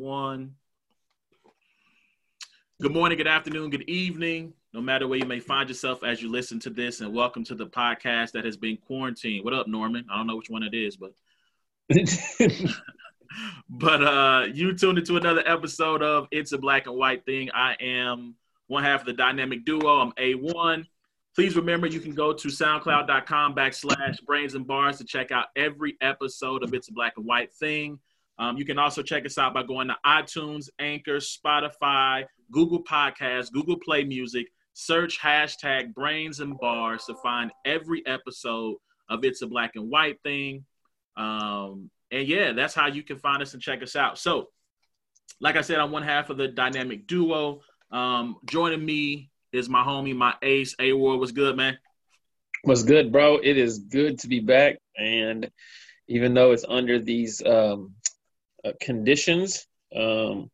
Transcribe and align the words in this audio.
one. 0.00 0.54
Good 2.80 2.92
morning, 2.92 3.18
good 3.18 3.26
afternoon, 3.26 3.68
good 3.68 3.82
evening, 3.82 4.54
no 4.72 4.80
matter 4.80 5.06
where 5.06 5.18
you 5.18 5.26
may 5.26 5.40
find 5.40 5.68
yourself 5.68 6.02
as 6.02 6.22
you 6.22 6.30
listen 6.30 6.58
to 6.60 6.70
this, 6.70 7.02
and 7.02 7.12
welcome 7.12 7.44
to 7.44 7.54
the 7.54 7.66
podcast 7.66 8.32
that 8.32 8.46
has 8.46 8.56
been 8.56 8.78
quarantined. 8.78 9.44
What 9.44 9.52
up, 9.52 9.68
Norman? 9.68 10.06
I 10.10 10.16
don't 10.16 10.26
know 10.26 10.36
which 10.36 10.48
one 10.48 10.62
it 10.62 10.72
is, 10.72 10.96
but 10.96 11.12
but 13.68 14.02
uh 14.02 14.46
you 14.54 14.72
tuned 14.72 14.98
into 14.98 15.18
another 15.18 15.42
episode 15.46 16.02
of 16.02 16.28
It's 16.30 16.52
a 16.52 16.58
Black 16.58 16.86
and 16.86 16.96
White 16.96 17.26
Thing. 17.26 17.50
I 17.52 17.76
am 17.80 18.36
one 18.68 18.82
half 18.82 19.00
of 19.00 19.06
the 19.06 19.12
dynamic 19.12 19.66
duo. 19.66 19.98
I'm 19.98 20.12
A1. 20.12 20.86
Please 21.34 21.56
remember 21.56 21.86
you 21.86 22.00
can 22.00 22.14
go 22.14 22.32
to 22.32 22.48
soundcloud.com 22.48 23.54
backslash 23.54 24.24
brains 24.24 24.54
and 24.54 24.66
bars 24.66 24.96
to 24.98 25.04
check 25.04 25.30
out 25.30 25.48
every 25.56 25.98
episode 26.00 26.64
of 26.64 26.72
It's 26.72 26.88
a 26.88 26.92
Black 26.92 27.12
and 27.18 27.26
White 27.26 27.52
Thing. 27.52 27.98
Um, 28.40 28.56
you 28.56 28.64
can 28.64 28.78
also 28.78 29.02
check 29.02 29.26
us 29.26 29.36
out 29.36 29.52
by 29.52 29.62
going 29.62 29.88
to 29.88 29.96
iTunes, 30.04 30.70
Anchor, 30.78 31.18
Spotify, 31.18 32.24
Google 32.50 32.82
Podcasts, 32.82 33.52
Google 33.52 33.76
Play 33.78 34.02
Music. 34.02 34.46
Search 34.72 35.20
hashtag 35.20 35.92
brains 35.92 36.40
and 36.40 36.58
bars 36.58 37.04
to 37.04 37.14
find 37.22 37.50
every 37.66 38.02
episode 38.06 38.76
of 39.10 39.24
It's 39.24 39.42
a 39.42 39.46
Black 39.46 39.72
and 39.74 39.90
White 39.90 40.22
Thing. 40.22 40.64
Um, 41.18 41.90
and 42.10 42.26
yeah, 42.26 42.52
that's 42.52 42.72
how 42.72 42.86
you 42.86 43.02
can 43.02 43.18
find 43.18 43.42
us 43.42 43.52
and 43.52 43.62
check 43.62 43.82
us 43.82 43.94
out. 43.94 44.16
So, 44.16 44.48
like 45.38 45.56
I 45.56 45.60
said, 45.60 45.78
I'm 45.78 45.90
one 45.90 46.02
half 46.02 46.30
of 46.30 46.38
the 46.38 46.48
dynamic 46.48 47.06
duo. 47.06 47.60
Um, 47.90 48.36
joining 48.46 48.82
me 48.82 49.30
is 49.52 49.68
my 49.68 49.82
homie, 49.82 50.16
my 50.16 50.34
ace, 50.40 50.74
A 50.78 50.94
Ward. 50.94 51.20
What's 51.20 51.32
good, 51.32 51.58
man? 51.58 51.76
What's 52.62 52.84
good, 52.84 53.12
bro? 53.12 53.36
It 53.36 53.58
is 53.58 53.80
good 53.80 54.20
to 54.20 54.28
be 54.28 54.40
back. 54.40 54.78
And 54.96 55.50
even 56.08 56.32
though 56.32 56.52
it's 56.52 56.64
under 56.66 56.98
these 56.98 57.44
um, 57.44 57.94
uh, 58.64 58.72
conditions. 58.80 59.66
Um, 59.94 60.50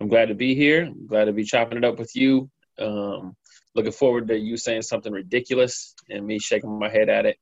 I'm 0.00 0.08
glad 0.08 0.28
to 0.28 0.34
be 0.34 0.54
here. 0.54 0.84
I'm 0.84 1.06
glad 1.06 1.26
to 1.26 1.32
be 1.32 1.44
chopping 1.44 1.78
it 1.78 1.84
up 1.84 1.98
with 1.98 2.14
you. 2.16 2.50
Um, 2.78 3.36
looking 3.74 3.92
forward 3.92 4.28
to 4.28 4.38
you 4.38 4.56
saying 4.56 4.82
something 4.82 5.12
ridiculous 5.12 5.94
and 6.10 6.26
me 6.26 6.38
shaking 6.38 6.78
my 6.78 6.88
head 6.88 7.08
at 7.08 7.26
it. 7.26 7.36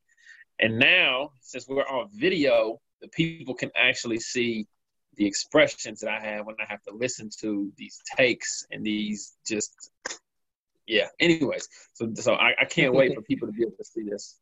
And 0.58 0.78
now, 0.78 1.30
since 1.40 1.66
we're 1.66 1.82
on 1.82 2.08
video, 2.12 2.80
the 3.00 3.08
people 3.08 3.54
can 3.54 3.70
actually 3.74 4.20
see 4.20 4.66
the 5.16 5.26
expressions 5.26 6.00
that 6.00 6.10
I 6.10 6.20
have 6.20 6.46
when 6.46 6.56
I 6.60 6.66
have 6.68 6.82
to 6.82 6.94
listen 6.94 7.30
to 7.40 7.72
these 7.76 7.98
takes 8.16 8.66
and 8.70 8.84
these 8.84 9.36
just, 9.46 9.90
yeah. 10.86 11.08
Anyways, 11.18 11.68
so 11.94 12.12
so 12.14 12.34
I, 12.34 12.54
I 12.60 12.64
can't 12.66 12.94
wait 12.94 13.14
for 13.14 13.22
people 13.22 13.48
to 13.48 13.52
be 13.52 13.62
able 13.62 13.76
to 13.76 13.84
see 13.84 14.02
this. 14.02 14.38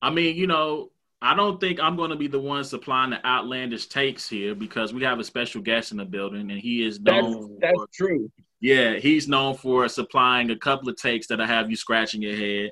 I 0.00 0.10
mean, 0.10 0.36
you 0.36 0.46
know, 0.46 0.90
I 1.20 1.34
don't 1.34 1.60
think 1.60 1.80
I'm 1.80 1.96
going 1.96 2.10
to 2.10 2.16
be 2.16 2.28
the 2.28 2.38
one 2.38 2.62
supplying 2.62 3.10
the 3.10 3.24
outlandish 3.26 3.86
takes 3.86 4.28
here 4.28 4.54
because 4.54 4.94
we 4.94 5.02
have 5.02 5.18
a 5.18 5.24
special 5.24 5.60
guest 5.60 5.90
in 5.90 5.98
the 5.98 6.04
building, 6.04 6.50
and 6.50 6.60
he 6.60 6.86
is 6.86 7.00
known. 7.00 7.58
That's, 7.60 7.60
that's 7.60 7.78
for, 7.78 7.88
true. 7.92 8.30
Yeah, 8.60 8.94
he's 8.94 9.28
known 9.28 9.54
for 9.54 9.88
supplying 9.88 10.50
a 10.50 10.56
couple 10.56 10.88
of 10.88 10.96
takes 10.96 11.26
that 11.28 11.40
I 11.40 11.46
have 11.46 11.70
you 11.70 11.76
scratching 11.76 12.22
your 12.22 12.36
head. 12.36 12.70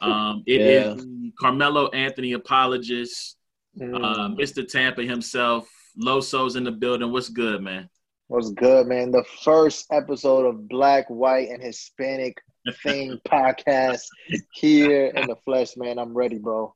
Um, 0.00 0.44
it 0.46 0.60
yeah. 0.60 0.94
is 0.94 1.06
Carmelo 1.38 1.88
Anthony 1.88 2.32
apologist, 2.32 3.36
mm. 3.78 3.94
uh, 3.94 4.28
Mr. 4.36 4.66
Tampa 4.66 5.02
himself. 5.02 5.68
Loso's 5.96 6.54
in 6.54 6.64
the 6.64 6.72
building. 6.72 7.10
What's 7.10 7.28
good, 7.28 7.60
man? 7.60 7.88
What's 8.28 8.50
good, 8.50 8.86
man? 8.86 9.10
The 9.10 9.24
first 9.42 9.86
episode 9.90 10.46
of 10.46 10.68
Black, 10.68 11.08
White, 11.08 11.48
and 11.48 11.60
Hispanic 11.60 12.40
Thing 12.84 13.18
podcast 13.28 14.02
here 14.52 15.06
in 15.06 15.26
the 15.26 15.34
flesh, 15.44 15.76
man. 15.76 15.98
I'm 15.98 16.16
ready, 16.16 16.38
bro. 16.38 16.72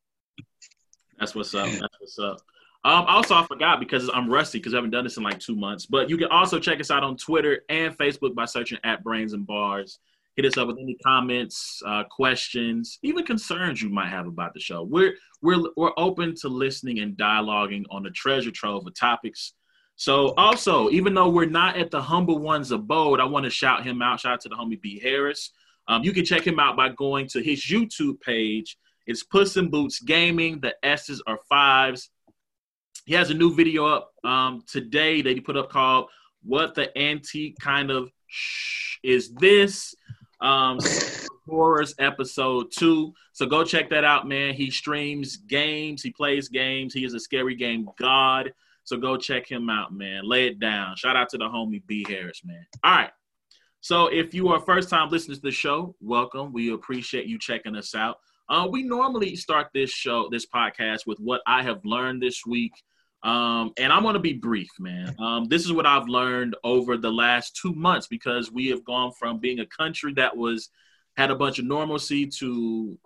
That's 1.19 1.35
what's 1.35 1.55
up. 1.55 1.67
That's 1.67 2.01
what's 2.01 2.19
up. 2.19 2.39
Um, 2.85 3.07
also, 3.07 3.35
I 3.35 3.45
forgot 3.47 3.81
because 3.81 4.11
I'm 4.13 4.29
rusty 4.29 4.59
because 4.59 4.75
I 4.75 4.77
haven't 4.77 4.91
done 4.91 5.05
this 5.05 5.17
in 5.17 5.23
like 5.23 5.41
two 5.41 5.57
months. 5.57 5.87
But 5.87 6.11
you 6.11 6.19
can 6.19 6.29
also 6.29 6.59
check 6.59 6.81
us 6.81 6.91
out 6.91 7.03
on 7.03 7.17
Twitter 7.17 7.63
and 7.71 7.97
Facebook 7.97 8.35
by 8.35 8.45
searching 8.45 8.79
at 8.85 9.03
Brains 9.03 9.33
and 9.33 9.47
Bars. 9.47 10.01
Hit 10.37 10.45
us 10.45 10.59
up 10.59 10.67
with 10.67 10.79
any 10.79 10.97
comments, 10.97 11.81
uh, 11.87 12.03
questions, 12.11 12.99
even 13.03 13.25
concerns 13.25 13.81
you 13.81 13.89
might 13.89 14.09
have 14.09 14.27
about 14.27 14.53
the 14.53 14.61
show. 14.61 14.83
We're 14.83 15.15
we're 15.41 15.63
we're 15.77 15.93
open 15.97 16.35
to 16.43 16.49
listening 16.49 16.99
and 16.99 17.17
dialoguing 17.17 17.85
on 17.91 18.03
the 18.03 18.11
treasure 18.11 18.51
trove 18.51 18.87
of 18.87 18.95
topics. 18.95 19.55
So 19.97 20.35
also, 20.37 20.91
even 20.91 21.15
though 21.15 21.31
we're 21.31 21.47
not 21.47 21.77
at 21.77 21.91
the 21.91 22.03
humble 22.03 22.41
one's 22.41 22.73
abode, 22.73 23.21
I 23.21 23.25
want 23.25 23.45
to 23.45 23.51
shout 23.51 23.85
him 23.85 24.03
out. 24.03 24.21
Shout 24.21 24.33
out 24.33 24.41
to 24.43 24.49
the 24.49 24.57
homie 24.57 24.81
B 24.81 24.99
Harris. 24.99 25.53
Um, 25.87 26.03
you 26.03 26.13
can 26.13 26.25
check 26.25 26.47
him 26.47 26.59
out 26.59 26.77
by 26.77 26.89
going 26.89 27.29
to 27.29 27.41
his 27.41 27.65
YouTube 27.65 28.21
page 28.21 28.77
it's 29.07 29.23
Puss 29.23 29.57
in 29.57 29.71
Boots 29.71 30.01
Gaming. 30.01 30.61
The 30.61 30.75
S's 30.83 31.23
are 31.27 31.39
fives. 31.49 32.11
He 33.05 33.15
has 33.15 33.31
a 33.31 33.35
new 33.35 33.55
video 33.55 33.87
up 33.87 34.13
um, 34.25 34.63
today 34.67 35.21
that 35.23 35.31
he 35.31 35.41
put 35.41 35.57
up 35.57 35.71
called 35.71 36.09
"What 36.43 36.75
the 36.75 36.97
Antique 36.99 37.57
Kind 37.61 37.91
of 37.91 38.11
Shh 38.29 38.99
Is 39.03 39.33
This." 39.35 39.95
Um, 40.41 40.79
Horrors 41.47 41.95
episode 41.99 42.73
two. 42.75 43.13
So 43.33 43.45
go 43.45 43.65
check 43.65 43.91
that 43.91 44.05
out, 44.05 44.27
man. 44.27 44.55
He 44.55 44.71
streams 44.71 45.37
games. 45.37 46.03
He 46.03 46.11
plays 46.11 46.49
games. 46.49 46.95
He 46.95 47.05
is 47.05 47.13
a 47.13 47.21
scary 47.21 47.55
game 47.55 47.89
god. 47.99 48.53
So 48.85 48.97
go 48.97 49.17
check 49.17 49.47
him 49.47 49.69
out, 49.69 49.93
man. 49.93 50.23
Lay 50.25 50.47
it 50.47 50.59
down. 50.59 50.97
Shout 50.97 51.17
out 51.17 51.29
to 51.31 51.39
the 51.39 51.45
homie 51.45 51.83
B 51.87 52.05
Harris, 52.09 52.43
man. 52.45 52.65
All 52.83 52.93
right. 52.93 53.11
So 53.81 54.07
if 54.07 54.33
you 54.33 54.49
are 54.49 54.61
first 54.61 54.89
time 54.89 55.11
listening 55.11 55.37
to 55.37 55.43
the 55.43 55.51
show, 55.51 55.95
welcome. 56.01 56.53
We 56.53 56.73
appreciate 56.73 57.27
you 57.27 57.39
checking 57.39 57.77
us 57.77 57.95
out. 57.95 58.19
Uh, 58.49 58.69
we 58.71 58.83
normally 58.83 59.37
start 59.37 59.69
this 59.73 59.91
show, 59.91 60.29
this 60.31 60.47
podcast, 60.47 61.07
with 61.07 61.19
what 61.19 61.41
I 61.47 61.63
have 61.63 61.85
learned 61.85 62.23
this 62.23 62.45
week. 62.47 62.73
Um, 63.23 63.73
and 63.79 63.91
I'm 63.91 64.03
going 64.03 64.15
to 64.15 64.21
be 64.21 64.35
brief, 64.35 64.69
man. 64.79 65.15
Um, 65.19 65.47
this 65.47 65.65
is 65.65 65.73
what 65.73 65.87
I've 65.87 66.09
learned 66.09 66.57
over 66.63 66.99
the 66.99 67.11
last 67.11 67.59
two 67.61 67.75
months 67.75 68.07
because 68.07 68.53
we 68.53 68.69
have 68.69 68.85
gone 68.85 69.13
from 69.19 69.39
being 69.39 69.61
a 69.61 69.67
country 69.67 70.13
that 70.15 70.37
was 70.37 70.69
had 71.17 71.31
a 71.31 71.35
bunch 71.35 71.59
of 71.59 71.65
normalcy 71.65 72.27
to 72.27 72.99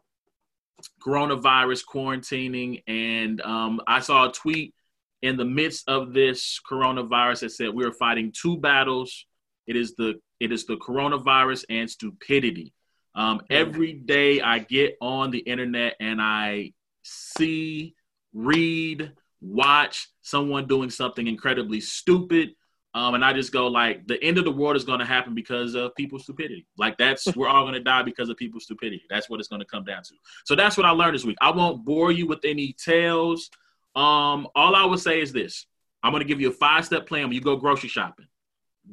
coronavirus 1.01 1.85
quarantining. 1.85 2.83
And 2.89 3.41
um, 3.43 3.81
I 3.87 4.01
saw 4.01 4.29
a 4.29 4.33
tweet 4.33 4.75
in 5.23 5.37
the 5.37 5.45
midst 5.45 5.89
of 5.89 6.13
this 6.13 6.61
coronavirus 6.69 7.41
that 7.41 7.53
said 7.53 7.71
we 7.71 7.85
are 7.85 7.93
fighting 7.93 8.33
two 8.33 8.57
battles. 8.59 9.25
It 9.67 9.77
is 9.77 9.95
the 9.95 10.21
it 10.41 10.53
is 10.53 10.67
the 10.67 10.77
coronavirus 10.77 11.65
and 11.69 11.91
stupidity. 11.91 12.73
Um, 13.19 13.43
every 13.51 13.95
day 13.95 14.41
I 14.41 14.61
get 14.61 14.97
on 15.01 15.33
the 15.33 15.41
internet 15.41 15.97
and 15.99 16.23
I 16.23 16.73
see, 17.03 17.97
read, 18.33 19.13
watch 19.41 20.09
someone 20.23 20.69
doing 20.69 20.89
something 20.89 21.27
incredibly 21.27 21.81
stupid. 21.81 22.51
Um, 22.95 23.15
and 23.15 23.25
I 23.25 23.33
just 23.33 23.53
go 23.53 23.67
like, 23.67 24.07
the 24.07 24.23
end 24.23 24.39
of 24.39 24.45
the 24.45 24.53
world 24.53 24.77
is 24.77 24.85
going 24.85 25.01
to 25.01 25.05
happen 25.05 25.35
because 25.35 25.75
of 25.75 25.97
people's 25.97 26.23
stupidity. 26.23 26.69
Like 26.79 26.97
that's 26.97 27.27
we're 27.37 27.49
all 27.49 27.65
going 27.65 27.75
to 27.75 27.81
die 27.81 28.05
because 28.05 28.29
of 28.29 28.37
people's 28.37 28.65
stupidity. 28.65 29.03
That's 29.11 29.29
what 29.29 29.41
it's 29.41 29.49
going 29.49 29.63
to 29.63 29.67
come 29.67 29.83
down 29.83 30.05
to. 30.05 30.15
So 30.45 30.55
that's 30.55 30.77
what 30.77 30.87
I 30.87 30.91
learned 30.91 31.17
this 31.17 31.25
week. 31.25 31.39
I 31.41 31.51
won't 31.51 31.85
bore 31.85 32.13
you 32.13 32.29
with 32.29 32.45
any 32.45 32.73
tales. 32.73 33.51
Um, 33.97 34.47
all 34.55 34.77
I 34.77 34.85
would 34.85 35.01
say 35.01 35.21
is 35.21 35.33
this: 35.33 35.67
I'm 36.05 36.13
going 36.13 36.23
to 36.23 36.29
give 36.29 36.41
you 36.41 36.51
a 36.51 36.53
five 36.53 36.85
step 36.85 37.09
plan 37.09 37.25
when 37.25 37.33
you 37.33 37.41
go 37.41 37.57
grocery 37.57 37.89
shopping 37.89 38.27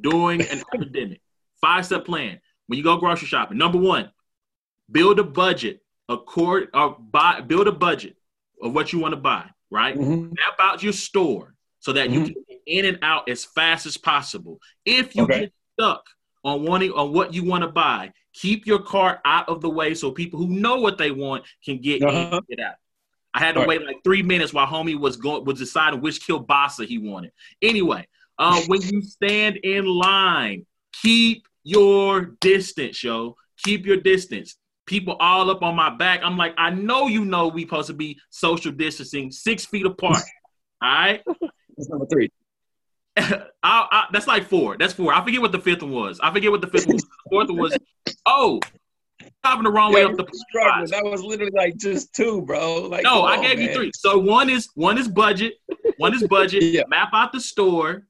during 0.01 0.41
an 0.41 0.63
epidemic. 0.73 1.21
Five 1.61 1.85
step 1.85 2.05
plan 2.05 2.41
when 2.65 2.77
you 2.77 2.83
go 2.83 2.97
grocery 2.97 3.27
shopping. 3.27 3.57
Number 3.57 3.77
one, 3.77 4.11
build 4.91 5.19
a 5.19 5.23
budget 5.23 5.81
accord 6.09 6.69
or 6.73 6.97
buy 6.99 7.41
build 7.41 7.67
a 7.67 7.71
budget 7.71 8.15
of 8.61 8.73
what 8.73 8.93
you 8.93 8.99
want 8.99 9.13
to 9.13 9.19
buy, 9.19 9.45
right? 9.69 9.97
Mm-hmm. 9.97 10.29
Map 10.29 10.55
out 10.59 10.83
your 10.83 10.93
store 10.93 11.55
so 11.79 11.93
that 11.93 12.09
mm-hmm. 12.09 12.25
you 12.25 12.33
can 12.33 12.43
get 12.47 12.61
in 12.65 12.85
and 12.85 12.99
out 13.01 13.29
as 13.29 13.45
fast 13.45 13.85
as 13.85 13.97
possible. 13.97 14.59
If 14.85 15.15
you 15.15 15.23
okay. 15.23 15.39
get 15.41 15.53
stuck 15.73 16.05
on 16.43 16.63
wanting 16.63 16.91
on 16.91 17.13
what 17.13 17.33
you 17.33 17.43
want 17.43 17.63
to 17.63 17.69
buy, 17.69 18.13
keep 18.33 18.65
your 18.65 18.79
cart 18.79 19.19
out 19.25 19.49
of 19.49 19.61
the 19.61 19.69
way 19.69 19.93
so 19.93 20.11
people 20.11 20.39
who 20.39 20.47
know 20.47 20.77
what 20.77 20.97
they 20.97 21.11
want 21.11 21.43
can 21.63 21.81
get 21.81 22.03
uh-huh. 22.03 22.39
in, 22.49 22.57
get 22.57 22.65
out. 22.65 22.75
I 23.33 23.39
had 23.39 23.55
to 23.55 23.65
wait 23.65 23.85
like 23.85 23.97
three 24.03 24.23
minutes 24.23 24.53
while 24.53 24.65
homie 24.65 24.97
was 24.97 25.17
going 25.17 25.43
was 25.43 25.59
deciding 25.59 25.99
which 25.99 26.25
kielbasa 26.25 26.85
he 26.85 26.99
wanted. 26.99 27.31
Anyway, 27.61 28.07
uh, 28.39 28.61
when 28.67 28.81
you 28.81 29.01
stand 29.01 29.57
in 29.57 29.85
line, 29.85 30.65
keep 31.01 31.45
your 31.63 32.37
distance, 32.39 33.03
yo. 33.03 33.35
Keep 33.63 33.85
your 33.85 33.97
distance 33.97 34.57
people 34.85 35.15
all 35.19 35.49
up 35.49 35.61
on 35.63 35.75
my 35.75 35.89
back. 35.89 36.21
I'm 36.23 36.37
like, 36.37 36.53
I 36.57 36.69
know 36.69 37.07
you 37.07 37.25
know 37.25 37.47
we 37.47 37.61
supposed 37.61 37.87
to 37.87 37.93
be 37.93 38.19
social 38.29 38.71
distancing 38.71 39.31
six 39.31 39.65
feet 39.65 39.85
apart. 39.85 40.17
all 40.81 40.89
right. 40.89 41.21
That's 41.77 41.89
number 41.89 42.05
three. 42.05 42.31
I, 43.17 43.41
I, 43.63 44.05
that's 44.11 44.27
like 44.27 44.47
four. 44.47 44.77
That's 44.77 44.93
four. 44.93 45.13
I 45.13 45.23
forget 45.23 45.41
what 45.41 45.53
the 45.53 45.59
fifth 45.59 45.81
one 45.81 45.91
was. 45.91 46.19
I 46.21 46.31
forget 46.33 46.51
what 46.51 46.61
the 46.61 46.67
fifth 46.67 46.87
one 46.87 46.95
was. 46.95 47.03
The 47.03 47.29
fourth 47.29 47.49
one 47.49 47.57
was, 47.57 47.77
oh, 48.25 48.59
driving 49.43 49.63
the 49.63 49.71
wrong 49.71 49.91
yeah, 49.91 50.05
way 50.05 50.11
up 50.11 50.17
the 50.17 50.27
struggle. 50.49 50.87
That 50.87 51.03
was 51.03 51.21
literally 51.23 51.51
like 51.51 51.77
just 51.77 52.13
two, 52.13 52.41
bro. 52.41 52.87
Like 52.87 53.03
no, 53.03 53.23
I 53.23 53.41
gave 53.41 53.57
man. 53.57 53.69
you 53.69 53.73
three. 53.73 53.91
So 53.95 54.17
one 54.17 54.49
is 54.49 54.69
one 54.75 54.97
is 54.97 55.07
budget. 55.07 55.53
One 55.97 56.13
is 56.13 56.27
budget. 56.27 56.63
yeah. 56.63 56.83
Map 56.87 57.09
out 57.13 57.31
the 57.31 57.39
store. 57.39 58.07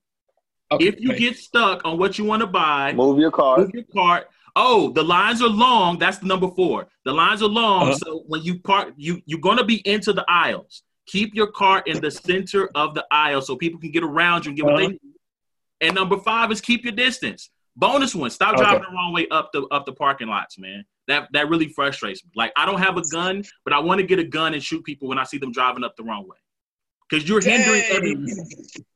Okay. 0.72 0.88
If 0.88 1.00
you 1.00 1.16
get 1.16 1.38
stuck 1.38 1.86
on 1.86 2.00
what 2.00 2.18
you 2.18 2.25
want 2.25 2.42
to 2.42 2.48
buy, 2.48 2.94
move 2.94 3.19
your 3.19 3.31
cart. 3.31 3.60
Move 3.60 3.72
your 3.74 3.83
cart. 3.94 4.27
Oh, 4.55 4.91
the 4.91 5.03
lines 5.03 5.41
are 5.41 5.49
long. 5.49 5.99
That's 5.99 6.19
the 6.19 6.27
number 6.27 6.49
four. 6.49 6.87
The 7.03 7.11
lines 7.11 7.41
are 7.41 7.49
long. 7.49 7.89
Uh-huh. 7.89 7.97
So 7.97 8.23
when 8.27 8.41
you 8.43 8.59
park, 8.59 8.93
you 8.95 9.21
you're 9.25 9.39
gonna 9.39 9.65
be 9.65 9.87
into 9.87 10.13
the 10.13 10.25
aisles. 10.27 10.83
Keep 11.07 11.35
your 11.35 11.47
car 11.47 11.83
in 11.85 12.01
the 12.01 12.09
center 12.09 12.69
of 12.73 12.95
the 12.95 13.05
aisle 13.11 13.41
so 13.41 13.55
people 13.55 13.79
can 13.79 13.91
get 13.91 14.03
around 14.03 14.45
you 14.45 14.49
and 14.49 14.57
get 14.57 14.65
uh-huh. 14.65 14.73
what 14.73 14.79
they 14.79 14.85
uh-huh. 14.85 14.97
need. 15.03 15.15
And 15.81 15.95
number 15.95 16.17
five 16.17 16.51
is 16.51 16.61
keep 16.61 16.83
your 16.83 16.93
distance. 16.93 17.49
Bonus 17.75 18.15
one, 18.15 18.29
stop 18.29 18.53
Okay. 18.53 18.63
driving 18.63 18.83
the 18.83 18.95
wrong 18.95 19.13
way 19.13 19.27
up 19.29 19.51
the 19.51 19.63
up 19.63 19.85
the 19.85 19.91
parking 19.91 20.29
lots, 20.29 20.57
man. 20.57 20.85
That 21.07 21.27
that 21.33 21.49
really 21.49 21.67
frustrates 21.67 22.23
me. 22.23 22.31
Like 22.35 22.53
I 22.55 22.65
don't 22.65 22.79
have 22.79 22.97
a 22.97 23.03
gun, 23.09 23.43
but 23.65 23.73
I 23.73 23.79
want 23.79 23.99
to 23.99 24.07
get 24.07 24.19
a 24.19 24.23
gun 24.23 24.53
and 24.53 24.63
shoot 24.63 24.83
people 24.85 25.09
when 25.09 25.19
I 25.19 25.25
see 25.25 25.37
them 25.37 25.51
driving 25.51 25.83
up 25.83 25.95
the 25.97 26.03
wrong 26.03 26.27
way. 26.27 26.37
Because 27.09 27.27
you're 27.29 27.41
hindering 27.41 27.81
Dang. 28.25 28.47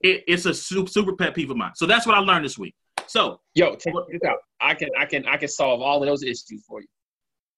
it, 0.02 0.24
it's 0.28 0.46
a 0.46 0.54
super, 0.54 0.90
super 0.90 1.16
pet 1.16 1.36
peeve 1.36 1.52
of 1.52 1.58
mine. 1.58 1.72
So 1.76 1.86
that's 1.86 2.06
what 2.08 2.16
I 2.16 2.20
learned 2.20 2.44
this 2.46 2.58
week. 2.58 2.74
So 3.08 3.40
Yo, 3.56 3.76
check 3.76 3.94
this 4.12 4.22
out. 4.28 4.38
I 4.60 4.74
can 4.74 4.90
I 4.98 5.06
can 5.06 5.26
I 5.28 5.38
can 5.38 5.48
solve 5.48 5.82
all 5.82 6.02
of 6.02 6.08
those 6.08 6.24
issues 6.24 6.64
for 6.68 6.82
you. 6.82 6.88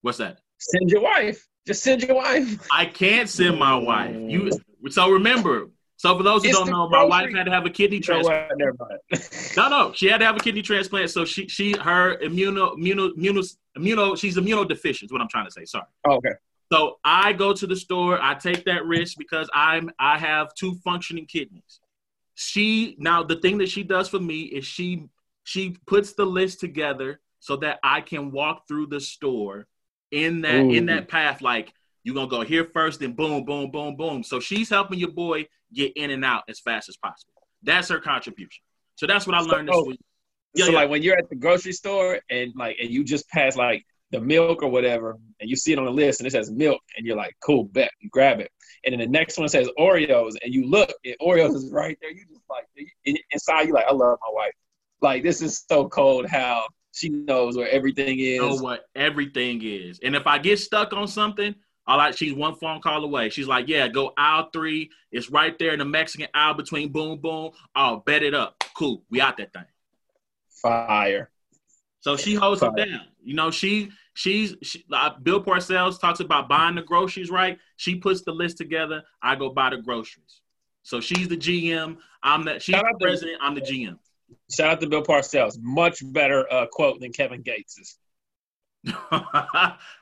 what's 0.01 0.17
that? 0.17 0.39
Send 0.59 0.89
your 0.89 1.01
wife. 1.01 1.47
Just 1.67 1.83
send 1.83 2.01
your 2.03 2.15
wife. 2.15 2.67
I 2.71 2.85
can't 2.85 3.29
send 3.29 3.57
my 3.59 3.75
wife. 3.75 4.15
You 4.15 4.51
so 4.89 5.09
remember. 5.11 5.69
So 5.97 6.17
for 6.17 6.23
those 6.23 6.41
who 6.43 6.49
It's 6.49 6.57
don't 6.57 6.69
know, 6.71 6.89
my 6.89 7.03
wife 7.03 7.31
had 7.31 7.43
to 7.45 7.51
have 7.51 7.65
a 7.65 7.69
kidney 7.69 7.97
You 7.97 8.01
transplant. 8.03 8.51
what? 8.77 8.99
No, 9.57 9.69
no, 9.69 9.91
she 9.93 10.07
had 10.07 10.17
to 10.17 10.25
have 10.25 10.35
a 10.35 10.39
kidney 10.39 10.63
transplant. 10.63 11.11
So 11.11 11.25
she 11.25 11.47
she 11.47 11.73
her 11.73 12.17
immuno 12.17 12.75
immuno 12.77 13.11
immuno 13.15 13.55
immuno 13.77 14.17
she's 14.17 14.35
immunodeficient. 14.37 15.03
Is 15.05 15.11
what 15.11 15.21
I'm 15.21 15.29
trying 15.29 15.45
to 15.45 15.51
say. 15.51 15.65
Sorry. 15.65 15.85
Oh, 16.07 16.15
okay. 16.15 16.31
So 16.71 16.99
I 17.03 17.33
go 17.33 17.53
to 17.53 17.67
the 17.67 17.75
store. 17.75 18.21
I 18.21 18.33
take 18.35 18.63
that 18.65 18.85
risk 18.85 19.17
because 19.17 19.49
I'm 19.53 19.91
I 19.99 20.17
have 20.17 20.53
two 20.53 20.75
functioning 20.83 21.25
kidneys. 21.25 21.81
She 22.35 22.95
now 22.97 23.23
the 23.23 23.35
thing 23.35 23.57
that 23.57 23.69
she 23.69 23.83
does 23.83 24.07
for 24.07 24.19
me 24.19 24.43
is 24.43 24.65
she 24.65 25.09
she 25.43 25.75
puts 25.85 26.13
the 26.13 26.25
list 26.25 26.59
together 26.59 27.19
so 27.39 27.57
that 27.57 27.79
I 27.83 27.99
can 28.01 28.31
walk 28.31 28.67
through 28.67 28.87
the 28.87 29.01
store 29.01 29.67
in 30.11 30.41
that 30.41 30.61
in 30.61 30.85
that 30.85 31.09
path. 31.09 31.41
Like 31.41 31.73
you're 32.03 32.15
gonna 32.15 32.27
go 32.27 32.41
here 32.41 32.63
first, 32.63 33.01
then 33.01 33.13
boom, 33.13 33.43
boom, 33.43 33.69
boom, 33.69 33.97
boom. 33.97 34.23
So 34.23 34.39
she's 34.39 34.69
helping 34.69 34.97
your 34.97 35.11
boy 35.11 35.47
get 35.73 35.91
in 35.97 36.09
and 36.09 36.23
out 36.23 36.43
as 36.47 36.59
fast 36.59 36.87
as 36.87 36.95
possible. 36.95 37.33
That's 37.63 37.89
her 37.89 37.99
contribution. 37.99 38.63
So 38.95 39.07
that's 39.07 39.27
what 39.27 39.35
I 39.35 39.41
learned 39.41 39.67
this 39.67 39.85
week. 39.85 39.99
Yeah, 40.53 40.65
so 40.65 40.71
yeah. 40.71 40.77
like 40.79 40.89
when 40.89 41.03
you're 41.03 41.17
at 41.17 41.29
the 41.29 41.35
grocery 41.35 41.73
store 41.73 42.19
and 42.29 42.53
like 42.55 42.77
and 42.81 42.89
you 42.89 43.03
just 43.03 43.27
pass 43.29 43.55
like 43.57 43.85
the 44.11 44.19
milk 44.19 44.61
or 44.63 44.69
whatever 44.69 45.17
and 45.39 45.49
you 45.49 45.55
see 45.55 45.71
it 45.71 45.79
on 45.79 45.85
the 45.85 45.91
list 45.91 46.19
and 46.19 46.27
it 46.27 46.31
says 46.31 46.51
milk 46.51 46.81
and 46.97 47.05
you're 47.05 47.17
like 47.17 47.35
cool 47.43 47.63
bet 47.63 47.91
you 47.99 48.09
grab 48.09 48.39
it 48.39 48.51
and 48.83 48.93
then 48.93 48.99
the 48.99 49.07
next 49.07 49.37
one 49.37 49.47
says 49.47 49.69
Oreos 49.79 50.33
and 50.43 50.53
you 50.53 50.67
look 50.67 50.91
and 51.05 51.15
Oreos 51.21 51.55
is 51.55 51.69
right 51.71 51.97
there 52.01 52.11
you 52.11 52.25
just 52.27 52.41
like 52.49 52.65
in- 53.05 53.17
inside 53.31 53.67
you 53.67 53.73
like 53.73 53.85
I 53.87 53.93
love 53.93 54.17
my 54.21 54.33
wife 54.33 54.53
like 55.01 55.23
this 55.23 55.41
is 55.41 55.63
so 55.69 55.87
cold 55.87 56.25
how 56.27 56.65
she 56.93 57.09
knows 57.09 57.57
where 57.57 57.69
everything 57.69 58.19
is 58.19 58.39
know 58.39 58.55
what 58.55 58.85
everything 58.95 59.61
is. 59.63 59.99
And 60.03 60.15
if 60.15 60.27
I 60.27 60.37
get 60.37 60.59
stuck 60.59 60.93
on 60.93 61.07
something, 61.07 61.55
I 61.87 61.95
like 61.95 62.17
she's 62.17 62.33
one 62.33 62.55
phone 62.55 62.81
call 62.81 63.03
away. 63.03 63.29
She's 63.29 63.47
like, 63.47 63.67
"Yeah, 63.67 63.87
go 63.87 64.13
aisle 64.17 64.49
three. 64.53 64.89
It's 65.11 65.29
right 65.29 65.57
there 65.57 65.73
in 65.73 65.79
the 65.79 65.85
Mexican 65.85 66.27
aisle 66.33 66.53
between 66.53 66.91
boom 66.91 67.19
boom. 67.19 67.51
Oh, 67.75 68.03
bet 68.05 68.23
it 68.23 68.33
up. 68.33 68.63
Cool. 68.75 69.03
We 69.09 69.21
out 69.21 69.37
that 69.37 69.53
thing." 69.53 69.65
fire 70.61 71.31
So 72.01 72.17
she 72.17 72.35
holds 72.35 72.61
it 72.61 72.75
down. 72.75 73.01
You 73.23 73.33
know, 73.33 73.51
she 73.51 73.91
she's 74.13 74.55
she, 74.61 74.85
uh, 74.91 75.11
Bill 75.21 75.43
Parcells 75.43 75.99
talks 75.99 76.19
about 76.19 76.47
buying 76.49 76.75
the 76.75 76.81
groceries. 76.81 77.29
Right? 77.29 77.57
She 77.77 77.95
puts 77.95 78.21
the 78.21 78.31
list 78.31 78.57
together. 78.57 79.03
I 79.21 79.35
go 79.35 79.49
buy 79.49 79.69
the 79.71 79.77
groceries. 79.77 80.41
So 80.83 80.99
she's 80.99 81.27
the 81.27 81.37
GM. 81.37 81.97
I'm 82.23 82.43
the 82.45 82.59
she's 82.59 82.73
Shout 82.75 82.83
the 82.83 82.89
out 82.89 82.99
to- 82.99 83.05
president. 83.05 83.37
I'm 83.41 83.55
the 83.55 83.61
GM. 83.61 83.97
shout 84.51 84.69
out 84.71 84.81
to 84.81 84.87
Bill 84.87 85.03
Parcells 85.03 85.57
much 85.61 85.99
better 86.13 86.51
uh, 86.51 86.65
quote 86.71 86.99
than 87.01 87.11
Kevin 87.11 87.41
Gates's 87.41 87.97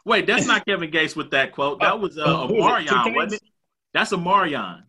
Wait, 0.06 0.26
that's 0.28 0.46
not 0.46 0.66
Kevin 0.66 0.90
Gates 0.92 1.16
with 1.16 1.32
that 1.32 1.52
quote. 1.52 1.82
That 1.82 2.00
was 2.00 2.18
uh, 2.18 2.48
who 2.48 2.56
is 2.58 2.86
it? 2.86 2.90
Omarion, 2.90 3.16
wasn't 3.16 3.34
it? 3.42 3.50
That's 3.94 4.12
Omarion, 4.14 4.84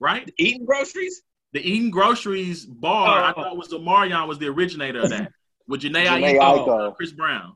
right? 0.00 0.30
eating 0.38 0.64
groceries 0.64 1.22
The 1.52 1.60
eating 1.60 1.90
groceries 1.90 2.64
bar. 2.64 3.22
I 3.22 3.30
Oh. 3.30 3.34
thought 3.34 3.56
was 3.56 3.68
Omarion 3.68 4.26
was 4.28 4.38
the 4.38 4.46
originator 4.46 5.00
of 5.00 5.10
that 5.10 5.32
with 5.66 5.82
Jhené 5.82 6.06
Jhené 6.06 6.38
Aiko, 6.38 6.66
Aiko. 6.66 6.96
Chris 6.96 7.12
Brown. 7.12 7.54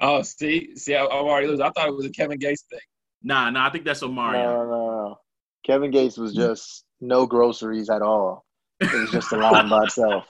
Oh 0.00 0.22
see 0.22 0.76
see 0.76 0.94
I, 0.94 1.04
I'm 1.04 1.10
already 1.26 1.46
losing 1.46 1.64
I 1.64 1.70
thought 1.70 1.88
it 1.88 1.94
was 1.94 2.06
a 2.06 2.10
Kevin 2.10 2.38
Gates 2.38 2.64
thing 2.70 2.80
Nah, 3.22 3.50
nah, 3.50 3.66
I 3.66 3.70
think 3.70 3.84
that's 3.84 4.00
No, 4.00 4.08
Omarion. 4.08 4.32
no, 4.44 4.64
no, 4.64 4.90
no. 5.08 5.18
Kevin 5.66 5.90
Gates 5.90 6.16
was 6.16 6.32
just 6.32 6.84
no 7.02 7.26
groceries 7.26 7.90
at 7.90 8.00
all. 8.00 8.46
It 8.80 8.90
was 8.94 9.10
just 9.10 9.30
a 9.32 9.36
line 9.38 9.68
by 9.68 9.84
itself. 9.84 10.24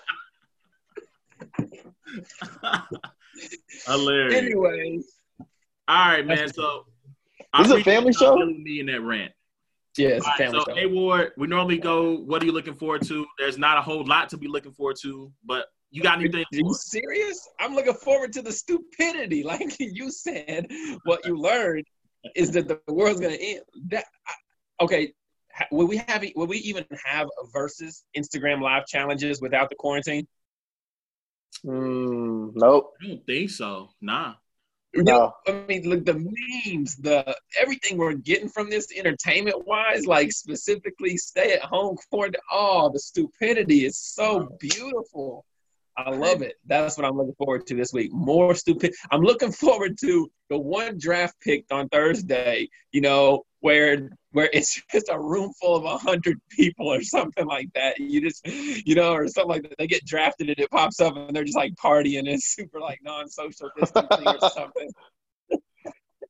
Hilarious. 3.87 4.35
anyways 4.43 5.13
All 5.89 6.09
right, 6.09 6.27
man. 6.27 6.53
So 6.53 6.87
This 7.59 7.69
is 7.69 7.73
a 7.75 7.85
family 7.85 8.13
show? 8.13 8.37
Me 8.37 8.81
in 8.81 8.87
that 8.87 9.01
rant. 9.03 9.33
yeah 9.97 10.09
it's 10.09 10.27
a 10.27 10.33
family 10.33 10.61
so 10.67 10.73
show 10.75 10.79
A 10.81 10.87
Ward, 10.87 11.33
we 11.37 11.47
normally 11.47 11.79
go. 11.79 12.17
What 12.19 12.43
are 12.43 12.47
you 12.47 12.53
looking 12.53 12.75
forward 12.75 13.03
to? 13.07 13.27
There's 13.39 13.59
not 13.59 13.79
a 13.79 13.83
whole 13.83 14.05
lot 14.05 14.29
to 14.31 14.37
be 14.37 14.49
looking 14.49 14.73
forward 14.73 14.97
to, 15.03 15.33
but 15.45 15.67
you 15.91 16.03
got 16.03 16.19
anything? 16.21 16.45
Are 16.53 16.57
you 16.57 16.75
serious? 16.75 17.49
I'm 17.59 17.75
looking 17.75 17.95
forward 17.95 18.33
to 18.35 18.43
the 18.43 18.53
stupidity. 18.53 19.45
Like 19.51 19.77
you 19.81 20.11
said, 20.13 20.69
what 21.05 21.27
you 21.27 21.37
learned 21.37 21.85
is 22.37 22.53
that 22.53 22.69
the 22.69 22.81
world's 22.87 23.21
gonna 23.21 23.35
end. 23.35 23.63
That 23.89 24.05
I, 24.27 24.85
okay? 24.85 25.13
Will 25.73 25.89
we 25.89 25.97
have? 26.07 26.25
Will 26.37 26.47
we 26.47 26.59
even 26.59 26.85
have 27.05 27.27
a 27.27 27.47
versus 27.53 28.05
Instagram 28.17 28.63
live 28.63 28.87
challenges 28.87 29.41
without 29.41 29.71
the 29.71 29.77
quarantine? 29.77 30.29
Mm, 31.65 32.53
nope. 32.55 32.93
I 33.03 33.09
don't 33.09 33.27
think 33.27 33.51
so. 33.51 33.91
Nah. 34.01 34.35
No. 34.95 35.33
I 35.47 35.65
mean, 35.69 35.89
look, 35.89 36.05
the 36.05 36.15
memes, 36.15 36.97
the 36.97 37.37
everything 37.61 37.97
we're 37.97 38.15
getting 38.15 38.49
from 38.49 38.71
this 38.71 38.89
entertainment 38.97 39.67
wise, 39.67 40.07
like 40.07 40.33
specifically 40.33 41.17
stay 41.17 41.55
at 41.55 41.63
home 41.63 41.97
quarantine. 42.11 42.41
Oh, 42.53 42.91
the 42.93 42.99
stupidity 42.99 43.85
is 43.85 43.99
so 43.99 44.57
beautiful. 44.61 45.45
I 46.07 46.11
love 46.11 46.43
it. 46.43 46.57
That's 46.67 46.97
what 46.97 47.07
I'm 47.07 47.17
looking 47.17 47.35
forward 47.35 47.67
to 47.67 47.75
this 47.75 47.93
week. 47.93 48.13
More 48.13 48.55
stupid. 48.55 48.95
I'm 49.11 49.23
looking 49.23 49.53
forward 49.53 49.99
to 50.01 50.31
the 50.49 50.59
one 50.59 50.99
draft 50.99 51.37
pick 51.41 51.65
on 51.71 51.89
Thursday. 51.89 52.69
You 52.93 53.01
know, 53.01 53.45
where 53.61 54.11
where 54.33 54.51
it's 54.53 54.81
just 54.93 55.09
a 55.11 55.19
room 55.19 55.53
full 55.61 55.77
of 55.77 55.85
a 55.85 55.99
hundred 55.99 56.41
people 56.51 56.93
or 56.93 57.03
something 57.03 57.47
like 57.47 57.69
that. 57.75 57.99
You 57.99 58.21
just, 58.21 58.47
you 58.47 58.95
know, 58.95 59.13
or 59.13 59.29
something 59.29 59.51
like 59.51 59.63
that. 59.63 59.75
They 59.79 59.87
get 59.87 60.05
drafted 60.05 60.49
and 60.49 60.59
it 60.59 60.71
pops 60.71 61.01
up 61.01 61.17
and 61.17 61.35
they're 61.35 61.45
just 61.45 61.57
like 61.57 61.75
partying. 61.75 62.29
It's 62.29 62.47
super 62.55 62.81
like 62.81 63.01
non-social 63.03 63.71
distancing 63.79 64.27
or 64.27 64.51
something. 64.51 64.91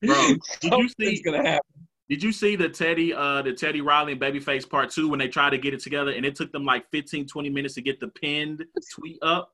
Bro, 0.02 0.34
did 0.60 0.72
you 0.72 0.88
see? 0.88 1.22
gonna 1.22 1.46
happen. 1.46 1.86
Did 2.08 2.24
you 2.24 2.32
see 2.32 2.56
the 2.56 2.68
Teddy, 2.68 3.14
uh, 3.14 3.42
the 3.42 3.52
Teddy 3.52 3.82
Riley 3.82 4.12
and 4.12 4.20
Babyface 4.20 4.68
part 4.68 4.90
two 4.90 5.08
when 5.08 5.20
they 5.20 5.28
tried 5.28 5.50
to 5.50 5.58
get 5.58 5.74
it 5.74 5.80
together 5.80 6.10
and 6.10 6.26
it 6.26 6.34
took 6.34 6.50
them 6.50 6.64
like 6.64 6.90
15, 6.90 7.28
20 7.28 7.50
minutes 7.50 7.74
to 7.74 7.82
get 7.82 8.00
the 8.00 8.08
pinned 8.08 8.64
tweet 8.92 9.18
up? 9.22 9.52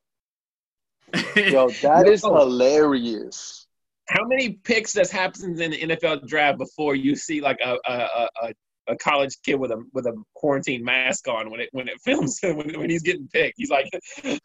Yo, 1.15 1.69
that 1.83 2.09
is 2.09 2.23
Yo. 2.23 2.35
hilarious. 2.37 3.67
How 4.09 4.25
many 4.25 4.53
picks 4.65 4.93
that 4.93 5.11
happens 5.11 5.61
in 5.61 5.71
the 5.73 5.79
NFL 5.81 6.27
draft 6.29 6.59
before 6.59 6.95
you 6.95 7.17
see 7.17 7.41
like 7.41 7.59
a 7.65 7.77
a, 7.87 7.93
a, 7.93 8.29
a 8.43 8.53
a 8.89 8.97
college 8.99 9.37
kid 9.45 9.57
with 9.57 9.73
a 9.73 9.83
with 9.93 10.07
a 10.07 10.15
quarantine 10.35 10.85
mask 10.85 11.27
on 11.29 11.51
when 11.51 11.61
it 11.61 11.69
when 11.73 11.89
it 11.89 12.01
films 12.05 12.39
him 12.41 12.57
when, 12.57 12.79
when 12.79 12.91
he's 12.91 13.03
getting 13.03 13.29
picked? 13.33 13.55
He's 13.57 13.71
like, 13.71 13.89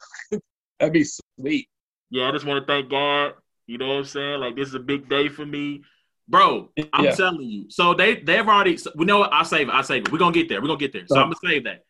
that'd 0.80 0.94
be 0.94 1.04
sweet. 1.04 1.68
yeah, 2.10 2.28
I 2.28 2.32
just 2.32 2.46
want 2.46 2.66
to 2.66 2.72
thank 2.72 2.90
God. 2.90 3.34
You 3.68 3.78
know 3.78 3.88
what 3.90 3.98
I'm 3.98 4.06
saying? 4.06 4.40
Like 4.40 4.56
this 4.56 4.68
is 4.68 4.74
a 4.76 4.80
big 4.80 5.08
day 5.08 5.30
for 5.30 5.46
me, 5.46 5.84
bro. 6.28 6.70
I'm 6.94 7.06
Yeah. 7.06 7.12
telling 7.12 7.44
you. 7.44 7.66
So 7.70 7.94
they 7.94 8.16
they've 8.16 8.48
already. 8.48 8.78
We 8.96 9.06
know 9.06 9.20
what? 9.20 9.32
I'll 9.32 9.46
save 9.46 9.70
it. 9.70 9.72
I'll 9.72 9.84
save 9.84 10.04
it. 10.08 10.12
We're 10.12 10.18
gonna 10.18 10.34
get 10.34 10.50
there. 10.50 10.60
We're 10.60 10.68
gonna 10.68 10.80
get 10.80 10.92
there. 10.94 11.06
So 11.08 11.16
Uh-huh. 11.16 11.24
I'm 11.26 11.30
gonna 11.30 11.54
save 11.54 11.64
that. 11.66 11.84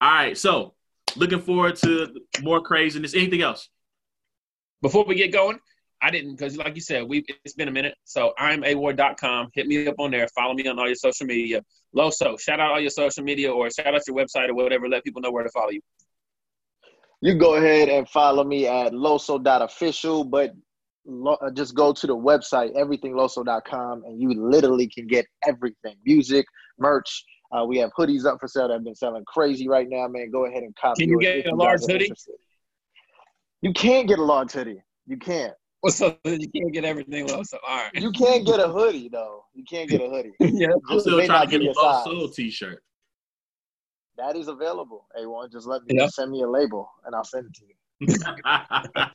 All 0.00 0.10
right. 0.10 0.36
So 0.38 0.74
looking 1.16 1.40
forward 1.40 1.76
to 1.76 2.08
more 2.42 2.60
craziness. 2.62 3.14
Anything 3.14 3.42
else? 3.42 3.68
Before 4.82 5.04
we 5.04 5.14
get 5.14 5.32
going, 5.32 5.58
I 6.00 6.10
didn't 6.10 6.36
because 6.36 6.56
like 6.56 6.74
you 6.74 6.80
said, 6.80 7.08
we 7.08 7.24
it's 7.44 7.54
been 7.54 7.68
a 7.68 7.72
minute. 7.72 7.94
So 8.04 8.32
I'm 8.38 8.62
award.com. 8.64 9.48
Hit 9.54 9.66
me 9.66 9.86
up 9.86 9.96
on 9.98 10.10
there. 10.10 10.28
Follow 10.28 10.54
me 10.54 10.66
on 10.68 10.78
all 10.78 10.86
your 10.86 10.94
social 10.94 11.26
media. 11.26 11.62
Loso, 11.96 12.38
shout 12.38 12.60
out 12.60 12.72
all 12.72 12.80
your 12.80 12.90
social 12.90 13.24
media 13.24 13.52
or 13.52 13.70
shout 13.70 13.94
out 13.94 14.02
your 14.06 14.16
website 14.16 14.48
or 14.48 14.54
whatever. 14.54 14.88
Let 14.88 15.04
people 15.04 15.20
know 15.20 15.32
where 15.32 15.42
to 15.42 15.50
follow 15.50 15.70
you. 15.70 15.80
You 17.20 17.34
go 17.34 17.56
ahead 17.56 17.88
and 17.88 18.08
follow 18.08 18.44
me 18.44 18.68
at 18.68 18.92
loso.official, 18.92 20.24
but 20.24 20.54
lo- 21.04 21.38
uh, 21.42 21.50
just 21.50 21.74
go 21.74 21.92
to 21.92 22.06
the 22.06 22.16
website, 22.16 22.76
everythingloso.com, 22.76 24.04
and 24.04 24.20
you 24.20 24.34
literally 24.34 24.86
can 24.86 25.08
get 25.08 25.26
everything 25.44 25.96
music, 26.04 26.46
merch. 26.78 27.24
Uh, 27.50 27.64
we 27.64 27.78
have 27.78 27.90
hoodies 27.98 28.24
up 28.24 28.38
for 28.38 28.46
sale 28.46 28.68
that 28.68 28.74
have 28.74 28.84
been 28.84 28.94
selling 28.94 29.24
crazy 29.26 29.68
right 29.68 29.88
now, 29.88 30.06
man. 30.06 30.30
Go 30.30 30.46
ahead 30.46 30.62
and 30.62 30.76
copy. 30.76 31.06
Can 31.06 31.10
you 31.10 31.18
get 31.18 31.46
a 31.46 31.54
large 31.56 31.80
hoodie? 31.80 32.04
interested. 32.04 32.34
You 33.62 33.72
can't 33.72 34.06
get 34.06 34.18
a 34.18 34.24
large 34.24 34.52
hoodie. 34.52 34.82
You 35.06 35.16
can't. 35.16 35.54
Well, 35.82 35.92
so 35.92 36.16
you 36.24 36.48
can't 36.54 36.72
get 36.72 36.84
everything 36.84 37.26
Loso. 37.28 37.54
All 37.66 37.76
right. 37.76 37.94
You 37.94 38.10
can't 38.10 38.44
get 38.44 38.58
a 38.60 38.68
hoodie 38.68 39.08
though. 39.08 39.44
You 39.54 39.64
can't 39.64 39.88
get 39.88 40.00
a 40.00 40.08
hoodie. 40.08 40.32
yeah. 40.40 40.68
I'm 40.88 41.00
still 41.00 41.24
trying 41.24 41.46
to 41.46 41.50
get 41.50 41.60
a 41.60 41.64
your 41.64 41.74
Loso 41.74 42.34
T-shirt. 42.34 42.82
That 44.16 44.36
is 44.36 44.48
available. 44.48 45.06
A1, 45.18 45.52
just 45.52 45.66
let 45.66 45.82
me 45.84 45.96
Yeah. 45.96 46.08
send 46.08 46.32
me 46.32 46.42
a 46.42 46.48
label 46.48 46.90
and 47.04 47.14
I'll 47.14 47.24
send 47.24 47.46
it 47.46 47.54
to 47.54 47.64
you. 47.64 47.74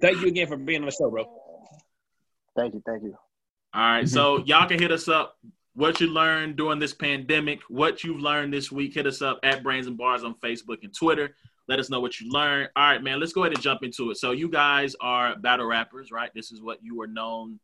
Thank 0.00 0.20
you 0.20 0.28
again 0.28 0.46
for 0.46 0.56
being 0.56 0.80
on 0.80 0.86
the 0.86 0.92
show, 0.92 1.10
bro. 1.10 1.24
Thank 2.56 2.74
you, 2.74 2.82
thank 2.84 3.02
you. 3.02 3.16
All 3.72 3.80
right, 3.80 4.08
so 4.08 4.38
mm-hmm. 4.38 4.46
y'all 4.46 4.68
can 4.68 4.78
hit 4.78 4.90
us 4.90 5.08
up 5.08 5.36
what 5.74 6.00
you 6.00 6.08
learned 6.08 6.56
during 6.56 6.78
this 6.78 6.92
pandemic, 6.92 7.60
what 7.68 8.02
you've 8.02 8.20
learned 8.20 8.52
this 8.52 8.72
week. 8.72 8.94
Hit 8.94 9.06
us 9.06 9.22
up 9.22 9.38
at 9.42 9.62
Brains 9.62 9.86
and 9.86 9.96
Bars 9.96 10.24
on 10.24 10.34
Facebook 10.34 10.82
and 10.82 10.94
Twitter. 10.94 11.36
Let 11.70 11.78
us 11.78 11.88
know 11.88 12.00
what 12.00 12.20
you 12.20 12.28
learned. 12.30 12.68
All 12.74 12.82
right, 12.82 13.00
man, 13.00 13.20
let's 13.20 13.32
go 13.32 13.44
ahead 13.44 13.54
and 13.54 13.62
jump 13.62 13.84
into 13.84 14.10
it. 14.10 14.16
So, 14.16 14.32
you 14.32 14.48
guys 14.48 14.96
are 15.00 15.36
battle 15.38 15.66
rappers, 15.66 16.10
right? 16.10 16.30
This 16.34 16.50
is 16.50 16.60
what 16.60 16.82
you 16.82 17.00
are 17.00 17.06
known 17.06 17.60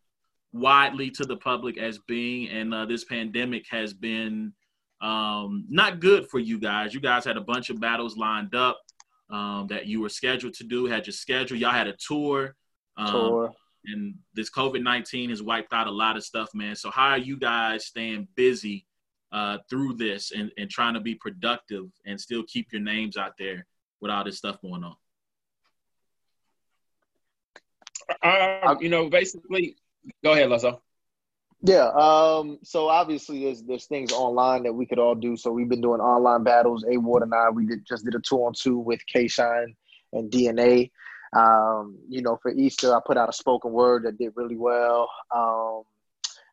widely 0.52 1.10
to 1.10 1.24
the 1.24 1.36
public 1.36 1.76
as 1.76 1.98
being, 2.06 2.48
and 2.48 2.72
uh, 2.72 2.86
this 2.86 3.04
pandemic 3.04 3.66
has 3.68 3.92
been 3.92 4.52
um, 5.00 5.66
not 5.68 5.98
good 5.98 6.28
for 6.28 6.38
you 6.38 6.60
guys. 6.60 6.94
You 6.94 7.00
guys 7.00 7.24
had 7.24 7.36
a 7.36 7.40
bunch 7.40 7.68
of 7.68 7.80
battles 7.80 8.16
lined 8.16 8.54
up 8.54 8.80
um, 9.28 9.66
that 9.70 9.86
you 9.86 10.00
were 10.00 10.08
scheduled 10.08 10.54
to 10.54 10.64
do, 10.64 10.86
had 10.86 11.04
your 11.04 11.12
schedule. 11.12 11.56
Y'all 11.56 11.72
had 11.72 11.88
a 11.88 11.96
tour. 11.98 12.54
Um, 12.96 13.10
tour 13.10 13.54
and 13.86 14.14
this 14.34 14.50
COVID 14.50 14.82
nineteen 14.82 15.30
has 15.30 15.42
wiped 15.42 15.72
out 15.72 15.86
a 15.88 15.90
lot 15.90 16.16
of 16.16 16.24
stuff, 16.24 16.50
man. 16.54 16.76
So 16.76 16.90
how 16.90 17.08
are 17.08 17.18
you 17.18 17.36
guys 17.36 17.86
staying 17.86 18.28
busy 18.36 18.86
uh, 19.32 19.58
through 19.68 19.94
this 19.94 20.32
and, 20.32 20.52
and 20.58 20.70
trying 20.70 20.94
to 20.94 21.00
be 21.00 21.14
productive 21.14 21.86
and 22.04 22.20
still 22.20 22.44
keep 22.44 22.72
your 22.72 22.82
names 22.82 23.16
out 23.16 23.32
there 23.38 23.66
with 24.00 24.10
all 24.10 24.24
this 24.24 24.38
stuff 24.38 24.60
going 24.60 24.84
on? 24.84 24.96
Uh, 28.22 28.76
you 28.80 28.88
know, 28.88 29.08
basically, 29.08 29.76
go 30.22 30.32
ahead, 30.32 30.48
Loso. 30.48 30.80
Yeah. 31.62 31.88
Um, 31.88 32.58
so 32.62 32.88
obviously, 32.88 33.44
there's 33.44 33.62
there's 33.62 33.86
things 33.86 34.12
online 34.12 34.62
that 34.64 34.72
we 34.72 34.86
could 34.86 34.98
all 34.98 35.14
do. 35.14 35.36
So 35.36 35.50
we've 35.50 35.68
been 35.68 35.80
doing 35.80 36.00
online 36.00 36.44
battles. 36.44 36.84
A 36.88 36.96
Ward 36.98 37.22
and 37.22 37.34
I, 37.34 37.50
we 37.50 37.66
did 37.66 37.84
just 37.86 38.04
did 38.04 38.14
a 38.14 38.20
two 38.20 38.36
on 38.38 38.52
two 38.54 38.78
with 38.78 39.00
K 39.06 39.26
Shine 39.26 39.74
and 40.12 40.30
DNA. 40.30 40.90
Um, 41.36 41.98
you 42.08 42.22
know, 42.22 42.38
for 42.40 42.52
Easter, 42.52 42.94
I 42.94 43.00
put 43.04 43.16
out 43.16 43.28
a 43.28 43.32
spoken 43.32 43.72
word 43.72 44.04
that 44.04 44.18
did 44.18 44.32
really 44.36 44.56
well. 44.56 45.10
Um, 45.34 45.82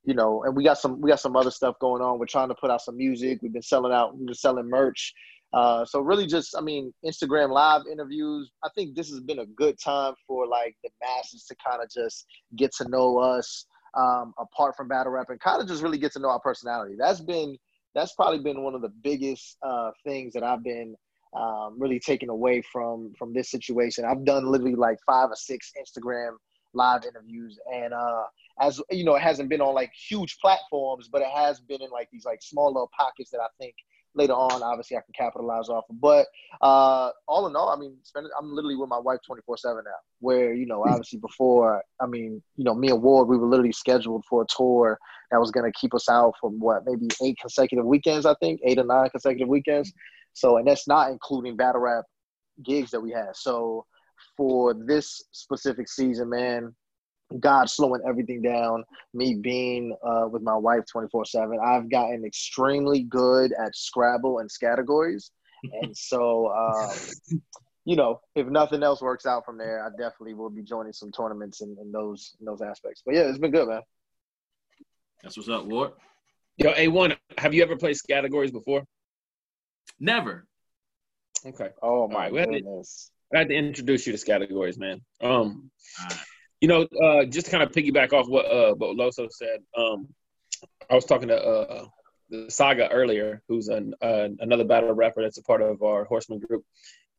you 0.03 0.13
know, 0.13 0.43
and 0.43 0.55
we 0.55 0.63
got 0.63 0.77
some 0.77 1.00
we 1.00 1.09
got 1.09 1.19
some 1.19 1.35
other 1.35 1.51
stuff 1.51 1.77
going 1.79 2.01
on. 2.01 2.17
We're 2.17 2.25
trying 2.25 2.50
to 2.50 2.55
put 2.55 2.71
out 2.71 2.81
some 2.81 2.97
music. 2.97 3.39
We've 3.41 3.53
been 3.53 3.62
selling 3.62 3.93
out. 3.93 4.17
We've 4.17 4.25
been 4.25 4.35
selling 4.35 4.69
merch. 4.69 5.13
Uh, 5.53 5.86
so 5.86 6.00
really, 6.00 6.25
just 6.25 6.55
I 6.57 6.62
mean, 6.62 6.93
Instagram 7.05 7.51
live 7.51 7.83
interviews. 7.91 8.51
I 8.63 8.69
think 8.75 8.95
this 8.95 9.10
has 9.10 9.19
been 9.19 9.39
a 9.39 9.45
good 9.45 9.79
time 9.79 10.13
for 10.27 10.48
like 10.48 10.75
the 10.83 10.89
masses 11.01 11.45
to 11.45 11.55
kind 11.65 11.81
of 11.81 11.89
just 11.89 12.25
get 12.55 12.74
to 12.77 12.89
know 12.89 13.19
us 13.19 13.65
um, 13.95 14.33
apart 14.39 14.75
from 14.75 14.88
battle 14.88 15.12
rap 15.12 15.29
and 15.29 15.39
kind 15.39 15.62
of 15.62 15.67
just 15.67 15.83
really 15.83 15.98
get 15.98 16.12
to 16.13 16.19
know 16.19 16.29
our 16.29 16.39
personality. 16.39 16.95
That's 16.98 17.22
been 17.22 17.55
that's 17.93 18.13
probably 18.13 18.39
been 18.39 18.63
one 18.63 18.74
of 18.74 18.81
the 18.81 18.91
biggest 19.03 19.57
uh, 19.62 19.91
things 20.03 20.33
that 20.33 20.43
I've 20.43 20.63
been 20.63 20.95
um, 21.36 21.75
really 21.77 22.00
taken 22.00 22.29
away 22.29 22.63
from 22.72 23.13
from 23.17 23.33
this 23.33 23.51
situation. 23.51 24.05
I've 24.05 24.25
done 24.25 24.48
literally 24.48 24.75
like 24.75 24.98
five 25.05 25.29
or 25.29 25.36
six 25.36 25.72
Instagram 25.79 26.31
live 26.74 27.03
interviews, 27.05 27.60
and 27.72 27.93
uh, 27.93 28.24
as 28.60 28.81
you 28.89 29.03
know, 29.03 29.15
it 29.15 29.22
hasn't 29.22 29.50
been 29.50 29.62
on 29.62 29.75
like 29.75 29.91
huge 30.10 30.38
platforms, 30.39 31.10
but 31.12 31.22
it 31.22 31.27
has 31.33 31.60
been 31.60 31.81
in 31.81 31.91
like 31.91 32.10
these 32.12 32.25
like 32.25 32.41
small 32.41 32.67
little 32.67 32.89
pockets 32.98 33.29
that 33.31 33.39
I 33.39 33.48
think 33.60 33.75
later 34.15 34.34
on, 34.34 34.62
obviously, 34.62 34.98
I 34.98 35.01
can 35.01 35.13
capitalize 35.17 35.70
off 35.70 35.86
of. 35.89 36.00
But 36.00 36.27
uh, 36.62 37.10
all 37.27 37.48
in 37.48 37.55
all, 37.55 37.70
I 37.70 37.75
mean, 37.77 37.98
I'm 38.15 38.53
literally 38.53 38.75
with 38.75 38.89
my 38.89 39.00
wife 39.00 39.20
24 39.25 39.58
seven 39.58 39.84
now. 39.86 39.91
Where 40.20 40.53
you 40.53 40.65
know, 40.65 40.84
obviously, 40.84 41.20
before, 41.20 41.82
I 42.01 42.05
mean, 42.05 42.41
you 42.55 42.63
know, 42.63 42.75
me 42.75 42.89
and 42.89 43.01
Ward, 43.01 43.27
we 43.27 43.38
were 43.38 43.48
literally 43.48 43.72
scheduled 43.72 44.24
for 44.29 44.43
a 44.43 44.46
tour 44.55 44.98
that 45.32 45.39
was 45.39 45.51
going 45.51 45.72
to 45.72 45.79
keep 45.79 45.93
us 45.93 46.10
out 46.10 46.34
for 46.39 46.50
what 46.50 46.84
maybe 46.86 47.08
eight 47.24 47.38
consecutive 47.39 47.86
weekends. 47.86 48.25
I 48.25 48.36
think 48.36 48.62
eight 48.63 48.79
or 48.79 48.86
nine 48.86 49.10
consecutive 49.10 49.50
weekends. 49.50 49.91
So, 50.34 50.58
and 50.58 50.67
that's 50.67 50.88
not 50.88 51.12
including 51.12 51.55
battle 51.55 51.82
rap 51.82 52.05
gigs 52.63 52.91
that 52.91 53.01
we 53.01 53.12
had. 53.12 53.36
So, 53.36 53.86
for 54.38 54.74
this 54.74 55.24
specific 55.32 55.88
season, 55.89 56.29
man, 56.29 56.74
God 57.40 57.70
slowing 57.70 58.02
everything 58.08 58.42
down, 58.42 58.84
me 59.13 59.36
being 59.36 59.96
uh, 60.06 60.28
with 60.30 60.42
my 60.42 60.56
wife 60.56 60.84
24 60.92 61.25
7, 61.25 61.60
I've 61.63 61.90
gotten 61.90 62.25
extremely 62.25 63.04
good 63.04 63.54
at 63.54 63.75
Scrabble 63.75 64.40
and 64.40 64.50
categories. 64.60 65.32
And 65.82 65.96
so, 65.98 66.52
um, 66.52 66.98
you 67.86 67.96
know, 67.96 68.22
if 68.36 68.48
nothing 68.48 68.84
else 68.84 69.02
works 69.02 69.25
out 69.25 69.46
from 69.46 69.58
there, 69.58 69.86
I 69.86 69.90
definitely 69.90 70.36
will 70.36 70.50
be 70.50 70.63
joining 70.63 70.94
some 70.94 71.12
tournaments 71.12 71.62
in, 71.62 71.75
in 71.82 71.92
those 71.92 72.36
in 72.40 72.46
those 72.46 72.62
aspects. 72.62 73.02
But 73.06 73.16
yeah, 73.16 73.22
it's 73.22 73.40
been 73.40 73.52
good, 73.52 73.68
man. 73.68 73.82
That's 75.22 75.38
what's 75.38 75.50
up, 75.50 75.66
Ward. 75.66 75.92
Yo, 76.58 76.72
A1, 76.74 77.18
have 77.38 77.54
you 77.54 77.63
ever 77.63 77.75
played 77.75 77.96
categories 78.08 78.52
before? 78.52 78.84
Never. 80.00 80.46
Okay. 81.46 81.70
Oh 81.82 82.08
my 82.08 82.30
right, 82.30 82.50
goodness. 82.50 83.12
I 83.34 83.40
had 83.40 83.50
to 83.50 83.56
introduce 83.56 84.06
you 84.06 84.16
to 84.16 84.25
categories, 84.25 84.78
man. 84.78 85.02
Um, 85.22 85.72
you 86.63 86.70
know, 86.70 86.84
uh, 87.03 87.25
just 87.25 87.48
to 87.48 87.51
kind 87.51 87.62
of 87.62 87.74
piggyback 87.74 88.13
off 88.13 88.29
what 88.29 88.46
uh 88.46 88.74
what 88.75 88.96
Loso 88.96 89.29
said. 89.29 89.60
Um, 89.77 90.08
I 90.89 90.96
was 90.96 91.03
talking 91.03 91.27
to 91.27 91.38
uh 91.38 91.86
Saga 92.48 92.89
earlier, 92.89 93.41
who's 93.50 93.67
an 93.67 93.93
uh, 94.01 94.29
another 94.39 94.63
battle 94.63 94.93
rapper 94.93 95.22
that's 95.22 95.38
a 95.38 95.43
part 95.43 95.62
of 95.62 95.84
our 95.84 96.05
Horseman 96.05 96.39
group, 96.39 96.63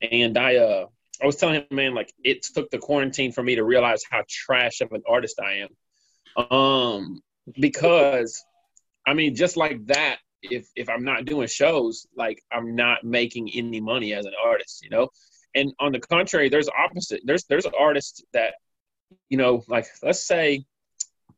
and 0.01 0.39
I 0.39 0.57
uh 0.57 0.87
I 1.23 1.27
was 1.27 1.37
telling 1.37 1.57
him, 1.57 1.67
man, 1.71 1.95
like 1.95 2.11
it 2.25 2.43
took 2.43 2.71
the 2.71 2.79
quarantine 2.79 3.33
for 3.33 3.43
me 3.43 3.57
to 3.57 3.65
realize 3.65 4.03
how 4.11 4.25
trash 4.27 4.81
of 4.81 4.93
an 4.93 5.03
artist 5.07 5.39
I 5.39 5.67
am. 5.67 6.47
Um, 6.51 7.21
because 7.61 8.43
I 9.07 9.13
mean, 9.13 9.35
just 9.35 9.59
like 9.59 9.85
that, 9.89 10.21
if 10.41 10.69
if 10.75 10.89
I'm 10.89 11.05
not 11.05 11.27
doing 11.27 11.49
shows, 11.49 12.07
like 12.17 12.43
I'm 12.51 12.75
not 12.77 13.05
making 13.05 13.51
any 13.55 13.83
money 13.83 14.15
as 14.15 14.25
an 14.25 14.33
artist, 14.43 14.83
you 14.83 14.89
know. 14.89 15.11
And 15.55 15.75
on 15.81 15.93
the 15.93 16.01
contrary, 16.01 16.49
there's 16.49 16.71
opposite. 16.71 17.21
There's 17.27 17.45
there's 17.45 17.67
artists 17.67 18.25
that, 18.33 18.55
you 19.29 19.37
know, 19.37 19.63
like 19.69 19.87
let's 20.03 20.27
say, 20.27 20.65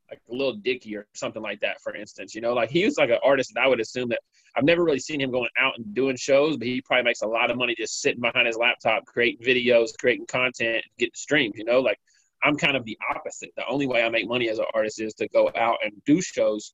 like 0.09 0.21
a 0.29 0.33
Lil 0.33 0.53
Dicky 0.53 0.95
or 0.95 1.05
something 1.13 1.41
like 1.41 1.59
that, 1.61 1.81
for 1.81 1.95
instance. 1.95 2.33
You 2.33 2.41
know, 2.41 2.53
like 2.53 2.69
he 2.69 2.85
was 2.85 2.97
like 2.97 3.09
an 3.09 3.19
artist 3.23 3.51
that 3.55 3.63
I 3.63 3.67
would 3.67 3.79
assume 3.79 4.09
that 4.09 4.21
I've 4.55 4.63
never 4.63 4.83
really 4.83 4.99
seen 4.99 5.21
him 5.21 5.31
going 5.31 5.49
out 5.59 5.77
and 5.77 5.93
doing 5.93 6.15
shows, 6.15 6.57
but 6.57 6.67
he 6.67 6.81
probably 6.81 7.03
makes 7.03 7.21
a 7.21 7.27
lot 7.27 7.51
of 7.51 7.57
money 7.57 7.75
just 7.77 8.01
sitting 8.01 8.21
behind 8.21 8.47
his 8.47 8.57
laptop, 8.57 9.05
creating 9.05 9.45
videos, 9.45 9.89
creating 9.99 10.25
content, 10.27 10.83
getting 10.97 11.11
streams. 11.13 11.55
You 11.57 11.65
know, 11.65 11.79
like 11.81 11.99
I'm 12.43 12.57
kind 12.57 12.77
of 12.77 12.85
the 12.85 12.97
opposite. 13.13 13.51
The 13.57 13.67
only 13.67 13.87
way 13.87 14.03
I 14.03 14.09
make 14.09 14.27
money 14.27 14.49
as 14.49 14.59
an 14.59 14.65
artist 14.73 15.01
is 15.01 15.13
to 15.15 15.27
go 15.29 15.51
out 15.55 15.77
and 15.83 15.91
do 16.05 16.21
shows 16.21 16.73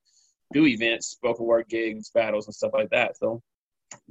do 0.52 0.66
events, 0.66 1.08
spoken 1.08 1.44
word 1.44 1.68
gigs, 1.68 2.10
battles, 2.10 2.46
and 2.46 2.54
stuff 2.54 2.72
like 2.72 2.90
that. 2.90 3.16
So, 3.18 3.42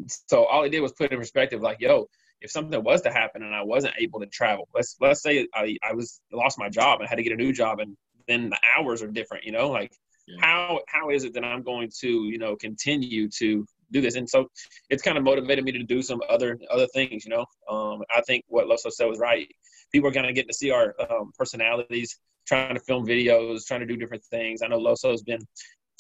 so 0.07 0.45
all 0.45 0.63
I 0.63 0.69
did 0.69 0.81
was 0.81 0.91
put 0.91 1.11
in 1.11 1.19
perspective, 1.19 1.61
like, 1.61 1.79
yo, 1.79 2.07
if 2.43 2.51
something 2.51 2.83
was 2.83 3.01
to 3.01 3.11
happen 3.11 3.41
and 3.41 3.55
I 3.55 3.63
wasn't 3.63 3.95
able 3.97 4.19
to 4.19 4.27
travel, 4.27 4.67
let's 4.75 4.97
let's 4.99 5.23
say 5.23 5.47
I, 5.55 5.77
I 5.81 5.93
was 5.93 6.21
lost 6.31 6.59
my 6.59 6.69
job 6.69 6.99
and 6.99 7.09
had 7.09 7.15
to 7.15 7.23
get 7.23 7.33
a 7.33 7.37
new 7.37 7.53
job, 7.53 7.79
and 7.79 7.97
then 8.27 8.49
the 8.49 8.59
hours 8.77 9.01
are 9.01 9.07
different, 9.07 9.45
you 9.45 9.53
know, 9.53 9.69
like 9.69 9.91
yeah. 10.27 10.35
how 10.41 10.81
how 10.87 11.09
is 11.09 11.23
it 11.23 11.33
that 11.33 11.45
I'm 11.45 11.63
going 11.63 11.89
to 12.01 12.07
you 12.07 12.37
know 12.37 12.55
continue 12.57 13.29
to 13.39 13.65
do 13.91 14.01
this? 14.01 14.15
And 14.15 14.29
so 14.29 14.49
it's 14.89 15.01
kind 15.01 15.17
of 15.17 15.23
motivated 15.23 15.63
me 15.63 15.71
to 15.71 15.83
do 15.83 16.01
some 16.01 16.21
other 16.29 16.59
other 16.69 16.87
things, 16.87 17.25
you 17.25 17.31
know. 17.31 17.45
Um, 17.69 18.03
I 18.13 18.21
think 18.21 18.43
what 18.47 18.67
Loso 18.67 18.91
said 18.91 19.05
was 19.05 19.19
right. 19.19 19.47
People 19.91 20.09
are 20.09 20.13
going 20.13 20.27
to 20.27 20.33
get 20.33 20.47
to 20.47 20.53
see 20.53 20.71
our 20.71 20.93
um, 21.09 21.31
personalities, 21.37 22.19
trying 22.45 22.73
to 22.75 22.81
film 22.81 23.05
videos, 23.05 23.65
trying 23.65 23.79
to 23.79 23.85
do 23.85 23.95
different 23.95 24.23
things. 24.25 24.61
I 24.61 24.67
know 24.67 24.79
Loso's 24.79 25.23
been 25.23 25.39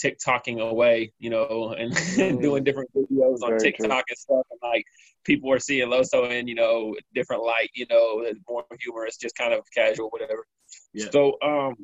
TikToking 0.03 0.59
away, 0.59 1.13
you 1.19 1.29
know, 1.29 1.75
and 1.77 1.93
mm. 1.93 2.41
doing 2.41 2.63
different 2.63 2.89
videos 2.93 3.41
on 3.41 3.49
Very 3.49 3.59
TikTok 3.59 3.87
true. 3.87 4.03
and 4.09 4.17
stuff. 4.17 4.45
And 4.51 4.59
like 4.61 4.85
people 5.23 5.51
are 5.51 5.59
seeing 5.59 5.87
Loso 5.89 6.29
in, 6.29 6.47
you 6.47 6.55
know, 6.55 6.95
different 7.13 7.43
light, 7.43 7.69
you 7.73 7.85
know, 7.89 8.25
more 8.47 8.65
humorous, 8.81 9.17
just 9.17 9.35
kind 9.35 9.53
of 9.53 9.61
casual, 9.73 10.09
whatever. 10.09 10.45
Yeah. 10.93 11.05
So 11.11 11.37
um, 11.41 11.75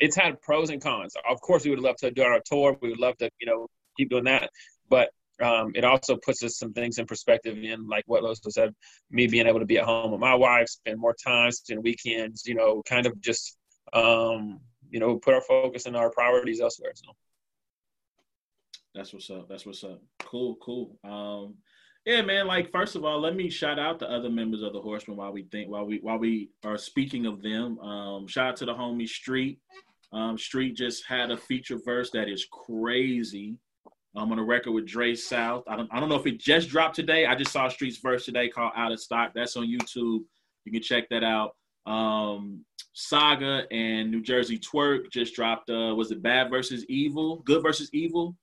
it's 0.00 0.16
had 0.16 0.40
pros 0.40 0.70
and 0.70 0.82
cons. 0.82 1.14
Of 1.28 1.40
course, 1.40 1.64
we 1.64 1.70
would 1.70 1.80
love 1.80 1.96
to 1.96 2.10
do 2.10 2.22
our 2.22 2.40
tour. 2.44 2.76
We 2.80 2.90
would 2.90 3.00
love 3.00 3.16
to, 3.18 3.30
you 3.40 3.46
know, 3.46 3.68
keep 3.96 4.10
doing 4.10 4.24
that. 4.24 4.50
But 4.88 5.10
um, 5.42 5.72
it 5.74 5.84
also 5.84 6.16
puts 6.16 6.42
us 6.42 6.58
some 6.58 6.72
things 6.72 6.98
in 6.98 7.06
perspective 7.06 7.58
in 7.58 7.86
like 7.86 8.04
what 8.06 8.22
Loso 8.22 8.50
said, 8.50 8.74
me 9.10 9.26
being 9.26 9.46
able 9.46 9.60
to 9.60 9.66
be 9.66 9.78
at 9.78 9.84
home 9.84 10.12
with 10.12 10.20
my 10.20 10.34
wife, 10.34 10.68
spend 10.68 10.98
more 10.98 11.14
time, 11.22 11.50
spend 11.50 11.82
weekends, 11.82 12.46
you 12.46 12.54
know, 12.54 12.82
kind 12.88 13.06
of 13.06 13.20
just, 13.20 13.58
um, 13.92 14.60
you 14.88 14.98
know, 14.98 15.18
put 15.18 15.34
our 15.34 15.42
focus 15.42 15.84
and 15.86 15.96
our 15.96 16.10
priorities 16.10 16.60
elsewhere. 16.60 16.92
So. 16.94 17.12
That's 18.96 19.12
what's 19.12 19.28
up. 19.28 19.46
That's 19.48 19.66
what's 19.66 19.84
up. 19.84 20.00
Cool, 20.20 20.56
cool. 20.62 20.98
Um, 21.04 21.56
yeah, 22.06 22.22
man. 22.22 22.46
Like, 22.46 22.72
first 22.72 22.96
of 22.96 23.04
all, 23.04 23.20
let 23.20 23.36
me 23.36 23.50
shout 23.50 23.78
out 23.78 23.98
the 23.98 24.10
other 24.10 24.30
members 24.30 24.62
of 24.62 24.72
the 24.72 24.80
Horsemen 24.80 25.18
while 25.18 25.32
we 25.32 25.42
think 25.44 25.68
while 25.68 25.84
we 25.84 25.98
while 25.98 26.18
we 26.18 26.50
are 26.64 26.78
speaking 26.78 27.26
of 27.26 27.42
them. 27.42 27.78
Um, 27.80 28.26
shout 28.26 28.48
out 28.48 28.56
to 28.56 28.64
the 28.64 28.74
homie 28.74 29.08
Street. 29.08 29.60
Um, 30.12 30.38
Street 30.38 30.76
just 30.76 31.04
had 31.04 31.30
a 31.30 31.36
feature 31.36 31.78
verse 31.84 32.10
that 32.12 32.28
is 32.28 32.46
crazy. 32.50 33.58
I'm 34.16 34.32
on 34.32 34.38
a 34.38 34.44
record 34.44 34.72
with 34.72 34.86
Dre 34.86 35.14
South. 35.14 35.64
I 35.68 35.76
don't 35.76 35.92
I 35.92 36.00
don't 36.00 36.08
know 36.08 36.18
if 36.18 36.26
it 36.26 36.40
just 36.40 36.70
dropped 36.70 36.96
today. 36.96 37.26
I 37.26 37.34
just 37.34 37.52
saw 37.52 37.68
Street's 37.68 37.98
verse 37.98 38.24
today 38.24 38.48
called 38.48 38.72
Out 38.74 38.92
of 38.92 39.00
Stock. 39.00 39.32
That's 39.34 39.56
on 39.56 39.66
YouTube. 39.66 40.24
You 40.64 40.72
can 40.72 40.82
check 40.82 41.08
that 41.10 41.22
out. 41.22 41.54
Um, 41.84 42.64
Saga 42.94 43.66
and 43.70 44.10
New 44.10 44.22
Jersey 44.22 44.58
Twork 44.58 45.10
just 45.10 45.34
dropped. 45.34 45.68
Uh, 45.68 45.94
was 45.94 46.12
it 46.12 46.22
Bad 46.22 46.48
versus 46.48 46.86
Evil? 46.88 47.42
Good 47.44 47.62
versus 47.62 47.90
Evil? 47.92 48.34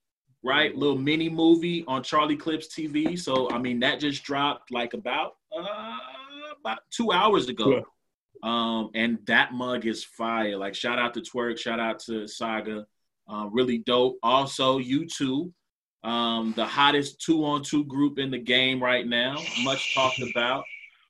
Right? 0.44 0.76
Little 0.76 0.98
mini 0.98 1.28
movie 1.28 1.84
on 1.88 2.02
Charlie 2.02 2.36
Clips 2.36 2.68
TV. 2.68 3.18
So 3.18 3.50
I 3.50 3.58
mean 3.58 3.80
that 3.80 4.00
just 4.00 4.22
dropped 4.24 4.70
like 4.70 4.92
about 4.92 5.36
uh, 5.56 5.96
about 6.60 6.80
two 6.90 7.12
hours 7.12 7.48
ago. 7.48 7.70
Yeah. 7.70 7.80
Um, 8.42 8.90
and 8.94 9.18
that 9.26 9.54
mug 9.54 9.86
is 9.86 10.04
fire. 10.04 10.56
Like 10.58 10.74
shout 10.74 10.98
out 10.98 11.14
to 11.14 11.20
Twork, 11.20 11.58
shout 11.58 11.80
out 11.80 11.98
to 12.00 12.28
Saga. 12.28 12.86
Uh, 13.26 13.48
really 13.50 13.78
dope. 13.78 14.18
Also, 14.22 14.78
U2, 14.78 15.50
um, 16.04 16.52
the 16.54 16.66
hottest 16.66 17.20
two 17.22 17.42
on 17.44 17.62
two 17.62 17.84
group 17.84 18.18
in 18.18 18.30
the 18.30 18.38
game 18.38 18.82
right 18.82 19.06
now, 19.06 19.36
much 19.62 19.94
talked 19.94 20.20
about. 20.20 20.64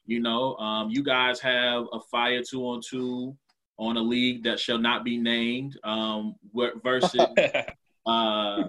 You 0.06 0.20
know, 0.20 0.54
um, 0.56 0.90
you 0.90 1.02
guys 1.02 1.40
have 1.40 1.86
a 1.92 1.98
fire 2.10 2.42
two 2.48 2.62
on 2.62 2.80
two 2.88 3.36
on 3.78 3.96
a 3.96 4.02
league 4.02 4.44
that 4.44 4.60
shall 4.60 4.78
not 4.78 5.04
be 5.04 5.16
named 5.16 5.78
um, 5.82 6.36
versus 6.84 7.26
uh, 8.06 8.62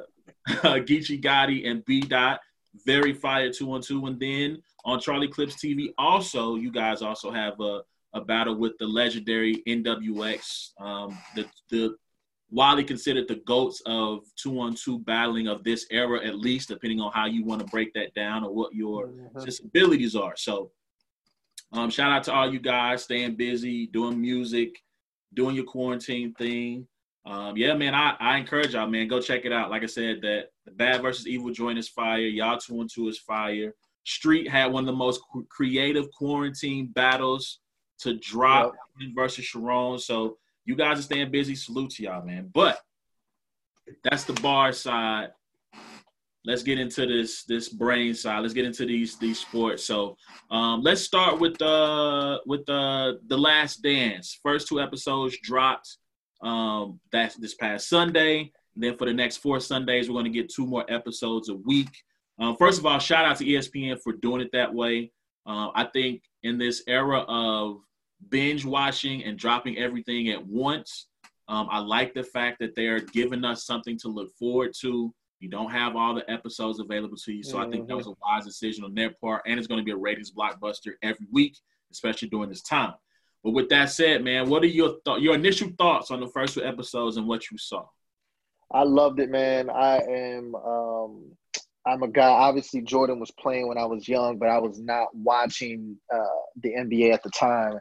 Geechi 0.49 1.21
Gotti 1.21 1.69
and 1.69 1.83
B 1.85 2.01
Dot. 2.01 2.39
Very 2.85 3.13
fire 3.13 3.51
two 3.51 3.71
on 3.71 3.81
two. 3.81 4.05
And 4.05 4.19
then 4.19 4.61
on 4.83 4.99
Charlie 4.99 5.27
Clips 5.27 5.55
TV, 5.55 5.93
also, 5.97 6.55
you 6.55 6.71
guys 6.71 7.01
also 7.01 7.31
have 7.31 7.59
a, 7.59 7.81
a 8.13 8.21
battle 8.21 8.55
with 8.55 8.77
the 8.77 8.85
legendary 8.85 9.63
NWX, 9.67 10.71
um, 10.79 11.17
the, 11.35 11.45
the 11.69 11.95
widely 12.51 12.83
considered 12.83 13.27
the 13.27 13.41
goats 13.45 13.81
of 13.85 14.23
two 14.35 14.59
on 14.59 14.75
two 14.75 14.99
battling 14.99 15.47
of 15.47 15.63
this 15.63 15.85
era, 15.89 16.25
at 16.25 16.37
least, 16.37 16.69
depending 16.69 16.99
on 16.99 17.11
how 17.11 17.25
you 17.25 17.43
want 17.43 17.61
to 17.61 17.67
break 17.67 17.93
that 17.93 18.13
down 18.13 18.43
or 18.43 18.53
what 18.53 18.73
your 18.73 19.07
mm-hmm. 19.07 20.21
are. 20.21 20.35
So, 20.35 20.71
um, 21.73 21.89
shout 21.89 22.11
out 22.11 22.23
to 22.23 22.33
all 22.33 22.51
you 22.51 22.59
guys 22.59 23.03
staying 23.03 23.35
busy, 23.35 23.87
doing 23.87 24.21
music, 24.21 24.77
doing 25.33 25.55
your 25.55 25.65
quarantine 25.65 26.33
thing. 26.33 26.87
Um, 27.25 27.57
yeah, 27.57 27.73
man, 27.73 27.95
I, 27.95 28.15
I 28.19 28.37
encourage 28.37 28.73
y'all, 28.73 28.87
man, 28.87 29.07
go 29.07 29.19
check 29.19 29.45
it 29.45 29.51
out. 29.51 29.71
Like 29.71 29.83
I 29.83 29.87
said, 29.87 30.21
that 30.21 30.49
the 30.65 30.71
Bad 30.71 31.01
versus 31.01 31.27
Evil 31.27 31.51
joint 31.51 31.79
is 31.79 31.89
fire. 31.89 32.19
Y'all 32.19 32.59
two 32.59 32.81
and 32.81 32.89
two 32.89 33.07
is 33.07 33.17
fire. 33.17 33.73
Street 34.03 34.47
had 34.47 34.71
one 34.71 34.83
of 34.83 34.87
the 34.87 34.93
most 34.93 35.21
creative 35.49 36.11
quarantine 36.11 36.87
battles 36.87 37.59
to 37.99 38.13
drop 38.19 38.75
yep. 38.99 39.09
versus 39.15 39.45
Sharon. 39.45 39.97
So 39.97 40.37
you 40.65 40.75
guys 40.75 40.99
are 40.99 41.03
staying 41.03 41.31
busy. 41.31 41.55
Salute 41.55 41.91
to 41.91 42.03
y'all, 42.03 42.23
man. 42.23 42.51
But 42.53 42.79
that's 44.03 44.25
the 44.25 44.33
bar 44.33 44.71
side. 44.71 45.29
Let's 46.43 46.61
get 46.61 46.77
into 46.77 47.07
this 47.07 47.43
this 47.45 47.69
brain 47.69 48.13
side. 48.13 48.41
Let's 48.41 48.53
get 48.53 48.65
into 48.65 48.85
these 48.85 49.17
these 49.17 49.39
sports. 49.39 49.83
So 49.83 50.15
um, 50.51 50.81
let's 50.83 51.01
start 51.01 51.39
with 51.39 51.57
the 51.57 52.39
with 52.45 52.67
the 52.67 53.19
the 53.25 53.37
Last 53.37 53.81
Dance. 53.81 54.39
First 54.43 54.67
two 54.67 54.79
episodes 54.79 55.35
dropped 55.41 55.97
um, 56.41 56.99
that's 57.11 57.35
this 57.35 57.55
past 57.55 57.89
Sunday. 57.89 58.51
And 58.75 58.83
then 58.83 58.97
for 58.97 59.05
the 59.05 59.13
next 59.13 59.37
four 59.37 59.59
Sundays, 59.59 60.09
we're 60.09 60.15
going 60.15 60.25
to 60.25 60.31
get 60.31 60.49
two 60.49 60.65
more 60.65 60.85
episodes 60.89 61.49
a 61.49 61.55
week. 61.55 61.89
Um, 62.39 62.57
first 62.57 62.79
of 62.79 62.85
all, 62.85 62.99
shout 62.99 63.25
out 63.25 63.37
to 63.37 63.45
ESPN 63.45 63.99
for 64.01 64.13
doing 64.13 64.41
it 64.41 64.51
that 64.51 64.73
way. 64.73 65.11
Uh, 65.45 65.69
I 65.73 65.85
think 65.93 66.23
in 66.43 66.57
this 66.57 66.83
era 66.87 67.19
of 67.27 67.77
binge 68.29 68.65
watching 68.65 69.23
and 69.23 69.37
dropping 69.37 69.77
everything 69.77 70.29
at 70.29 70.45
once. 70.45 71.07
Um, 71.47 71.67
I 71.69 71.79
like 71.79 72.13
the 72.13 72.23
fact 72.23 72.59
that 72.59 72.75
they're 72.75 72.99
giving 72.99 73.45
us 73.45 73.65
something 73.65 73.97
to 73.99 74.07
look 74.07 74.31
forward 74.37 74.73
to. 74.81 75.13
You 75.39 75.49
don't 75.49 75.69
have 75.69 75.95
all 75.95 76.15
the 76.15 76.29
episodes 76.29 76.79
available 76.79 77.17
to 77.17 77.33
you, 77.33 77.43
so 77.43 77.57
mm-hmm. 77.57 77.67
I 77.67 77.71
think 77.71 77.87
that 77.87 77.95
was 77.95 78.07
a 78.07 78.13
wise 78.21 78.45
decision 78.45 78.83
on 78.83 78.95
their 78.95 79.11
part, 79.21 79.43
and 79.45 79.59
it's 79.59 79.67
going 79.67 79.79
to 79.79 79.83
be 79.83 79.91
a 79.91 79.97
ratings 79.97 80.31
blockbuster 80.31 80.93
every 81.03 81.27
week, 81.31 81.57
especially 81.91 82.29
during 82.29 82.49
this 82.49 82.63
time. 82.63 82.93
But 83.45 83.51
with 83.51 83.69
that 83.69 83.91
said, 83.91 84.25
man, 84.25 84.49
what 84.49 84.63
are 84.63 84.67
your 84.67 84.97
th- 85.05 85.21
your 85.21 85.35
initial 85.35 85.69
thoughts 85.77 86.11
on 86.11 86.19
the 86.19 86.27
first 86.27 86.55
two 86.55 86.65
episodes 86.65 87.15
and 87.15 87.27
what 87.27 87.49
you 87.49 87.57
saw? 87.57 87.85
I 88.73 88.83
loved 88.83 89.21
it, 89.21 89.29
man. 89.29 89.69
I 89.69 89.99
am 89.99 90.55
um, 90.55 91.31
I'm 91.85 92.03
a 92.03 92.09
guy. 92.09 92.27
Obviously, 92.27 92.81
Jordan 92.81 93.21
was 93.21 93.31
playing 93.31 93.69
when 93.69 93.77
I 93.77 93.85
was 93.85 94.05
young, 94.07 94.37
but 94.37 94.49
I 94.49 94.57
was 94.57 94.81
not 94.81 95.15
watching 95.15 95.95
uh, 96.13 96.41
the 96.61 96.73
NBA 96.73 97.13
at 97.13 97.23
the 97.23 97.29
time 97.29 97.79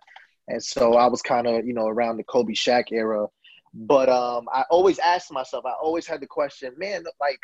and 0.48 0.62
so 0.62 0.94
I 0.94 1.06
was 1.06 1.22
kind 1.22 1.46
of 1.46 1.66
you 1.66 1.74
know 1.74 1.86
around 1.86 2.16
the 2.16 2.24
Kobe 2.24 2.52
Shaq 2.52 2.92
era. 2.92 3.26
But 3.72 4.08
um, 4.08 4.46
I 4.52 4.64
always 4.70 5.00
asked 5.00 5.32
myself, 5.32 5.64
I 5.66 5.72
always 5.82 6.06
had 6.06 6.20
the 6.20 6.28
question, 6.28 6.72
man, 6.78 7.02
like, 7.20 7.40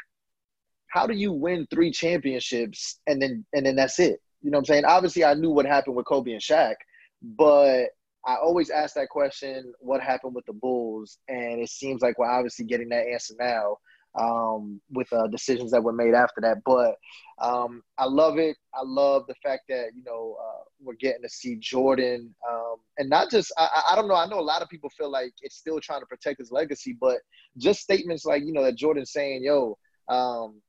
how 0.87 1.05
do 1.09 1.15
you 1.15 1.33
win 1.33 1.67
three 1.71 1.91
championships 1.91 3.01
and 3.07 3.21
then 3.21 3.45
and 3.53 3.67
then 3.67 3.77
that's 3.77 3.99
it? 3.99 4.21
You 4.43 4.51
know 4.51 4.59
what 4.59 4.63
I'm 4.63 4.67
saying? 4.67 4.85
Obviously, 4.85 5.25
I 5.25 5.35
knew 5.35 5.51
what 5.51 5.67
happened 5.67 5.97
with 5.97 6.07
Kobe 6.07 6.33
and 6.33 6.41
Shaq, 6.41 6.75
but 7.23 7.87
I 8.27 8.37
always 8.37 8.71
ask 8.71 8.95
that 8.95 9.09
question, 9.09 9.73
what 9.81 10.03
happened 10.03 10.35
with 10.35 10.47
the 10.47 10.53
Bulls? 10.53 11.19
And 11.29 11.61
it 11.61 11.71
seems 11.71 12.03
like 12.03 12.19
we're 12.19 12.31
obviously 12.31 12.67
getting 12.67 12.91
that 12.91 13.07
answer 13.07 13.35
now 13.39 13.77
um, 14.19 14.81
with 14.91 15.13
uh, 15.13 15.27
decisions 15.29 15.71
that 15.71 15.83
were 15.83 15.93
made 15.93 16.15
after 16.15 16.41
that. 16.43 16.59
But 16.65 16.97
um, 17.41 17.83
I 17.99 18.05
love 18.07 18.39
it. 18.39 18.57
I 18.75 18.83
love 18.83 19.25
the 19.29 19.35
fact 19.43 19.63
that 19.69 19.91
you 19.95 20.03
know 20.05 20.37
uh, 20.41 20.65
we're 20.81 20.95
getting 20.95 21.23
to 21.23 21.29
see 21.29 21.57
Jordan, 21.57 22.35
um, 22.49 22.77
and 22.99 23.09
not 23.09 23.31
just 23.31 23.53
I, 23.57 23.69
I 23.91 23.97
don't 23.97 24.09
know. 24.09 24.17
I 24.17 24.27
know 24.27 24.41
a 24.41 24.43
lot 24.43 24.63
of 24.63 24.69
people 24.69 24.91
feel 24.91 25.11
like 25.11 25.33
it's 25.43 25.57
still 25.57 25.81
trying 25.81 26.01
to 26.01 26.07
protect 26.07 26.39
his 26.39 26.51
legacy, 26.51 26.97
but 27.01 27.19
just 27.57 27.81
statements 27.81 28.25
like 28.25 28.43
you 28.45 28.53
know 28.53 28.65
that 28.65 28.77
Jordan 28.77 29.07
saying, 29.07 29.45
"Yo." 29.45 29.79
Um, 30.09 30.61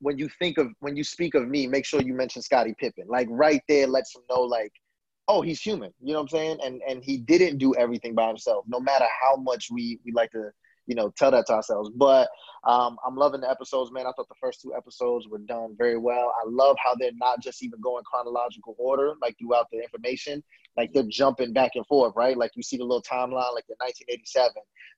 when 0.00 0.18
you 0.18 0.28
think 0.38 0.58
of 0.58 0.68
when 0.80 0.96
you 0.96 1.04
speak 1.04 1.34
of 1.34 1.48
me, 1.48 1.66
make 1.66 1.86
sure 1.86 2.02
you 2.02 2.12
mention 2.12 2.42
Scottie 2.42 2.74
Pippen. 2.78 3.04
Like 3.08 3.26
right 3.30 3.62
there 3.68 3.86
lets 3.86 4.14
him 4.14 4.22
know 4.28 4.42
like, 4.42 4.72
oh, 5.28 5.42
he's 5.42 5.60
human. 5.60 5.92
You 6.00 6.12
know 6.12 6.20
what 6.20 6.32
I'm 6.32 6.38
saying? 6.38 6.58
And 6.64 6.80
and 6.88 7.02
he 7.02 7.18
didn't 7.18 7.58
do 7.58 7.74
everything 7.74 8.14
by 8.14 8.28
himself. 8.28 8.64
No 8.68 8.80
matter 8.80 9.06
how 9.22 9.36
much 9.36 9.68
we 9.70 10.00
we 10.04 10.12
like 10.12 10.30
to 10.32 10.50
you 10.86 10.94
know, 10.94 11.12
tell 11.16 11.30
that 11.30 11.46
to 11.46 11.54
ourselves. 11.54 11.90
But 11.94 12.28
um, 12.64 12.96
I'm 13.06 13.16
loving 13.16 13.40
the 13.40 13.50
episodes, 13.50 13.92
man. 13.92 14.06
I 14.06 14.12
thought 14.12 14.28
the 14.28 14.34
first 14.40 14.60
two 14.60 14.74
episodes 14.74 15.28
were 15.28 15.38
done 15.38 15.74
very 15.78 15.98
well. 15.98 16.32
I 16.40 16.48
love 16.48 16.76
how 16.82 16.94
they're 16.94 17.10
not 17.14 17.42
just 17.42 17.62
even 17.62 17.80
going 17.80 18.04
chronological 18.04 18.74
order, 18.78 19.14
like 19.22 19.36
throughout 19.38 19.66
the 19.72 19.78
information. 19.78 20.42
Like 20.76 20.92
they're 20.92 21.04
jumping 21.08 21.52
back 21.52 21.72
and 21.74 21.86
forth, 21.86 22.14
right? 22.16 22.36
Like 22.36 22.52
you 22.54 22.62
see 22.62 22.76
the 22.76 22.84
little 22.84 23.02
timeline, 23.02 23.54
like 23.54 23.66
the 23.68 23.76
1987, 23.78 24.50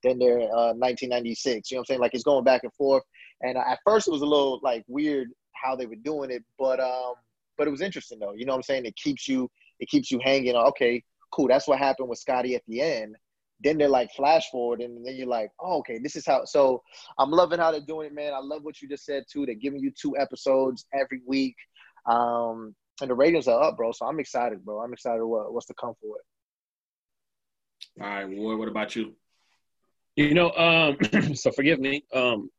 then 0.02 0.18
they're 0.18 0.40
uh, 0.40 0.72
1996. 0.74 1.70
You 1.70 1.76
know 1.76 1.80
what 1.80 1.82
I'm 1.82 1.86
saying? 1.86 2.00
Like 2.00 2.14
it's 2.14 2.24
going 2.24 2.44
back 2.44 2.62
and 2.64 2.72
forth. 2.72 3.02
And 3.42 3.58
at 3.58 3.78
first, 3.84 4.08
it 4.08 4.12
was 4.12 4.22
a 4.22 4.26
little 4.26 4.60
like 4.62 4.84
weird 4.88 5.28
how 5.52 5.76
they 5.76 5.86
were 5.86 5.96
doing 5.96 6.30
it, 6.30 6.42
but 6.58 6.80
um, 6.80 7.14
but 7.58 7.66
it 7.66 7.70
was 7.70 7.80
interesting 7.80 8.18
though. 8.18 8.32
You 8.34 8.46
know 8.46 8.52
what 8.52 8.58
I'm 8.58 8.62
saying? 8.62 8.86
It 8.86 8.96
keeps 8.96 9.28
you 9.28 9.50
it 9.80 9.88
keeps 9.88 10.10
you 10.10 10.20
hanging. 10.22 10.56
Okay, 10.56 11.02
cool. 11.32 11.48
That's 11.48 11.68
what 11.68 11.78
happened 11.78 12.08
with 12.08 12.18
Scotty 12.18 12.54
at 12.54 12.62
the 12.66 12.80
end. 12.80 13.16
Then 13.62 13.78
they're 13.78 13.88
like 13.88 14.12
flash 14.12 14.50
forward 14.50 14.80
and 14.82 15.06
then 15.06 15.16
you're 15.16 15.26
like 15.26 15.50
oh 15.60 15.78
okay 15.78 15.98
this 15.98 16.14
is 16.14 16.26
how 16.26 16.44
so 16.44 16.82
i'm 17.18 17.30
loving 17.30 17.58
how 17.58 17.70
they're 17.70 17.80
doing 17.80 18.08
it 18.08 18.14
man. 18.14 18.34
I 18.34 18.40
love 18.40 18.62
what 18.64 18.82
you 18.82 18.88
just 18.88 19.06
said 19.06 19.24
too. 19.32 19.46
They're 19.46 19.54
giving 19.54 19.80
you 19.80 19.90
two 19.98 20.14
episodes 20.18 20.84
every 20.92 21.22
week 21.26 21.56
um 22.04 22.74
and 23.00 23.10
the 23.10 23.14
ratings 23.14 23.48
are 23.48 23.62
up 23.62 23.76
bro 23.78 23.92
so 23.92 24.06
i'm 24.06 24.20
excited 24.20 24.62
bro. 24.62 24.80
I'm 24.82 24.92
excited 24.92 25.24
what, 25.24 25.52
what's 25.54 25.66
to 25.66 25.74
come 25.74 25.94
for 26.00 26.16
it. 26.18 28.02
All 28.02 28.08
right 28.08 28.28
Ward, 28.28 28.58
what 28.58 28.68
about 28.68 28.94
you? 28.94 29.14
You 30.16 30.34
know 30.34 30.50
um 30.52 31.34
so 31.34 31.50
forgive 31.50 31.80
me 31.80 32.04
um 32.12 32.50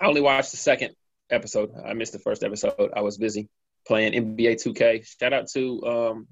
i 0.00 0.06
only 0.06 0.20
watched 0.20 0.50
the 0.50 0.56
second 0.56 0.96
episode. 1.30 1.70
I 1.86 1.94
missed 1.94 2.12
the 2.12 2.18
first 2.18 2.42
episode. 2.42 2.90
I 2.96 3.02
was 3.02 3.16
busy 3.16 3.48
playing 3.86 4.12
nba 4.12 4.54
2k 4.54 5.06
shout 5.20 5.32
out 5.32 5.48
to 5.48 5.82
um 5.84 6.28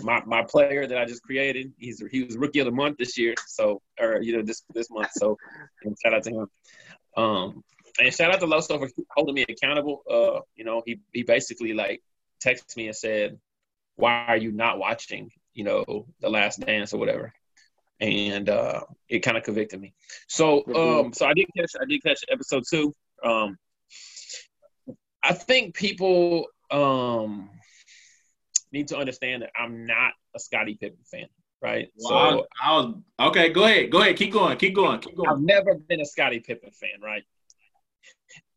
my 0.00 0.22
my 0.24 0.42
player 0.42 0.86
that 0.86 0.98
I 0.98 1.04
just 1.04 1.22
created. 1.22 1.72
He's 1.78 2.02
he 2.10 2.24
was 2.24 2.36
rookie 2.36 2.60
of 2.60 2.66
the 2.66 2.72
month 2.72 2.98
this 2.98 3.18
year, 3.18 3.34
so 3.46 3.80
or 4.00 4.20
you 4.22 4.36
know 4.36 4.42
this 4.42 4.62
this 4.74 4.90
month. 4.90 5.10
So 5.12 5.36
shout 6.02 6.14
out 6.14 6.22
to 6.24 6.30
him. 6.30 6.46
Um, 7.16 7.64
and 8.00 8.14
shout 8.14 8.32
out 8.32 8.40
to 8.40 8.46
Loso 8.46 8.78
for 8.78 8.88
holding 9.14 9.34
me 9.34 9.44
accountable. 9.48 10.02
Uh, 10.10 10.40
you 10.54 10.64
know, 10.64 10.82
he 10.84 11.00
he 11.12 11.22
basically 11.22 11.72
like 11.72 12.02
texted 12.44 12.76
me 12.76 12.86
and 12.86 12.96
said, 12.96 13.38
"Why 13.96 14.24
are 14.28 14.36
you 14.36 14.52
not 14.52 14.78
watching? 14.78 15.30
You 15.54 15.64
know, 15.64 16.06
The 16.20 16.30
Last 16.30 16.60
Dance 16.60 16.92
or 16.92 16.98
whatever." 16.98 17.32
And 18.00 18.48
uh, 18.48 18.80
it 19.08 19.20
kind 19.20 19.36
of 19.36 19.44
convicted 19.44 19.80
me. 19.80 19.94
So 20.28 20.64
um, 20.74 21.12
so 21.12 21.26
I 21.26 21.34
did 21.34 21.46
catch 21.56 21.72
I 21.80 21.84
did 21.84 22.02
catch 22.02 22.20
episode 22.30 22.64
two. 22.68 22.94
Um, 23.22 23.58
I 25.22 25.34
think 25.34 25.74
people 25.74 26.46
um 26.70 27.50
need 28.72 28.88
to 28.88 28.96
understand 28.96 29.42
that 29.42 29.50
I'm 29.58 29.86
not 29.86 30.12
a 30.34 30.40
Scottie 30.40 30.76
Pippen 30.80 31.04
fan, 31.04 31.26
right? 31.60 31.88
So 31.98 32.14
I 32.14 32.34
was, 32.34 32.46
I 32.62 32.76
was, 32.76 32.94
okay. 33.20 33.48
Go 33.50 33.64
ahead, 33.64 33.90
go 33.90 34.00
ahead, 34.00 34.16
keep 34.16 34.32
going, 34.32 34.56
keep 34.58 34.74
going, 34.74 35.00
keep 35.00 35.16
going. 35.16 35.28
I've 35.30 35.40
never 35.40 35.74
been 35.74 36.00
a 36.00 36.06
Scottie 36.06 36.40
Pippen 36.40 36.70
fan, 36.70 37.00
right? 37.02 37.22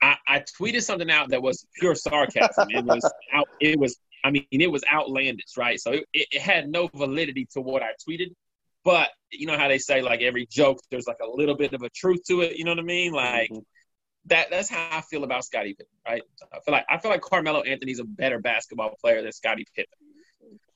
I, 0.01 0.15
I 0.27 0.39
tweeted 0.39 0.83
something 0.83 1.09
out 1.09 1.29
that 1.29 1.41
was 1.41 1.65
pure 1.79 1.95
sarcasm. 1.95 2.67
it 2.69 2.85
was 2.85 3.11
out. 3.33 3.47
It 3.59 3.79
was. 3.79 3.97
I 4.23 4.31
mean, 4.31 4.45
it 4.51 4.71
was 4.71 4.83
outlandish, 4.91 5.55
right? 5.55 5.79
So 5.79 5.91
it, 5.91 6.05
it 6.13 6.41
had 6.41 6.67
no 6.67 6.89
validity 6.95 7.47
to 7.53 7.61
what 7.61 7.83
I 7.83 7.91
tweeted. 8.07 8.33
But 8.83 9.09
you 9.31 9.47
know 9.47 9.57
how 9.57 9.67
they 9.67 9.79
say, 9.79 10.01
like 10.01 10.21
every 10.21 10.47
joke, 10.49 10.79
there's 10.91 11.07
like 11.07 11.19
a 11.23 11.27
little 11.27 11.55
bit 11.55 11.73
of 11.73 11.81
a 11.81 11.89
truth 11.89 12.21
to 12.27 12.41
it. 12.41 12.57
You 12.57 12.65
know 12.65 12.71
what 12.71 12.79
I 12.79 12.83
mean? 12.83 13.13
Like 13.13 13.49
mm-hmm. 13.49 13.59
that. 14.25 14.49
That's 14.49 14.69
how 14.69 14.89
I 14.91 15.01
feel 15.01 15.23
about 15.23 15.43
Scottie 15.43 15.73
Pippen, 15.73 15.87
right? 16.07 16.21
I 16.53 16.59
feel 16.59 16.71
like 16.71 16.85
I 16.89 16.97
feel 16.97 17.11
like 17.11 17.21
Carmelo 17.21 17.61
Anthony's 17.61 17.99
a 17.99 18.03
better 18.03 18.39
basketball 18.39 18.95
player 19.01 19.21
than 19.21 19.31
Scottie 19.31 19.65
Pippen. 19.75 19.97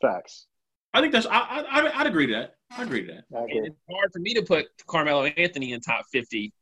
Facts. 0.01 0.47
I 0.93 1.01
think 1.01 1.13
that's 1.13 1.25
I 1.25 1.65
I 1.69 1.99
I'd 1.99 2.07
agree 2.07 2.27
to 2.27 2.33
that. 2.33 2.55
I 2.71 2.83
agree 2.83 3.05
to 3.05 3.13
that. 3.13 3.25
It's 3.49 3.75
hard 3.91 4.11
for 4.11 4.19
me 4.19 4.33
to 4.33 4.41
put 4.41 4.67
Carmelo 4.87 5.25
Anthony 5.25 5.73
in 5.73 5.81
top 5.81 6.05
fifty 6.11 6.53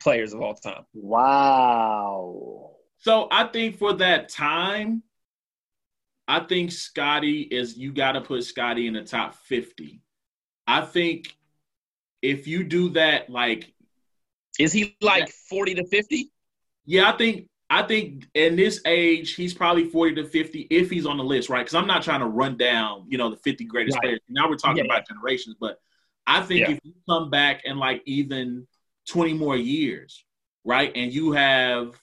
players 0.00 0.32
of 0.32 0.40
all 0.40 0.54
time. 0.54 0.84
Wow. 0.94 2.72
So 2.98 3.28
I 3.30 3.44
think 3.44 3.76
for 3.76 3.92
that 3.94 4.28
time, 4.28 5.02
I 6.26 6.40
think 6.40 6.72
Scotty 6.72 7.42
is 7.42 7.76
you 7.76 7.92
got 7.92 8.12
to 8.12 8.20
put 8.20 8.44
Scotty 8.44 8.86
in 8.86 8.94
the 8.94 9.04
top 9.04 9.34
fifty. 9.34 10.00
I 10.66 10.80
think 10.80 11.36
if 12.22 12.46
you 12.46 12.64
do 12.64 12.88
that, 12.90 13.30
like 13.30 13.72
Is 14.58 14.72
he 14.72 14.96
like 15.00 15.28
forty 15.28 15.74
to 15.74 15.86
fifty? 15.86 16.32
Yeah, 16.86 17.10
I 17.12 17.16
think 17.16 17.48
I 17.68 17.82
think 17.82 18.26
in 18.34 18.54
this 18.56 18.80
age 18.86 19.34
he's 19.34 19.52
probably 19.52 19.88
forty 19.88 20.14
to 20.16 20.24
fifty 20.24 20.66
if 20.70 20.90
he's 20.90 21.06
on 21.06 21.16
the 21.16 21.24
list, 21.24 21.48
right? 21.48 21.60
Because 21.60 21.74
I'm 21.74 21.86
not 21.86 22.02
trying 22.02 22.20
to 22.20 22.26
run 22.26 22.56
down, 22.56 23.04
you 23.08 23.18
know, 23.18 23.30
the 23.30 23.36
fifty 23.36 23.64
greatest 23.64 23.96
right. 23.96 24.02
players. 24.02 24.20
Now 24.28 24.48
we're 24.48 24.56
talking 24.56 24.84
yeah. 24.84 24.92
about 24.92 25.08
generations, 25.08 25.56
but 25.60 25.80
I 26.26 26.42
think 26.42 26.60
yeah. 26.60 26.74
if 26.74 26.80
you 26.84 26.94
come 27.08 27.30
back 27.30 27.62
in 27.64 27.78
like 27.78 28.02
even 28.06 28.66
twenty 29.08 29.32
more 29.32 29.56
years, 29.56 30.24
right, 30.64 30.92
and 30.94 31.12
you 31.12 31.32
have 31.32 32.00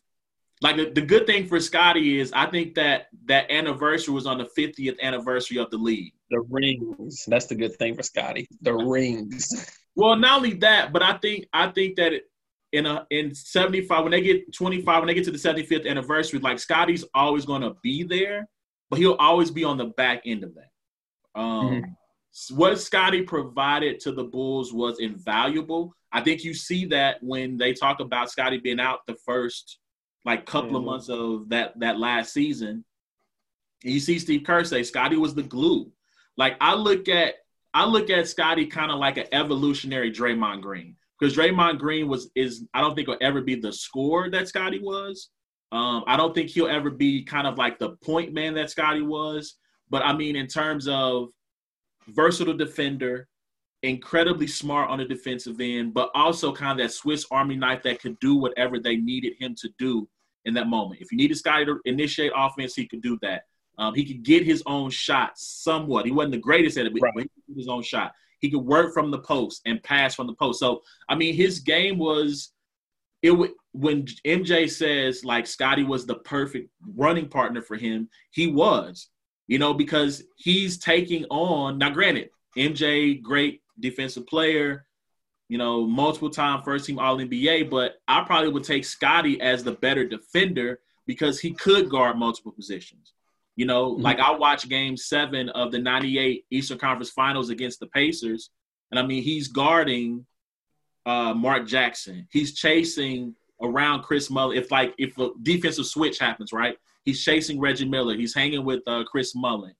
like 0.63 0.77
the, 0.77 0.89
the 0.89 1.01
good 1.01 1.27
thing 1.27 1.45
for 1.45 1.59
Scotty 1.59 2.19
is 2.19 2.31
I 2.33 2.45
think 2.45 2.75
that 2.75 3.07
that 3.25 3.51
anniversary 3.51 4.13
was 4.13 4.25
on 4.25 4.37
the 4.37 4.49
50th 4.57 4.99
anniversary 5.01 5.57
of 5.57 5.69
the 5.69 5.77
league. 5.77 6.13
The 6.29 6.39
rings. 6.49 7.25
That's 7.27 7.47
the 7.47 7.55
good 7.55 7.75
thing 7.75 7.95
for 7.95 8.01
Scotty. 8.01 8.47
The 8.61 8.73
rings. 8.73 9.69
Well, 9.95 10.15
not 10.15 10.37
only 10.37 10.53
that, 10.55 10.93
but 10.93 11.03
I 11.03 11.17
think 11.17 11.47
I 11.53 11.67
think 11.67 11.97
that 11.97 12.13
it, 12.13 12.23
in 12.73 12.87
a 12.87 13.05
in 13.11 13.33
75 13.33 14.03
when 14.03 14.11
they 14.11 14.21
get 14.21 14.51
25 14.53 15.01
when 15.01 15.07
they 15.07 15.13
get 15.13 15.23
to 15.25 15.31
the 15.31 15.37
75th 15.37 15.87
anniversary, 15.87 16.39
like 16.39 16.59
scotty's 16.59 17.05
always 17.13 17.45
going 17.45 17.61
to 17.61 17.75
be 17.81 18.03
there, 18.03 18.49
but 18.89 18.99
he'll 18.99 19.13
always 19.13 19.51
be 19.51 19.63
on 19.63 19.77
the 19.77 19.85
back 19.85 20.23
end 20.25 20.43
of 20.43 20.55
that. 20.55 21.39
Um, 21.39 21.69
mm-hmm. 21.69 22.57
What 22.57 22.79
scotty 22.79 23.21
provided 23.21 23.99
to 24.01 24.11
the 24.11 24.23
Bulls 24.23 24.73
was 24.73 24.99
invaluable. 24.99 25.95
I 26.11 26.21
think 26.21 26.43
you 26.43 26.55
see 26.55 26.85
that 26.87 27.17
when 27.21 27.57
they 27.57 27.73
talk 27.73 27.99
about 27.99 28.31
scotty 28.31 28.57
being 28.57 28.79
out 28.79 29.05
the 29.05 29.15
first 29.23 29.77
like 30.25 30.45
couple 30.45 30.69
mm-hmm. 30.69 30.77
of 30.77 30.83
months 30.83 31.09
of 31.09 31.49
that 31.49 31.79
that 31.79 31.99
last 31.99 32.33
season. 32.33 32.83
You 33.83 33.99
see 33.99 34.17
Steve 34.17 34.43
Kerr 34.45 34.63
say 34.63 34.81
scotty 34.83 35.17
was 35.17 35.35
the 35.35 35.43
glue. 35.43 35.91
Like 36.37 36.55
I 36.59 36.73
look 36.73 37.07
at 37.07 37.35
I 37.71 37.85
look 37.85 38.09
at 38.09 38.27
scotty 38.27 38.65
kind 38.65 38.91
of 38.91 38.97
like 38.97 39.17
an 39.17 39.27
evolutionary 39.31 40.11
Draymond 40.11 40.61
Green 40.61 40.95
because 41.19 41.35
Draymond 41.35 41.79
Green 41.79 42.07
was 42.07 42.29
is 42.35 42.65
I 42.73 42.81
don't 42.81 42.95
think 42.95 43.07
will 43.07 43.17
ever 43.21 43.41
be 43.41 43.55
the 43.55 43.71
scorer 43.71 44.29
that 44.31 44.47
Scotty 44.47 44.79
was. 44.79 45.29
Um, 45.71 46.03
I 46.05 46.17
don't 46.17 46.35
think 46.35 46.49
he'll 46.49 46.67
ever 46.67 46.91
be 46.91 47.23
kind 47.23 47.47
of 47.47 47.57
like 47.57 47.79
the 47.79 47.91
point 48.03 48.33
man 48.33 48.53
that 48.55 48.69
Scotty 48.69 49.01
was. 49.01 49.55
But 49.89 50.03
I 50.03 50.13
mean, 50.15 50.35
in 50.35 50.47
terms 50.47 50.87
of 50.87 51.29
versatile 52.09 52.55
defender, 52.55 53.27
incredibly 53.81 54.47
smart 54.47 54.89
on 54.89 54.99
the 54.99 55.05
defensive 55.05 55.59
end, 55.59 55.93
but 55.93 56.09
also 56.15 56.53
kind 56.53 56.79
of 56.79 56.85
that 56.85 56.93
Swiss 56.93 57.25
Army 57.31 57.55
knife 57.55 57.83
that 57.83 58.01
could 58.01 58.17
do 58.19 58.35
whatever 58.35 58.79
they 58.79 58.95
needed 58.95 59.33
him 59.39 59.55
to 59.61 59.69
do 59.77 60.07
in 60.45 60.53
that 60.53 60.67
moment. 60.67 61.01
If 61.01 61.11
you 61.11 61.17
needed 61.17 61.37
Scotty 61.37 61.65
to 61.65 61.79
initiate 61.85 62.31
offense, 62.35 62.75
he 62.75 62.87
could 62.87 63.01
do 63.01 63.17
that. 63.21 63.43
Um, 63.77 63.93
he 63.93 64.05
could 64.05 64.23
get 64.23 64.43
his 64.43 64.63
own 64.65 64.89
shot 64.89 65.31
somewhat. 65.35 66.05
He 66.05 66.11
wasn't 66.11 66.33
the 66.33 66.37
greatest 66.39 66.77
at 66.77 66.85
it, 66.85 66.93
but 66.93 67.01
right. 67.01 67.13
he 67.15 67.21
could 67.21 67.47
get 67.47 67.57
his 67.57 67.67
own 67.67 67.81
shot. 67.81 68.13
He 68.43 68.51
could 68.51 68.65
work 68.65 68.93
from 68.93 69.09
the 69.09 69.19
post 69.19 69.61
and 69.65 69.81
pass 69.81 70.15
from 70.15 70.27
the 70.27 70.33
post. 70.33 70.59
So, 70.59 70.81
I 71.07 71.15
mean, 71.15 71.33
his 71.33 71.61
game 71.61 71.97
was 71.97 72.51
it. 73.21 73.31
when 73.71 74.05
MJ 74.27 74.69
says 74.69 75.23
like 75.23 75.47
Scotty 75.47 75.85
was 75.85 76.05
the 76.05 76.15
perfect 76.15 76.69
running 76.93 77.29
partner 77.29 77.61
for 77.61 77.77
him, 77.77 78.09
he 78.31 78.47
was. 78.47 79.07
You 79.47 79.59
know, 79.59 79.73
because 79.73 80.23
he's 80.35 80.77
taking 80.77 81.23
on 81.29 81.77
now. 81.77 81.91
Granted, 81.91 82.31
MJ, 82.57 83.21
great 83.21 83.61
defensive 83.79 84.27
player, 84.27 84.87
you 85.47 85.57
know, 85.57 85.87
multiple 85.87 86.29
time 86.29 86.63
first 86.63 86.85
team 86.85 86.99
All 86.99 87.17
NBA, 87.17 87.69
but 87.69 87.93
I 88.09 88.25
probably 88.25 88.49
would 88.49 88.65
take 88.65 88.83
Scotty 88.83 89.39
as 89.39 89.63
the 89.63 89.71
better 89.71 90.05
defender 90.05 90.81
because 91.07 91.39
he 91.39 91.53
could 91.53 91.89
guard 91.89 92.17
multiple 92.17 92.51
positions. 92.51 93.12
You 93.55 93.65
know, 93.65 93.93
mm-hmm. 93.93 94.01
like 94.01 94.19
I 94.19 94.31
watched 94.31 94.69
game 94.69 94.97
seven 94.97 95.49
of 95.49 95.71
the 95.71 95.79
98 95.79 96.45
Eastern 96.49 96.77
Conference 96.77 97.11
Finals 97.11 97.49
against 97.49 97.79
the 97.79 97.87
Pacers. 97.87 98.49
And 98.91 98.99
I 98.99 99.05
mean, 99.05 99.23
he's 99.23 99.47
guarding 99.47 100.25
uh, 101.05 101.33
Mark 101.33 101.67
Jackson. 101.67 102.27
He's 102.31 102.55
chasing 102.55 103.35
around 103.61 104.03
Chris 104.03 104.29
Mullin. 104.29 104.57
If 104.57 104.71
like 104.71 104.93
if 104.97 105.17
a 105.17 105.29
defensive 105.41 105.85
switch 105.85 106.19
happens, 106.19 106.51
right? 106.53 106.77
He's 107.05 107.23
chasing 107.23 107.59
Reggie 107.59 107.87
Miller. 107.87 108.15
He's 108.15 108.33
hanging 108.33 108.63
with 108.63 108.81
uh, 108.87 109.03
Chris 109.03 109.35
Mullin. 109.35 109.73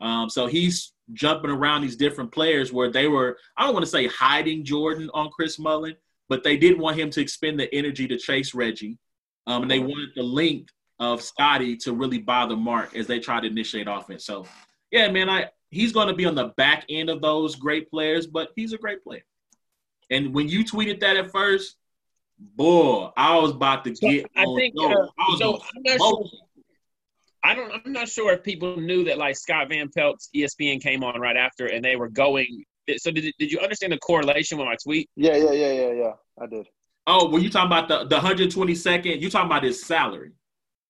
Um, 0.00 0.30
so 0.30 0.46
he's 0.46 0.92
jumping 1.12 1.50
around 1.50 1.82
these 1.82 1.96
different 1.96 2.32
players 2.32 2.72
where 2.72 2.90
they 2.90 3.08
were, 3.08 3.36
I 3.56 3.64
don't 3.64 3.72
want 3.72 3.84
to 3.84 3.90
say 3.90 4.06
hiding 4.06 4.64
Jordan 4.64 5.10
on 5.14 5.30
Chris 5.30 5.58
Mullin, 5.58 5.96
but 6.28 6.44
they 6.44 6.56
didn't 6.56 6.78
want 6.78 6.98
him 6.98 7.10
to 7.10 7.20
expend 7.20 7.58
the 7.58 7.72
energy 7.74 8.06
to 8.08 8.16
chase 8.16 8.54
Reggie. 8.54 8.98
Um, 9.46 9.62
and 9.62 9.70
they 9.70 9.78
wanted 9.80 10.10
the 10.14 10.22
length 10.22 10.72
of 10.98 11.22
Scotty 11.22 11.76
to 11.78 11.92
really 11.92 12.18
bother 12.18 12.56
Mark 12.56 12.96
as 12.96 13.06
they 13.06 13.20
try 13.20 13.40
to 13.40 13.46
initiate 13.46 13.86
offense. 13.88 14.24
So, 14.24 14.46
yeah, 14.90 15.10
man, 15.10 15.28
I 15.28 15.48
he's 15.70 15.92
going 15.92 16.08
to 16.08 16.14
be 16.14 16.24
on 16.24 16.34
the 16.34 16.48
back 16.56 16.84
end 16.88 17.10
of 17.10 17.20
those 17.20 17.54
great 17.54 17.90
players, 17.90 18.26
but 18.26 18.50
he's 18.56 18.72
a 18.72 18.78
great 18.78 19.02
player. 19.02 19.24
And 20.10 20.34
when 20.34 20.48
you 20.48 20.64
tweeted 20.64 21.00
that 21.00 21.16
at 21.16 21.30
first, 21.30 21.76
boy, 22.38 23.10
I 23.16 23.36
was 23.38 23.50
about 23.50 23.84
to 23.84 23.90
get. 23.90 24.22
So 24.22 24.28
I 24.36 24.44
think 24.56 24.74
uh, 24.80 25.06
so. 25.38 25.60
I'm 25.76 25.82
not 25.82 25.98
sure 25.98 26.24
I 27.44 27.54
don't. 27.54 27.72
I'm 27.72 27.92
not 27.92 28.08
sure 28.08 28.32
if 28.32 28.42
people 28.42 28.76
knew 28.76 29.04
that 29.04 29.18
like 29.18 29.36
Scott 29.36 29.68
Van 29.68 29.88
Pelt's 29.88 30.28
ESPN 30.34 30.80
came 30.80 31.04
on 31.04 31.20
right 31.20 31.36
after, 31.36 31.66
and 31.66 31.84
they 31.84 31.96
were 31.96 32.08
going. 32.08 32.64
So 32.96 33.10
did 33.10 33.32
did 33.38 33.52
you 33.52 33.60
understand 33.60 33.92
the 33.92 33.98
correlation 33.98 34.58
with 34.58 34.66
my 34.66 34.76
tweet? 34.82 35.08
Yeah, 35.16 35.36
yeah, 35.36 35.52
yeah, 35.52 35.72
yeah, 35.72 35.92
yeah. 35.92 36.12
I 36.40 36.46
did. 36.46 36.66
Oh, 37.06 37.30
were 37.30 37.38
you 37.38 37.50
talking 37.50 37.66
about 37.66 37.88
the 37.88 38.04
the 38.04 38.20
122nd? 38.20 39.20
You 39.20 39.30
talking 39.30 39.46
about 39.46 39.62
his 39.62 39.84
salary? 39.84 40.32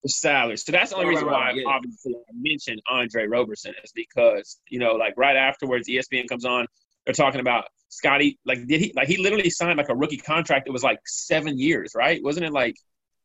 The 0.02 0.08
salary. 0.08 0.56
So 0.56 0.72
that's 0.72 0.90
the 0.90 0.96
only 0.96 1.08
reason 1.08 1.26
why 1.26 1.52
yeah. 1.54 1.64
obviously 1.66 2.14
I 2.14 2.32
mentioned 2.34 2.80
Andre 2.88 3.26
Roberson 3.26 3.74
is 3.82 3.92
because 3.92 4.60
you 4.68 4.78
know 4.78 4.92
like 4.92 5.14
right 5.16 5.36
afterwards 5.36 5.88
ESPN 5.88 6.28
comes 6.28 6.44
on. 6.44 6.66
They're 7.04 7.14
talking 7.14 7.40
about 7.40 7.64
Scotty 7.88 8.38
Like 8.44 8.66
did 8.66 8.80
he 8.80 8.92
like 8.94 9.08
he 9.08 9.16
literally 9.16 9.50
signed 9.50 9.78
like 9.78 9.88
a 9.88 9.96
rookie 9.96 10.18
contract? 10.18 10.68
It 10.68 10.72
was 10.72 10.82
like 10.82 11.00
seven 11.06 11.58
years, 11.58 11.92
right? 11.96 12.22
Wasn't 12.22 12.44
it 12.44 12.52
like? 12.52 12.76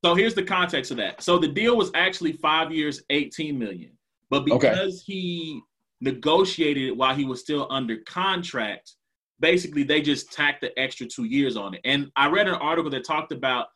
So 0.04 0.16
here's 0.16 0.34
the 0.34 0.44
context 0.44 0.92
of 0.92 0.98
that. 0.98 1.22
So 1.22 1.38
the 1.38 1.48
deal 1.48 1.78
was 1.78 1.92
actually 1.96 2.34
five 2.34 2.72
years, 2.72 3.02
18 3.10 3.58
million. 3.58 3.92
But 4.30 4.46
because 4.46 5.04
okay. 5.04 5.14
he 5.14 5.62
negotiated 6.02 6.84
it 6.84 6.98
while 6.98 7.16
he 7.16 7.24
was 7.24 7.40
still 7.40 7.68
under 7.70 7.98
contract, 8.06 8.94
basically 9.40 9.84
they 9.84 10.02
just 10.02 10.32
tacked 10.32 10.62
the 10.62 10.78
extra 10.78 11.06
two 11.08 11.24
years 11.26 11.56
on 11.56 11.74
it. 11.76 11.82
And 11.86 12.12
I 12.16 12.28
read 12.30 12.48
an 12.48 12.56
article 12.56 12.92
that 12.92 13.06
talked 13.06 13.32
about 13.32 13.68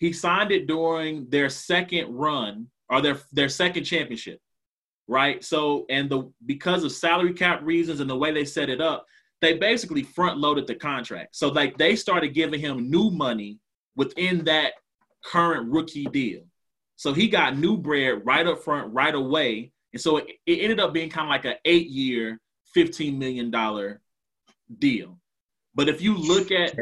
he 0.00 0.14
signed 0.14 0.50
it 0.50 0.66
during 0.66 1.28
their 1.28 1.50
second 1.50 2.12
run 2.12 2.66
or 2.88 3.00
their 3.00 3.18
their 3.32 3.48
second 3.48 3.84
championship. 3.84 4.40
Right. 5.06 5.44
So 5.44 5.84
and 5.90 6.10
the 6.10 6.32
because 6.46 6.82
of 6.82 6.92
salary 6.92 7.34
cap 7.34 7.60
reasons 7.62 8.00
and 8.00 8.08
the 8.08 8.16
way 8.16 8.32
they 8.32 8.46
set 8.46 8.70
it 8.70 8.80
up, 8.80 9.06
they 9.40 9.58
basically 9.58 10.02
front 10.02 10.38
loaded 10.38 10.66
the 10.66 10.74
contract. 10.74 11.36
So 11.36 11.48
like 11.48 11.76
they 11.76 11.96
started 11.96 12.34
giving 12.34 12.60
him 12.60 12.90
new 12.90 13.10
money 13.10 13.58
within 13.94 14.44
that 14.44 14.72
current 15.22 15.70
rookie 15.70 16.06
deal. 16.06 16.42
So 16.96 17.12
he 17.12 17.28
got 17.28 17.58
new 17.58 17.76
bread 17.76 18.22
right 18.24 18.46
up 18.46 18.62
front, 18.62 18.92
right 18.92 19.14
away. 19.14 19.72
And 19.92 20.00
so 20.00 20.18
it, 20.18 20.28
it 20.46 20.60
ended 20.60 20.80
up 20.80 20.94
being 20.94 21.10
kind 21.10 21.26
of 21.26 21.30
like 21.30 21.44
an 21.44 21.60
eight 21.64 21.88
year, 21.88 22.40
$15 22.76 23.18
million 23.18 23.50
deal. 24.78 25.18
But 25.74 25.88
if 25.88 26.00
you 26.00 26.16
look 26.16 26.50
at 26.50 26.74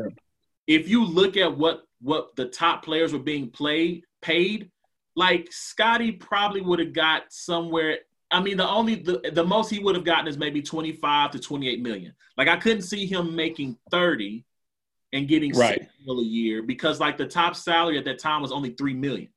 if 0.67 0.89
you 0.89 1.05
look 1.05 1.37
at 1.37 1.57
what 1.57 1.83
what 2.01 2.37
the 2.37 2.47
top 2.47 2.85
players 2.85 3.13
were 3.13 3.19
being 3.19 3.51
played 3.51 4.05
paid, 4.23 4.71
like 5.17 5.49
Scotty 5.51 6.13
probably 6.13 6.61
would 6.61 6.79
have 6.79 6.93
got 6.93 7.25
somewhere. 7.31 7.99
I 8.31 8.41
mean, 8.41 8.57
the 8.57 8.69
only 8.69 8.97
the, 8.97 9.31
the 9.33 9.45
most 9.45 9.71
he 9.71 9.79
would 9.79 9.95
have 9.95 10.05
gotten 10.05 10.29
is 10.29 10.39
maybe 10.39 10.63
25 10.63 11.33
to 11.33 11.39
28 11.39 11.83
million. 11.83 12.15
Like 12.37 12.49
I 12.49 12.57
couldn't 12.57 12.83
see 12.83 13.07
him 13.07 13.35
making 13.35 13.77
30 13.91 14.45
and 15.13 15.27
getting 15.27 15.53
right. 15.53 15.81
six 15.81 15.93
mil 16.05 16.21
a 16.21 16.25
year 16.25 16.63
because 16.63 17.01
like 17.01 17.17
the 17.17 17.27
top 17.27 17.57
salary 17.57 17.99
at 17.99 18.05
that 18.05 18.19
time 18.19 18.43
was 18.43 18.53
only 18.53 18.71
three 18.71 18.95
million. 18.95 19.29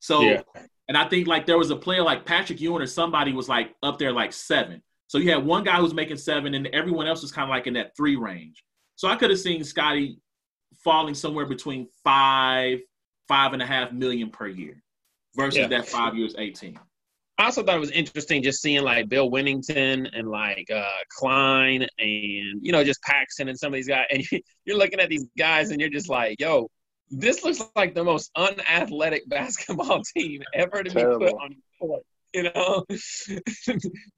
So 0.00 0.22
yeah. 0.22 0.42
and 0.88 0.96
I 0.96 1.08
think 1.08 1.26
like 1.26 1.46
there 1.46 1.58
was 1.58 1.70
a 1.70 1.76
player 1.76 2.02
like 2.02 2.26
Patrick 2.26 2.60
Ewing 2.60 2.82
or 2.82 2.86
somebody 2.86 3.32
was 3.32 3.48
like 3.48 3.74
up 3.82 3.98
there 3.98 4.12
like 4.12 4.32
seven. 4.32 4.82
So 5.06 5.18
you 5.18 5.30
had 5.30 5.44
one 5.44 5.64
guy 5.64 5.76
who 5.76 5.82
was 5.82 5.94
making 5.94 6.16
seven 6.18 6.54
and 6.54 6.66
everyone 6.68 7.06
else 7.06 7.22
was 7.22 7.32
kind 7.32 7.44
of 7.44 7.50
like 7.50 7.66
in 7.66 7.74
that 7.74 7.96
three 7.96 8.16
range. 8.16 8.64
So 8.96 9.08
I 9.08 9.16
could 9.16 9.30
have 9.30 9.40
seen 9.40 9.64
Scottie 9.64 10.18
falling 10.82 11.14
somewhere 11.14 11.46
between 11.46 11.88
five, 12.04 12.80
five 13.28 13.52
and 13.52 13.62
a 13.62 13.66
half 13.66 13.92
million 13.92 14.30
per 14.30 14.46
year 14.46 14.82
versus 15.36 15.58
yeah. 15.58 15.68
that 15.68 15.88
five 15.88 16.16
years 16.16 16.34
18. 16.38 16.78
I 17.38 17.44
also 17.44 17.62
thought 17.62 17.76
it 17.76 17.80
was 17.80 17.90
interesting 17.90 18.42
just 18.42 18.60
seeing 18.60 18.82
like 18.82 19.08
Bill 19.08 19.30
Wennington 19.30 20.10
and 20.12 20.28
like 20.28 20.70
uh, 20.70 20.84
Klein 21.08 21.82
and 21.98 22.60
you 22.60 22.70
know 22.70 22.84
just 22.84 23.02
Paxson 23.02 23.48
and 23.48 23.58
some 23.58 23.72
of 23.72 23.78
these 23.78 23.88
guys, 23.88 24.04
and 24.10 24.22
you're 24.66 24.76
looking 24.76 25.00
at 25.00 25.08
these 25.08 25.26
guys 25.38 25.70
and 25.70 25.80
you're 25.80 25.88
just 25.88 26.10
like, 26.10 26.38
yo, 26.38 26.68
this 27.10 27.42
looks 27.42 27.62
like 27.76 27.94
the 27.94 28.04
most 28.04 28.30
unathletic 28.36 29.26
basketball 29.28 30.02
team 30.16 30.42
ever 30.54 30.82
to 30.82 30.90
Terrible. 30.90 31.18
be 31.18 31.32
put 31.32 31.42
on 31.42 31.50
the 31.50 31.86
court. 31.86 32.02
You 32.34 32.42
know, 32.44 32.84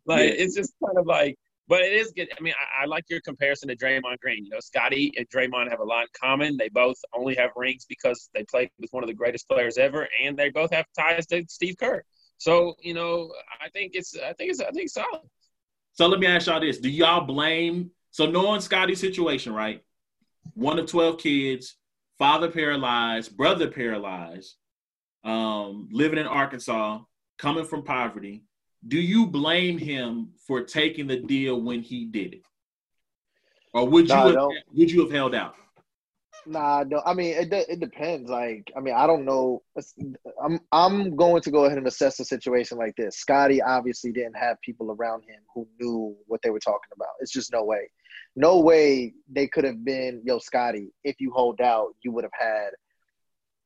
like 0.06 0.28
yeah. 0.28 0.42
it's 0.44 0.54
just 0.56 0.74
kind 0.84 0.98
of 0.98 1.06
like, 1.06 1.36
but 1.72 1.80
it 1.80 1.94
is 1.94 2.12
good. 2.14 2.28
I 2.38 2.42
mean, 2.42 2.52
I, 2.60 2.82
I, 2.82 2.84
like 2.84 3.06
your 3.08 3.22
comparison 3.22 3.70
to 3.70 3.74
Draymond 3.74 4.18
Green. 4.20 4.44
You 4.44 4.50
know, 4.50 4.60
Scotty 4.60 5.10
and 5.16 5.26
Draymond 5.30 5.70
have 5.70 5.80
a 5.80 5.84
lot 5.84 6.02
in 6.02 6.08
common. 6.12 6.58
They 6.58 6.68
both 6.68 6.98
only 7.14 7.34
have 7.36 7.48
rings 7.56 7.86
because 7.88 8.28
they 8.34 8.44
played 8.44 8.68
with 8.78 8.92
one 8.92 9.02
of 9.02 9.08
the 9.08 9.14
greatest 9.14 9.48
players 9.48 9.78
ever, 9.78 10.06
and 10.22 10.36
they 10.36 10.50
both 10.50 10.70
have 10.70 10.84
ties 10.94 11.26
to 11.28 11.42
Steve 11.48 11.76
Kerr. 11.80 12.04
So 12.36 12.74
you 12.82 12.92
know, 12.92 13.32
I 13.58 13.70
think 13.70 13.92
it's 13.94 14.14
I 14.14 14.34
think 14.34 14.50
it's 14.50 14.60
I 14.60 14.66
think 14.66 14.82
it's 14.82 14.92
solid. 14.92 15.22
So 15.94 16.08
let 16.08 16.20
me 16.20 16.26
ask 16.26 16.46
y'all 16.46 16.60
this: 16.60 16.76
Do 16.76 16.90
y'all 16.90 17.24
blame? 17.24 17.90
So 18.10 18.26
knowing 18.26 18.60
Scotty's 18.60 19.00
situation, 19.00 19.54
right? 19.54 19.82
One 20.52 20.78
of 20.78 20.84
twelve 20.84 21.16
kids, 21.20 21.76
father 22.18 22.50
paralyzed, 22.50 23.34
brother 23.34 23.70
paralyzed, 23.70 24.56
um, 25.24 25.88
living 25.90 26.18
in 26.18 26.26
Arkansas, 26.26 27.00
coming 27.38 27.64
from 27.64 27.82
poverty. 27.82 28.44
Do 28.86 29.00
you 29.00 29.26
blame 29.26 29.78
him 29.78 30.30
for 30.46 30.62
taking 30.62 31.06
the 31.06 31.20
deal 31.20 31.60
when 31.60 31.82
he 31.82 32.06
did 32.06 32.34
it, 32.34 32.42
or 33.72 33.86
would 33.88 34.08
you 34.08 34.14
have, 34.14 34.36
would 34.74 34.90
you 34.90 35.02
have 35.02 35.12
held 35.12 35.34
out? 35.34 35.54
Nah, 36.46 36.84
no. 36.88 37.00
I 37.06 37.14
mean, 37.14 37.34
it 37.34 37.52
it 37.52 37.78
depends. 37.78 38.28
Like, 38.28 38.72
I 38.76 38.80
mean, 38.80 38.94
I 38.94 39.06
don't 39.06 39.24
know. 39.24 39.62
I'm 40.42 40.58
I'm 40.72 41.14
going 41.14 41.42
to 41.42 41.50
go 41.50 41.64
ahead 41.66 41.78
and 41.78 41.86
assess 41.86 42.18
a 42.18 42.24
situation 42.24 42.78
like 42.78 42.96
this. 42.96 43.18
Scotty 43.18 43.62
obviously 43.62 44.10
didn't 44.10 44.36
have 44.36 44.60
people 44.62 44.90
around 44.90 45.22
him 45.22 45.40
who 45.54 45.68
knew 45.78 46.16
what 46.26 46.40
they 46.42 46.50
were 46.50 46.58
talking 46.58 46.90
about. 46.94 47.10
It's 47.20 47.30
just 47.32 47.52
no 47.52 47.62
way, 47.62 47.88
no 48.34 48.58
way 48.58 49.14
they 49.30 49.46
could 49.46 49.64
have 49.64 49.84
been. 49.84 50.22
Yo, 50.24 50.38
Scotty, 50.38 50.92
if 51.04 51.20
you 51.20 51.30
hold 51.30 51.60
out, 51.60 51.94
you 52.02 52.10
would 52.10 52.24
have 52.24 52.32
had. 52.36 52.70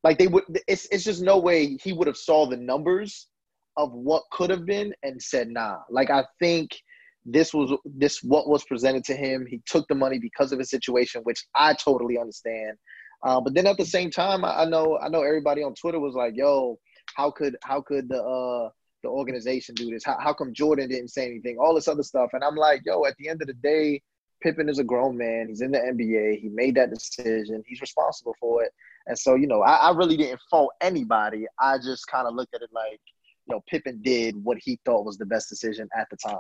Like 0.05 0.19
they 0.19 0.27
would. 0.27 0.45
It's 0.69 0.87
it's 0.91 1.05
just 1.05 1.23
no 1.23 1.39
way 1.39 1.79
he 1.83 1.95
would 1.95 2.07
have 2.07 2.19
saw 2.19 2.47
the 2.47 2.59
numbers 2.59 3.29
of 3.77 3.93
what 3.93 4.23
could 4.31 4.51
have 4.51 4.65
been 4.65 4.95
and 5.03 5.21
said 5.21 5.49
nah. 5.49 5.79
Like 5.91 6.11
I 6.11 6.25
think 6.39 6.71
this 7.25 7.53
was 7.53 7.77
this 7.85 8.23
what 8.23 8.49
was 8.49 8.65
presented 8.65 9.05
to 9.05 9.15
him. 9.15 9.47
He 9.49 9.61
took 9.67 9.87
the 9.89 9.95
money 9.95 10.19
because 10.19 10.53
of 10.53 10.59
his 10.59 10.71
situation, 10.71 11.23
which 11.25 11.45
I 11.55 11.75
totally 11.75 12.19
understand. 12.19 12.79
Uh, 13.23 13.41
but 13.41 13.55
then 13.55 13.67
at 13.67 13.77
the 13.77 13.85
same 13.85 14.11
time, 14.11 14.45
I, 14.45 14.63
I, 14.63 14.65
know 14.67 14.99
I 14.99 15.09
know 15.09 15.23
everybody 15.23 15.63
on 15.63 15.75
Twitter 15.75 15.99
was 15.99 16.15
like, 16.15 16.35
"Yo, 16.37 16.79
how 17.17 17.31
could 17.31 17.57
how 17.63 17.81
could 17.81 18.09
the 18.09 18.23
uh, 18.23 18.71
the 19.03 19.09
organization 19.09 19.75
do 19.75 19.91
this? 19.91 20.05
How, 20.05 20.17
how 20.21 20.33
come 20.33 20.53
Jordan 20.53 20.89
didn't 20.89 21.09
say 21.09 21.27
anything? 21.27 21.57
All 21.59 21.75
this 21.75 21.89
other 21.89 22.03
stuff." 22.03 22.31
And 22.33 22.45
I'm 22.45 22.57
like, 22.57 22.83
"Yo, 22.85 23.05
at 23.05 23.17
the 23.19 23.29
end 23.29 23.43
of 23.43 23.49
the 23.49 23.55
day, 23.55 24.01
Pippen 24.43 24.69
is 24.69 24.79
a 24.79 24.85
grown 24.85 25.17
man. 25.17 25.47
He's 25.49 25.61
in 25.61 25.73
the 25.73 25.79
NBA. 25.79 26.41
He 26.41 26.49
made 26.49 26.75
that 26.77 26.91
decision. 26.91 27.63
He's 27.67 27.81
responsible 27.81 28.35
for 28.39 28.63
it. 28.63 28.73
And 29.07 29.19
so, 29.19 29.35
you 29.35 29.47
know, 29.47 29.63
I, 29.63 29.75
I 29.75 29.91
really 29.93 30.17
didn't 30.17 30.41
fault 30.51 30.73
anybody. 30.81 31.47
I 31.61 31.79
just 31.79 32.07
kind 32.09 32.27
of 32.27 32.35
looked 32.35 32.55
at 32.55 32.63
it 32.63 32.71
like, 32.73 33.01
you 33.47 33.55
know, 33.55 33.63
Pippen 33.69 34.01
did 34.03 34.35
what 34.43 34.59
he 34.61 34.79
thought 34.85 35.05
was 35.05 35.17
the 35.17 35.27
best 35.27 35.49
decision 35.49 35.89
at 35.97 36.07
the 36.11 36.17
time 36.17 36.39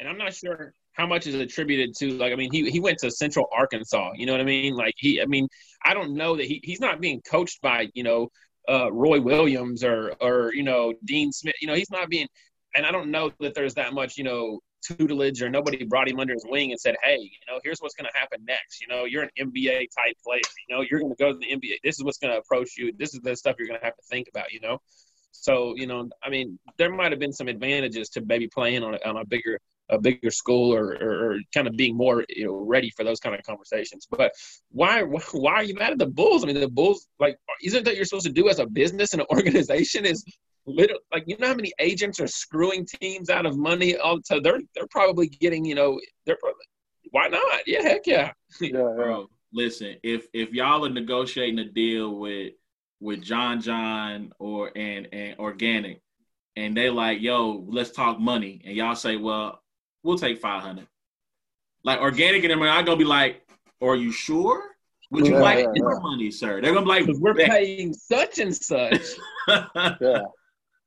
and 0.00 0.08
I'm 0.08 0.18
not 0.18 0.34
sure 0.34 0.74
how 0.92 1.06
much 1.06 1.26
is 1.26 1.34
attributed 1.34 1.94
to 1.96 2.12
like 2.18 2.32
I 2.32 2.36
mean 2.36 2.52
he 2.52 2.70
he 2.70 2.80
went 2.80 2.98
to 2.98 3.10
Central 3.10 3.46
Arkansas, 3.52 4.12
you 4.16 4.26
know 4.26 4.32
what 4.32 4.40
I 4.40 4.44
mean? 4.44 4.74
Like 4.74 4.94
he 4.96 5.20
I 5.20 5.26
mean 5.26 5.48
I 5.84 5.94
don't 5.94 6.14
know 6.14 6.36
that 6.36 6.46
he 6.46 6.60
he's 6.62 6.80
not 6.80 7.00
being 7.00 7.20
coached 7.22 7.60
by, 7.62 7.88
you 7.94 8.02
know, 8.02 8.28
uh, 8.68 8.90
Roy 8.92 9.20
Williams 9.20 9.84
or 9.84 10.14
or 10.20 10.52
you 10.54 10.62
know 10.62 10.92
Dean 11.04 11.32
Smith, 11.32 11.54
you 11.60 11.68
know, 11.68 11.74
he's 11.74 11.90
not 11.90 12.08
being 12.08 12.28
and 12.76 12.86
I 12.86 12.92
don't 12.92 13.10
know 13.10 13.32
that 13.40 13.54
there's 13.54 13.74
that 13.74 13.94
much, 13.94 14.16
you 14.16 14.24
know, 14.24 14.60
tutelage 14.86 15.42
or 15.42 15.50
nobody 15.50 15.84
brought 15.84 16.08
him 16.08 16.20
under 16.20 16.32
his 16.32 16.44
wing 16.48 16.70
and 16.70 16.80
said, 16.80 16.96
"Hey, 17.02 17.18
you 17.18 17.30
know, 17.48 17.60
here's 17.64 17.80
what's 17.80 17.94
going 17.94 18.10
to 18.12 18.18
happen 18.18 18.44
next. 18.46 18.80
You 18.80 18.88
know, 18.88 19.04
you're 19.04 19.22
an 19.22 19.30
NBA 19.38 19.88
type 19.96 20.16
player. 20.24 20.40
You 20.68 20.76
know, 20.76 20.84
you're 20.88 21.00
going 21.00 21.12
to 21.12 21.16
go 21.16 21.32
to 21.32 21.38
the 21.38 21.46
NBA. 21.46 21.78
This 21.82 21.96
is 21.96 22.04
what's 22.04 22.18
going 22.18 22.32
to 22.32 22.38
approach 22.38 22.76
you. 22.76 22.92
This 22.98 23.14
is 23.14 23.20
the 23.20 23.36
stuff 23.36 23.56
you're 23.58 23.68
going 23.68 23.80
to 23.80 23.84
have 23.84 23.96
to 23.96 24.02
think 24.10 24.28
about. 24.28 24.52
You 24.52 24.60
know, 24.60 24.80
so 25.32 25.74
you 25.76 25.86
know, 25.86 26.08
I 26.22 26.30
mean, 26.30 26.58
there 26.78 26.92
might 26.92 27.12
have 27.12 27.18
been 27.18 27.32
some 27.32 27.48
advantages 27.48 28.08
to 28.10 28.20
maybe 28.22 28.48
playing 28.48 28.82
on 28.82 28.94
a, 28.94 29.08
on 29.08 29.16
a 29.18 29.24
bigger 29.24 29.58
a 29.90 29.98
bigger 29.98 30.30
school 30.30 30.74
or, 30.74 30.94
or, 30.94 31.32
or, 31.32 31.38
kind 31.52 31.68
of 31.68 31.76
being 31.76 31.94
more 31.94 32.24
you 32.30 32.46
know 32.46 32.54
ready 32.54 32.90
for 32.96 33.04
those 33.04 33.20
kind 33.20 33.34
of 33.34 33.42
conversations. 33.42 34.06
But 34.10 34.32
why 34.70 35.02
why 35.32 35.54
are 35.54 35.64
you 35.64 35.74
mad 35.74 35.92
at 35.92 35.98
the 35.98 36.06
Bulls? 36.06 36.42
I 36.42 36.46
mean, 36.46 36.58
the 36.58 36.68
Bulls 36.68 37.08
like 37.18 37.36
isn't 37.62 37.84
that 37.84 37.96
you're 37.96 38.04
supposed 38.04 38.26
to 38.26 38.32
do 38.32 38.48
as 38.48 38.58
a 38.58 38.66
business 38.66 39.12
and 39.12 39.22
an 39.22 39.26
organization 39.36 40.06
is 40.06 40.24
little 40.66 40.98
like 41.12 41.24
you 41.26 41.36
know 41.38 41.48
how 41.48 41.54
many 41.54 41.72
agents 41.78 42.20
are 42.20 42.26
screwing 42.26 42.86
teams 42.86 43.30
out 43.30 43.46
of 43.46 43.56
money? 43.56 43.96
All 43.96 44.20
so 44.24 44.40
they're 44.40 44.60
they're 44.74 44.86
probably 44.88 45.28
getting 45.28 45.64
you 45.64 45.74
know 45.74 46.00
they're 46.26 46.38
probably 46.40 46.64
why 47.10 47.28
not? 47.28 47.66
Yeah 47.66 47.82
heck 47.82 48.06
yeah. 48.06 48.32
Yeah, 48.60 48.68
yeah. 48.72 48.92
bro 48.96 49.28
listen 49.52 49.96
if 50.02 50.26
if 50.32 50.50
y'all 50.52 50.84
are 50.84 50.90
negotiating 50.90 51.58
a 51.60 51.64
deal 51.64 52.18
with 52.18 52.54
with 53.00 53.22
John 53.22 53.60
John 53.60 54.32
or 54.38 54.72
and 54.76 55.08
and 55.12 55.38
organic 55.38 56.00
and 56.56 56.76
they 56.76 56.90
like 56.90 57.20
yo 57.20 57.64
let's 57.68 57.90
talk 57.90 58.18
money 58.18 58.60
and 58.64 58.76
y'all 58.76 58.96
say 58.96 59.16
well 59.16 59.62
we'll 60.02 60.18
take 60.18 60.40
500 60.40 60.86
like 61.84 62.00
organic 62.00 62.42
and 62.42 62.50
them 62.50 62.62
i 62.62 62.82
gonna 62.82 62.96
be 62.96 63.04
like 63.04 63.42
are 63.80 63.96
you 63.96 64.12
sure? 64.12 64.70
Would 65.10 65.26
you 65.26 65.34
yeah, 65.34 65.40
like 65.40 65.58
yeah, 65.58 65.72
more 65.76 65.94
yeah. 65.94 65.98
money 66.00 66.30
sir? 66.30 66.60
They're 66.62 66.72
gonna 66.72 66.86
be 66.86 67.06
like 67.06 67.06
we're 67.18 67.34
paying 67.34 67.92
such 67.92 68.38
and 68.38 68.54
such. 68.54 69.02
Yeah 69.46 70.22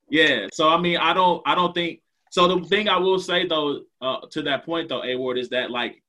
yeah 0.09 0.47
so 0.53 0.69
i 0.69 0.77
mean 0.77 0.97
i 0.97 1.13
don't 1.13 1.41
i 1.45 1.53
don't 1.53 1.73
think 1.73 2.01
so 2.29 2.47
the 2.47 2.65
thing 2.67 2.87
i 2.87 2.97
will 2.97 3.19
say 3.19 3.45
though 3.45 3.81
uh, 4.01 4.17
to 4.31 4.41
that 4.41 4.65
point 4.65 4.89
though 4.89 5.03
a 5.03 5.15
ward 5.15 5.37
is 5.37 5.49
that 5.49 5.71
like 5.71 6.01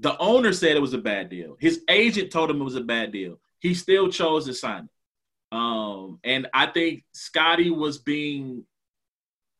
the 0.00 0.16
owner 0.18 0.52
said 0.52 0.76
it 0.76 0.80
was 0.80 0.94
a 0.94 0.98
bad 0.98 1.30
deal. 1.30 1.56
His 1.58 1.82
agent 1.88 2.30
told 2.30 2.50
him 2.50 2.60
it 2.60 2.64
was 2.64 2.76
a 2.76 2.82
bad 2.82 3.12
deal. 3.12 3.38
He 3.60 3.74
still 3.74 4.08
chose 4.10 4.46
to 4.46 4.54
sign 4.54 4.84
it. 4.84 5.56
Um, 5.56 6.18
and 6.24 6.48
I 6.52 6.66
think 6.66 7.04
Scotty 7.12 7.70
was 7.70 7.98
being 7.98 8.64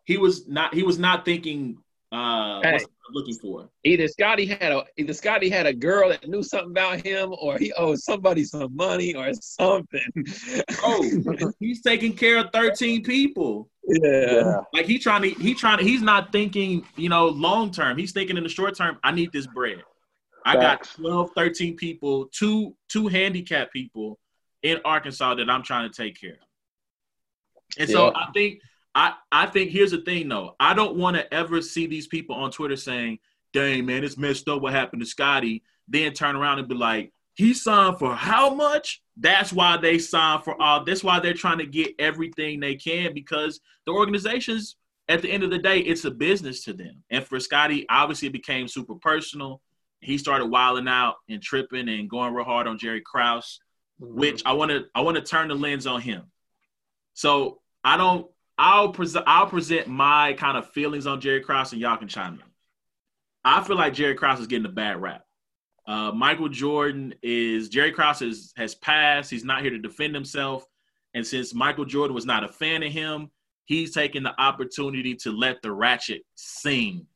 he 0.05 0.19
was 0.19 0.47
not 0.47 0.75
he 0.75 0.83
was 0.83 0.99
not 0.99 1.25
thinking 1.25 1.79
uh 2.13 2.61
hey, 2.63 2.79
looking 3.13 3.35
for. 3.35 3.69
Either 3.85 4.09
Scotty 4.09 4.47
had 4.47 4.73
a 4.73 4.85
either 4.97 5.13
Scottie 5.13 5.49
had 5.49 5.67
a 5.67 5.73
girl 5.73 6.09
that 6.09 6.29
knew 6.29 6.43
something 6.43 6.71
about 6.71 7.01
him 7.05 7.35
or 7.39 7.59
he 7.59 7.73
owed 7.75 7.99
somebody 7.99 8.45
some 8.45 8.75
money 8.75 9.15
or 9.15 9.33
something. 9.35 10.01
oh, 10.83 11.53
he's 11.61 11.83
taking 11.83 12.13
care 12.13 12.39
of 12.39 12.51
13 12.53 13.03
people. 13.03 13.69
Yeah. 13.87 14.61
Like 14.73 14.87
he 14.87 14.99
trying 14.99 15.23
to 15.23 15.31
he 15.31 15.55
trying 15.55 15.79
to 15.79 15.85
he's 15.85 16.03
not 16.03 16.33
thinking, 16.33 16.85
you 16.97 17.09
know, 17.09 17.27
long 17.29 17.71
term. 17.71 17.97
He's 17.97 18.13
thinking 18.13 18.37
in 18.37 18.43
the 18.43 18.49
short 18.49 18.77
term, 18.77 18.99
I 19.03 19.13
need 19.13 19.33
this 19.33 19.47
bread. 19.47 19.83
I 20.45 20.55
got 20.55 20.85
12, 20.85 21.31
13 21.35 21.77
people, 21.77 22.29
two 22.33 22.77
two 22.89 23.09
handicapped 23.09 23.73
people 23.73 24.19
in 24.63 24.79
Arkansas 24.85 25.35
that 25.35 25.51
I'm 25.51 25.63
trying 25.63 25.91
to 25.91 25.97
take 25.97 26.21
care 26.21 26.33
of. 26.33 26.39
And 27.79 27.91
so 27.91 28.15
I 28.15 28.29
think 28.33 28.61
I 28.97 29.13
I 29.31 29.47
think 29.47 29.71
here's 29.71 29.93
the 29.93 30.01
thing 30.01 30.29
though. 30.29 30.57
I 30.59 30.75
don't 30.75 30.97
want 30.97 31.17
to 31.17 31.33
ever 31.33 31.63
see 31.63 31.87
these 31.87 32.09
people 32.09 32.35
on 32.35 32.51
Twitter 32.51 32.77
saying, 32.77 33.19
"Dang 33.53 33.87
man, 33.87 34.03
it's 34.03 34.17
messed 34.17 34.49
up 34.49 34.63
what 34.63 34.73
happened 34.73 35.03
to 35.03 35.07
Scotty, 35.07 35.63
Then 35.87 36.13
turn 36.15 36.35
around 36.35 36.59
and 36.59 36.69
be 36.69 36.75
like, 36.75 37.13
"He 37.35 37.55
signed 37.55 37.99
for 37.99 38.15
how 38.15 38.55
much?" 38.55 39.03
That's 39.17 39.53
why 39.53 39.77
they 39.77 39.99
signed 39.99 40.43
for 40.45 40.61
all. 40.61 40.85
That's 40.85 41.05
why 41.05 41.21
they're 41.21 41.35
trying 41.35 41.59
to 41.59 41.67
get 41.67 41.95
everything 41.99 42.59
they 42.59 42.75
can 42.75 43.15
because 43.15 43.61
the 43.85 43.93
organizations, 43.93 44.77
at 45.09 45.23
the 45.23 45.31
end 45.31 45.45
of 45.45 45.51
the 45.51 45.59
day, 45.59 45.79
it's 45.79 46.05
a 46.05 46.11
business 46.11 46.65
to 46.65 46.73
them. 46.73 47.05
And 47.11 47.25
for 47.25 47.39
Scotty, 47.39 47.87
obviously, 47.89 48.29
it 48.29 48.33
became 48.33 48.67
super 48.67 48.95
personal. 48.95 49.63
He 50.01 50.19
started 50.19 50.47
wilding 50.47 50.89
out 50.89 51.17
and 51.29 51.43
tripping 51.43 51.89
and 51.89 52.11
going 52.11 52.35
real 52.35 52.45
hard 52.45 52.67
on 52.67 52.79
Jerry 52.79 53.01
Krause 53.01 53.61
mm-hmm. 54.01 54.19
which 54.19 54.43
I 54.45 54.53
want 54.53 54.71
to 54.71 54.87
I 54.95 55.01
want 55.01 55.17
to 55.17 55.23
turn 55.23 55.49
the 55.49 55.55
lens 55.55 55.87
on 55.87 56.01
him. 56.01 56.25
So 57.15 57.61
I 57.85 57.97
don't. 57.97 58.27
I'll 58.59 58.91
present. 58.91 59.25
I'll 59.27 59.49
present 59.49 59.89
my 59.89 60.33
kind 60.35 60.57
of 60.57 60.71
feelings 60.71 61.07
on 61.07 61.21
Jerry 61.21 61.41
Krause, 61.41 61.73
and 61.73 61.81
y'all 61.81 61.97
can 61.97 62.09
chime 62.09 62.35
in. 62.35 62.43
I 63.45 63.63
feel 63.63 63.77
like 63.77 63.95
Jerry 63.95 64.15
Krause 64.15 64.41
is 64.41 64.47
getting 64.47 64.67
a 64.67 64.71
bad 64.71 65.01
rap. 65.01 65.23
Uh, 65.87 66.11
Michael 66.13 66.49
Jordan 66.49 67.15
is 67.23 67.69
Jerry 67.69 67.93
Krause 67.93 68.23
is, 68.23 68.53
has 68.57 68.75
passed. 68.75 69.31
He's 69.31 69.45
not 69.45 69.63
here 69.63 69.71
to 69.71 69.79
defend 69.79 70.15
himself, 70.15 70.67
and 71.15 71.27
since 71.27 71.55
Michael 71.55 71.85
Jordan 71.85 72.15
was 72.15 72.27
not 72.27 72.45
a 72.45 72.49
fan 72.49 72.83
of 72.83 72.93
him, 72.93 73.31
he's 73.67 73.95
taking 73.95 74.23
the 74.23 74.41
opportunity 74.41 75.15
to 75.17 75.31
let 75.31 75.63
the 75.63 75.71
ratchet 75.71 76.23
sing 76.35 77.07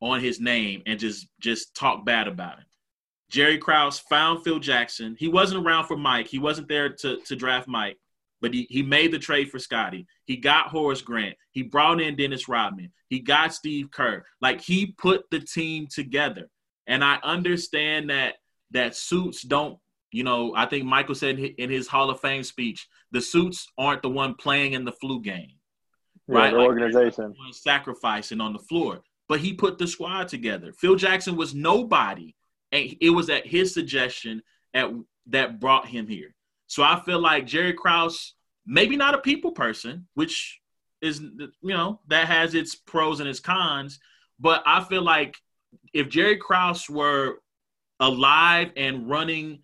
on 0.00 0.20
his 0.20 0.40
name 0.40 0.82
and 0.86 0.98
just 0.98 1.28
just 1.40 1.74
talk 1.74 2.04
bad 2.04 2.28
about 2.28 2.58
him. 2.58 2.64
Jerry 3.30 3.58
Krause 3.58 3.98
found 3.98 4.42
Phil 4.42 4.58
Jackson. 4.58 5.14
He 5.18 5.28
wasn't 5.28 5.64
around 5.64 5.86
for 5.86 5.96
Mike. 5.96 6.28
He 6.28 6.38
wasn't 6.38 6.68
there 6.68 6.88
to, 6.88 7.18
to 7.26 7.36
draft 7.36 7.68
Mike, 7.68 7.98
but 8.40 8.54
he, 8.54 8.66
he 8.70 8.82
made 8.82 9.12
the 9.12 9.18
trade 9.18 9.50
for 9.50 9.58
Scottie. 9.58 10.06
He 10.28 10.36
got 10.36 10.68
Horace 10.68 11.00
Grant. 11.00 11.36
He 11.52 11.62
brought 11.62 12.02
in 12.02 12.14
Dennis 12.14 12.48
Rodman. 12.48 12.92
He 13.08 13.18
got 13.18 13.54
Steve 13.54 13.90
Kerr. 13.90 14.26
Like 14.42 14.60
he 14.60 14.94
put 14.98 15.24
the 15.30 15.40
team 15.40 15.86
together. 15.86 16.50
And 16.86 17.02
I 17.02 17.18
understand 17.22 18.10
that 18.10 18.34
that 18.72 18.94
suits 18.94 19.40
don't, 19.40 19.78
you 20.12 20.24
know, 20.24 20.52
I 20.54 20.66
think 20.66 20.84
Michael 20.84 21.14
said 21.14 21.38
in 21.38 21.70
his 21.70 21.88
Hall 21.88 22.10
of 22.10 22.20
Fame 22.20 22.42
speech, 22.42 22.86
the 23.10 23.22
suits 23.22 23.66
aren't 23.78 24.02
the 24.02 24.10
one 24.10 24.34
playing 24.34 24.74
in 24.74 24.84
the 24.84 24.92
flu 24.92 25.22
game. 25.22 25.54
Yeah, 26.28 26.36
right? 26.36 26.50
The 26.50 26.58
like 26.58 26.66
organization. 26.66 27.34
Sacrificing 27.52 28.42
on 28.42 28.52
the 28.52 28.58
floor. 28.58 29.00
But 29.30 29.40
he 29.40 29.54
put 29.54 29.78
the 29.78 29.86
squad 29.86 30.28
together. 30.28 30.74
Phil 30.74 30.96
Jackson 30.96 31.36
was 31.36 31.54
nobody 31.54 32.34
and 32.70 32.94
it 33.00 33.10
was 33.10 33.30
at 33.30 33.46
his 33.46 33.72
suggestion 33.72 34.42
at 34.74 34.90
that 35.28 35.58
brought 35.58 35.88
him 35.88 36.06
here. 36.06 36.34
So 36.66 36.82
I 36.82 37.00
feel 37.06 37.18
like 37.18 37.46
Jerry 37.46 37.72
Krause, 37.72 38.34
maybe 38.68 38.96
not 38.96 39.14
a 39.14 39.18
people 39.18 39.52
person, 39.52 40.06
which 40.14 40.60
is 41.00 41.20
you 41.20 41.50
know 41.62 42.00
that 42.08 42.28
has 42.28 42.54
its 42.54 42.74
pros 42.74 43.20
and 43.20 43.28
its 43.28 43.40
cons, 43.40 43.98
but 44.38 44.62
I 44.66 44.84
feel 44.84 45.02
like 45.02 45.36
if 45.92 46.08
Jerry 46.08 46.36
Krause 46.36 46.88
were 46.88 47.38
alive 47.98 48.70
and 48.76 49.08
running 49.08 49.60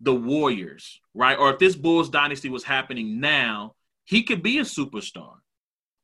the 0.00 0.14
Warriors, 0.14 1.00
right, 1.14 1.38
or 1.38 1.52
if 1.52 1.58
this 1.58 1.76
Bulls 1.76 2.10
dynasty 2.10 2.48
was 2.48 2.64
happening 2.64 3.20
now, 3.20 3.74
he 4.04 4.22
could 4.22 4.42
be 4.42 4.58
a 4.58 4.62
superstar. 4.62 5.34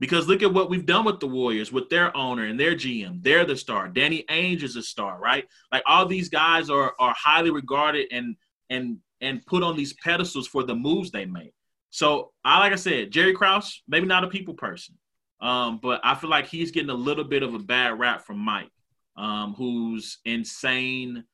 Because 0.00 0.28
look 0.28 0.44
at 0.44 0.54
what 0.54 0.70
we've 0.70 0.86
done 0.86 1.04
with 1.04 1.18
the 1.18 1.26
Warriors, 1.26 1.72
with 1.72 1.88
their 1.88 2.16
owner 2.16 2.44
and 2.44 2.58
their 2.58 2.76
GM. 2.76 3.20
They're 3.20 3.44
the 3.44 3.56
star. 3.56 3.88
Danny 3.88 4.24
Ainge 4.30 4.62
is 4.62 4.76
a 4.76 4.82
star, 4.82 5.18
right? 5.18 5.44
Like 5.72 5.82
all 5.86 6.06
these 6.06 6.28
guys 6.28 6.70
are 6.70 6.94
are 7.00 7.14
highly 7.18 7.50
regarded 7.50 8.06
and 8.12 8.36
and 8.70 8.98
and 9.20 9.44
put 9.46 9.64
on 9.64 9.76
these 9.76 9.94
pedestals 9.94 10.46
for 10.46 10.62
the 10.62 10.74
moves 10.74 11.10
they 11.10 11.24
make. 11.26 11.52
So 11.90 12.32
I 12.44 12.58
like 12.58 12.72
I 12.72 12.76
said, 12.76 13.10
Jerry 13.10 13.34
Krause, 13.34 13.82
maybe 13.88 14.06
not 14.06 14.24
a 14.24 14.28
people 14.28 14.54
person, 14.54 14.96
um, 15.40 15.78
but 15.82 16.00
I 16.04 16.14
feel 16.14 16.30
like 16.30 16.46
he's 16.46 16.70
getting 16.70 16.90
a 16.90 16.94
little 16.94 17.24
bit 17.24 17.42
of 17.42 17.54
a 17.54 17.58
bad 17.58 17.98
rap 17.98 18.26
from 18.26 18.38
Mike, 18.38 18.70
um, 19.16 19.54
whose 19.54 20.18
insane 20.24 21.24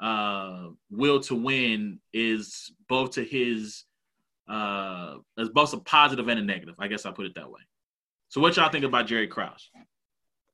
uh, 0.00 0.68
will 0.90 1.20
to 1.20 1.34
win 1.34 1.98
is 2.12 2.72
both 2.88 3.12
to 3.12 3.24
his 3.24 3.84
uh, 4.48 5.14
is 5.38 5.48
both 5.48 5.72
a 5.72 5.78
positive 5.78 6.28
and 6.28 6.38
a 6.38 6.42
negative. 6.42 6.74
I 6.78 6.88
guess 6.88 7.06
I 7.06 7.10
put 7.10 7.26
it 7.26 7.34
that 7.36 7.50
way. 7.50 7.60
So 8.28 8.40
what 8.40 8.56
y'all 8.56 8.70
think 8.70 8.84
about 8.84 9.06
Jerry 9.06 9.26
Krause? 9.26 9.70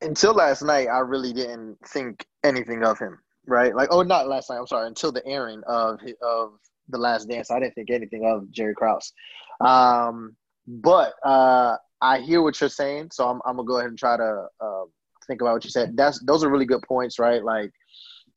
Until 0.00 0.34
last 0.34 0.62
night, 0.62 0.88
I 0.88 0.98
really 0.98 1.32
didn't 1.32 1.76
think 1.88 2.24
anything 2.44 2.84
of 2.84 2.98
him. 2.98 3.18
Right? 3.46 3.74
Like, 3.74 3.88
oh, 3.90 4.02
not 4.02 4.28
last 4.28 4.50
night. 4.50 4.58
I'm 4.58 4.66
sorry. 4.66 4.86
Until 4.86 5.12
the 5.12 5.26
airing 5.26 5.62
of 5.66 5.98
of 6.22 6.52
the 6.90 6.98
Last 6.98 7.28
Dance, 7.28 7.50
I 7.50 7.60
didn't 7.60 7.74
think 7.74 7.90
anything 7.90 8.24
of 8.26 8.50
Jerry 8.50 8.74
Krause. 8.74 9.12
Um, 9.60 10.36
but 10.66 11.14
uh, 11.24 11.76
I 12.00 12.20
hear 12.20 12.42
what 12.42 12.60
you're 12.60 12.70
saying, 12.70 13.10
so 13.12 13.28
I'm, 13.28 13.40
I'm 13.44 13.56
gonna 13.56 13.66
go 13.66 13.78
ahead 13.78 13.90
and 13.90 13.98
try 13.98 14.16
to 14.16 14.46
uh, 14.60 14.84
think 15.26 15.40
about 15.40 15.54
what 15.54 15.64
you 15.64 15.70
said. 15.70 15.96
That's 15.96 16.20
those 16.20 16.44
are 16.44 16.50
really 16.50 16.66
good 16.66 16.82
points, 16.82 17.18
right? 17.18 17.42
Like, 17.42 17.72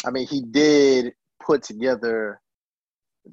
I 0.06 0.12
mean, 0.12 0.28
he 0.28 0.42
did 0.42 1.14
put 1.42 1.64
together, 1.64 2.42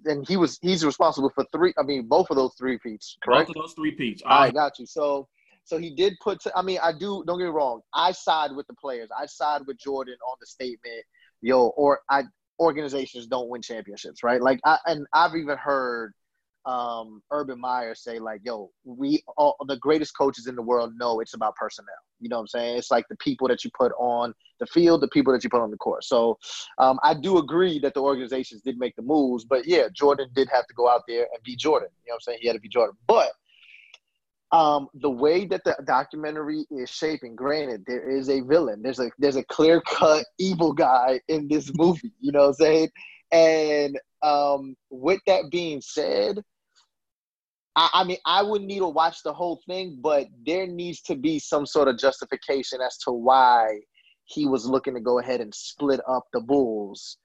and 0.04 0.26
he 0.26 0.36
was 0.36 0.58
he's 0.62 0.84
responsible 0.84 1.30
for 1.34 1.44
three. 1.52 1.72
I 1.78 1.82
mean, 1.82 2.06
both 2.06 2.30
of 2.30 2.36
those 2.36 2.54
three 2.58 2.78
peats, 2.78 3.16
correct? 3.22 3.48
Both 3.48 3.56
of 3.56 3.62
those 3.62 3.74
three 3.74 3.92
peats. 3.92 4.22
I 4.24 4.48
um, 4.48 4.54
got 4.54 4.78
you. 4.78 4.86
So, 4.86 5.28
so 5.64 5.78
he 5.78 5.94
did 5.94 6.14
put. 6.22 6.40
To, 6.42 6.52
I 6.56 6.62
mean, 6.62 6.78
I 6.82 6.92
do. 6.92 7.24
Don't 7.26 7.38
get 7.38 7.44
me 7.44 7.50
wrong. 7.50 7.80
I 7.94 8.12
side 8.12 8.52
with 8.54 8.66
the 8.66 8.74
players. 8.74 9.08
I 9.16 9.26
side 9.26 9.62
with 9.66 9.78
Jordan 9.78 10.16
on 10.28 10.36
the 10.40 10.46
statement. 10.46 11.04
Yo, 11.42 11.68
or 11.68 12.00
I 12.10 12.24
organizations 12.60 13.26
don't 13.26 13.48
win 13.48 13.62
championships, 13.62 14.22
right? 14.22 14.40
Like, 14.40 14.60
I 14.64 14.78
and 14.86 15.06
I've 15.12 15.34
even 15.34 15.56
heard 15.56 16.12
um, 16.66 17.22
Urban 17.30 17.58
Meyer 17.58 17.94
say 17.94 18.18
like, 18.18 18.42
"Yo, 18.44 18.70
we 18.84 19.22
all 19.36 19.56
the 19.66 19.78
greatest 19.78 20.16
coaches 20.16 20.46
in 20.46 20.54
the 20.54 20.62
world 20.62 20.92
know 20.96 21.20
it's 21.20 21.34
about 21.34 21.56
personnel." 21.56 21.94
You 22.20 22.28
know 22.28 22.36
what 22.36 22.42
I'm 22.42 22.48
saying? 22.48 22.76
It's 22.76 22.90
like 22.90 23.06
the 23.08 23.16
people 23.16 23.48
that 23.48 23.64
you 23.64 23.70
put 23.76 23.92
on 23.98 24.34
the 24.58 24.66
field, 24.66 25.00
the 25.00 25.08
people 25.08 25.32
that 25.32 25.42
you 25.42 25.48
put 25.48 25.62
on 25.62 25.70
the 25.70 25.78
court. 25.78 26.04
So 26.04 26.38
um, 26.78 26.98
I 27.02 27.14
do 27.14 27.38
agree 27.38 27.78
that 27.80 27.94
the 27.94 28.02
organizations 28.02 28.60
did 28.60 28.78
make 28.78 28.94
the 28.94 29.02
moves, 29.02 29.44
but 29.44 29.66
yeah, 29.66 29.88
Jordan 29.92 30.28
did 30.34 30.48
have 30.52 30.66
to 30.66 30.74
go 30.74 30.88
out 30.88 31.02
there 31.08 31.26
and 31.32 31.42
be 31.42 31.56
Jordan. 31.56 31.88
You 32.04 32.10
know 32.10 32.14
what 32.14 32.16
I'm 32.16 32.20
saying? 32.20 32.38
He 32.42 32.46
had 32.46 32.54
to 32.54 32.60
be 32.60 32.68
Jordan, 32.68 32.96
but. 33.06 33.30
Um, 34.52 34.88
the 34.94 35.10
way 35.10 35.46
that 35.46 35.62
the 35.64 35.76
documentary 35.86 36.66
is 36.70 36.90
shaping, 36.90 37.36
granted, 37.36 37.84
there 37.86 38.10
is 38.10 38.28
a 38.28 38.40
villain. 38.40 38.82
There's 38.82 38.98
a 38.98 39.10
there's 39.18 39.36
a 39.36 39.44
clear 39.44 39.80
cut 39.82 40.24
evil 40.38 40.72
guy 40.72 41.20
in 41.28 41.46
this 41.48 41.70
movie. 41.74 42.12
You 42.20 42.32
know 42.32 42.40
what 42.40 42.48
I'm 42.48 42.54
saying? 42.54 42.88
And 43.30 44.00
um, 44.22 44.76
with 44.90 45.20
that 45.26 45.50
being 45.50 45.80
said, 45.80 46.42
I, 47.76 47.90
I, 47.94 48.04
mean, 48.04 48.18
I 48.26 48.42
wouldn't 48.42 48.68
need 48.68 48.80
to 48.80 48.88
watch 48.88 49.22
the 49.22 49.32
whole 49.32 49.60
thing, 49.66 49.98
but 50.02 50.26
there 50.44 50.66
needs 50.66 51.00
to 51.02 51.14
be 51.14 51.38
some 51.38 51.64
sort 51.64 51.86
of 51.86 51.98
justification 51.98 52.80
as 52.80 52.96
to 53.04 53.12
why 53.12 53.78
he 54.24 54.46
was 54.46 54.66
looking 54.66 54.94
to 54.94 55.00
go 55.00 55.20
ahead 55.20 55.40
and 55.40 55.54
split 55.54 56.00
up 56.08 56.24
the 56.32 56.40
Bulls 56.40 57.18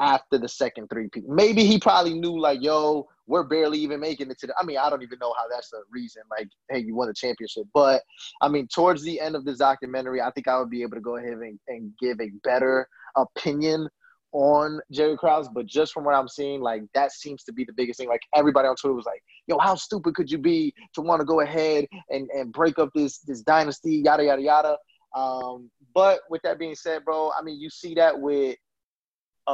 after 0.00 0.38
the 0.38 0.48
second 0.48 0.88
three 0.88 1.08
peat. 1.08 1.28
Maybe 1.28 1.64
he 1.64 1.78
probably 1.78 2.14
knew, 2.14 2.40
like, 2.40 2.62
yo, 2.62 3.06
we're 3.26 3.44
barely 3.44 3.78
even 3.78 4.00
making 4.00 4.30
it 4.30 4.38
to 4.40 4.48
the. 4.48 4.54
I 4.58 4.64
mean, 4.64 4.78
I 4.78 4.90
don't 4.90 5.02
even 5.02 5.18
know 5.20 5.34
how 5.38 5.44
that's 5.48 5.70
the 5.70 5.82
reason. 5.90 6.22
Like, 6.30 6.48
hey, 6.70 6.80
you 6.80 6.94
won 6.94 7.08
the 7.08 7.14
championship. 7.14 7.64
But 7.72 8.02
I 8.40 8.48
mean, 8.48 8.66
towards 8.66 9.02
the 9.02 9.20
end 9.20 9.36
of 9.36 9.44
this 9.44 9.58
documentary, 9.58 10.20
I 10.20 10.30
think 10.32 10.48
I 10.48 10.58
would 10.58 10.70
be 10.70 10.82
able 10.82 10.96
to 10.96 11.00
go 11.00 11.16
ahead 11.16 11.34
and, 11.34 11.58
and 11.68 11.92
give 12.00 12.20
a 12.20 12.30
better 12.42 12.88
opinion 13.16 13.88
on 14.32 14.80
Jerry 14.92 15.16
Krause, 15.16 15.48
but 15.48 15.66
just 15.66 15.92
from 15.92 16.04
what 16.04 16.14
I'm 16.14 16.28
seeing, 16.28 16.60
like 16.60 16.82
that 16.94 17.12
seems 17.12 17.42
to 17.44 17.52
be 17.52 17.64
the 17.64 17.72
biggest 17.72 17.98
thing. 17.98 18.08
Like 18.08 18.22
everybody 18.34 18.68
on 18.68 18.76
Twitter 18.76 18.94
was 18.94 19.06
like, 19.06 19.22
"Yo, 19.46 19.58
how 19.58 19.74
stupid 19.74 20.14
could 20.14 20.30
you 20.30 20.38
be 20.38 20.72
to 20.94 21.00
want 21.00 21.20
to 21.20 21.24
go 21.24 21.40
ahead 21.40 21.86
and 22.10 22.28
and 22.30 22.52
break 22.52 22.78
up 22.78 22.90
this 22.94 23.18
this 23.18 23.42
dynasty?" 23.42 23.96
Yada 24.04 24.24
yada 24.24 24.42
yada. 24.42 24.76
Um, 25.14 25.70
but 25.94 26.20
with 26.30 26.42
that 26.42 26.58
being 26.58 26.76
said, 26.76 27.04
bro, 27.04 27.32
I 27.36 27.42
mean, 27.42 27.60
you 27.60 27.68
see 27.70 27.94
that 27.94 28.18
with 28.18 28.56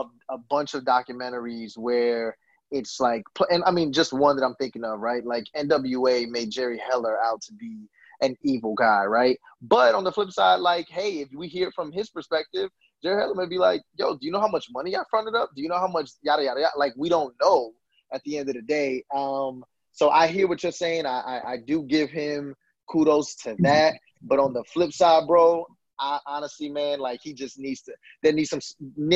a, 0.01 0.35
a 0.35 0.39
bunch 0.39 0.75
of 0.75 0.85
documentaries 0.85 1.77
where 1.77 2.37
it's 2.71 3.01
like, 3.01 3.25
and 3.51 3.63
I 3.65 3.71
mean, 3.71 3.93
just 3.93 4.13
one 4.13 4.37
that 4.37 4.45
I'm 4.45 4.55
thinking 4.57 4.85
of, 4.85 5.01
right? 5.01 5.25
Like 5.25 5.45
NWA 5.57 6.29
made 6.29 6.51
Jerry 6.51 6.79
Heller 6.79 7.19
out 7.23 7.41
to 7.43 7.53
be 7.53 7.89
an 8.21 8.37
evil 8.43 8.75
guy, 8.75 9.05
right? 9.05 9.39
But 9.63 9.95
on 9.95 10.05
the 10.05 10.13
flip 10.13 10.31
side, 10.31 10.61
like, 10.61 10.89
hey, 10.89 11.21
if 11.21 11.29
we 11.35 11.49
hear 11.49 11.71
from 11.73 11.93
his 11.93 12.11
perspective, 12.11 12.71
Jerry 13.03 13.21
Heller 13.21 13.35
may 13.35 13.47
be 13.47 13.59
like, 13.59 13.83
yo, 13.97 14.17
do 14.17 14.27
you 14.27 14.33
know 14.33 14.41
how 14.41 14.49
much 14.49 14.67
money 14.71 14.97
I 14.97 15.03
fronted 15.11 15.35
up? 15.35 15.51
Do 15.55 15.63
you 15.63 15.69
know 15.69 15.79
how 15.79 15.89
much 15.89 16.11
yada 16.23 16.43
yada 16.43 16.61
yada? 16.61 16.73
Like 16.77 16.95
we 16.97 17.09
don't 17.09 17.35
know 17.41 17.73
at 18.13 18.23
the 18.25 18.39
end 18.39 18.49
of 18.49 18.55
the 18.55 18.63
day. 18.63 19.05
Um, 19.15 19.65
so 19.93 20.11
I 20.11 20.27
hear 20.29 20.49
what 20.49 20.63
you're 20.63 20.73
saying. 20.73 21.07
I, 21.07 21.21
I, 21.21 21.53
I 21.53 21.57
do 21.59 21.83
give 21.83 22.11
him 22.11 22.55
kudos 22.91 23.35
to 23.37 23.57
that. 23.61 23.95
But 24.23 24.39
on 24.39 24.53
the 24.53 24.65
flip 24.65 24.93
side, 24.93 25.27
bro, 25.27 25.67
I 25.99 26.19
honestly, 26.27 26.69
man, 26.69 26.99
like 27.01 27.21
he 27.23 27.33
just 27.33 27.59
needs 27.59 27.83
to. 27.83 27.93
There 28.23 28.33
needs 28.33 28.51
some. 28.51 28.61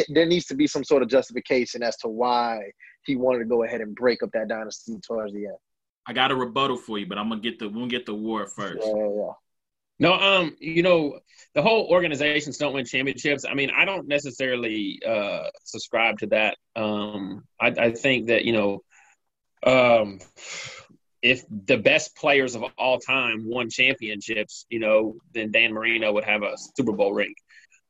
There 0.09 0.27
needs 0.27 0.47
to 0.47 0.55
be 0.55 0.67
some 0.67 0.85
sort 0.85 1.03
of 1.03 1.09
justification 1.09 1.83
as 1.83 1.97
to 1.99 2.09
why 2.09 2.71
he 3.05 3.17
wanted 3.17 3.41
to 3.41 3.45
go 3.45 3.65
ahead 3.65 3.81
and 3.81 3.95
break 3.95 4.23
up 4.23 4.31
that 4.33 4.49
dynasty 4.49 4.99
towards 5.07 5.33
the 5.33 5.47
end. 5.47 5.57
I 6.07 6.13
got 6.13 6.31
a 6.31 6.37
rebuttal 6.37 6.77
for 6.77 6.99
you, 6.99 7.07
but 7.07 7.19
I'm 7.19 7.29
gonna 7.29 7.41
get 7.41 7.59
the 7.59 7.69
we'll 7.69 7.87
get 7.87 8.07
the 8.07 8.15
war 8.15 8.47
first. 8.47 8.87
Yeah, 8.87 8.95
yeah, 8.97 9.09
yeah. 9.15 9.33
No, 10.01 10.15
um, 10.15 10.57
you 10.59 10.83
know, 10.83 11.21
the 11.55 11.61
whole 11.61 11.87
organizations 11.91 12.57
don't 12.57 12.73
win 12.73 12.87
championships. 12.87 13.45
I 13.45 13.53
mean, 13.53 13.71
I 13.71 13.85
don't 13.85 14.09
necessarily 14.09 14.99
uh, 15.07 15.45
subscribe 15.65 16.19
to 16.21 16.27
that. 16.29 16.57
Um, 16.75 17.45
I, 17.61 17.67
I 17.69 17.91
think 17.93 18.29
that 18.29 18.47
you 18.47 18.55
know, 18.55 18.83
um, 19.63 20.21
if 21.23 21.45
the 21.67 21.77
best 21.77 22.17
players 22.17 22.55
of 22.55 22.65
all 22.79 22.99
time 22.99 23.45
won 23.47 23.69
championships, 23.69 24.65
you 24.71 24.79
know, 24.79 25.17
then 25.35 25.51
Dan 25.51 25.73
Marino 25.73 26.13
would 26.13 26.25
have 26.25 26.43
a 26.43 26.57
Super 26.77 26.93
Bowl 26.93 27.13
ring. 27.13 27.35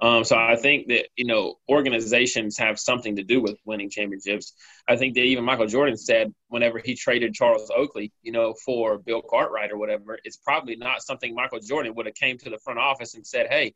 Um, 0.02 0.24
so 0.24 0.36
I 0.36 0.56
think 0.56 0.88
that 0.88 1.08
you 1.16 1.26
know 1.26 1.56
organizations 1.68 2.56
have 2.56 2.78
something 2.78 3.16
to 3.16 3.22
do 3.22 3.42
with 3.42 3.58
winning 3.66 3.90
championships. 3.90 4.54
I 4.88 4.96
think 4.96 5.14
that 5.14 5.22
even 5.22 5.44
Michael 5.44 5.66
Jordan 5.66 5.96
said 5.96 6.32
whenever 6.48 6.78
he 6.78 6.94
traded 6.94 7.34
Charles 7.34 7.70
Oakley, 7.74 8.10
you 8.22 8.32
know, 8.32 8.54
for 8.64 8.98
Bill 8.98 9.20
Cartwright 9.20 9.70
or 9.70 9.76
whatever, 9.76 10.18
it's 10.24 10.38
probably 10.38 10.76
not 10.76 11.02
something 11.02 11.34
Michael 11.34 11.60
Jordan 11.60 11.94
would 11.94 12.06
have 12.06 12.14
came 12.14 12.38
to 12.38 12.50
the 12.50 12.58
front 12.58 12.78
office 12.78 13.14
and 13.14 13.26
said, 13.26 13.48
"Hey, 13.50 13.74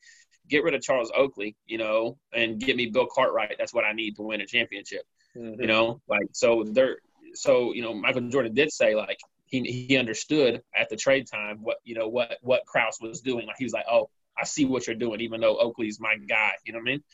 get 0.49 0.65
rid 0.65 0.75
of 0.75 0.81
Charles 0.81 1.13
Oakley, 1.15 1.57
you 1.67 1.77
know, 1.77 2.17
and 2.33 2.59
get 2.59 2.77
me 2.77 2.87
Bill 2.87 3.07
Cartwright. 3.07 3.57
That's 3.59 3.75
what 3.75 3.85
I 3.85 3.93
need 3.93 4.17
to 4.17 4.23
win 4.23 4.41
a 4.41 4.47
championship." 4.47 5.03
Mm-hmm. 5.37 5.61
You 5.61 5.67
know, 5.67 6.01
like 6.09 6.29
so 6.33 6.65
there. 6.65 6.97
So 7.35 7.75
you 7.75 7.83
know, 7.83 7.93
Michael 7.93 8.31
Jordan 8.31 8.55
did 8.55 8.73
say 8.73 8.95
like 8.95 9.19
he 9.47 9.87
he 9.89 9.97
understood 9.97 10.63
at 10.75 10.89
the 10.89 10.97
trade 10.97 11.27
time 11.31 11.59
what 11.63 11.79
you 11.85 11.95
know 11.95 12.09
what 12.09 12.39
what 12.43 12.67
Krause 12.67 12.99
was 13.01 13.21
doing. 13.21 13.47
Like 13.47 13.57
he 13.59 13.65
was 13.65 13.73
like, 13.73 13.87
"Oh." 13.91 14.11
I 14.37 14.45
see 14.45 14.65
what 14.65 14.87
you're 14.87 14.97
doing, 14.97 15.21
even 15.21 15.41
though 15.41 15.57
Oakley's 15.59 16.01
my 16.01 16.17
guy. 16.17 16.53
You 16.65 16.73
know 16.73 16.79
what 16.79 16.89
I 16.89 16.93
mean? 16.93 17.05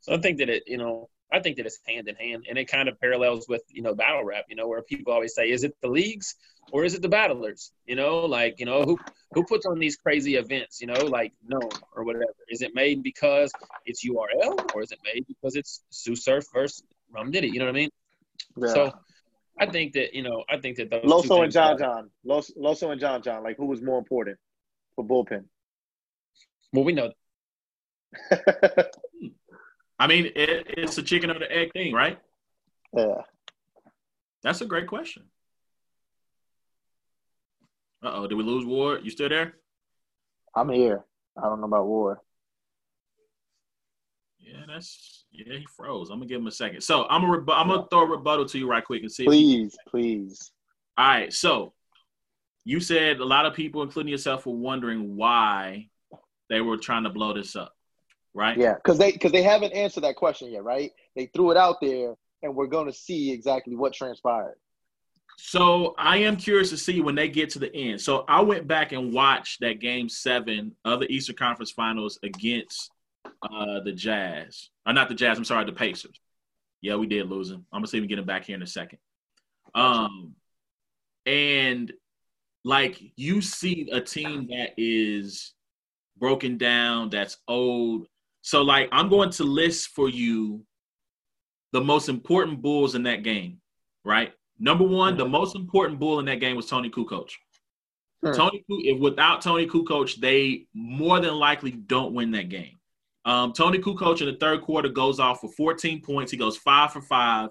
So 0.00 0.14
I 0.14 0.18
think 0.18 0.38
that 0.38 0.48
it, 0.48 0.64
you 0.66 0.78
know, 0.78 1.08
I 1.32 1.40
think 1.40 1.56
that 1.56 1.66
it's 1.66 1.78
hand 1.86 2.08
in 2.08 2.14
hand, 2.14 2.46
and 2.48 2.58
it 2.58 2.66
kind 2.66 2.88
of 2.88 3.00
parallels 3.00 3.46
with 3.48 3.62
you 3.68 3.82
know 3.82 3.94
battle 3.94 4.24
rap. 4.24 4.44
You 4.48 4.56
know, 4.56 4.68
where 4.68 4.82
people 4.82 5.12
always 5.12 5.34
say, 5.34 5.50
"Is 5.50 5.64
it 5.64 5.76
the 5.82 5.88
leagues 5.88 6.36
or 6.72 6.84
is 6.84 6.94
it 6.94 7.02
the 7.02 7.08
battlers?" 7.08 7.72
You 7.86 7.96
know, 7.96 8.26
like 8.26 8.60
you 8.60 8.66
know 8.66 8.82
who 8.82 8.98
who 9.32 9.44
puts 9.44 9.66
on 9.66 9.78
these 9.78 9.96
crazy 9.96 10.36
events? 10.36 10.80
You 10.80 10.86
know, 10.86 11.04
like 11.04 11.32
no 11.44 11.58
or 11.94 12.04
whatever. 12.04 12.34
Is 12.48 12.62
it 12.62 12.74
made 12.74 13.02
because 13.02 13.50
it's 13.84 14.06
URL 14.06 14.74
or 14.74 14.82
is 14.82 14.92
it 14.92 15.00
made 15.04 15.26
because 15.26 15.56
it's 15.56 15.82
Tsu 15.90 16.14
Surf 16.14 16.44
versus 16.52 16.84
Rum 17.10 17.32
Nitty? 17.32 17.52
You 17.52 17.58
know 17.58 17.66
what 17.66 17.74
I 17.74 17.78
mean? 17.78 17.90
Yeah. 18.56 18.68
So 18.68 18.92
I 19.58 19.66
think 19.66 19.94
that 19.94 20.14
you 20.14 20.22
know 20.22 20.44
I 20.48 20.58
think 20.58 20.76
that 20.76 20.90
those 20.90 21.04
Loso 21.04 21.42
and 21.42 21.52
John 21.52 21.78
John, 21.78 22.10
Loso 22.26 22.90
and 22.90 23.00
John 23.00 23.22
John, 23.22 23.42
like 23.42 23.56
who 23.56 23.66
was 23.66 23.82
more 23.82 23.98
important 23.98 24.38
for 24.94 25.04
bullpen? 25.04 25.44
Well, 26.72 26.84
we 26.84 26.92
know. 26.92 27.12
I 29.98 30.06
mean, 30.06 30.26
it, 30.26 30.66
it's 30.68 30.98
a 30.98 31.02
chicken 31.02 31.30
or 31.30 31.38
the 31.38 31.50
egg 31.50 31.72
thing, 31.72 31.94
right? 31.94 32.18
Yeah. 32.94 33.22
That's 34.42 34.60
a 34.60 34.66
great 34.66 34.86
question. 34.86 35.24
Uh 38.02 38.12
oh, 38.14 38.26
did 38.26 38.34
we 38.34 38.44
lose 38.44 38.66
Ward? 38.66 39.00
You 39.04 39.10
still 39.10 39.28
there? 39.28 39.54
I'm 40.54 40.68
here. 40.68 41.04
I 41.36 41.48
don't 41.48 41.60
know 41.60 41.66
about 41.66 41.86
Ward. 41.86 42.18
Yeah, 44.46 44.60
that's 44.68 45.24
yeah. 45.32 45.58
He 45.58 45.66
froze. 45.76 46.10
I'm 46.10 46.18
gonna 46.18 46.28
give 46.28 46.40
him 46.40 46.46
a 46.46 46.52
second. 46.52 46.80
So 46.80 47.06
I'm 47.08 47.22
gonna 47.22 47.52
I'm 47.52 47.68
gonna 47.68 47.86
throw 47.90 48.02
a 48.02 48.06
rebuttal 48.06 48.46
to 48.46 48.58
you 48.58 48.68
right 48.68 48.84
quick 48.84 49.02
and 49.02 49.10
see. 49.10 49.24
Please, 49.24 49.76
please. 49.88 50.52
All 50.96 51.06
right. 51.06 51.32
So 51.32 51.72
you 52.64 52.78
said 52.78 53.18
a 53.18 53.24
lot 53.24 53.44
of 53.44 53.54
people, 53.54 53.82
including 53.82 54.10
yourself, 54.10 54.46
were 54.46 54.54
wondering 54.54 55.16
why 55.16 55.88
they 56.48 56.60
were 56.60 56.76
trying 56.76 57.02
to 57.04 57.10
blow 57.10 57.32
this 57.32 57.56
up, 57.56 57.72
right? 58.34 58.56
Yeah, 58.56 58.74
because 58.74 58.98
they 58.98 59.10
because 59.10 59.32
they 59.32 59.42
haven't 59.42 59.72
answered 59.72 60.04
that 60.04 60.14
question 60.14 60.52
yet, 60.52 60.62
right? 60.62 60.92
They 61.16 61.26
threw 61.26 61.50
it 61.50 61.56
out 61.56 61.80
there, 61.80 62.14
and 62.42 62.54
we're 62.54 62.68
to 62.86 62.92
see 62.92 63.32
exactly 63.32 63.74
what 63.74 63.94
transpired. 63.94 64.56
So 65.38 65.94
I 65.98 66.18
am 66.18 66.36
curious 66.36 66.70
to 66.70 66.76
see 66.76 67.00
when 67.00 67.14
they 67.14 67.28
get 67.28 67.50
to 67.50 67.58
the 67.58 67.74
end. 67.74 68.00
So 68.00 68.24
I 68.28 68.40
went 68.40 68.66
back 68.66 68.92
and 68.92 69.12
watched 69.12 69.60
that 69.60 69.80
game 69.80 70.08
seven 70.08 70.74
of 70.84 71.00
the 71.00 71.12
Eastern 71.12 71.36
Conference 71.36 71.72
Finals 71.72 72.18
against 72.22 72.90
uh, 73.42 73.80
the 73.80 73.92
Jazz. 73.92 74.70
Or 74.86 74.90
uh, 74.90 74.92
not 74.92 75.08
the 75.08 75.14
Jazz. 75.14 75.38
I'm 75.38 75.44
sorry, 75.44 75.64
the 75.64 75.72
Pacers. 75.72 76.20
Yeah, 76.80 76.96
we 76.96 77.06
did 77.06 77.28
lose 77.28 77.50
him. 77.50 77.66
I'm 77.72 77.78
gonna 77.78 77.86
see 77.86 77.98
him 77.98 78.06
get 78.06 78.18
him 78.18 78.26
back 78.26 78.44
here 78.44 78.56
in 78.56 78.62
a 78.62 78.66
second. 78.66 78.98
Um, 79.74 80.34
and 81.24 81.92
like 82.64 83.00
you 83.16 83.40
see 83.40 83.88
a 83.92 84.00
team 84.00 84.48
that 84.48 84.74
is 84.76 85.54
broken 86.18 86.58
down, 86.58 87.10
that's 87.10 87.38
old. 87.48 88.06
So 88.42 88.62
like 88.62 88.88
I'm 88.92 89.08
going 89.08 89.30
to 89.30 89.44
list 89.44 89.88
for 89.88 90.08
you 90.08 90.64
the 91.72 91.80
most 91.80 92.08
important 92.08 92.62
bulls 92.62 92.94
in 92.94 93.02
that 93.04 93.22
game, 93.22 93.60
right? 94.04 94.32
Number 94.58 94.84
one, 94.84 95.16
the 95.16 95.28
most 95.28 95.54
important 95.54 95.98
bull 95.98 96.18
in 96.18 96.26
that 96.26 96.40
game 96.40 96.56
was 96.56 96.66
Toni 96.66 96.90
Kukoc. 96.90 97.30
Sure. 98.24 98.34
Toni, 98.34 98.64
if 98.68 98.98
without 98.98 99.42
Toni 99.42 99.66
Kukoc, 99.66 100.16
they 100.16 100.66
more 100.72 101.20
than 101.20 101.34
likely 101.34 101.72
don't 101.72 102.14
win 102.14 102.30
that 102.32 102.48
game. 102.48 102.78
Um, 103.26 103.52
Toni 103.52 103.78
Kukoc 103.78 104.20
in 104.20 104.28
the 104.28 104.38
third 104.38 104.62
quarter 104.62 104.88
goes 104.88 105.18
off 105.18 105.40
for 105.40 105.50
14 105.50 106.00
points. 106.00 106.30
He 106.30 106.38
goes 106.38 106.56
five 106.56 106.92
for 106.92 107.02
five 107.02 107.50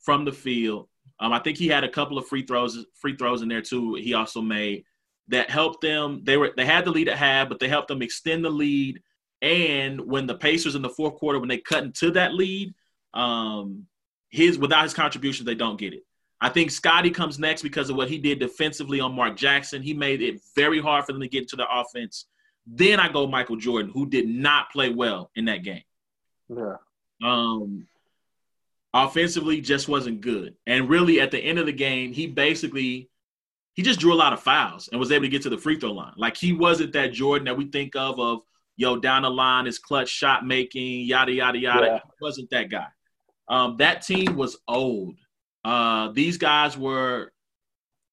from 0.00 0.24
the 0.24 0.32
field. 0.32 0.86
Um, 1.18 1.32
I 1.32 1.38
think 1.38 1.56
he 1.56 1.66
had 1.66 1.82
a 1.82 1.88
couple 1.88 2.18
of 2.18 2.28
free 2.28 2.44
throws, 2.44 2.84
free 2.94 3.16
throws 3.16 3.40
in 3.40 3.48
there 3.48 3.62
too. 3.62 3.94
He 3.94 4.12
also 4.12 4.42
made 4.42 4.84
that 5.28 5.48
helped 5.48 5.80
them. 5.80 6.20
They 6.24 6.36
were 6.36 6.52
they 6.56 6.66
had 6.66 6.84
the 6.84 6.90
lead 6.90 7.08
at 7.08 7.16
half, 7.16 7.48
but 7.48 7.58
they 7.58 7.68
helped 7.68 7.88
them 7.88 8.02
extend 8.02 8.44
the 8.44 8.50
lead. 8.50 9.00
And 9.40 10.00
when 10.00 10.26
the 10.26 10.36
Pacers 10.36 10.74
in 10.74 10.82
the 10.82 10.90
fourth 10.90 11.14
quarter, 11.16 11.38
when 11.38 11.48
they 11.48 11.58
cut 11.58 11.84
into 11.84 12.10
that 12.12 12.34
lead, 12.34 12.74
um, 13.14 13.86
his 14.28 14.58
without 14.58 14.82
his 14.82 14.94
contributions, 14.94 15.46
they 15.46 15.54
don't 15.54 15.78
get 15.78 15.94
it. 15.94 16.02
I 16.40 16.50
think 16.50 16.70
Scottie 16.70 17.10
comes 17.10 17.38
next 17.38 17.62
because 17.62 17.88
of 17.88 17.96
what 17.96 18.10
he 18.10 18.18
did 18.18 18.38
defensively 18.38 19.00
on 19.00 19.14
Mark 19.14 19.36
Jackson. 19.36 19.80
He 19.80 19.94
made 19.94 20.20
it 20.20 20.40
very 20.54 20.80
hard 20.80 21.06
for 21.06 21.12
them 21.12 21.22
to 21.22 21.28
get 21.28 21.42
into 21.42 21.56
the 21.56 21.66
offense. 21.70 22.26
Then 22.66 23.00
I 23.00 23.10
go 23.10 23.26
Michael 23.26 23.56
Jordan, 23.56 23.90
who 23.92 24.06
did 24.08 24.28
not 24.28 24.70
play 24.70 24.90
well 24.90 25.30
in 25.36 25.46
that 25.46 25.62
game. 25.62 25.82
Yeah. 26.48 26.76
Um, 27.22 27.86
offensively, 28.92 29.60
just 29.60 29.88
wasn't 29.88 30.20
good. 30.20 30.54
And 30.66 30.88
really, 30.88 31.20
at 31.20 31.30
the 31.30 31.38
end 31.38 31.58
of 31.58 31.66
the 31.66 31.72
game, 31.72 32.12
he 32.12 32.26
basically 32.26 33.10
he 33.74 33.82
just 33.82 34.00
drew 34.00 34.12
a 34.12 34.14
lot 34.14 34.32
of 34.32 34.40
fouls 34.40 34.88
and 34.88 35.00
was 35.00 35.12
able 35.12 35.24
to 35.24 35.28
get 35.28 35.42
to 35.42 35.50
the 35.50 35.58
free 35.58 35.78
throw 35.78 35.92
line. 35.92 36.14
Like 36.16 36.36
he 36.36 36.52
wasn't 36.52 36.92
that 36.92 37.12
Jordan 37.12 37.46
that 37.46 37.56
we 37.56 37.66
think 37.66 37.96
of 37.96 38.18
of 38.18 38.40
yo 38.76 38.96
down 38.96 39.22
the 39.22 39.30
line 39.30 39.66
is 39.66 39.78
clutch 39.78 40.08
shot 40.08 40.46
making, 40.46 41.02
yada 41.02 41.32
yada 41.32 41.58
yada. 41.58 41.86
Yeah. 41.86 41.98
He 41.98 42.22
wasn't 42.24 42.50
that 42.50 42.70
guy. 42.70 42.86
Um, 43.48 43.76
that 43.78 44.02
team 44.02 44.36
was 44.36 44.56
old. 44.66 45.16
Uh, 45.64 46.12
these 46.12 46.38
guys 46.38 46.78
were 46.78 47.32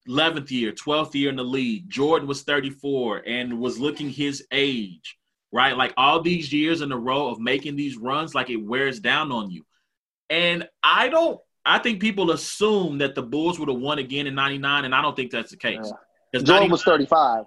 11th 0.08 0.52
year, 0.52 0.72
12th 0.72 1.14
year 1.14 1.30
in 1.30 1.36
the 1.36 1.44
league. 1.44 1.90
Jordan 1.90 2.28
was 2.28 2.44
34 2.44 3.24
and 3.28 3.60
was 3.60 3.80
looking 3.80 4.10
his 4.10 4.46
age, 4.52 5.18
right? 5.52 5.78
Like 5.78 5.94
all 5.98 6.22
these 6.22 6.52
years 6.52 6.82
in 6.82 6.92
a 6.92 6.98
row 6.98 7.28
of 7.28 7.40
making 7.40 7.76
these 7.76 7.98
runs, 7.98 8.34
like 8.34 8.50
it 8.50 8.58
wears 8.58 9.00
down 9.00 9.32
on 9.32 9.52
you. 9.52 9.66
And 10.30 10.68
I 10.84 11.10
don't, 11.10 11.40
I 11.66 11.78
think 11.78 12.00
people 12.00 12.32
assume 12.32 12.98
that 13.00 13.14
the 13.14 13.22
Bulls 13.22 13.60
would 13.60 13.70
have 13.70 13.78
won 13.78 14.00
again 14.00 14.26
in 14.26 14.34
99, 14.34 14.86
and 14.86 14.96
I 14.96 15.02
don't 15.02 15.16
think 15.16 15.32
that's 15.32 15.52
the 15.52 15.58
case. 15.58 15.92
Yeah. 16.34 16.42
Jordan 16.42 16.72
was 16.72 16.84
35. 16.84 17.46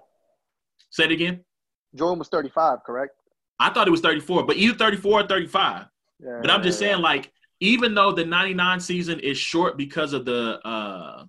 Say 0.91 1.05
it 1.05 1.11
again. 1.11 1.43
Jordan 1.95 2.19
was 2.19 2.29
35, 2.29 2.79
correct? 2.85 3.13
I 3.59 3.69
thought 3.69 3.87
it 3.87 3.91
was 3.91 4.01
34, 4.01 4.45
but 4.45 4.55
either 4.55 4.77
34 4.77 5.21
or 5.21 5.27
35. 5.27 5.85
Yeah, 6.19 6.39
but 6.41 6.51
I'm 6.51 6.63
just 6.63 6.81
yeah, 6.81 6.89
saying, 6.89 7.01
like, 7.01 7.31
even 7.59 7.95
though 7.95 8.11
the 8.11 8.25
99 8.25 8.79
season 8.79 9.19
is 9.19 9.37
short 9.37 9.77
because 9.77 10.13
of 10.13 10.25
the 10.25 10.59
uh 10.65 11.25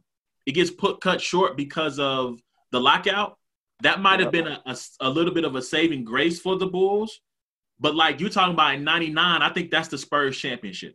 it 0.47 0.53
gets 0.53 0.70
put 0.70 1.01
cut 1.01 1.20
short 1.20 1.57
because 1.57 1.99
of 1.99 2.40
the 2.72 2.80
lockout. 2.80 3.38
That 3.82 4.01
might 4.01 4.20
have 4.20 4.32
been 4.32 4.47
a, 4.47 4.62
a, 4.64 4.76
a, 5.01 5.11
little 5.11 5.34
bit 5.34 5.44
of 5.44 5.55
a 5.55 5.61
saving 5.61 6.05
grace 6.05 6.40
for 6.40 6.57
the 6.57 6.66
bulls. 6.66 7.20
But 7.78 7.94
like 7.94 8.20
you're 8.20 8.30
talking 8.30 8.55
about 8.55 8.74
in 8.74 8.84
99 8.84 9.42
i 9.42 9.51
think 9.51 9.70
that's 9.70 9.88
the 9.88 9.99
spurs 9.99 10.38
championship. 10.38 10.94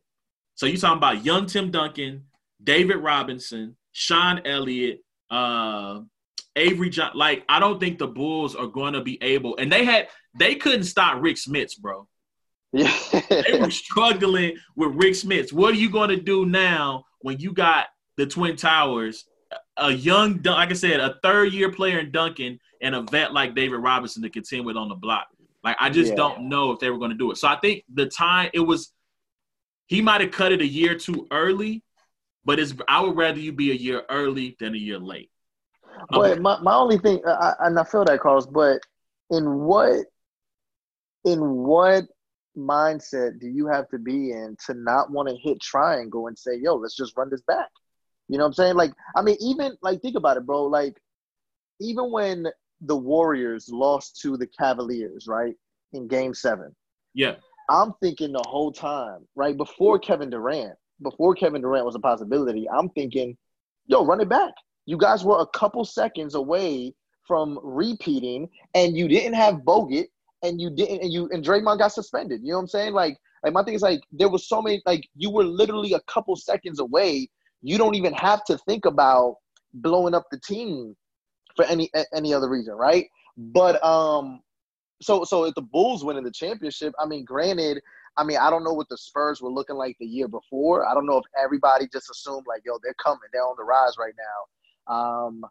So 0.56 0.66
you're 0.66 0.78
talking 0.78 0.98
about 0.98 1.24
young 1.24 1.46
tim 1.46 1.70
duncan 1.70 2.26
david 2.64 2.98
robinson 2.98 3.76
sean 3.92 4.42
elliott 4.46 5.00
uh 5.32 6.00
avery 6.56 6.90
john 6.90 7.12
like 7.16 7.44
i 7.50 7.60
don't 7.60 7.80
think 7.80 7.98
the 7.98 8.08
bulls 8.08 8.56
are 8.56 8.68
going 8.68 8.94
to 8.94 9.02
be 9.02 9.18
able 9.24 9.58
and 9.58 9.72
they 9.72 9.84
had 9.84 10.08
they 10.38 10.56
couldn't 10.56 10.84
stop 10.84 11.22
Rick 11.22 11.38
Smits 11.38 11.78
bro. 11.78 12.08
Yeah. 12.74 12.98
they 13.30 13.60
were 13.60 13.72
struggling 13.72 14.58
with 14.76 14.92
Rick 14.96 15.14
Smits. 15.14 15.52
What 15.52 15.74
are 15.74 15.78
you 15.78 15.90
going 15.90 16.10
to 16.10 16.18
do 16.18 16.46
now 16.46 17.06
when 17.20 17.40
you 17.40 17.52
got 17.52 17.88
the 18.18 18.26
Twin 18.26 18.56
Towers, 18.56 19.26
a 19.82 19.92
young, 19.92 20.42
like 20.44 20.70
I 20.70 20.74
said, 20.74 21.00
a 21.00 21.18
third 21.24 21.54
year 21.54 21.72
player 21.72 22.00
in 22.00 22.12
Duncan, 22.12 22.60
and 22.82 22.96
a 22.96 23.02
vet 23.02 23.34
like 23.34 23.56
David 23.56 23.78
Robinson 23.78 24.24
to 24.24 24.30
contend 24.30 24.66
with 24.66 24.78
on 24.78 24.90
the 24.90 24.96
block? 24.96 25.28
Like, 25.64 25.78
I 25.80 25.90
just 25.90 26.12
yeah. 26.12 26.16
don't 26.16 26.50
know 26.50 26.72
if 26.72 26.80
they 26.80 26.90
were 26.90 26.98
going 26.98 27.12
to 27.12 27.18
do 27.18 27.32
it. 27.32 27.38
So 27.38 27.48
I 27.48 27.56
think 27.58 27.84
the 27.94 28.08
time 28.08 28.50
it 28.54 28.62
was, 28.62 28.94
he 29.88 30.02
might 30.02 30.22
have 30.22 30.32
cut 30.32 30.52
it 30.52 30.62
a 30.62 30.68
year 30.68 30.96
too 30.96 31.28
early, 31.32 31.84
but 32.46 32.60
it's, 32.60 32.74
I 32.88 33.02
would 33.02 33.16
rather 33.16 33.40
you 33.40 33.52
be 33.52 33.72
a 33.72 33.76
year 33.76 34.04
early 34.10 34.56
than 34.60 34.74
a 34.74 34.78
year 34.78 34.98
late. 34.98 35.30
But 36.10 36.42
my, 36.42 36.60
my 36.62 36.74
only 36.74 36.98
thing, 36.98 37.22
I, 37.28 37.54
and 37.60 37.78
I 37.78 37.84
feel 37.84 38.06
that, 38.06 38.20
Carlos, 38.22 38.48
but 38.48 38.80
in 39.30 39.60
what, 39.60 40.06
in 41.26 41.40
what 41.40 42.06
mindset 42.58 43.40
do 43.40 43.48
you 43.48 43.68
have 43.68 43.88
to 43.90 44.00
be 44.00 44.32
in 44.32 44.58
to 44.66 44.74
not 44.74 45.12
want 45.12 45.30
to 45.30 45.36
hit 45.36 45.62
triangle 45.62 46.28
and 46.28 46.38
say, 46.38 46.58
yo, 46.60 46.76
let's 46.76 46.96
just 46.96 47.16
run 47.16 47.30
this 47.30 47.44
back? 47.44 47.70
You 48.32 48.38
know 48.38 48.46
what 48.46 48.48
I'm 48.48 48.54
saying? 48.54 48.76
Like, 48.76 48.94
I 49.18 49.22
mean, 49.22 49.36
even 49.42 49.76
like 49.82 50.02
think 50.02 50.16
about 50.16 50.38
it, 50.38 50.46
bro. 50.46 50.64
Like, 50.64 50.96
even 51.82 52.12
when 52.12 52.48
the 52.80 52.96
Warriors 52.96 53.68
lost 53.70 54.22
to 54.22 54.38
the 54.38 54.48
Cavaliers, 54.48 55.28
right, 55.28 55.54
in 55.92 56.08
game 56.08 56.34
seven. 56.34 56.74
Yeah. 57.14 57.36
I'm 57.70 57.94
thinking 58.02 58.32
the 58.32 58.44
whole 58.48 58.72
time, 58.72 59.28
right, 59.36 59.58
before 59.58 60.00
Kevin 60.00 60.30
Durant, 60.30 60.76
before 61.02 61.36
Kevin 61.36 61.62
Durant 61.62 61.86
was 61.86 61.96
a 61.96 62.00
possibility, 62.00 62.70
I'm 62.70 62.88
thinking, 62.92 63.38
yo, 63.88 64.06
run 64.06 64.22
it 64.22 64.30
back. 64.30 64.54
You 64.86 64.98
guys 64.98 65.26
were 65.26 65.40
a 65.42 65.48
couple 65.48 65.84
seconds 65.84 66.34
away 66.34 66.96
from 67.28 67.60
repeating, 67.62 68.48
and 68.76 68.96
you 68.96 69.10
didn't 69.10 69.34
have 69.34 69.56
Bogut, 69.56 70.06
and 70.42 70.60
you 70.62 70.70
didn't 70.70 71.02
and 71.02 71.12
you 71.12 71.30
and 71.34 71.44
Draymond 71.44 71.80
got 71.80 71.92
suspended. 71.92 72.42
You 72.44 72.52
know 72.52 72.60
what 72.60 72.62
I'm 72.62 72.68
saying? 72.68 72.94
Like 72.94 73.18
like 73.44 73.54
my 73.54 73.64
thing 73.64 73.74
is 73.74 73.82
like 73.82 74.02
there 74.12 74.30
was 74.30 74.48
so 74.48 74.62
many 74.62 74.82
like 74.86 75.08
you 75.16 75.30
were 75.30 75.44
literally 75.44 75.94
a 75.94 76.02
couple 76.08 76.36
seconds 76.36 76.80
away. 76.80 77.30
You 77.62 77.78
don't 77.78 77.96
even 77.96 78.14
have 78.14 78.44
to 78.46 78.58
think 78.60 78.86
about 78.86 79.38
blowing 79.74 80.14
up 80.14 80.26
the 80.32 80.40
team 80.40 80.96
for 81.56 81.66
any 81.66 81.90
any 82.14 82.34
other 82.34 82.50
reason, 82.50 82.76
right? 82.76 83.08
But 83.38 83.84
um 83.84 84.42
so 85.02 85.24
so 85.24 85.46
if 85.46 85.56
the 85.56 85.62
Bulls 85.62 86.04
winning 86.04 86.24
the 86.24 86.32
championship, 86.32 86.94
I 87.00 87.06
mean 87.06 87.26
granted, 87.26 87.82
I 88.18 88.24
mean 88.24 88.38
I 88.38 88.50
don't 88.50 88.64
know 88.64 88.74
what 88.74 88.90
the 88.90 88.98
Spurs 88.98 89.42
were 89.42 89.52
looking 89.52 89.76
like 89.76 89.96
the 90.00 90.06
year 90.06 90.28
before. 90.28 90.88
I 90.88 90.94
don't 90.94 91.06
know 91.06 91.18
if 91.18 91.26
everybody 91.42 91.88
just 91.92 92.10
assumed 92.10 92.46
like 92.48 92.62
yo 92.66 92.78
they're 92.84 92.96
coming, 93.04 93.20
they're 93.34 93.44
on 93.44 93.56
the 93.58 93.64
rise 93.64 93.96
right 93.98 94.14
now. 94.18 94.94
Um 94.96 95.42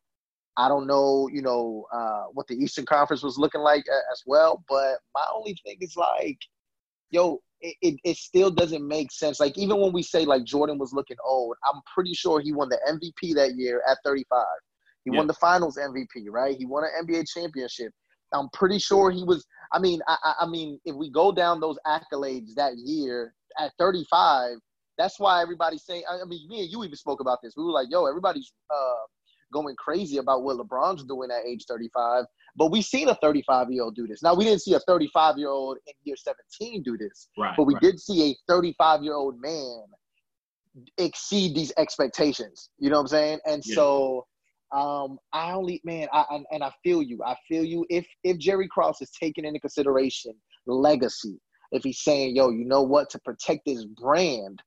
I 0.56 0.68
don't 0.68 0.86
know, 0.86 1.28
you 1.32 1.40
know, 1.40 1.86
uh, 1.92 2.24
what 2.32 2.46
the 2.46 2.54
Eastern 2.54 2.84
Conference 2.84 3.22
was 3.22 3.38
looking 3.38 3.62
like 3.62 3.84
as 4.12 4.22
well. 4.26 4.62
But 4.68 4.98
my 5.14 5.24
only 5.34 5.56
thing 5.64 5.78
is 5.80 5.96
like, 5.96 6.38
yo, 7.10 7.40
it, 7.60 7.76
it, 7.82 8.00
it, 8.04 8.16
still 8.16 8.50
doesn't 8.50 8.86
make 8.86 9.12
sense. 9.12 9.38
Like 9.38 9.58
even 9.58 9.78
when 9.80 9.92
we 9.92 10.02
say 10.02 10.24
like 10.24 10.44
Jordan 10.44 10.78
was 10.78 10.92
looking 10.92 11.16
old, 11.24 11.56
I'm 11.64 11.80
pretty 11.92 12.14
sure 12.14 12.40
he 12.40 12.52
won 12.52 12.68
the 12.68 12.78
MVP 12.88 13.34
that 13.34 13.54
year 13.56 13.82
at 13.88 13.98
35. 14.04 14.44
He 15.04 15.10
yeah. 15.10 15.18
won 15.18 15.26
the 15.26 15.34
Finals 15.34 15.78
MVP, 15.78 16.26
right? 16.30 16.56
He 16.56 16.66
won 16.66 16.84
an 16.84 17.06
NBA 17.06 17.26
championship. 17.28 17.92
I'm 18.32 18.48
pretty 18.52 18.78
sure 18.78 19.10
he 19.10 19.24
was. 19.24 19.44
I 19.72 19.78
mean, 19.78 20.00
I, 20.06 20.34
I 20.40 20.46
mean, 20.46 20.78
if 20.84 20.94
we 20.94 21.10
go 21.10 21.32
down 21.32 21.60
those 21.60 21.78
accolades 21.86 22.54
that 22.56 22.74
year 22.76 23.34
at 23.58 23.72
35, 23.78 24.56
that's 24.98 25.18
why 25.18 25.42
everybody's 25.42 25.84
saying. 25.84 26.04
I 26.08 26.24
mean, 26.26 26.48
me 26.48 26.60
and 26.60 26.70
you 26.70 26.84
even 26.84 26.96
spoke 26.96 27.20
about 27.20 27.38
this. 27.42 27.54
We 27.56 27.64
were 27.64 27.72
like, 27.72 27.88
"Yo, 27.90 28.06
everybody's 28.06 28.52
uh, 28.70 29.06
going 29.52 29.76
crazy 29.76 30.18
about 30.18 30.42
what 30.42 30.56
LeBron's 30.56 31.04
doing 31.04 31.30
at 31.30 31.46
age 31.46 31.64
35. 31.68 32.24
But 32.56 32.70
we've 32.70 32.84
seen 32.84 33.08
a 33.08 33.14
35 33.16 33.70
year 33.70 33.84
old 33.84 33.94
do 33.94 34.06
this. 34.06 34.22
Now 34.22 34.34
we 34.34 34.44
didn't 34.44 34.62
see 34.62 34.74
a 34.74 34.80
35 34.80 35.38
year 35.38 35.48
old 35.48 35.78
in 35.86 35.94
year 36.04 36.16
17 36.16 36.82
do 36.82 36.96
this, 36.96 37.28
right, 37.38 37.54
but 37.56 37.64
we 37.64 37.74
right. 37.74 37.82
did 37.82 38.00
see 38.00 38.30
a 38.30 38.52
35 38.52 39.02
year 39.02 39.14
old 39.14 39.40
man 39.40 39.84
exceed 40.98 41.54
these 41.54 41.72
expectations. 41.78 42.70
You 42.78 42.90
know 42.90 42.96
what 42.96 43.02
I'm 43.02 43.08
saying? 43.08 43.38
And 43.46 43.62
yeah. 43.64 43.74
so 43.74 44.26
um, 44.72 45.18
I 45.32 45.52
only 45.52 45.80
man, 45.84 46.08
I, 46.12 46.24
I, 46.30 46.40
and 46.52 46.62
I 46.62 46.70
feel 46.82 47.02
you. 47.02 47.22
I 47.24 47.34
feel 47.48 47.64
you. 47.64 47.84
If 47.88 48.06
if 48.22 48.38
Jerry 48.38 48.68
Krause 48.68 48.98
is 49.00 49.10
taking 49.10 49.44
into 49.44 49.60
consideration 49.60 50.32
legacy, 50.66 51.40
if 51.72 51.82
he's 51.82 52.02
saying, 52.02 52.36
"Yo, 52.36 52.50
you 52.50 52.64
know 52.64 52.82
what? 52.82 53.10
To 53.10 53.18
protect 53.20 53.62
this 53.66 53.84
brand, 53.84 54.62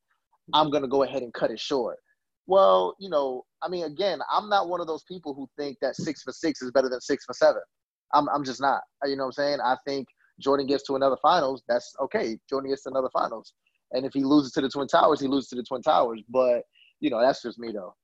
I'm 0.53 0.71
gonna 0.71 0.89
go 0.89 1.03
ahead 1.03 1.23
and 1.23 1.33
cut 1.33 1.51
it 1.51 1.59
short." 1.59 1.97
Well, 2.45 2.95
you 2.99 3.09
know, 3.09 3.45
I 3.61 3.69
mean, 3.69 3.85
again, 3.85 4.19
I'm 4.29 4.49
not 4.49 4.67
one 4.67 4.81
of 4.81 4.87
those 4.87 5.03
people 5.03 5.33
who 5.33 5.47
think 5.57 5.77
that 5.81 5.95
six 5.95 6.23
for 6.23 6.31
six 6.31 6.61
is 6.61 6.71
better 6.71 6.89
than 6.89 7.01
six 7.01 7.25
for 7.25 7.33
seven. 7.33 7.61
I'm, 8.13 8.27
I'm 8.29 8.43
just 8.43 8.61
not. 8.61 8.81
You 9.05 9.15
know 9.15 9.23
what 9.23 9.27
I'm 9.27 9.31
saying? 9.43 9.59
I 9.63 9.77
think 9.87 10.07
Jordan 10.39 10.67
gets 10.67 10.83
to 10.87 10.95
another 10.95 11.17
finals. 11.21 11.63
That's 11.67 11.95
okay. 12.01 12.37
Jordan 12.49 12.69
gets 12.69 12.83
to 12.83 12.89
another 12.89 13.09
finals. 13.13 13.53
And 13.91 14.05
if 14.05 14.13
he 14.13 14.23
loses 14.23 14.51
to 14.53 14.61
the 14.61 14.69
Twin 14.69 14.87
Towers, 14.87 15.21
he 15.21 15.27
loses 15.27 15.49
to 15.49 15.55
the 15.55 15.63
Twin 15.63 15.81
Towers. 15.81 16.21
But, 16.29 16.63
you 16.99 17.09
know, 17.09 17.21
that's 17.21 17.41
just 17.41 17.59
me, 17.59 17.71
though. 17.71 17.95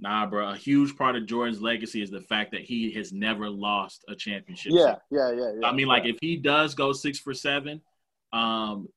Nah, 0.00 0.26
bro. 0.26 0.50
A 0.50 0.56
huge 0.56 0.96
part 0.96 1.16
of 1.16 1.26
Jordan's 1.26 1.62
legacy 1.62 2.02
is 2.02 2.10
the 2.10 2.20
fact 2.20 2.50
that 2.52 2.62
he 2.62 2.90
has 2.92 3.12
never 3.12 3.48
lost 3.48 4.04
a 4.08 4.14
championship. 4.14 4.72
Yeah, 4.74 4.96
yeah, 5.10 5.32
yeah, 5.32 5.52
yeah. 5.60 5.66
I 5.66 5.72
mean, 5.72 5.86
like, 5.86 6.06
if 6.06 6.16
he 6.20 6.36
does 6.36 6.74
go 6.74 6.92
six 6.92 7.18
for 7.18 7.32
seven, 7.34 7.80
um, 8.32 8.88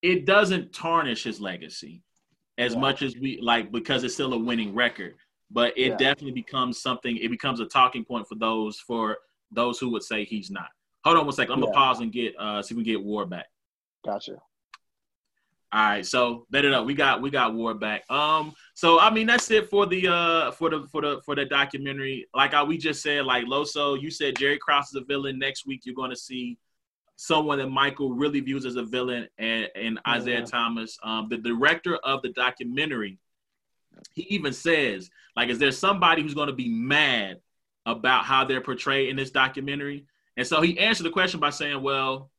it 0.00 0.24
doesn't 0.24 0.72
tarnish 0.72 1.22
his 1.22 1.40
legacy 1.40 2.02
as 2.58 2.74
Yeah. 2.74 2.80
much 2.80 3.02
as 3.02 3.16
we 3.16 3.40
like 3.40 3.72
because 3.72 4.04
it's 4.04 4.14
still 4.14 4.32
a 4.34 4.38
winning 4.38 4.74
record. 4.74 5.16
But 5.50 5.76
it 5.76 5.90
Yeah. 5.90 5.96
definitely 5.96 6.32
becomes 6.32 6.80
something. 6.80 7.16
It 7.16 7.28
becomes 7.28 7.60
a 7.60 7.66
talking 7.66 8.04
point 8.04 8.26
for 8.28 8.34
those 8.36 8.78
for 8.80 9.18
those 9.50 9.78
who 9.78 9.90
would 9.90 10.02
say 10.02 10.24
he's 10.24 10.50
not. 10.50 10.68
Hold 11.04 11.18
on 11.18 11.26
one 11.26 11.34
second. 11.34 11.54
I'm 11.54 11.60
gonna 11.60 11.72
pause 11.72 12.00
and 12.00 12.12
get 12.12 12.34
uh 12.38 12.62
see 12.62 12.74
if 12.74 12.76
we 12.78 12.84
get 12.84 13.02
War 13.02 13.26
back. 13.26 13.46
Gotcha. 14.04 14.38
All 15.74 15.80
right, 15.80 16.04
so 16.04 16.46
let 16.52 16.66
it 16.66 16.74
up. 16.74 16.84
We 16.84 16.92
got 16.92 17.22
we 17.22 17.30
got 17.30 17.54
War 17.54 17.72
back. 17.72 18.04
Um, 18.10 18.52
so 18.74 18.98
I 19.00 19.08
mean 19.10 19.26
that's 19.26 19.50
it 19.50 19.70
for 19.70 19.86
the 19.86 20.06
uh 20.06 20.50
for 20.52 20.68
the 20.68 20.86
for 20.92 21.00
the 21.00 21.22
for 21.24 21.34
the 21.34 21.46
documentary. 21.46 22.26
Like 22.34 22.52
I, 22.52 22.62
we 22.62 22.76
just 22.76 23.02
said, 23.02 23.24
like 23.24 23.46
Loso, 23.46 23.98
you 24.00 24.10
said 24.10 24.36
Jerry 24.36 24.58
Krause 24.58 24.88
is 24.88 24.96
a 24.96 25.04
villain. 25.04 25.38
Next 25.38 25.66
week 25.66 25.82
you're 25.84 25.94
gonna 25.94 26.16
see 26.16 26.58
someone 27.22 27.58
that 27.58 27.68
Michael 27.68 28.12
really 28.12 28.40
views 28.40 28.66
as 28.66 28.74
a 28.74 28.82
villain, 28.82 29.28
and, 29.38 29.68
and 29.76 30.00
Isiah 30.12 30.40
Yeah. 30.40 30.44
Thomas, 30.44 30.98
um, 31.04 31.28
the 31.28 31.36
director 31.38 31.94
of 31.98 32.20
the 32.22 32.30
documentary. 32.30 33.18
He 34.12 34.22
even 34.22 34.52
says, 34.52 35.08
like, 35.36 35.48
is 35.48 35.58
there 35.60 35.70
somebody 35.70 36.22
who's 36.22 36.34
gonna 36.34 36.52
be 36.52 36.68
mad 36.68 37.40
about 37.86 38.24
how 38.24 38.44
they're 38.44 38.60
portrayed 38.60 39.08
in 39.08 39.14
this 39.14 39.30
documentary? 39.30 40.04
And 40.36 40.44
so 40.44 40.62
he 40.62 40.76
answered 40.80 41.04
the 41.04 41.10
question 41.10 41.38
by 41.38 41.50
saying, 41.50 41.80
well, 41.80 42.30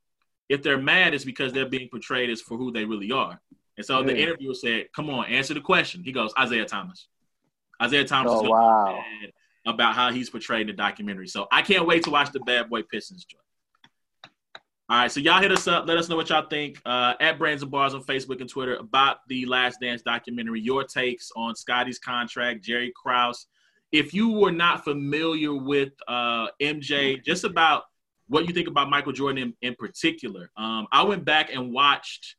if 0.49 0.61
they're 0.61 0.77
mad, 0.77 1.13
it's 1.13 1.23
because 1.23 1.53
they're 1.53 1.69
being 1.69 1.87
portrayed 1.87 2.29
as 2.29 2.41
for 2.41 2.57
who 2.57 2.71
they 2.73 2.83
really 2.83 3.11
are. 3.11 3.39
And 3.77 3.85
so 3.85 4.03
the 4.03 4.15
interviewer 4.15 4.53
said, 4.53 4.91
"Come 4.93 5.09
on, 5.09 5.25
answer 5.25 5.53
the 5.53 5.61
question." 5.61 6.03
He 6.03 6.11
goes, 6.11 6.31
"Isiah 6.39 6.65
Thomas." 6.65 7.07
Isiah 7.81 8.05
Thomas 8.05 8.33
is 8.33 8.39
Oh 8.39 8.41
gonna 8.41 8.51
wow. 8.51 9.03
about 9.65 9.95
how 9.95 10.11
he's 10.11 10.29
portrayed 10.29 10.61
in 10.61 10.67
the 10.67 10.73
documentary. 10.73 11.27
So 11.27 11.47
I 11.51 11.61
can't 11.63 11.87
wait 11.87 12.03
to 12.03 12.11
watch 12.11 12.31
the 12.31 12.41
Bad 12.41 12.69
Boy 12.69 12.83
Pistons 12.83 13.25
joint. 13.25 13.42
All 14.89 14.97
right, 14.97 15.11
so 15.11 15.21
y'all 15.21 15.41
hit 15.41 15.51
us 15.51 15.65
up. 15.65 15.87
Let 15.87 15.97
us 15.97 16.09
know 16.09 16.17
what 16.17 16.29
y'all 16.29 16.47
think 16.47 16.81
uh, 16.85 17.13
at 17.21 17.39
Brands 17.39 17.61
and 17.61 17.71
Bars 17.71 17.93
on 17.93 18.03
Facebook 18.03 18.41
and 18.41 18.49
Twitter 18.49 18.75
about 18.75 19.19
the 19.29 19.45
Last 19.45 19.79
Dance 19.79 20.01
documentary. 20.01 20.59
Your 20.59 20.83
takes 20.83 21.31
on 21.37 21.55
Scottie's 21.55 21.99
contract, 21.99 22.63
Jerry 22.63 22.91
Krause. 22.93 23.47
If 23.93 24.13
you 24.13 24.31
were 24.33 24.51
not 24.51 24.83
familiar 24.83 25.55
with 25.55 25.93
uh, 26.07 26.47
MJ, 26.61 27.23
just 27.23 27.45
about 27.45 27.83
what 28.27 28.45
you 28.45 28.53
think 28.53 28.67
about 28.67 28.89
Michael 28.89 29.13
Jordan 29.13 29.55
in, 29.61 29.69
in 29.69 29.75
particular. 29.75 30.51
Um, 30.57 30.87
I 30.91 31.03
went 31.03 31.23
back 31.23 31.53
and 31.53 31.71
watched 31.71 32.35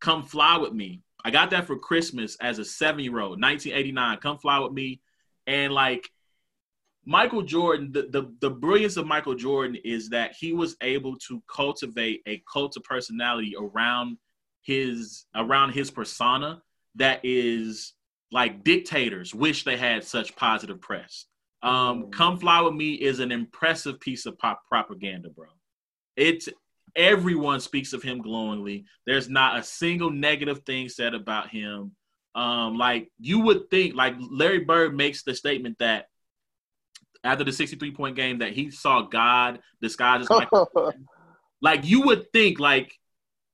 Come 0.00 0.24
Fly 0.24 0.58
With 0.58 0.74
Me. 0.74 1.00
I 1.24 1.30
got 1.30 1.50
that 1.50 1.66
for 1.66 1.78
Christmas 1.78 2.36
as 2.40 2.58
a 2.58 2.64
seven 2.64 3.00
year 3.00 3.18
old, 3.18 3.40
1989. 3.40 4.18
Come 4.18 4.38
Fly 4.38 4.58
With 4.58 4.72
Me. 4.72 5.00
And 5.46 5.72
like 5.72 6.10
Michael 7.08 7.40
Jordan, 7.40 7.90
the, 7.90 8.02
the, 8.02 8.30
the 8.42 8.50
brilliance 8.50 8.98
of 8.98 9.06
Michael 9.06 9.34
Jordan 9.34 9.78
is 9.82 10.10
that 10.10 10.34
he 10.38 10.52
was 10.52 10.76
able 10.82 11.16
to 11.20 11.42
cultivate 11.48 12.20
a 12.26 12.42
cult 12.52 12.76
of 12.76 12.84
personality 12.84 13.54
around 13.58 14.18
his 14.60 15.24
around 15.34 15.70
his 15.72 15.90
persona 15.90 16.60
that 16.96 17.20
is 17.22 17.94
like 18.30 18.62
dictators 18.62 19.34
wish 19.34 19.64
they 19.64 19.78
had 19.78 20.04
such 20.04 20.36
positive 20.36 20.82
press. 20.82 21.24
Um, 21.62 22.02
Mm. 22.02 22.12
Come 22.12 22.38
Fly 22.38 22.60
With 22.60 22.74
Me 22.74 22.92
is 22.92 23.20
an 23.20 23.32
impressive 23.32 23.98
piece 24.00 24.26
of 24.26 24.36
pop 24.36 24.60
propaganda, 24.68 25.30
bro. 25.30 25.46
It's 26.14 26.46
everyone 26.94 27.60
speaks 27.60 27.94
of 27.94 28.02
him 28.02 28.20
glowingly. 28.20 28.84
There's 29.06 29.30
not 29.30 29.58
a 29.58 29.62
single 29.62 30.10
negative 30.10 30.58
thing 30.66 30.90
said 30.90 31.14
about 31.14 31.48
him. 31.48 31.92
Um, 32.34 32.76
like 32.76 33.10
you 33.18 33.40
would 33.40 33.70
think, 33.70 33.94
like 33.94 34.14
Larry 34.18 34.60
Bird 34.60 34.94
makes 34.94 35.22
the 35.22 35.34
statement 35.34 35.78
that 35.78 36.08
after 37.24 37.44
the 37.44 37.52
63 37.52 37.90
point 37.92 38.16
game 38.16 38.38
that 38.38 38.52
he 38.52 38.70
saw 38.70 39.02
God 39.02 39.60
disguised 39.80 40.22
as 40.22 40.30
Michael. 40.30 40.92
like 41.60 41.84
you 41.84 42.02
would 42.02 42.32
think, 42.32 42.60
like 42.60 42.92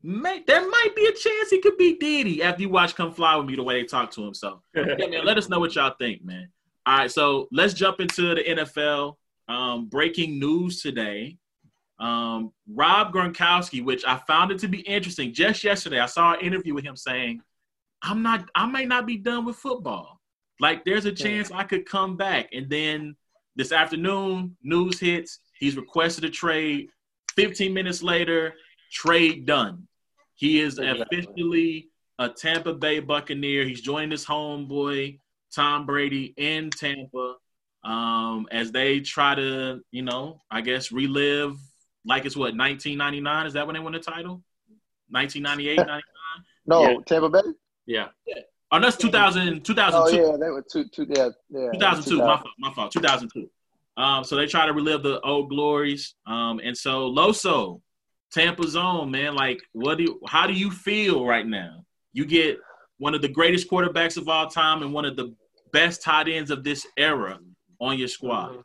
may, 0.02 0.42
there 0.46 0.68
might 0.68 0.94
be 0.94 1.06
a 1.06 1.12
chance 1.12 1.50
he 1.50 1.60
could 1.60 1.76
be 1.76 1.96
Diddy 1.98 2.42
after 2.42 2.62
you 2.62 2.68
watch 2.68 2.94
Come 2.94 3.12
Fly 3.12 3.36
With 3.36 3.46
Me 3.46 3.56
the 3.56 3.62
way 3.62 3.80
they 3.80 3.86
talk 3.86 4.10
to 4.12 4.24
him. 4.24 4.34
So 4.34 4.62
yeah, 4.74 4.84
man, 4.98 5.24
let 5.24 5.38
us 5.38 5.48
know 5.48 5.60
what 5.60 5.74
y'all 5.74 5.94
think, 5.98 6.24
man. 6.24 6.48
All 6.86 6.98
right, 6.98 7.10
so 7.10 7.48
let's 7.50 7.72
jump 7.72 8.00
into 8.00 8.34
the 8.34 8.44
NFL. 8.44 9.16
Um, 9.48 9.86
breaking 9.86 10.38
news 10.38 10.82
today. 10.82 11.38
Um, 11.98 12.52
Rob 12.68 13.12
Gronkowski, 13.12 13.84
which 13.84 14.04
I 14.04 14.18
found 14.26 14.50
it 14.50 14.58
to 14.60 14.68
be 14.68 14.80
interesting. 14.80 15.32
Just 15.32 15.64
yesterday, 15.64 16.00
I 16.00 16.06
saw 16.06 16.34
an 16.34 16.40
interview 16.40 16.74
with 16.74 16.84
him 16.84 16.96
saying, 16.96 17.40
"I'm 18.02 18.22
not, 18.22 18.48
I 18.54 18.66
may 18.66 18.84
not 18.84 19.06
be 19.06 19.16
done 19.16 19.44
with 19.44 19.56
football. 19.56 20.20
Like, 20.60 20.84
there's 20.84 21.04
a 21.04 21.12
chance 21.12 21.50
I 21.50 21.64
could 21.64 21.86
come 21.86 22.16
back." 22.16 22.48
And 22.52 22.68
then 22.68 23.16
this 23.56 23.72
afternoon, 23.72 24.56
news 24.62 24.98
hits. 24.98 25.38
He's 25.58 25.76
requested 25.76 26.24
a 26.24 26.30
trade. 26.30 26.88
15 27.36 27.72
minutes 27.72 28.02
later, 28.02 28.54
trade 28.92 29.46
done. 29.46 29.86
He 30.34 30.60
is 30.60 30.78
officially 30.78 31.88
a 32.18 32.28
Tampa 32.28 32.74
Bay 32.74 33.00
Buccaneer. 33.00 33.64
He's 33.64 33.80
joining 33.80 34.10
his 34.10 34.24
homeboy 34.24 35.18
Tom 35.54 35.86
Brady 35.86 36.34
in 36.36 36.70
Tampa 36.70 37.36
um, 37.84 38.48
as 38.50 38.72
they 38.72 39.00
try 39.00 39.34
to, 39.34 39.80
you 39.90 40.02
know, 40.02 40.40
I 40.50 40.60
guess 40.60 40.90
relive 40.90 41.56
like 42.04 42.24
it's 42.24 42.36
what 42.36 42.56
1999. 42.56 43.46
Is 43.46 43.52
that 43.54 43.66
when 43.66 43.74
they 43.74 43.80
won 43.80 43.92
the 43.92 44.00
title? 44.00 44.42
1998, 45.10 45.76
99. 45.76 46.02
no, 46.66 46.82
Yeah. 46.82 46.96
Tampa 47.06 47.28
Bay. 47.28 47.40
Yeah. 47.86 48.08
Oh, 48.76 48.80
that's 48.80 48.96
2000, 48.96 49.48
Oh 49.48 49.58
2002. 49.60 50.16
yeah, 50.16 50.36
they 50.36 50.50
were 50.50 50.64
two, 50.70 50.84
two, 50.92 51.06
yeah, 51.08 51.28
yeah. 51.50 51.70
2002. 51.72 52.18
My 52.18 52.36
fault. 52.36 52.46
My 52.58 52.72
fault. 52.74 52.92
2002. 52.92 53.48
Um, 53.96 54.24
so 54.24 54.34
they 54.36 54.46
try 54.46 54.66
to 54.66 54.72
relive 54.72 55.02
the 55.04 55.20
old 55.20 55.48
glories. 55.48 56.14
Um, 56.26 56.60
and 56.64 56.76
so 56.76 57.08
Loso, 57.12 57.80
Tampa 58.32 58.66
Zone, 58.66 59.10
man. 59.12 59.36
Like, 59.36 59.60
what 59.72 59.98
do 59.98 60.04
you? 60.04 60.20
How 60.26 60.46
do 60.48 60.52
you 60.52 60.70
feel 60.72 61.24
right 61.24 61.46
now? 61.46 61.84
You 62.12 62.24
get 62.24 62.58
one 62.98 63.14
of 63.14 63.22
the 63.22 63.28
greatest 63.28 63.70
quarterbacks 63.70 64.16
of 64.16 64.28
all 64.28 64.48
time 64.48 64.82
and 64.82 64.92
one 64.92 65.04
of 65.04 65.14
the 65.16 65.32
best 65.72 66.02
tight 66.02 66.26
ends 66.28 66.50
of 66.50 66.64
this 66.64 66.84
era 66.96 67.38
on 67.80 67.96
your 67.98 68.08
squad. 68.08 68.56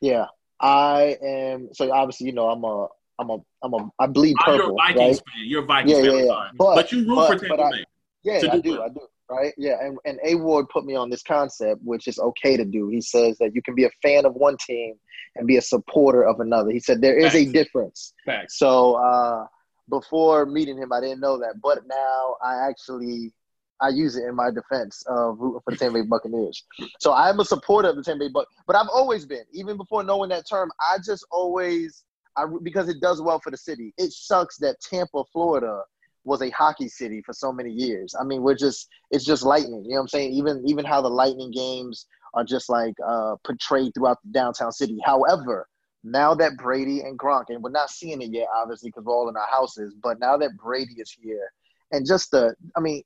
Yeah, 0.00 0.26
I 0.60 1.16
am. 1.22 1.70
So 1.72 1.90
obviously, 1.92 2.26
you 2.26 2.32
know, 2.32 2.48
I'm 2.50 2.62
a, 2.62 2.86
I'm 3.18 3.30
a, 3.30 3.38
I'm 3.62 3.74
a, 3.74 3.90
I 3.98 4.06
bleed 4.06 4.36
Oh, 4.46 4.52
you're 4.52 4.60
a 4.60 4.64
purple, 4.66 4.76
Vikings 4.76 4.98
right? 4.98 5.16
fan. 5.34 5.44
You're 5.46 5.62
a 5.62 5.66
Vikings 5.66 5.98
Yeah, 5.98 6.04
fan. 6.04 6.18
yeah, 6.18 6.24
yeah. 6.24 6.48
But- 6.56 6.74
But, 6.76 6.92
you 6.92 6.98
root 7.08 7.16
but- 7.16 7.40
for 7.40 7.46
Tampa 7.48 7.70
Bay. 7.72 7.84
Yeah, 8.22 8.40
to 8.40 8.52
I 8.52 8.58
do 8.60 8.70
what? 8.70 8.80
I 8.82 8.88
do. 8.88 9.00
Right? 9.34 9.54
Yeah, 9.56 9.76
and 9.80 9.98
and 10.04 10.18
A 10.24 10.34
Ward 10.36 10.68
put 10.68 10.84
me 10.84 10.94
on 10.94 11.10
this 11.10 11.22
concept, 11.22 11.80
which 11.82 12.06
is 12.08 12.18
okay 12.18 12.56
to 12.56 12.64
do. 12.64 12.88
He 12.88 13.00
says 13.00 13.36
that 13.38 13.54
you 13.54 13.62
can 13.62 13.74
be 13.74 13.84
a 13.84 13.90
fan 14.02 14.24
of 14.24 14.34
one 14.34 14.56
team 14.64 14.94
and 15.36 15.46
be 15.46 15.56
a 15.56 15.62
supporter 15.62 16.24
of 16.24 16.40
another. 16.40 16.70
He 16.70 16.80
said 16.80 17.00
there 17.00 17.16
is 17.16 17.34
a 17.34 17.44
difference. 17.44 18.14
Facts. 18.24 18.58
So 18.58 18.94
uh, 18.94 19.46
before 19.88 20.46
meeting 20.46 20.78
him, 20.78 20.92
I 20.92 21.00
didn't 21.00 21.20
know 21.20 21.38
that, 21.38 21.60
but 21.62 21.80
now 21.86 22.36
I 22.42 22.68
actually 22.68 23.32
I 23.80 23.88
use 23.88 24.16
it 24.16 24.24
in 24.24 24.34
my 24.34 24.50
defense 24.50 25.02
of 25.08 25.38
rooting 25.38 25.60
for 25.64 25.72
the 25.72 25.76
Tampa 25.76 26.00
Bay 26.00 26.06
Buccaneers. 26.06 26.64
So 27.00 27.12
I'm 27.12 27.40
a 27.40 27.44
supporter 27.44 27.88
of 27.88 27.96
the 27.96 28.02
Tampa 28.02 28.24
Bay 28.24 28.32
Buc, 28.32 28.44
but 28.66 28.76
I've 28.76 28.88
always 28.88 29.26
been, 29.26 29.44
even 29.52 29.76
before 29.76 30.02
knowing 30.04 30.30
that 30.30 30.48
term. 30.48 30.70
I 30.80 30.98
just 31.04 31.26
always 31.30 32.04
I 32.36 32.46
because 32.62 32.88
it 32.88 33.00
does 33.00 33.20
well 33.20 33.40
for 33.40 33.50
the 33.50 33.56
city. 33.56 33.92
It 33.98 34.12
sucks 34.12 34.56
that 34.58 34.80
Tampa, 34.80 35.24
Florida, 35.32 35.82
was 36.24 36.42
a 36.42 36.50
hockey 36.50 36.88
city 36.88 37.22
for 37.22 37.32
so 37.32 37.52
many 37.52 37.70
years. 37.70 38.14
I 38.18 38.24
mean, 38.24 38.42
we're 38.42 38.56
just 38.56 38.88
it's 39.10 39.24
just 39.24 39.42
lightning. 39.42 39.84
You 39.84 39.90
know 39.90 39.96
what 39.96 40.00
I'm 40.02 40.08
saying? 40.08 40.32
Even 40.32 40.62
even 40.66 40.84
how 40.84 41.00
the 41.00 41.08
Lightning 41.08 41.50
games 41.50 42.06
are 42.34 42.44
just 42.44 42.68
like 42.68 42.94
uh, 43.06 43.36
portrayed 43.44 43.92
throughout 43.94 44.18
the 44.24 44.30
downtown 44.30 44.72
city. 44.72 44.98
However, 45.04 45.68
now 46.02 46.34
that 46.34 46.56
Brady 46.58 47.00
and 47.00 47.18
Gronk, 47.18 47.44
and 47.48 47.62
we're 47.62 47.70
not 47.70 47.90
seeing 47.90 48.20
it 48.20 48.30
yet, 48.30 48.46
obviously, 48.54 48.90
because 48.90 49.04
we're 49.04 49.14
all 49.14 49.28
in 49.28 49.36
our 49.36 49.48
houses, 49.50 49.94
but 50.02 50.20
now 50.20 50.36
that 50.36 50.56
Brady 50.56 50.94
is 50.98 51.10
here, 51.10 51.50
and 51.92 52.06
just 52.06 52.30
the, 52.30 52.54
I 52.76 52.80
mean, 52.80 53.02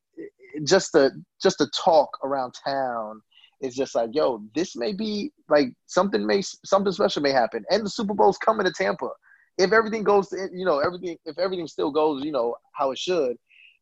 just 0.64 0.92
the 0.92 1.10
just 1.40 1.58
the 1.58 1.70
talk 1.76 2.10
around 2.24 2.54
town 2.64 3.20
is 3.60 3.74
just 3.74 3.94
like, 3.94 4.10
yo, 4.12 4.42
this 4.54 4.76
may 4.76 4.92
be 4.92 5.30
like 5.48 5.68
something 5.86 6.26
may 6.26 6.42
something 6.64 6.92
special 6.92 7.22
may 7.22 7.32
happen, 7.32 7.64
and 7.70 7.84
the 7.84 7.90
Super 7.90 8.14
Bowl's 8.14 8.38
coming 8.38 8.66
to 8.66 8.72
Tampa. 8.72 9.10
If 9.58 9.72
everything 9.72 10.04
goes, 10.04 10.28
to, 10.28 10.48
you 10.52 10.64
know, 10.64 10.78
everything 10.78 11.18
if 11.24 11.38
everything 11.38 11.66
still 11.66 11.90
goes, 11.90 12.24
you 12.24 12.32
know, 12.32 12.54
how 12.72 12.92
it 12.92 12.98
should, 12.98 13.36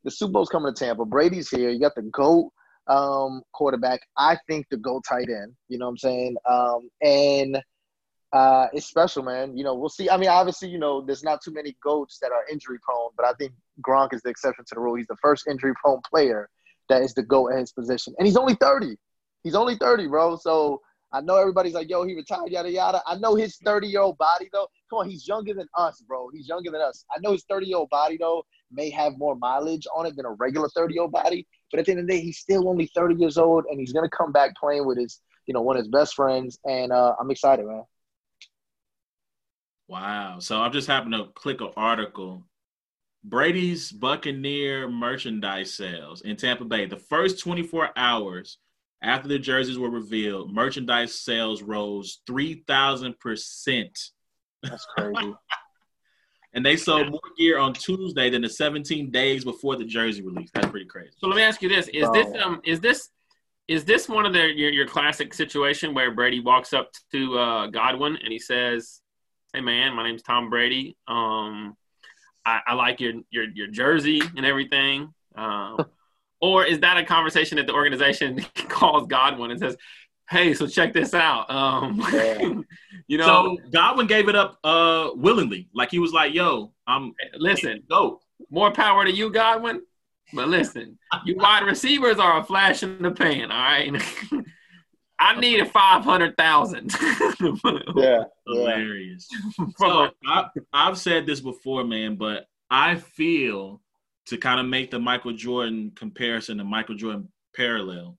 the 0.05 0.11
Super 0.11 0.33
Bowl's 0.33 0.49
coming 0.49 0.73
to 0.73 0.79
Tampa. 0.79 1.05
Brady's 1.05 1.51
here. 1.51 1.71
You 1.71 1.81
got 1.81 1.95
the 1.95 2.03
goat 2.03 2.53
um, 2.87 3.43
quarterback. 3.53 4.01
I 4.17 4.39
think 4.49 4.67
the 4.71 4.77
goat 4.77 5.05
tight 5.09 5.29
end. 5.29 5.55
You 5.69 5.79
know 5.79 5.87
what 5.87 5.91
I'm 5.91 5.99
saying? 5.99 6.37
Um, 6.49 6.91
and 7.03 7.63
uh, 8.33 8.67
it's 8.73 8.87
special, 8.87 9.23
man. 9.23 9.57
You 9.57 9.65
know, 9.65 9.75
we'll 9.75 9.89
see. 9.89 10.09
I 10.09 10.17
mean, 10.17 10.29
obviously, 10.29 10.69
you 10.69 10.79
know, 10.79 11.01
there's 11.01 11.25
not 11.25 11.41
too 11.43 11.53
many 11.53 11.77
goats 11.83 12.19
that 12.21 12.33
are 12.33 12.45
injury 12.51 12.79
prone, 12.83 13.11
but 13.17 13.27
I 13.27 13.33
think 13.33 13.53
Gronk 13.87 14.15
is 14.15 14.23
the 14.23 14.31
exception 14.31 14.65
to 14.69 14.75
the 14.75 14.81
rule. 14.81 14.95
He's 14.95 15.07
the 15.07 15.17
first 15.23 15.47
injury 15.49 15.73
prone 15.83 16.01
player 16.09 16.49
that 16.89 17.03
is 17.03 17.15
the 17.15 17.23
goat 17.23 17.53
at 17.53 17.59
his 17.59 17.73
position, 17.73 18.15
and 18.19 18.27
he's 18.27 18.37
only 18.37 18.55
30. 18.55 18.97
He's 19.43 19.55
only 19.55 19.77
30, 19.77 20.09
bro. 20.09 20.37
So 20.37 20.83
I 21.13 21.21
know 21.21 21.37
everybody's 21.37 21.75
like, 21.75 21.89
yo, 21.89 22.05
he 22.05 22.15
retired, 22.15 22.51
yada 22.51 22.71
yada. 22.71 23.01
I 23.07 23.17
know 23.17 23.35
his 23.35 23.57
30 23.65 23.87
year 23.87 24.01
old 24.01 24.19
body 24.19 24.49
though. 24.53 24.69
Come 24.91 25.01
on, 25.01 25.09
he's 25.09 25.27
younger 25.27 25.55
than 25.55 25.69
us, 25.77 26.03
bro. 26.07 26.29
He's 26.33 26.49
younger 26.49 26.71
than 26.71 26.81
us. 26.81 27.05
I 27.15 27.21
know 27.21 27.33
his 27.33 27.45
30 27.49 27.67
year 27.67 27.79
old 27.79 27.91
body 27.91 28.17
though 28.19 28.45
may 28.73 28.91
have 28.91 29.17
more 29.17 29.37
mileage 29.37 29.87
on 29.95 30.07
it 30.07 30.17
than 30.17 30.27
a 30.27 30.33
regular 30.33 30.69
30 30.69 30.95
year 30.95 31.03
old 31.03 31.13
body, 31.13 31.47
but 31.71 31.81
at 31.81 31.87
the 31.87 31.93
end 31.93 32.01
of 32.01 32.07
the 32.07 32.13
day, 32.13 32.21
he's 32.21 32.39
still 32.39 32.69
only 32.69 32.87
30 32.95 33.15
years 33.15 33.39
old, 33.39 33.65
and 33.71 33.79
he's 33.79 33.93
gonna 33.93 34.11
come 34.11 34.33
back 34.33 34.57
playing 34.57 34.87
with 34.87 34.99
his, 34.99 35.21
you 35.47 35.55
know, 35.55 35.63
one 35.63 35.77
of 35.77 35.81
his 35.81 35.89
best 35.89 36.15
friends, 36.15 36.59
and 36.65 36.93
uh, 36.93 37.15
I'm 37.21 37.31
excited, 37.31 37.67
man. 37.67 37.85
Wow. 39.89 40.41
So 40.41 40.61
I'm 40.61 40.73
just 40.73 40.89
happened 40.89 41.15
to 41.15 41.27
click 41.35 41.61
an 41.61 41.71
article 41.77 42.43
Brady's 43.23 43.91
Buccaneer 43.91 44.89
merchandise 44.89 45.75
sales 45.75 46.21
in 46.23 46.37
Tampa 46.37 46.65
Bay. 46.65 46.87
The 46.87 46.97
first 46.97 47.41
24 47.41 47.91
hours 47.97 48.59
after 49.03 49.29
the 49.29 49.39
jerseys 49.39 49.79
were 49.79 49.91
revealed, 49.91 50.53
merchandise 50.53 51.15
sales 51.21 51.63
rose 51.63 52.21
3,000%. 52.29 54.11
That's 54.63 54.87
crazy. 54.97 55.35
and 56.55 56.65
they 56.65 56.77
sold 56.77 57.11
more 57.11 57.21
gear 57.39 57.59
on 57.59 57.75
Tuesday 57.75 58.31
than 58.31 58.43
the 58.43 58.49
17 58.49 59.11
days 59.11 59.45
before 59.45 59.77
the 59.77 59.85
jersey 59.85 60.23
release. 60.23 60.51
That's 60.55 60.69
pretty 60.69 60.87
crazy. 60.87 61.13
So 61.19 61.29
let 61.29 61.37
me 61.37 61.43
ask 61.43 61.61
you 61.61 61.69
this: 61.69 61.89
Is 61.89 62.11
this 62.13 62.43
um 62.43 62.61
is 62.65 62.81
this 62.81 63.11
is 63.69 63.85
this 63.85 64.09
one 64.09 64.25
of 64.25 64.33
the 64.33 64.53
your, 64.55 64.71
your 64.71 64.87
classic 64.87 65.35
situation 65.35 65.93
where 65.93 66.15
Brady 66.15 66.41
walks 66.41 66.73
up 66.73 66.91
to 67.13 67.39
uh, 67.39 67.67
Godwin 67.67 68.17
and 68.17 68.33
he 68.33 68.39
says, 68.39 69.03
"Hey 69.53 69.61
man, 69.61 69.95
my 69.95 70.03
name's 70.03 70.23
Tom 70.23 70.49
Brady. 70.49 70.97
Um, 71.07 71.77
I, 72.45 72.61
I 72.69 72.75
like 72.75 73.01
your 73.01 73.15
your 73.31 73.45
your 73.55 73.67
jersey 73.69 74.23
and 74.37 74.47
everything." 74.47 75.13
Um, 75.37 75.77
or 76.41 76.65
is 76.65 76.81
that 76.81 76.97
a 76.97 77.05
conversation 77.05 77.57
that 77.57 77.67
the 77.67 77.73
organization 77.75 78.45
calls 78.69 79.07
Godwin 79.07 79.51
and 79.51 79.61
says, 79.61 79.77
"Hey, 80.29 80.55
so 80.55 80.67
check 80.67 80.93
this 80.93 81.15
out." 81.15 81.51
Um, 81.51 82.03
Yeah. 82.13 82.61
you 83.09 83.19
know, 83.19 83.27
So 83.27 83.71
Godwin 83.71 84.07
gave 84.07 84.29
it 84.29 84.37
up 84.37 84.59
uh 84.65 85.11
willingly. 85.15 85.69
Like 85.75 85.91
he 85.91 85.99
was 85.99 86.13
like, 86.13 86.35
"Yo, 86.35 86.73
I'm 86.87 87.15
listen, 87.39 87.83
go." 87.89 88.21
more 88.51 88.71
power 88.71 89.05
to 89.05 89.11
you, 89.11 89.31
Godwin. 89.31 89.83
But 90.33 90.49
listen, 90.49 90.99
you 91.25 91.37
wide 91.37 91.65
receivers 91.65 92.19
are 92.19 92.41
a 92.41 92.45
flash 92.45 92.83
in 92.83 93.01
the 93.01 93.13
pan. 93.13 93.53
All 93.53 93.59
right, 93.59 93.93
I 95.21 95.39
need 95.39 95.61
a 95.61 95.67
five 95.67 96.03
hundred 96.03 96.37
thousand. 96.37 96.93
Yeah. 97.41 97.79
yeah. 97.95 98.23
Hilarious. 98.47 99.29
So 99.79 100.11
I, 100.27 100.49
I've 100.73 100.99
said 100.99 101.27
this 101.27 101.41
before, 101.41 101.85
man, 101.85 102.17
but 102.17 102.47
I 102.71 102.97
feel 102.97 103.81
to 104.27 104.37
kind 104.37 104.61
of 104.61 104.67
make 104.67 104.91
the 104.91 104.99
Michael 104.99 105.33
Jordan 105.33 105.93
comparison, 105.95 106.59
the 106.59 106.65
Michael 106.65 106.97
Jordan 106.97 107.29
parallel. 107.55 108.19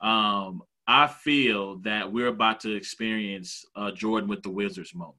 Um, 0.00 0.62
I 0.86 1.06
feel 1.06 1.76
that 1.80 2.12
we're 2.12 2.28
about 2.28 2.60
to 2.60 2.74
experience 2.74 3.64
uh, 3.76 3.90
Jordan 3.92 4.28
with 4.28 4.42
the 4.42 4.50
Wizards 4.50 4.94
moment. 4.94 5.18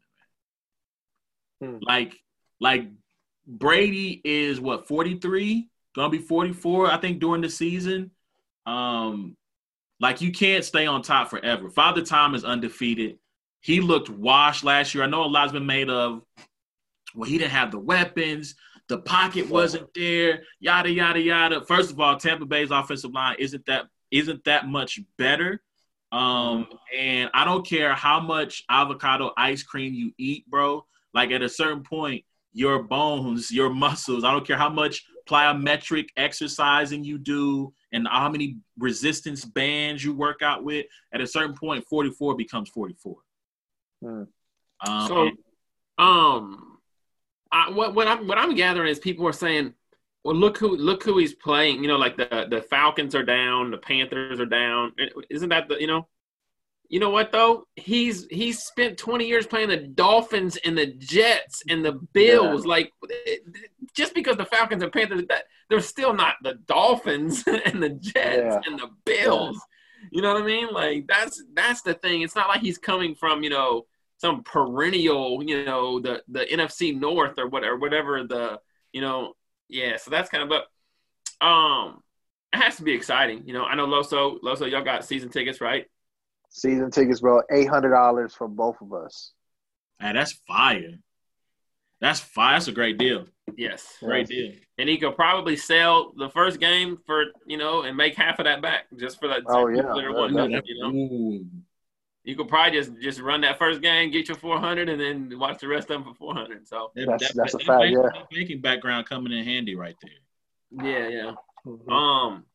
Hmm. 1.61 1.77
Like, 1.81 2.15
like 2.59 2.89
Brady 3.45 4.21
is 4.23 4.59
what 4.59 4.87
forty 4.87 5.19
three, 5.19 5.69
gonna 5.95 6.09
be 6.09 6.17
forty 6.17 6.53
four, 6.53 6.91
I 6.91 6.97
think, 6.97 7.19
during 7.19 7.41
the 7.41 7.49
season. 7.49 8.11
Um, 8.65 9.35
like 9.99 10.21
you 10.21 10.31
can't 10.31 10.65
stay 10.65 10.87
on 10.87 11.01
top 11.01 11.29
forever. 11.29 11.69
Father 11.69 12.01
Time 12.01 12.35
is 12.35 12.43
undefeated. 12.43 13.19
He 13.61 13.81
looked 13.81 14.09
washed 14.09 14.63
last 14.63 14.95
year. 14.95 15.03
I 15.03 15.07
know 15.07 15.23
a 15.23 15.25
lot's 15.25 15.51
been 15.51 15.65
made 15.65 15.89
of. 15.89 16.23
Well, 17.13 17.29
he 17.29 17.37
didn't 17.37 17.51
have 17.51 17.71
the 17.71 17.79
weapons. 17.79 18.55
The 18.91 18.97
pocket 18.97 19.49
wasn't 19.49 19.87
there. 19.93 20.43
Yada 20.59 20.91
yada 20.91 21.21
yada. 21.21 21.61
First 21.61 21.91
of 21.91 21.99
all, 22.01 22.17
Tampa 22.17 22.45
Bay's 22.45 22.71
offensive 22.71 23.13
line 23.13 23.37
isn't 23.39 23.65
that 23.67 23.85
isn't 24.11 24.43
that 24.43 24.67
much 24.67 24.99
better. 25.17 25.63
Um, 26.11 26.67
and 26.93 27.29
I 27.33 27.45
don't 27.45 27.65
care 27.65 27.93
how 27.93 28.19
much 28.19 28.65
avocado 28.69 29.31
ice 29.37 29.63
cream 29.63 29.93
you 29.93 30.11
eat, 30.17 30.45
bro. 30.49 30.85
Like 31.13 31.31
at 31.31 31.41
a 31.41 31.47
certain 31.47 31.83
point, 31.83 32.25
your 32.51 32.83
bones, 32.83 33.49
your 33.49 33.69
muscles. 33.69 34.25
I 34.25 34.31
don't 34.33 34.45
care 34.45 34.57
how 34.57 34.67
much 34.67 35.05
plyometric 35.25 36.09
exercising 36.17 37.05
you 37.05 37.17
do 37.17 37.73
and 37.93 38.05
how 38.11 38.27
many 38.27 38.57
resistance 38.77 39.45
bands 39.45 40.03
you 40.03 40.13
work 40.13 40.41
out 40.41 40.65
with. 40.65 40.85
At 41.13 41.21
a 41.21 41.27
certain 41.27 41.55
point, 41.55 41.85
44 41.87 42.35
becomes 42.35 42.67
44. 42.67 43.15
Hmm. 44.01 44.23
Um, 44.85 45.07
So, 45.07 45.31
um, 45.97 46.70
I, 47.51 47.69
what 47.69 47.93
what 47.95 48.07
I'm 48.07 48.27
what 48.27 48.37
I'm 48.37 48.55
gathering 48.55 48.89
is 48.89 48.99
people 48.99 49.27
are 49.27 49.33
saying, 49.33 49.73
well, 50.23 50.35
look 50.35 50.57
who 50.57 50.75
look 50.75 51.03
who 51.03 51.17
he's 51.17 51.33
playing. 51.35 51.81
You 51.83 51.87
know, 51.89 51.97
like 51.97 52.17
the 52.17 52.47
the 52.49 52.61
Falcons 52.61 53.15
are 53.15 53.23
down, 53.23 53.71
the 53.71 53.77
Panthers 53.77 54.39
are 54.39 54.45
down. 54.45 54.93
Isn't 55.29 55.49
that 55.49 55.67
the 55.67 55.79
you 55.79 55.87
know? 55.87 56.07
You 56.89 56.99
know 56.99 57.09
what 57.09 57.31
though? 57.31 57.67
He's 57.77 58.25
he's 58.29 58.59
spent 58.63 58.97
20 58.97 59.25
years 59.25 59.47
playing 59.47 59.69
the 59.69 59.77
Dolphins 59.77 60.57
and 60.65 60.77
the 60.77 60.87
Jets 60.87 61.63
and 61.69 61.85
the 61.85 61.93
Bills. 61.93 62.65
Like, 62.65 62.91
just 63.95 64.13
because 64.13 64.35
the 64.35 64.45
Falcons 64.45 64.83
and 64.83 64.91
Panthers, 64.91 65.23
that 65.29 65.45
they're 65.69 65.79
still 65.79 66.13
not 66.13 66.35
the 66.43 66.55
Dolphins 66.65 67.45
and 67.65 67.81
the 67.81 67.91
Jets 67.91 68.37
Yeah. 68.43 68.59
and 68.65 68.77
the 68.77 68.89
Bills. 69.05 69.57
You 70.11 70.21
know 70.21 70.33
what 70.33 70.43
I 70.43 70.45
mean? 70.45 70.67
Like 70.73 71.07
that's 71.07 71.41
that's 71.53 71.81
the 71.81 71.93
thing. 71.93 72.23
It's 72.23 72.35
not 72.35 72.49
like 72.49 72.61
he's 72.61 72.77
coming 72.77 73.15
from 73.15 73.41
you 73.43 73.49
know 73.51 73.85
some 74.21 74.43
perennial 74.43 75.43
you 75.43 75.65
know 75.65 75.99
the 75.99 76.21
the 76.27 76.45
NFC 76.45 76.97
North 76.97 77.39
or 77.39 77.47
whatever 77.47 77.77
whatever 77.77 78.23
the 78.23 78.59
you 78.93 79.01
know 79.01 79.33
yeah. 79.67 79.97
So 79.97 80.11
that's 80.11 80.29
kind 80.29 80.43
of 80.43 80.49
but 80.49 81.45
um 81.45 82.03
it 82.53 82.57
has 82.57 82.75
to 82.75 82.83
be 82.83 82.93
exciting. 82.93 83.43
You 83.47 83.53
know 83.53 83.65
I 83.65 83.73
know 83.75 83.87
Loso 83.87 84.39
Loso 84.41 84.69
y'all 84.69 84.83
got 84.83 85.05
season 85.05 85.29
tickets 85.29 85.59
right? 85.59 85.85
Season 86.49 86.91
tickets, 86.91 87.21
bro. 87.21 87.41
Eight 87.51 87.67
hundred 87.67 87.91
dollars 87.91 88.33
for 88.35 88.47
both 88.47 88.79
of 88.81 88.93
us. 88.93 89.31
man, 89.99 90.15
that's 90.15 90.33
fire. 90.47 90.99
That's 91.99 92.19
fire. 92.19 92.55
That's 92.55 92.67
a 92.67 92.71
great 92.73 92.97
deal. 92.97 93.25
Yes. 93.57 93.97
Great 94.01 94.27
deal. 94.27 94.53
And 94.77 94.89
he 94.89 94.97
could 94.97 95.15
probably 95.15 95.55
sell 95.55 96.13
the 96.17 96.29
first 96.29 96.59
game 96.59 96.97
for 97.05 97.25
you 97.47 97.57
know 97.57 97.83
and 97.83 97.97
make 97.97 98.15
half 98.15 98.37
of 98.39 98.45
that 98.45 98.61
back 98.61 98.85
just 98.99 99.19
for 99.19 99.27
that. 99.29 99.41
Oh, 99.47 99.67
yeah. 99.67 99.81
that 99.83 99.97
are 99.97 100.09
Yeah, 100.09 100.15
wanting 100.15 100.51
yeah. 100.51 100.61
to, 100.61 100.67
you 100.67 100.79
know. 100.79 101.45
Ooh. 102.25 102.29
You 102.29 102.35
could 102.35 102.47
probably 102.47 102.77
just 102.79 102.91
just 103.01 103.19
run 103.19 103.41
that 103.41 103.57
first 103.57 103.81
game, 103.81 104.11
get 104.11 104.27
your 104.27 104.37
400, 104.37 104.89
and 104.89 105.01
then 105.01 105.39
watch 105.39 105.59
the 105.59 105.67
rest 105.67 105.89
of 105.89 106.03
them 106.03 106.13
for 106.13 106.13
400. 106.13 106.67
So 106.67 106.91
That's- 106.95 107.33
that's 107.33 107.53
a 107.55 107.59
fact, 107.59 107.67
banking- 107.67 107.93
yeah. 108.01 108.09
that 108.13 108.29
banking 108.29 108.61
background 108.61 109.07
coming 109.07 109.31
in 109.33 109.43
handy 109.43 109.75
right 109.75 109.95
there. 110.01 110.85
yeah, 110.85 111.07
yeah. 111.07 111.31
Mhm. 111.65 111.91
Um, 111.91 112.45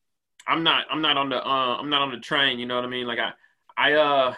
I'm 0.47 0.63
not 0.63 0.85
I'm 0.89 1.01
not 1.01 1.17
on 1.17 1.29
the 1.29 1.45
uh 1.45 1.77
I'm 1.77 1.89
not 1.89 2.01
on 2.01 2.11
the 2.11 2.19
train. 2.19 2.59
You 2.59 2.65
know 2.65 2.75
what 2.75 2.85
I 2.85 2.87
mean? 2.87 3.05
Like 3.07 3.19
I 3.19 3.33
I 3.77 3.93
uh 3.93 4.35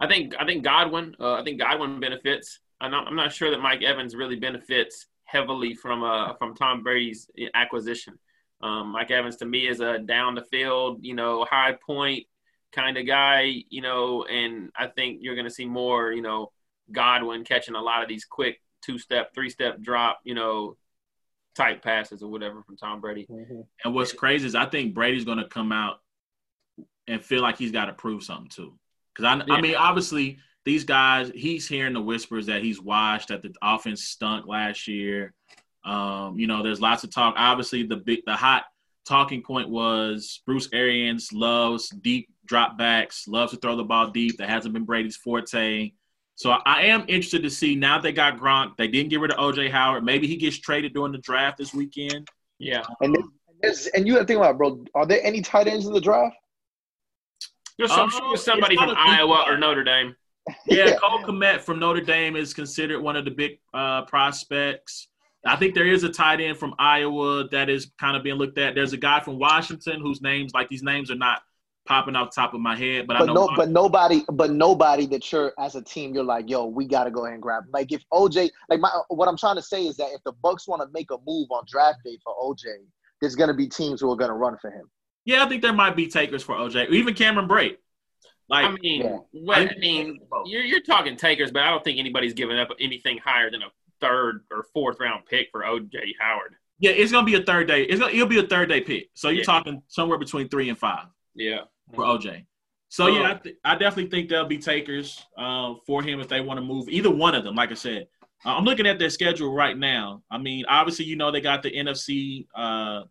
I 0.00 0.06
think 0.06 0.34
I 0.38 0.44
think 0.44 0.62
Godwin 0.64 1.16
uh, 1.20 1.34
I 1.34 1.44
think 1.44 1.58
Godwin 1.60 1.98
benefits. 2.00 2.60
I'm 2.80 2.92
not, 2.92 3.08
I'm 3.08 3.16
not 3.16 3.32
sure 3.32 3.50
that 3.50 3.58
Mike 3.60 3.82
Evans 3.82 4.14
really 4.14 4.36
benefits 4.36 5.06
heavily 5.24 5.74
from 5.74 6.02
uh 6.04 6.34
from 6.34 6.54
Tom 6.54 6.82
Brady's 6.82 7.28
acquisition. 7.54 8.18
Um, 8.60 8.88
Mike 8.90 9.10
Evans 9.12 9.36
to 9.36 9.44
me 9.46 9.66
is 9.68 9.80
a 9.80 9.98
down 9.98 10.34
the 10.34 10.42
field, 10.42 10.98
you 11.04 11.14
know, 11.14 11.44
high 11.44 11.72
point 11.84 12.26
kind 12.72 12.98
of 12.98 13.06
guy, 13.06 13.62
you 13.68 13.80
know, 13.80 14.24
and 14.24 14.70
I 14.76 14.86
think 14.88 15.18
you're 15.22 15.34
going 15.34 15.46
to 15.46 15.50
see 15.50 15.66
more, 15.66 16.12
you 16.12 16.22
know, 16.22 16.52
Godwin 16.90 17.44
catching 17.44 17.74
a 17.74 17.80
lot 17.80 18.02
of 18.02 18.08
these 18.08 18.24
quick 18.24 18.60
two 18.82 18.98
step, 18.98 19.34
three 19.34 19.50
step 19.50 19.80
drop, 19.80 20.20
you 20.24 20.34
know, 20.34 20.76
type 21.54 21.82
passes 21.82 22.22
or 22.22 22.30
whatever 22.30 22.62
from 22.62 22.76
Tom 22.76 23.00
Brady. 23.00 23.26
Mhm. 23.28 23.66
And 23.84 23.94
what's 23.94 24.12
crazy 24.12 24.46
is 24.46 24.54
I 24.54 24.66
think 24.66 24.94
Brady's 24.94 25.24
going 25.24 25.38
to 25.38 25.48
come 25.48 25.72
out 25.72 26.00
and 27.06 27.24
feel 27.24 27.42
like 27.42 27.58
he's 27.58 27.72
got 27.72 27.86
to 27.86 27.92
prove 27.92 28.22
something 28.22 28.48
too. 28.48 28.78
Because 29.14 29.24
I, 29.24 29.54
I 29.54 29.60
mean, 29.60 29.74
obviously 29.74 30.38
these 30.64 30.84
guys, 30.84 31.32
he's 31.34 31.66
hearing 31.66 31.94
the 31.94 32.00
whispers 32.00 32.46
that 32.46 32.62
he's 32.62 32.80
washed, 32.80 33.28
that 33.28 33.42
the 33.42 33.52
offense 33.62 34.04
stunk 34.04 34.46
last 34.46 34.86
year. 34.86 35.34
Um, 35.84 36.38
you 36.38 36.46
know, 36.46 36.62
there's 36.62 36.80
lots 36.80 37.02
of 37.02 37.10
talk. 37.10 37.34
Obviously, 37.36 37.82
the 37.84 37.96
big, 37.96 38.20
the 38.26 38.34
hot 38.34 38.66
talking 39.06 39.42
point 39.42 39.70
was 39.70 40.42
Bruce 40.44 40.68
Arians 40.72 41.32
loves 41.32 41.88
deep 41.88 42.28
drop 42.48 42.76
backs, 42.76 43.28
loves 43.28 43.52
to 43.52 43.58
throw 43.58 43.76
the 43.76 43.84
ball 43.84 44.10
deep. 44.10 44.38
That 44.38 44.48
hasn't 44.48 44.74
been 44.74 44.84
Brady's 44.84 45.16
forte. 45.16 45.92
So 46.34 46.50
I, 46.50 46.60
I 46.64 46.82
am 46.82 47.02
interested 47.02 47.42
to 47.42 47.50
see 47.50 47.74
now 47.76 48.00
they 48.00 48.12
got 48.12 48.38
Gronk. 48.38 48.76
They 48.76 48.88
didn't 48.88 49.10
get 49.10 49.20
rid 49.20 49.32
of 49.32 49.38
OJ 49.38 49.70
Howard. 49.70 50.04
Maybe 50.04 50.26
he 50.26 50.36
gets 50.36 50.58
traded 50.58 50.94
during 50.94 51.12
the 51.12 51.18
draft 51.18 51.58
this 51.58 51.72
weekend. 51.74 52.26
Yeah. 52.58 52.82
And 53.00 53.14
then- 53.14 53.30
there's, 53.60 53.88
and 53.88 54.06
you 54.06 54.14
got 54.14 54.20
to 54.20 54.24
think 54.26 54.38
about, 54.38 54.52
it, 54.52 54.58
bro. 54.58 54.84
Are 54.94 55.04
there 55.04 55.20
any 55.24 55.40
tight 55.40 55.66
ends 55.66 55.86
in 55.86 55.92
the 55.92 56.00
draft? 56.00 56.36
There's, 57.76 57.92
some, 57.92 58.08
there's 58.28 58.44
somebody 58.44 58.76
from 58.76 58.86
not 58.86 58.92
a 58.92 59.10
big 59.10 59.20
Iowa 59.20 59.44
or 59.48 59.56
Notre 59.58 59.82
Dame. 59.84 60.14
Yeah, 60.66 60.86
Yeah. 60.86 60.96
Cole 60.96 61.24
Kmet 61.24 61.60
from 61.60 61.78
Notre 61.80 62.00
Dame 62.00 62.36
is 62.36 62.54
considered 62.54 63.00
one 63.00 63.16
of 63.16 63.24
the 63.24 63.30
big 63.32 63.58
uh, 63.74 64.02
prospects. 64.04 65.08
I 65.44 65.56
think 65.56 65.74
there 65.74 65.86
is 65.86 66.04
a 66.04 66.08
tight 66.08 66.40
end 66.40 66.56
from 66.56 66.74
Iowa 66.78 67.48
that 67.50 67.68
is 67.68 67.90
kind 68.00 68.16
of 68.16 68.22
being 68.22 68.36
looked 68.36 68.58
at. 68.58 68.74
There's 68.74 68.92
a 68.92 68.96
guy 68.96 69.20
from 69.20 69.38
Washington 69.38 70.00
whose 70.00 70.20
names, 70.22 70.52
like 70.54 70.68
these 70.68 70.82
names, 70.82 71.10
are 71.10 71.16
not 71.16 71.42
popping 71.88 72.14
off 72.14 72.30
the 72.30 72.40
top 72.40 72.52
of 72.54 72.60
my 72.60 72.76
head, 72.76 73.06
but, 73.06 73.16
I 73.16 73.24
know. 73.24 73.32
no, 73.32 73.50
but 73.56 73.70
nobody, 73.70 74.22
but 74.30 74.50
nobody 74.50 75.06
that 75.06 75.32
you're 75.32 75.52
as 75.58 75.74
a 75.74 75.82
team, 75.82 76.12
you're 76.14 76.22
like, 76.22 76.48
yo, 76.50 76.66
we 76.66 76.84
got 76.86 77.04
to 77.04 77.10
go 77.10 77.24
ahead 77.24 77.34
and 77.34 77.42
grab. 77.42 77.64
Like 77.72 77.90
if 77.92 78.02
OJ, 78.12 78.50
like 78.68 78.78
my, 78.80 78.90
what 79.08 79.26
I'm 79.28 79.36
trying 79.38 79.56
to 79.56 79.62
say 79.62 79.86
is 79.86 79.96
that 79.96 80.08
if 80.12 80.22
the 80.24 80.32
Bucks 80.42 80.68
want 80.68 80.82
to 80.82 80.88
make 80.92 81.10
a 81.10 81.16
move 81.26 81.48
on 81.50 81.64
draft 81.66 82.00
day 82.04 82.18
for 82.22 82.34
OJ, 82.42 82.64
there's 83.20 83.34
gonna 83.34 83.54
be 83.54 83.66
teams 83.66 84.00
who 84.00 84.12
are 84.12 84.16
gonna 84.16 84.34
run 84.36 84.56
for 84.60 84.70
him. 84.70 84.88
yeah, 85.24 85.42
I 85.44 85.48
think 85.48 85.62
there 85.62 85.72
might 85.72 85.96
be 85.96 86.06
takers 86.06 86.42
for 86.42 86.54
OJ, 86.54 86.90
even 86.90 87.14
Cameron 87.14 87.48
Brate. 87.48 87.78
Like, 88.50 88.66
I 88.66 88.76
mean, 88.80 89.02
Yeah. 89.02 89.16
what, 89.32 89.58
I 89.58 89.62
I 89.62 89.78
mean, 89.78 90.20
you're, 90.46 90.62
you're 90.62 90.80
talking 90.82 91.16
takers, 91.16 91.50
but 91.50 91.62
I 91.62 91.70
don't 91.70 91.82
think 91.84 91.98
anybody's 91.98 92.32
giving 92.34 92.58
up 92.58 92.68
anything 92.80 93.18
higher 93.18 93.50
than 93.50 93.62
a 93.62 93.66
third 94.00 94.44
or 94.52 94.64
fourth 94.72 95.00
round 95.00 95.24
pick 95.26 95.48
for 95.52 95.62
OJ 95.62 95.96
Howard. 96.20 96.54
yeah, 96.78 96.92
it's 96.92 97.10
gonna 97.12 97.26
be 97.26 97.34
a 97.34 97.42
third 97.42 97.66
day. 97.66 97.82
It's 97.82 97.98
gonna, 98.00 98.12
it'll 98.12 98.26
be 98.28 98.38
a 98.38 98.46
third 98.46 98.68
day 98.68 98.80
pick. 98.80 99.10
So 99.14 99.28
you're 99.30 99.38
Yeah. 99.40 99.44
talking 99.44 99.82
somewhere 99.88 100.18
between 100.18 100.48
three 100.48 100.68
and 100.68 100.78
five. 100.78 101.06
Yeah. 101.34 101.62
For 101.94 102.04
OJ. 102.04 102.44
So 102.88 103.04
Oh. 103.04 103.08
yeah, 103.08 103.30
I, 103.32 103.34
th- 103.34 103.56
I 103.64 103.74
definitely 103.76 104.10
think 104.10 104.28
there'll 104.30 104.46
be 104.46 104.58
takers 104.58 105.22
uh, 105.36 105.74
for 105.86 106.02
him 106.02 106.20
if 106.20 106.28
they 106.28 106.40
want 106.40 106.58
to 106.58 106.64
move 106.64 106.88
either 106.88 107.10
one 107.10 107.34
of 107.34 107.44
them. 107.44 107.54
Like 107.54 107.70
I 107.70 107.74
said, 107.74 108.06
Uh, 108.44 108.56
I'm 108.56 108.64
looking 108.64 108.86
at 108.86 108.98
their 108.98 109.10
schedule 109.10 109.52
right 109.52 109.76
now. 109.76 110.22
I 110.30 110.38
mean, 110.38 110.64
obviously, 110.68 111.04
you 111.04 111.16
know 111.16 111.30
they 111.30 111.40
got 111.40 111.62
the 111.62 111.70
NFC 111.70 112.46
uh, 112.54 113.02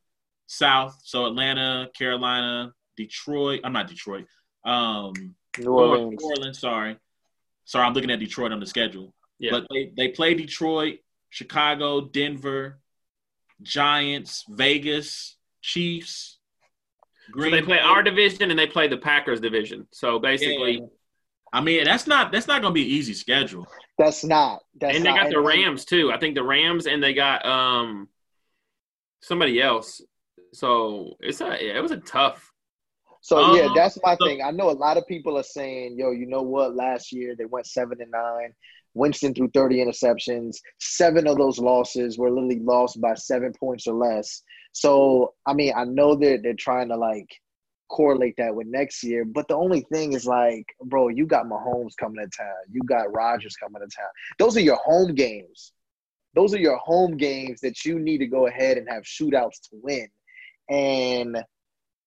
South, 0.47 0.99
so 1.03 1.25
Atlanta, 1.27 1.89
Carolina, 1.97 2.73
Detroit. 2.95 3.59
I'm 3.63 3.73
not 3.73 3.87
Detroit. 3.87 4.25
Um, 4.63 5.13
New 5.59 5.71
Orleans. 5.71 6.17
New 6.21 6.27
Orleans. 6.29 6.59
Sorry, 6.59 6.97
sorry. 7.65 7.85
I'm 7.85 7.93
looking 7.93 8.09
at 8.11 8.19
Detroit 8.19 8.51
on 8.51 8.59
the 8.59 8.65
schedule. 8.65 9.13
Yeah. 9.39 9.51
But 9.51 9.67
they, 9.69 9.91
they 9.95 10.07
play 10.09 10.33
Detroit, 10.33 10.99
Chicago, 11.29 12.01
Denver, 12.01 12.79
Giants, 13.61 14.45
Vegas, 14.49 15.35
Chiefs. 15.61 16.36
So 17.35 17.41
they 17.49 17.61
play 17.61 17.77
Bay. 17.77 17.81
our 17.83 18.03
division 18.03 18.49
and 18.51 18.59
they 18.59 18.67
play 18.67 18.87
the 18.87 18.97
Packers 18.97 19.39
division. 19.39 19.87
So 19.91 20.19
basically, 20.19 20.79
Yeah. 20.79 20.85
I 21.53 21.61
mean, 21.61 21.85
that's 21.85 22.07
not 22.07 22.31
that's 22.31 22.47
not 22.47 22.61
gonna 22.61 22.73
be 22.73 22.83
an 22.83 22.89
easy 22.89 23.13
schedule. 23.13 23.67
That's 23.97 24.23
not. 24.23 24.61
That's 24.79 24.95
and 24.97 25.05
they 25.05 25.09
not, 25.11 25.23
got 25.23 25.29
the 25.31 25.39
Rams 25.39 25.85
too. 25.85 26.11
I 26.11 26.17
think 26.19 26.35
the 26.35 26.43
Rams 26.43 26.87
and 26.87 27.01
they 27.01 27.13
got 27.13 27.45
um 27.45 28.09
somebody 29.21 29.61
else. 29.61 30.01
So 30.53 31.15
it's 31.19 31.41
a 31.41 31.77
it 31.77 31.81
was 31.81 31.91
a 31.91 31.97
tough. 31.97 32.51
So 33.21 33.55
yeah, 33.55 33.63
Um, 33.63 33.73
that's 33.75 33.97
my 34.03 34.15
so- 34.15 34.25
thing. 34.25 34.41
I 34.41 34.51
know 34.51 34.69
a 34.69 34.71
lot 34.71 34.97
of 34.97 35.07
people 35.07 35.37
are 35.37 35.43
saying, 35.43 35.97
"Yo, 35.97 36.11
you 36.11 36.25
know 36.27 36.41
what? 36.43 36.75
Last 36.75 37.11
year 37.11 37.35
they 37.37 37.45
went 37.45 37.65
seven 37.65 38.01
and 38.01 38.11
nine. 38.11 38.53
Winston 38.93 39.33
threw 39.33 39.49
thirty 39.49 39.77
interceptions. 39.77 40.57
Seven 40.79 41.27
of 41.27 41.37
those 41.37 41.59
losses 41.59 42.17
were 42.17 42.29
literally 42.31 42.59
lost 42.59 42.99
by 43.01 43.13
seven 43.15 43.53
points 43.59 43.85
or 43.87 43.93
less. 43.93 44.41
So 44.71 45.33
I 45.45 45.53
mean, 45.53 45.73
I 45.75 45.85
know 45.85 46.15
that 46.15 46.41
they're 46.43 46.53
trying 46.53 46.89
to 46.89 46.97
like 46.97 47.29
correlate 47.89 48.35
that 48.37 48.53
with 48.53 48.67
next 48.67 49.03
year, 49.03 49.25
but 49.25 49.47
the 49.47 49.55
only 49.55 49.81
thing 49.91 50.13
is 50.13 50.25
like, 50.25 50.65
bro, 50.83 51.07
you 51.07 51.25
got 51.25 51.45
Mahomes 51.45 51.95
coming 51.97 52.23
to 52.23 52.37
town. 52.37 52.55
You 52.69 52.81
got 52.81 53.13
Rodgers 53.13 53.55
coming 53.55 53.81
to 53.81 53.87
town. 53.87 54.09
Those 54.39 54.57
are 54.57 54.61
your 54.61 54.77
home 54.77 55.15
games. 55.15 55.71
Those 56.35 56.53
are 56.53 56.59
your 56.59 56.77
home 56.77 57.17
games 57.17 57.61
that 57.61 57.83
you 57.85 57.99
need 57.99 58.19
to 58.19 58.27
go 58.27 58.47
ahead 58.47 58.77
and 58.77 58.87
have 58.89 59.03
shootouts 59.03 59.61
to 59.69 59.79
win. 59.81 60.07
And 60.69 61.43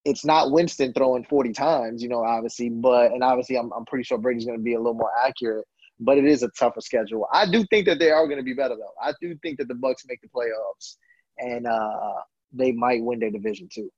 it's 0.05 0.25
not 0.25 0.53
Winston 0.53 0.93
throwing 0.93 1.25
40 1.25 1.53
times, 1.53 2.03
you 2.03 2.09
know, 2.09 2.23
obviously, 2.23 2.69
but 2.71 3.13
and 3.13 3.23
obviously 3.23 3.57
I'm 3.57 3.73
I'm 3.73 3.85
pretty 3.85 4.05
sure 4.05 4.19
Brady's 4.19 4.47
gonna 4.47 4.59
be 4.59 4.75
a 4.75 4.79
little 4.79 4.95
more 4.95 5.11
accurate, 5.25 5.67
but 5.99 6.19
it 6.19 6.25
is 6.25 6.43
a 6.43 6.49
tougher 6.51 6.81
schedule. 6.81 7.27
I 7.33 7.51
do 7.51 7.65
think 7.67 7.87
that 7.87 7.99
they 7.99 8.11
are 8.11 8.27
gonna 8.27 8.43
be 8.43 8.55
better 8.55 8.77
though. 8.77 8.95
I 9.03 9.13
do 9.21 9.37
think 9.43 9.59
that 9.59 9.69
the 9.69 9.75
Bucks 9.75 10.05
make 10.07 10.21
the 10.21 10.29
playoffs 10.29 10.97
and 11.39 11.67
uh 11.67 12.21
they 12.53 12.73
might 12.73 13.03
win 13.03 13.19
their 13.19 13.31
division 13.31 13.69
too. 13.73 13.91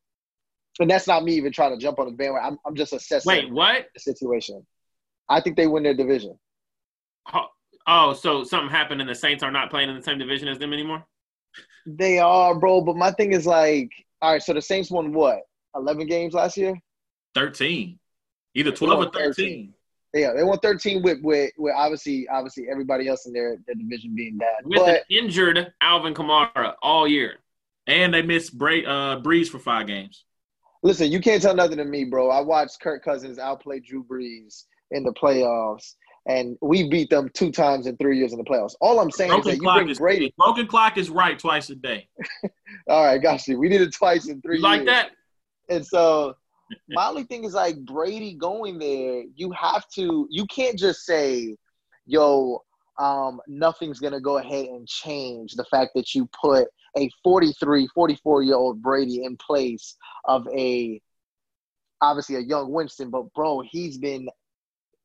And 0.81 0.91
that's 0.91 1.07
not 1.07 1.25
me 1.25 1.35
even 1.35 1.53
trying 1.53 1.73
to 1.73 1.83
jump 1.83 1.99
on 1.99 2.07
the 2.07 2.13
bandwagon. 2.13 2.53
I'm 2.53 2.59
I'm 2.67 2.75
just 2.75 2.93
assessing 2.93 3.29
Wait, 3.29 3.53
what? 3.53 3.87
the 3.95 4.01
situation. 4.01 4.67
I 5.29 5.41
think 5.41 5.57
they 5.57 5.67
win 5.67 5.83
their 5.83 5.95
division. 5.95 6.39
Oh, 7.33 7.47
oh, 7.87 8.13
so 8.15 8.45
something 8.45 8.71
happened 8.71 9.01
and 9.01 9.09
the 9.09 9.15
Saints 9.15 9.43
are 9.43 9.51
not 9.51 9.71
playing 9.71 9.89
in 9.89 9.97
the 9.97 10.03
same 10.03 10.19
division 10.19 10.49
as 10.49 10.59
them 10.59 10.73
anymore? 10.73 11.05
They 11.87 12.19
are, 12.19 12.55
bro. 12.55 12.81
But 12.81 12.97
my 12.97 13.13
thing 13.13 13.33
is 13.33 13.47
like, 13.47 13.91
all 14.21 14.33
right, 14.33 14.43
so 14.43 14.53
the 14.53 14.63
Saints 14.63 14.91
won 14.91 15.13
what? 15.13 15.41
11 15.75 16.07
games 16.07 16.35
last 16.35 16.57
year? 16.57 16.75
Thirteen, 17.35 17.99
either 18.55 18.73
twelve 18.73 18.95
or 18.95 19.05
won 19.05 19.11
thirteen. 19.11 19.73
Yeah, 20.15 20.35
they 20.37 20.45
won 20.45 20.59
13 20.59 21.03
with 21.03 21.21
with, 21.23 21.53
with 21.57 21.75
obviously 21.75 22.29
obviously 22.29 22.67
everybody 22.71 23.09
else 23.09 23.27
in 23.27 23.33
their, 23.33 23.57
their 23.67 23.75
division 23.75 24.15
being 24.15 24.37
bad. 24.37 24.65
With 24.65 24.81
but 24.81 24.89
an 24.89 25.01
injured 25.09 25.73
Alvin 25.81 26.13
Kamara 26.13 26.75
all 26.83 27.09
year. 27.09 27.37
And 27.87 28.15
they 28.15 28.23
missed 28.23 28.57
Bra- 28.57 28.87
uh, 28.87 29.21
Brees 29.23 29.49
for 29.49 29.59
five 29.59 29.87
games. 29.87 30.25
listen, 30.83 31.11
you 31.11 31.21
can't 31.21 31.43
tell 31.43 31.55
nothing 31.55 31.79
to 31.79 31.85
me, 31.85 32.05
bro. 32.05 32.31
I 32.31 32.41
watched 32.41 32.81
Kirk 32.81 33.05
Cousins 33.05 33.39
outplay 33.39 33.81
Drew 33.81 34.05
Brees 34.05 34.65
in 34.91 35.03
the 35.05 35.13
playoffs, 35.13 35.95
and 36.27 36.57
we 36.61 36.89
beat 36.89 37.11
them 37.11 37.29
two 37.35 37.51
times 37.51 37.87
in 37.87 37.97
three 37.97 38.19
years 38.19 38.33
in 38.33 38.39
the 38.39 38.45
playoffs. 38.45 38.75
All 38.81 39.01
I'm 39.01 39.11
saying 39.11 39.33
is 39.39 39.45
that 39.47 39.57
you 39.57 39.63
bring 39.73 39.89
is 39.89 39.99
Brady. 39.99 40.33
broken 40.37 40.67
clock 40.67 40.97
is 40.99 41.11
right 41.11 41.39
twice 41.39 41.71
a 41.71 41.75
day. 41.75 42.09
All 42.89 43.05
right, 43.05 43.21
got 43.21 43.47
you. 43.49 43.59
We 43.59 43.69
did 43.69 43.81
it 43.81 43.93
twice 43.95 44.29
in 44.29 44.41
three 44.43 44.57
You 44.59 44.63
like 44.63 44.81
years. 44.83 44.87
that? 44.87 45.11
And 45.69 45.85
so 45.87 46.35
my 46.89 47.09
only 47.09 47.25
thing 47.25 47.45
is 47.45 47.55
like 47.55 47.77
Brady 47.85 48.35
going 48.35 48.79
there, 48.79 49.25
you 49.35 49.51
have 49.53 49.85
to 49.97 50.27
you 50.31 50.47
can't 50.47 50.79
just 50.79 51.05
say, 51.05 51.57
yo, 52.07 52.63
um, 52.99 53.41
nothing's 53.49 53.99
gonna 53.99 54.21
go 54.21 54.39
ahead 54.39 54.67
and 54.67 54.87
change 54.87 55.55
the 55.55 55.65
fact 55.65 55.93
that 55.95 56.15
you 56.15 56.29
put 56.41 56.69
a 56.97 57.11
43, 57.23 57.89
44 57.95 58.43
year 58.43 58.55
old 58.55 58.83
Brady 58.83 59.25
in 59.25 59.37
place 59.37 59.97
of 60.25 60.47
a 60.55 61.01
obviously 62.01 62.37
a 62.37 62.41
young 62.41 62.73
Winston, 62.73 63.11
but 63.11 63.33
bro, 63.35 63.63
he's 63.71 63.99
been 63.99 64.29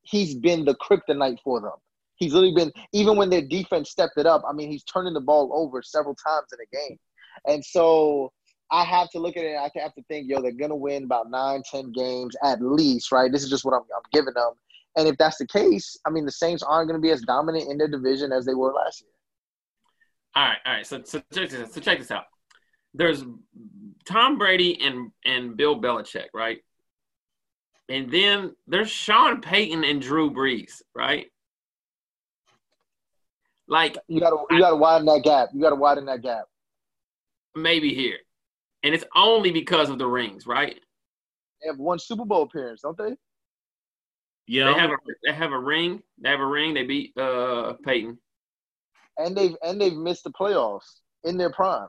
he's 0.04 0.36
been 0.36 0.66
the 0.66 0.76
kryptonite 0.76 1.40
for 1.44 1.62
them. 1.62 1.72
He's 2.16 2.34
literally 2.34 2.56
been 2.56 2.72
even 2.94 3.18
when 3.18 3.30
their 3.30 3.42
defense 3.42 3.90
stepped 3.90 4.18
it 4.18 4.26
up, 4.26 4.44
I 4.48 4.54
mean 4.54 4.72
he's 4.72 4.84
turning 4.84 5.14
the 5.14 5.22
ball 5.22 5.52
over 5.54 5.82
several 5.82 6.16
times 6.16 6.48
in 6.54 6.60
a 6.60 6.88
game. 6.88 6.98
And 7.46 7.64
so 7.64 8.32
I 8.72 8.84
have 8.84 9.10
to 9.12 9.20
look 9.20 9.38
at 9.38 9.44
it. 9.46 9.56
I 9.56 9.70
have 9.80 9.94
to 9.94 10.04
think, 10.10 10.28
yo, 10.30 10.42
they're 10.42 10.52
gonna 10.52 10.76
win 10.76 11.04
about 11.04 11.30
nine, 11.30 11.62
ten 11.70 11.92
games 11.92 12.36
at 12.44 12.62
least, 12.62 13.12
right? 13.12 13.32
This 13.32 13.44
is 13.44 13.50
just 13.50 13.64
what 13.64 13.74
I'm, 13.74 13.84
I'm 13.96 14.04
giving 14.12 14.34
them. 14.34 14.54
And 14.98 15.08
if 15.08 15.16
that's 15.18 15.38
the 15.38 15.46
case, 15.46 15.98
I 16.06 16.10
mean, 16.10 16.26
the 16.26 16.32
Saints 16.32 16.64
aren't 16.64 16.90
going 16.90 17.00
to 17.00 17.06
be 17.06 17.12
as 17.12 17.22
dominant 17.22 17.70
in 17.70 17.78
their 17.78 17.88
division 17.88 18.32
as 18.32 18.46
they 18.46 18.56
were 18.56 18.74
last 18.74 19.02
year. 19.02 19.12
All 20.36 20.44
right, 20.44 20.58
all 20.66 20.74
right. 20.74 20.86
So, 20.86 21.02
so, 21.04 21.20
check 21.34 21.50
this, 21.50 21.74
so 21.74 21.82
check 21.82 21.98
this 22.00 22.12
out. 22.12 22.26
There's 22.94 23.24
Tom 24.06 24.38
Brady 24.38 24.80
and 24.82 25.12
and 25.26 25.58
Bill 25.58 25.80
Belichick, 25.80 26.28
right? 26.34 26.60
And 27.90 28.12
then 28.12 28.56
there's 28.68 28.90
Sean 28.90 29.42
Payton 29.42 29.84
and 29.84 30.02
Drew 30.02 30.30
Brees, 30.32 30.82
right? 30.96 31.28
Like 33.68 33.98
You 34.08 34.20
got 34.20 34.30
to 34.32 34.38
you 34.52 34.60
got 34.60 34.70
to 34.72 34.76
widen 34.78 35.06
that 35.08 35.22
gap. 35.24 35.50
You 35.54 35.62
got 35.62 35.70
to 35.72 35.76
widen 35.76 36.06
that 36.06 36.22
gap. 36.22 36.46
maybe 37.56 37.94
here, 37.94 38.18
and 38.84 38.94
it's 38.94 39.04
only 39.16 39.52
because 39.52 39.90
of 39.90 39.98
the 40.00 40.08
rings, 40.08 40.46
right? 40.48 40.80
They 41.62 41.68
have 41.68 41.78
one 41.80 42.00
Super 42.00 42.24
Bowl 42.26 42.44
appearance, 42.44 42.82
don't 42.82 42.98
they? 42.98 43.16
Yeah, 44.48 44.72
They 44.72 44.80
have 44.80 44.92
a 44.92 44.96
they 45.26 45.34
have 45.34 45.52
a 45.52 45.60
ring. 45.60 46.02
They 46.22 46.30
have 46.30 46.40
a 46.40 46.46
ring. 46.46 46.74
They 46.74 46.84
beat 46.84 47.18
uh 47.18 47.74
Peyton. 47.84 48.18
And 49.18 49.36
they've 49.36 49.56
and 49.64 49.80
they've 49.82 49.96
missed 49.96 50.24
the 50.24 50.32
playoffs 50.32 51.00
in 51.24 51.38
their 51.38 51.52
prime 51.52 51.88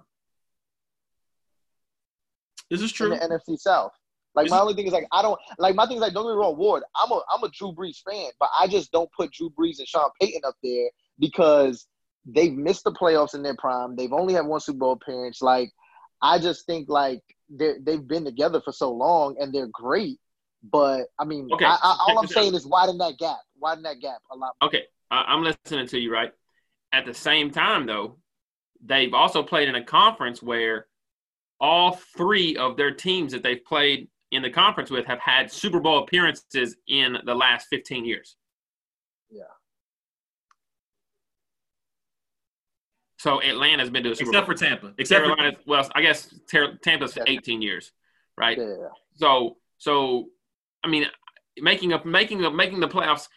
this 2.71 2.81
is 2.83 2.91
in 2.91 2.97
true. 2.97 3.09
the 3.11 3.17
NFC 3.17 3.59
South. 3.59 3.93
Like 4.35 4.47
Is 4.47 4.51
my 4.51 4.59
it- 4.59 4.61
only 4.61 4.75
thing 4.75 4.87
is 4.87 4.93
like 4.93 5.07
I 5.13 5.23
don't 5.23 5.39
like 5.59 5.75
my 5.75 5.87
thing 5.87 5.97
is 5.97 6.01
like 6.03 6.13
don't 6.13 6.25
get 6.25 6.31
me 6.33 6.37
wrong, 6.37 6.57
Ward. 6.57 6.83
I'm 6.97 7.11
a 7.11 7.21
I'm 7.33 7.43
a 7.43 7.49
Drew 7.49 7.73
Brees 7.73 8.03
fan, 8.09 8.31
but 8.39 8.51
I 8.59 8.67
just 8.69 8.93
don't 8.93 9.11
put 9.17 9.33
Drew 9.33 9.51
Brees 9.51 9.79
and 9.79 9.89
Sean 9.89 10.11
Payton 10.21 10.43
up 10.47 10.55
there 10.63 10.89
because 11.19 11.87
they've 12.27 12.53
missed 12.53 12.85
the 12.85 12.93
playoffs 12.93 13.35
in 13.35 13.43
their 13.43 13.57
prime. 13.57 13.97
They've 13.97 14.13
only 14.13 14.35
had 14.35 14.47
one 14.47 14.61
Super 14.61 14.79
Bowl 14.79 14.93
appearance. 14.93 15.41
Like 15.43 15.71
I 16.23 16.39
just 16.39 16.67
think 16.67 16.89
like 16.89 17.21
they 17.49 17.75
they've 17.83 18.07
been 18.07 18.25
together 18.25 18.61
for 18.61 18.73
so 18.73 18.93
long 18.93 19.37
and 19.41 19.53
they're 19.53 19.69
great. 19.73 20.19
But 20.63 21.07
I 21.19 21.25
mean, 21.25 21.49
Okay, 21.53 21.65
I, 21.65 21.79
I, 21.83 21.97
all 22.09 22.19
I'm 22.19 22.27
saying 22.27 22.55
is 22.55 22.67
widen 22.67 22.99
that 22.99 23.17
gap, 23.19 23.39
widen 23.59 23.83
that 23.85 24.01
gap 24.01 24.19
a 24.31 24.37
lot. 24.37 24.55
Okay, 24.63 24.85
I, 25.11 25.23
I'm 25.29 25.43
listening 25.43 25.87
to 25.87 25.99
you, 25.99 26.13
right? 26.13 26.33
At 26.93 27.05
the 27.05 27.15
same 27.15 27.51
time, 27.51 27.87
though, 27.87 28.17
they've 28.85 29.13
also 29.13 29.43
played 29.43 29.69
in 29.69 29.75
a 29.75 29.85
conference 29.85 30.43
where 30.43 30.87
all 31.61 31.93
three 32.17 32.57
of 32.57 32.77
their 32.77 32.93
teams 32.93 33.33
that 33.33 33.43
they've 33.43 33.65
played 33.65 34.09
in 34.31 34.43
the 34.43 34.51
conference 34.51 34.91
with 34.91 35.07
have 35.07 35.19
had 35.19 35.51
Super 35.51 35.81
Bowl 35.81 35.99
appearances 36.05 36.77
in 36.87 37.17
the 37.25 37.35
last 37.35 37.67
15 37.69 38.05
years. 38.05 38.37
Yeah. 39.31 39.43
So 43.19 43.43
Atlanta's 43.43 43.91
been 43.91 44.05
to 44.05 44.13
a 44.13 44.17
Super 44.17 44.31
Except 44.31 44.47
Bowl. 44.47 44.57
for 44.57 44.65
Tampa. 44.65 44.95
Except 44.99 45.25
for 45.27 45.35
Carolina, 45.35 45.57
well, 45.67 45.89
I 45.95 46.03
guess 46.03 46.33
Ter- 46.51 46.77
Tampa's 46.77 47.15
for 47.15 47.21
Yeah. 47.27 47.33
18 47.39 47.63
years, 47.63 47.93
right? 48.37 48.57
Yeah. 48.57 48.89
So, 49.15 49.57
so 49.79 50.29
I 50.85 50.89
mean, 50.89 51.07
making 51.59 51.93
up, 51.93 52.07
making 52.07 52.45
up, 52.45 52.53
making 52.55 52.81
the 52.81 52.89
playoffs. 52.89 53.29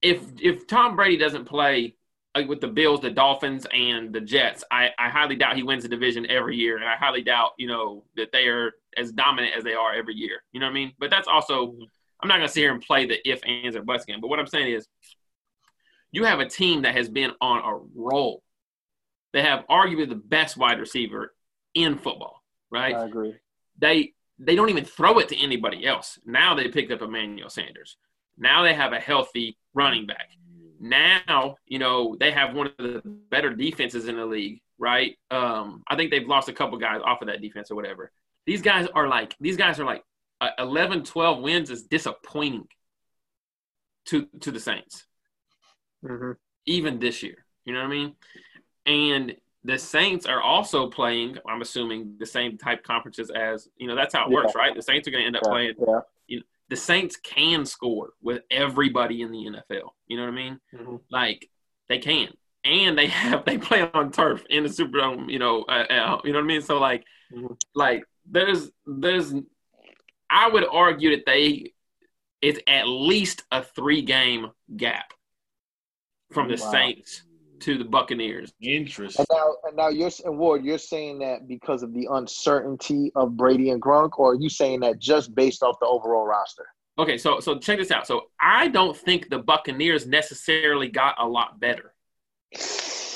If 0.00 0.22
if 0.40 0.66
Tom 0.66 0.96
Brady 0.96 1.16
doesn't 1.18 1.44
play 1.44 1.94
like 2.34 2.48
with 2.48 2.60
the 2.60 2.68
Bills, 2.68 3.00
the 3.00 3.10
Dolphins, 3.10 3.66
and 3.74 4.12
the 4.12 4.20
Jets, 4.20 4.64
I, 4.70 4.90
I 4.98 5.08
highly 5.10 5.36
doubt 5.36 5.56
he 5.56 5.62
wins 5.62 5.82
the 5.82 5.88
division 5.88 6.26
every 6.30 6.56
year, 6.56 6.76
and 6.76 6.84
I 6.84 6.96
highly 6.96 7.22
doubt 7.22 7.50
you 7.58 7.68
know 7.68 8.04
that 8.16 8.32
they 8.32 8.46
are 8.48 8.72
as 8.96 9.12
dominant 9.12 9.54
as 9.56 9.64
they 9.64 9.74
are 9.74 9.94
every 9.94 10.14
year. 10.14 10.42
You 10.52 10.60
know 10.60 10.66
what 10.66 10.70
I 10.70 10.74
mean? 10.74 10.92
But 10.98 11.10
that's 11.10 11.28
also 11.28 11.76
I'm 12.20 12.28
not 12.28 12.36
gonna 12.36 12.48
sit 12.48 12.60
here 12.60 12.72
and 12.72 12.80
play 12.80 13.06
the 13.06 13.18
if 13.28 13.40
ands 13.46 13.76
or 13.76 13.82
buts 13.82 14.04
game. 14.04 14.20
But 14.20 14.28
what 14.28 14.38
I'm 14.38 14.46
saying 14.46 14.72
is, 14.72 14.88
you 16.10 16.24
have 16.24 16.40
a 16.40 16.48
team 16.48 16.82
that 16.82 16.94
has 16.94 17.08
been 17.08 17.32
on 17.40 17.58
a 17.58 17.80
roll. 17.94 18.42
They 19.32 19.42
have 19.42 19.64
arguably 19.70 20.08
the 20.08 20.14
best 20.14 20.56
wide 20.56 20.78
receiver 20.78 21.34
in 21.74 21.96
football, 21.98 22.42
right? 22.70 22.94
I 22.94 23.04
agree. 23.04 23.34
they 23.78 24.12
they 24.38 24.56
don't 24.56 24.70
even 24.70 24.84
throw 24.84 25.18
it 25.18 25.28
to 25.28 25.36
anybody 25.38 25.86
else. 25.86 26.18
Now 26.24 26.54
they 26.54 26.68
picked 26.68 26.90
up 26.92 27.02
Emmanuel 27.02 27.48
Sanders. 27.50 27.96
Now 28.38 28.62
they 28.62 28.74
have 28.74 28.92
a 28.92 28.98
healthy 29.00 29.56
running 29.74 30.06
back. 30.06 30.30
Now, 30.82 31.56
you 31.64 31.78
know, 31.78 32.16
they 32.18 32.32
have 32.32 32.54
one 32.56 32.66
of 32.66 32.76
the 32.76 33.00
better 33.30 33.54
defenses 33.54 34.08
in 34.08 34.16
the 34.16 34.26
league, 34.26 34.60
right? 34.78 35.16
Um, 35.30 35.84
I 35.86 35.94
think 35.94 36.10
they've 36.10 36.26
lost 36.26 36.48
a 36.48 36.52
couple 36.52 36.76
guys 36.76 37.00
off 37.04 37.22
of 37.22 37.28
that 37.28 37.40
defense 37.40 37.70
or 37.70 37.76
whatever. 37.76 38.10
These 38.46 38.62
guys 38.62 38.88
are 38.92 39.06
like 39.06 39.36
these 39.40 39.56
guys 39.56 39.78
are 39.78 39.84
like 39.84 40.02
uh, 40.40 40.50
11 40.58 41.04
12 41.04 41.40
wins 41.40 41.70
is 41.70 41.84
disappointing 41.84 42.66
to 44.06 44.26
to 44.40 44.50
the 44.50 44.60
Saints 44.60 45.06
Mm-hmm. 46.04 46.32
even 46.66 46.98
this 46.98 47.22
year. 47.22 47.46
You 47.64 47.74
know 47.74 47.82
what 47.82 47.86
I 47.86 47.90
mean? 47.90 48.16
And 48.84 49.36
the 49.62 49.78
Saints 49.78 50.26
are 50.26 50.42
also 50.42 50.88
playing. 50.90 51.38
I'm 51.48 51.62
assuming 51.62 52.16
the 52.18 52.26
same 52.26 52.58
type 52.58 52.82
conferences 52.82 53.30
as 53.30 53.68
you 53.76 53.86
know. 53.86 53.94
That's 53.94 54.12
how 54.12 54.24
it 54.26 54.30
Yeah. 54.32 54.38
works, 54.38 54.56
right? 54.56 54.74
The 54.74 54.82
Saints 54.82 55.06
are 55.06 55.12
going 55.12 55.22
to 55.22 55.26
end 55.28 55.36
up 55.36 55.42
Yeah, 55.44 55.50
playing. 55.50 55.74
yeah. 55.78 56.00
The 56.72 56.76
Saints 56.76 57.16
can 57.16 57.66
score 57.66 58.14
with 58.22 58.44
everybody 58.50 59.20
in 59.20 59.30
the 59.30 59.44
NFL. 59.44 59.90
You 60.06 60.16
know 60.16 60.22
what 60.22 60.32
I 60.32 60.36
mean? 60.36 60.58
Mhm. 60.74 61.00
Like 61.10 61.50
they 61.90 61.98
can, 61.98 62.28
and 62.64 62.96
they 62.96 63.06
have 63.08 63.44
they 63.44 63.58
play 63.58 63.82
on 63.92 64.10
turf 64.10 64.42
in 64.48 64.62
the 64.62 64.70
Superdome. 64.70 65.30
You 65.30 65.38
know, 65.38 65.64
uh, 65.64 65.84
you 66.24 66.32
know 66.32 66.38
what 66.38 66.44
I 66.44 66.46
mean. 66.46 66.62
So 66.62 66.78
like, 66.78 67.04
Mhm. 67.30 67.60
like 67.74 68.04
there's 68.24 68.70
there's, 68.86 69.34
I 70.30 70.48
would 70.48 70.64
argue 70.66 71.10
that 71.14 71.26
they 71.26 71.74
it's 72.40 72.58
at 72.66 72.88
least 72.88 73.42
a 73.52 73.62
three 73.62 74.00
game 74.00 74.46
gap 74.74 75.12
from 76.32 76.48
the 76.48 76.56
Wow. 76.58 76.70
Saints 76.72 77.22
to 77.62 77.78
the 77.78 77.84
Buccaneers. 77.84 78.52
Interesting. 78.60 79.24
And 79.30 79.38
now, 79.38 79.54
and 79.64 79.76
now 79.76 79.88
you're 79.88 80.10
and 80.24 80.38
Ward, 80.38 80.64
you're 80.64 80.78
saying 80.78 81.20
that 81.20 81.48
because 81.48 81.82
of 81.82 81.94
the 81.94 82.08
uncertainty 82.10 83.12
of 83.14 83.36
Brady 83.36 83.70
and 83.70 83.80
Gronk, 83.80 84.18
or 84.18 84.32
are 84.32 84.34
you 84.34 84.48
saying 84.48 84.80
that 84.80 84.98
just 84.98 85.34
based 85.34 85.62
off 85.62 85.78
the 85.80 85.86
overall 85.86 86.26
roster? 86.26 86.66
Okay, 86.98 87.16
so 87.16 87.40
so 87.40 87.58
check 87.58 87.78
this 87.78 87.90
out. 87.90 88.06
So 88.06 88.24
I 88.40 88.68
don't 88.68 88.96
think 88.96 89.30
the 89.30 89.38
Buccaneers 89.38 90.06
necessarily 90.06 90.88
got 90.88 91.14
a 91.18 91.26
lot 91.26 91.58
better. 91.58 91.94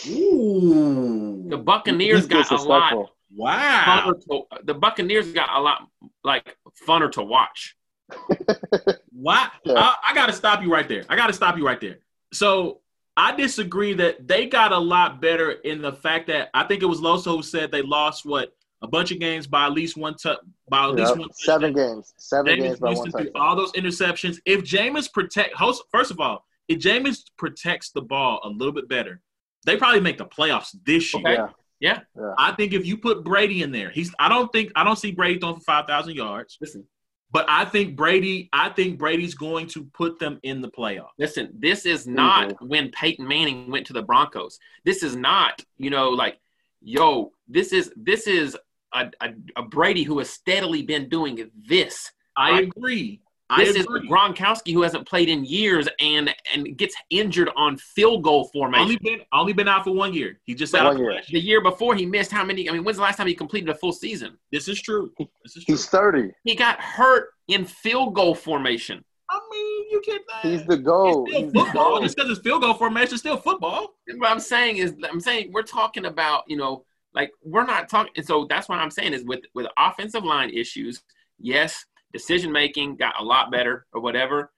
Ooh. 0.09 1.45
The 1.49 1.59
Buccaneers 1.59 2.27
got 2.27 2.51
a 2.51 2.57
lot. 2.57 3.11
Wow. 3.35 4.15
to, 4.31 4.43
the 4.65 4.75
Buccaneers 4.75 5.33
got 5.33 5.51
a 5.53 5.61
lot 5.61 5.89
like 6.25 6.57
funner 6.87 7.11
to 7.13 7.23
watch. 7.23 7.77
Why? 9.13 9.49
Yeah. 9.65 9.75
I, 9.79 9.95
I 10.11 10.15
got 10.15 10.27
to 10.27 10.33
stop 10.33 10.63
you 10.63 10.73
right 10.73 10.89
there. 10.89 11.05
I 11.09 11.17
got 11.17 11.27
to 11.27 11.33
stop 11.33 11.59
you 11.59 11.67
right 11.67 11.81
there. 11.81 11.99
So 12.33 12.81
I 13.17 13.35
disagree 13.35 13.95
that 13.95 14.29
they 14.29 14.47
got 14.47 14.73
a 14.73 14.79
lot 14.79 15.21
better 15.21 15.53
in 15.53 15.81
the 15.81 15.93
fact 15.93 16.27
that 16.27 16.51
I 16.55 16.65
think 16.65 16.83
it 16.83 16.87
was 16.87 17.01
Loso 17.01 17.37
who 17.37 17.43
said 17.43 17.71
they 17.73 17.83
lost 17.83 18.27
what 18.27 18.53
a 18.83 18.87
bunch 18.89 19.11
of 19.11 19.19
games 19.19 19.47
by 19.47 19.65
at 19.67 19.73
least 19.73 19.97
one 19.97 20.15
tu- 20.21 20.37
by 20.69 20.85
at 20.85 20.95
least 20.95 21.17
one 21.17 21.29
Seven 21.33 21.73
touchdown. 21.73 21.95
games, 21.95 22.15
seven 22.19 22.47
Jameis 22.59 22.63
games 22.63 22.79
by 22.79 22.87
one 22.89 22.95
Winston 22.99 23.13
threw 23.13 23.31
touchdown. 23.31 23.43
all 23.49 23.57
those 23.57 23.73
interceptions. 23.73 24.39
If 24.45 24.63
Jameis 24.65 25.11
protect, 25.11 25.55
host, 25.55 25.83
first 25.91 26.11
of 26.11 26.21
all, 26.21 26.45
if 26.69 26.79
Jameis 26.79 27.23
protects 27.39 27.91
the 27.93 28.03
ball 28.03 28.41
a 28.45 28.49
little 28.49 28.73
bit 28.75 28.89
better, 28.89 29.23
they 29.65 29.77
probably 29.77 30.01
make 30.01 30.19
the 30.19 30.27
playoffs 30.27 30.77
this 30.85 31.15
year. 31.15 31.23
Okay. 31.27 31.53
Yeah, 31.81 32.01
Yeah. 32.19 32.33
I 32.39 32.53
think 32.53 32.73
if 32.73 32.85
you 32.87 32.97
put 32.99 33.23
Brady 33.25 33.63
in 33.63 33.71
there, 33.73 33.91
he's. 33.91 34.15
I 34.19 34.29
don't 34.29 34.51
think 34.53 34.73
I 34.77 34.83
don't 34.85 34.97
see 34.97 35.13
Brady 35.13 35.39
throwing 35.41 35.57
for 35.57 35.61
five 35.63 35.87
thousand 35.87 36.15
yards, 36.17 36.57
Listen, 36.61 36.85
but 37.31 37.47
I 37.49 37.65
think 37.65 37.97
Brady. 37.97 38.49
I 38.53 38.69
think 38.71 38.99
Brady's 38.99 39.35
going 39.35 39.67
to 39.69 39.85
put 39.85 40.19
them 40.19 40.39
in 40.43 40.61
the 40.61 40.71
playoff. 40.71 41.11
listen, 41.19 41.51
this 41.59 41.85
is 41.87 42.07
not 42.07 42.55
when 42.63 42.91
Peyton 42.91 43.27
Manning 43.27 43.71
went 43.71 43.87
to 43.87 43.93
the 43.93 44.03
Broncos. 44.03 44.59
This 44.85 45.03
is 45.03 45.17
not, 45.17 45.63
you 45.77 45.91
know, 45.91 46.11
like, 46.11 46.39
yo, 46.81 47.33
this 47.49 47.73
is 47.73 47.93
this 47.97 48.27
is 48.27 48.57
a, 48.93 49.11
a, 49.21 49.31
a 49.57 49.63
Brady 49.63 50.05
who 50.05 50.19
has 50.19 50.31
steadily 50.31 50.83
been 50.83 51.09
doing 51.09 51.51
this. 51.69 52.11
I 52.37 52.51
Right. 52.51 52.69
agree. 52.69 53.21
I 53.49 53.65
This 53.65 53.77
is. 53.77 53.87
Gronkowski 53.87 54.73
who 54.73 54.83
hasn't 54.83 55.07
played 55.09 55.29
in 55.29 55.45
years 55.45 55.89
and 56.01 56.35
and 56.55 56.77
gets 56.77 56.95
injured 57.11 57.51
on 57.57 57.77
field 57.77 58.23
goal 58.25 58.49
formation. 58.53 58.83
only 58.83 58.97
been 58.99 59.21
only 59.33 59.53
been 59.53 59.69
out 59.69 59.85
for 59.85 59.93
one 59.93 60.13
year. 60.13 60.41
He 60.45 60.55
just 60.55 60.73
One 60.73 60.87
out 60.87 60.99
year. 60.99 61.21
the 61.31 61.39
year 61.41 61.61
before 61.63 61.95
he 61.95 62.07
missed 62.07 62.33
how 62.33 62.45
many? 62.45 62.69
I 62.69 62.73
mean, 62.73 62.83
when's 62.85 62.97
the 62.97 63.03
last 63.05 63.17
time 63.17 63.27
he 63.29 63.35
completed 63.35 63.69
a 63.69 63.75
full 63.75 63.93
season? 63.93 64.37
This 64.51 64.69
is 64.69 64.81
true. 64.81 65.13
This 65.45 65.57
is 65.57 65.65
true. 65.65 65.75
he's 65.75 65.87
thirty. 65.87 66.33
He 66.45 66.55
got 66.55 66.81
hurt 66.81 67.29
in 67.49 67.65
field 67.65 68.15
goal 68.15 68.35
formation. 68.35 69.05
I 69.31 69.41
mean, 69.51 69.87
you 69.91 70.03
get 70.05 70.21
that. 70.29 70.45
Uh, 70.45 70.51
he's 70.51 70.67
the 70.67 70.77
goal. 70.79 71.27
It's 71.29 71.37
He's 71.37 71.49
still 71.51 71.53
the 71.53 71.65
football. 71.67 71.91
goal. 71.95 72.03
Just 72.03 72.17
because 72.17 72.31
it's 72.31 72.41
field 72.41 72.63
goal 72.63 72.75
formation, 72.75 73.13
it's 73.15 73.21
still 73.23 73.37
football. 73.37 73.95
What 74.17 74.31
I'm 74.31 74.39
saying 74.41 74.77
is, 74.77 74.95
I'm 75.09 75.19
saying 75.21 75.51
we're 75.53 75.63
talking 75.63 76.05
about, 76.07 76.45
you 76.47 76.57
know, 76.57 76.85
like 77.15 77.33
we're 77.43 77.65
not 77.67 77.89
talking. 77.89 78.13
And 78.17 78.25
so 78.27 78.47
that's 78.49 78.69
what 78.69 78.79
I'm 78.79 78.91
saying 78.91 79.15
is 79.15 79.25
with 79.25 79.41
with 79.55 79.67
offensive 79.79 80.23
line 80.25 80.51
issues. 80.51 81.03
Yes, 81.41 81.85
decision 82.13 82.53
making 82.53 82.97
got 82.97 83.21
a 83.21 83.25
lot 83.25 83.51
better 83.51 83.87
or 83.93 84.01
whatever. 84.01 84.53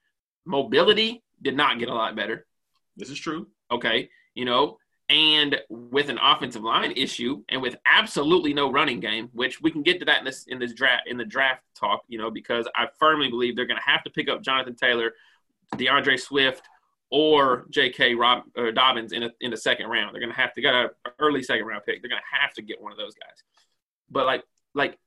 Mobility 0.45 1.23
did 1.43 1.57
not 1.57 1.79
get 1.79 1.89
a 1.89 1.95
lot 1.95 2.17
better. 2.17 2.47
This 2.97 3.11
is 3.11 3.19
true. 3.19 3.49
Okay, 3.71 4.09
you 4.35 4.45
know, 4.45 4.79
and 5.09 5.59
with 5.69 6.11
an 6.11 6.19
offensive 6.19 6.63
line 6.63 6.93
issue 6.93 7.43
and 7.49 7.63
with 7.63 7.77
absolutely 7.87 8.53
no 8.53 8.71
running 8.71 9.01
game, 9.01 9.31
which 9.33 9.61
we 9.61 9.71
can 9.71 9.83
get 9.83 9.99
to 10.01 10.05
that 10.07 10.19
in 10.19 10.25
this 10.25 10.45
in 10.47 10.59
this 10.59 10.75
draft 10.75 11.09
in 11.09 11.17
the 11.17 11.25
draft 11.25 11.63
talk, 11.75 12.03
you 12.09 12.19
know, 12.19 12.31
because 12.31 12.69
I 12.77 12.89
firmly 12.99 13.31
believe 13.31 13.57
they're 13.57 13.67
going 13.67 13.81
to 13.81 13.91
have 13.91 14.05
to 14.05 14.11
pick 14.11 14.29
up 14.29 14.43
Jonathan 14.43 14.75
Taylor, 14.75 15.13
D'Andre 15.77 16.17
Swift, 16.17 16.63
or 17.11 17.67
J.K. 17.71 18.15
Rob, 18.15 18.43
uh, 18.57 18.71
Dobbins 18.71 19.13
in 19.13 19.23
a, 19.23 19.31
in 19.41 19.51
the 19.51 19.57
second 19.57 19.87
round. 19.87 20.15
They're 20.15 20.21
going 20.21 20.33
to 20.33 20.39
have 20.41 20.53
to 20.55 20.61
get 20.61 20.75
an 20.75 20.91
early 21.19 21.43
second 21.43 21.67
round 21.67 21.85
pick. 21.87 22.03
They're 22.03 22.11
going 22.11 22.21
to 22.21 22.41
have 22.41 22.53
to 22.55 22.63
get 22.63 22.81
one 22.81 22.93
of 22.93 22.99
those 22.99 23.15
guys. 23.15 23.43
But 24.11 24.27
like 24.27 24.45
like 24.75 24.99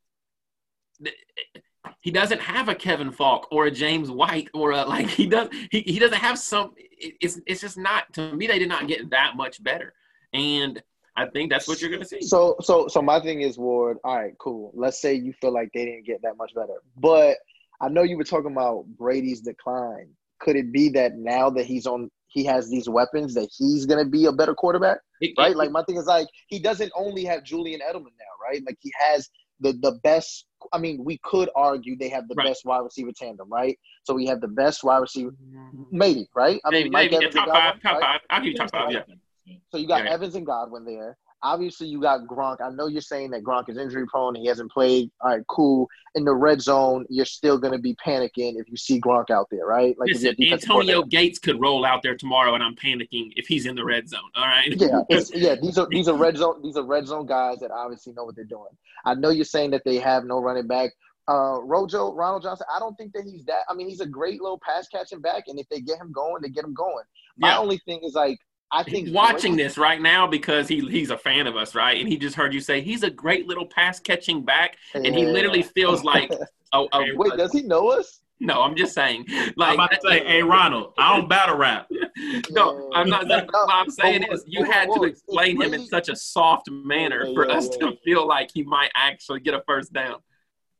he 2.01 2.11
doesn't 2.11 2.41
have 2.41 2.69
a 2.69 2.75
Kevin 2.75 3.11
Faulk 3.11 3.47
or 3.51 3.65
a 3.65 3.71
James 3.71 4.09
White 4.11 4.49
or 4.53 4.71
a 4.71 4.83
like 4.85 5.07
he 5.07 5.27
does 5.27 5.49
he, 5.71 5.81
he 5.81 5.99
doesn't 5.99 6.17
have 6.19 6.37
some 6.37 6.73
it's 6.77 7.39
it's 7.47 7.61
just 7.61 7.77
not 7.77 8.11
to 8.13 8.33
me 8.35 8.47
they 8.47 8.59
did 8.59 8.69
not 8.69 8.87
get 8.87 9.09
that 9.11 9.35
much 9.35 9.63
better. 9.63 9.93
And 10.33 10.81
I 11.15 11.25
think 11.27 11.51
that's 11.51 11.67
what 11.67 11.81
you're 11.81 11.97
to 11.97 12.05
see. 12.05 12.21
So, 12.21 12.55
so, 12.61 12.87
so 12.87 13.01
my 13.01 13.19
thing 13.19 13.41
is, 13.41 13.57
Ward. 13.57 13.97
All 14.05 14.15
right, 14.15 14.33
cool. 14.39 14.71
Let's 14.73 15.01
say 15.01 15.13
you 15.15 15.33
feel 15.33 15.51
like 15.51 15.69
they 15.73 15.83
didn't 15.83 16.05
get 16.05 16.21
that 16.21 16.37
much 16.37 16.53
better, 16.55 16.75
but 16.97 17.37
I 17.81 17.89
know 17.89 18.03
you 18.03 18.15
were 18.15 18.23
talking 18.23 18.51
about 18.53 18.85
Brady's 18.97 19.41
decline. 19.41 20.09
Could 20.39 20.55
it 20.55 20.71
be 20.71 20.87
that 20.89 21.17
now 21.17 21.49
that 21.49 21.65
he's 21.65 21.85
on, 21.85 22.09
he 22.27 22.45
has 22.45 22.69
these 22.69 22.87
weapons 22.87 23.33
that 23.33 23.49
he's 23.57 23.85
gonna 23.85 24.05
be 24.05 24.25
a 24.27 24.31
better 24.31 24.53
quarterback, 24.55 24.99
It- 25.19 25.33
right? 25.37 25.51
it- 25.51 25.57
Like 25.57 25.71
my 25.71 25.83
thing 25.83 25.97
is 25.97 26.05
like 26.05 26.27
he 26.47 26.59
doesn't 26.59 26.91
only 26.95 27.25
have 27.25 27.43
Julian 27.43 27.81
Edelman 27.81 28.03
now, 28.05 28.33
right? 28.41 28.63
Like 28.65 28.77
he 28.79 28.91
has 28.97 29.29
the 29.61 29.73
the 29.73 29.93
best. 30.03 30.45
I 30.73 30.77
mean, 30.77 31.03
we 31.03 31.17
could 31.23 31.49
argue 31.55 31.97
they 31.97 32.09
have 32.09 32.27
the 32.27 32.35
Right. 32.35 32.47
best 32.47 32.65
wide 32.65 32.79
receiver 32.79 33.11
tandem, 33.15 33.49
right? 33.49 33.77
So 34.03 34.13
we 34.13 34.27
have 34.27 34.41
the 34.41 34.47
best 34.47 34.83
wide 34.83 34.99
receiver, 34.99 35.31
mm-hmm. 35.31 35.83
maybe, 35.91 36.27
right? 36.35 36.59
I 36.65 36.69
maybe, 36.69 36.83
mean, 36.85 36.91
Mike 36.93 37.11
maybe 37.11 37.25
yeah, 37.25 37.29
Evans 37.29 37.35
and 37.35 37.45
top 37.45 37.55
five, 37.55 37.63
Godwin, 37.63 37.81
top 37.81 37.93
right? 37.93 38.01
five. 38.01 38.19
I'll 38.29 38.41
give 38.43 38.51
you 38.51 38.57
top 38.57 38.71
five. 38.71 38.91
Yeah. 38.91 39.55
So 39.71 39.77
you 39.77 39.87
got 39.87 40.05
Yeah. 40.05 40.11
Evans 40.11 40.35
and 40.35 40.45
Godwin 40.45 40.85
there. 40.85 41.17
Obviously, 41.43 41.87
you 41.87 41.99
got 42.01 42.21
Gronk. 42.27 42.61
I 42.61 42.69
know 42.69 42.87
you're 42.87 43.01
saying 43.01 43.31
that 43.31 43.43
Gronk 43.43 43.69
is 43.69 43.77
injury 43.77 44.05
prone. 44.05 44.35
He 44.35 44.45
hasn't 44.47 44.71
played. 44.71 45.09
All 45.21 45.31
right, 45.31 45.41
cool. 45.47 45.87
In 46.15 46.23
the 46.23 46.33
red 46.33 46.61
zone, 46.61 47.05
you're 47.09 47.25
still 47.25 47.57
going 47.57 47.73
to 47.73 47.79
be 47.79 47.95
panicking 47.95 48.59
if 48.59 48.69
you 48.69 48.77
see 48.77 49.01
Gronk 49.01 49.31
out 49.31 49.47
there, 49.49 49.65
right? 49.65 49.97
Like 49.97 50.09
Listen, 50.09 50.35
Antonio. 50.39 51.03
Gates 51.03 51.39
could 51.39 51.59
roll 51.59 51.83
out 51.85 52.03
there 52.03 52.15
tomorrow, 52.15 52.53
and 52.53 52.63
I'm 52.63 52.75
panicking 52.75 53.31
if 53.35 53.47
he's 53.47 53.65
in 53.65 53.75
the 53.75 53.83
red 53.83 54.07
zone. 54.07 54.19
All 54.35 54.45
right. 54.45 54.67
Yeah, 54.71 55.01
yeah. 55.33 55.55
These 55.55 55.77
are 55.77 55.87
these 55.89 56.07
are 56.07 56.15
red 56.15 56.37
zone. 56.37 56.61
These 56.61 56.77
are 56.77 56.83
red 56.83 57.07
zone 57.07 57.25
guys 57.25 57.59
that 57.59 57.71
obviously 57.71 58.13
know 58.13 58.23
what 58.25 58.35
they're 58.35 58.45
doing. 58.45 58.69
I 59.05 59.15
know 59.15 59.29
you're 59.29 59.45
saying 59.45 59.71
that 59.71 59.81
they 59.83 59.97
have 59.97 60.25
no 60.25 60.39
running 60.39 60.67
back. 60.67 60.91
Uh, 61.27 61.59
Rojo, 61.63 62.13
Ronald 62.13 62.43
Johnson. 62.43 62.65
I 62.75 62.79
don't 62.79 62.95
think 62.95 63.13
that 63.13 63.23
he's 63.23 63.45
that. 63.45 63.61
I 63.69 63.73
mean, 63.73 63.87
he's 63.87 64.01
a 64.01 64.05
great 64.05 64.41
little 64.41 64.59
pass 64.63 64.87
catching 64.87 65.21
back, 65.21 65.45
and 65.47 65.59
if 65.59 65.67
they 65.69 65.79
get 65.79 65.97
him 65.99 66.11
going, 66.11 66.41
they 66.41 66.49
get 66.49 66.63
him 66.65 66.73
going. 66.73 67.05
My 67.37 67.49
Yeah. 67.49 67.59
only 67.59 67.77
thing 67.85 68.01
is 68.03 68.13
like 68.13 68.37
I 68.71 68.83
think 68.83 69.07
He's 69.07 69.15
watching 69.15 69.55
this 69.57 69.77
right 69.77 70.01
now 70.01 70.25
because 70.27 70.67
he 70.67 70.79
he's 70.79 71.09
a 71.09 71.17
fan 71.17 71.45
of 71.47 71.55
us, 71.57 71.75
right? 71.75 71.99
And 71.99 72.07
he 72.07 72.17
just 72.17 72.35
heard 72.35 72.53
you 72.53 72.61
say 72.61 72.81
he's 72.81 73.03
a 73.03 73.09
great 73.09 73.47
little 73.47 73.65
pass 73.65 73.99
catching 73.99 74.43
back, 74.43 74.77
and 74.93 75.07
he 75.07 75.25
literally 75.25 75.61
feels 75.63 76.03
like 76.03 76.31
a, 76.73 76.85
a, 76.93 77.15
Wait, 77.15 77.33
does 77.37 77.51
he 77.51 77.63
know 77.63 77.89
us? 77.89 78.21
no. 78.39 78.61
I'm 78.61 78.75
just 78.75 78.93
saying, 78.93 79.25
I'm 79.29 79.53
like 79.57 79.73
about 79.75 79.91
to 79.91 79.99
say, 80.03 80.25
hey 80.25 80.41
Ronald, 80.41 80.93
I 80.97 81.15
don't 81.17 81.27
battle 81.29 81.57
rap. 81.57 81.87
no, 82.51 82.89
I'm 82.93 83.09
not. 83.09 83.27
That's, 83.27 83.51
No, 83.51 83.65
what 83.65 83.75
I'm 83.75 83.89
saying 83.89 84.23
is 84.31 84.43
you 84.47 84.63
had 84.63 84.87
to 84.95 85.03
explain 85.03 85.61
him 85.61 85.73
in 85.73 85.85
such 85.85 86.09
a 86.09 86.15
soft 86.15 86.69
manner 86.71 87.25
Yeah, 87.25 87.33
for 87.33 87.47
yeah, 87.47 87.55
us 87.55 87.69
yeah. 87.79 87.89
to 87.89 87.97
feel 88.05 88.27
like 88.27 88.49
he 88.53 88.63
might 88.63 88.91
actually 88.95 89.41
get 89.41 89.53
a 89.53 89.61
first 89.67 89.91
down. 89.93 90.15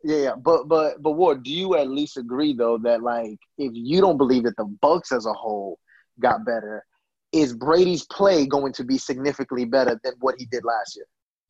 Yeah, 0.04 0.18
yeah, 0.18 0.36
but 0.36 0.68
but 0.68 1.02
but 1.02 1.12
Ward, 1.12 1.44
do 1.44 1.52
you 1.52 1.76
at 1.76 1.88
least 1.90 2.18
agree 2.18 2.54
though 2.54 2.78
that 2.80 3.04
like 3.04 3.38
if 3.58 3.72
you 3.76 4.02
don't 4.02 4.18
believe 4.18 4.44
that 4.44 4.58
the 4.58 4.66
Bucks 4.82 5.12
as 5.12 5.26
a 5.26 5.34
whole 5.34 5.78
got 6.20 6.44
better, 6.46 6.84
is 7.32 7.54
Brady's 7.54 8.06
play 8.06 8.46
going 8.46 8.74
to 8.74 8.84
be 8.84 8.98
significantly 8.98 9.66
better 9.66 10.00
than 10.04 10.14
what 10.20 10.36
he 10.38 10.46
did 10.46 10.64
last 10.66 10.96
year 10.96 11.06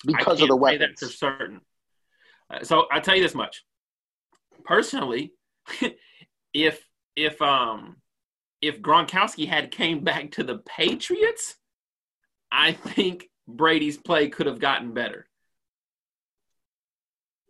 because 0.06 0.40
I 0.40 0.44
of 0.44 0.50
the 0.50 0.58
can't 0.58 0.70
say 0.70 0.78
that 0.78 1.00
for 1.00 1.06
certain. 1.06 1.62
Uh, 2.52 2.64
so 2.64 2.86
I'll 2.92 3.02
tell 3.02 3.16
you 3.16 3.24
this 3.24 3.36
much. 3.36 3.64
Personally, 4.64 5.34
if 6.54 6.86
if 7.16 7.42
um 7.42 7.98
if 8.62 8.82
Gronkowski 8.82 9.48
had 9.48 9.72
came 9.72 10.04
back 10.04 10.32
to 10.32 10.44
the 10.44 10.60
Patriots, 10.60 11.56
I 12.52 12.74
think 12.74 13.30
Brady's 13.48 13.98
play 13.98 14.30
could 14.30 14.46
have 14.46 14.60
gotten 14.60 14.94
better. 14.94 15.28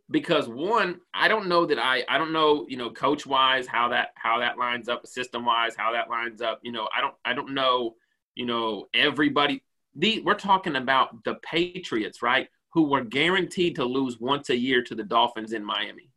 Because 0.09 0.47
one, 0.47 0.99
I 1.13 1.27
don't 1.27 1.47
know 1.47 1.65
that 1.65 1.79
I 1.79 2.03
I 2.09 2.17
don't 2.17 2.33
know, 2.33 2.65
you 2.67 2.77
know, 2.77 2.89
coach 2.89 3.25
wise 3.25 3.67
how 3.67 3.89
that 3.89 4.09
how 4.15 4.39
that 4.39 4.57
lines 4.57 4.89
up, 4.89 5.05
system 5.07 5.45
wise, 5.45 5.75
how 5.75 5.93
that 5.93 6.09
lines 6.09 6.41
up. 6.41 6.59
You 6.63 6.71
know, 6.71 6.87
I 6.95 7.01
don't 7.01 7.15
I 7.25 7.33
don't 7.33 7.53
know, 7.53 7.95
you 8.35 8.45
know, 8.45 8.87
everybody 8.93 9.63
the 9.95 10.21
we're 10.21 10.33
talking 10.35 10.75
about 10.75 11.23
the 11.23 11.35
Patriots, 11.43 12.21
right? 12.21 12.47
Who 12.73 12.83
were 12.83 13.03
guaranteed 13.03 13.75
to 13.75 13.85
lose 13.85 14.19
once 14.19 14.49
a 14.49 14.55
year 14.55 14.81
to 14.83 14.95
the 14.95 15.03
Dolphins 15.03 15.53
in 15.53 15.65
Miami. 15.65 16.09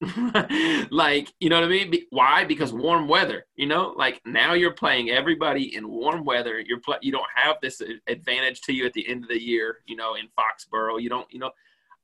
like, 0.90 1.32
you 1.38 1.48
know 1.48 1.60
what 1.60 1.66
I 1.66 1.68
mean? 1.68 1.94
Why? 2.10 2.44
Because 2.44 2.72
warm 2.72 3.06
weather. 3.06 3.46
You 3.54 3.66
know, 3.66 3.94
like 3.96 4.20
now 4.26 4.54
you're 4.54 4.72
playing 4.72 5.10
everybody 5.10 5.76
in 5.76 5.88
warm 5.88 6.24
weather. 6.24 6.60
You're 6.60 6.80
you 7.00 7.12
don't 7.12 7.24
have 7.34 7.56
this 7.62 7.80
advantage 8.08 8.60
to 8.62 8.72
you 8.72 8.86
at 8.86 8.92
the 8.92 9.08
end 9.08 9.22
of 9.22 9.28
the 9.28 9.40
year. 9.40 9.78
You 9.86 9.96
know, 9.96 10.14
in 10.14 10.26
Foxborough, 10.36 11.00
you 11.00 11.08
don't. 11.08 11.32
You 11.32 11.38
know, 11.38 11.50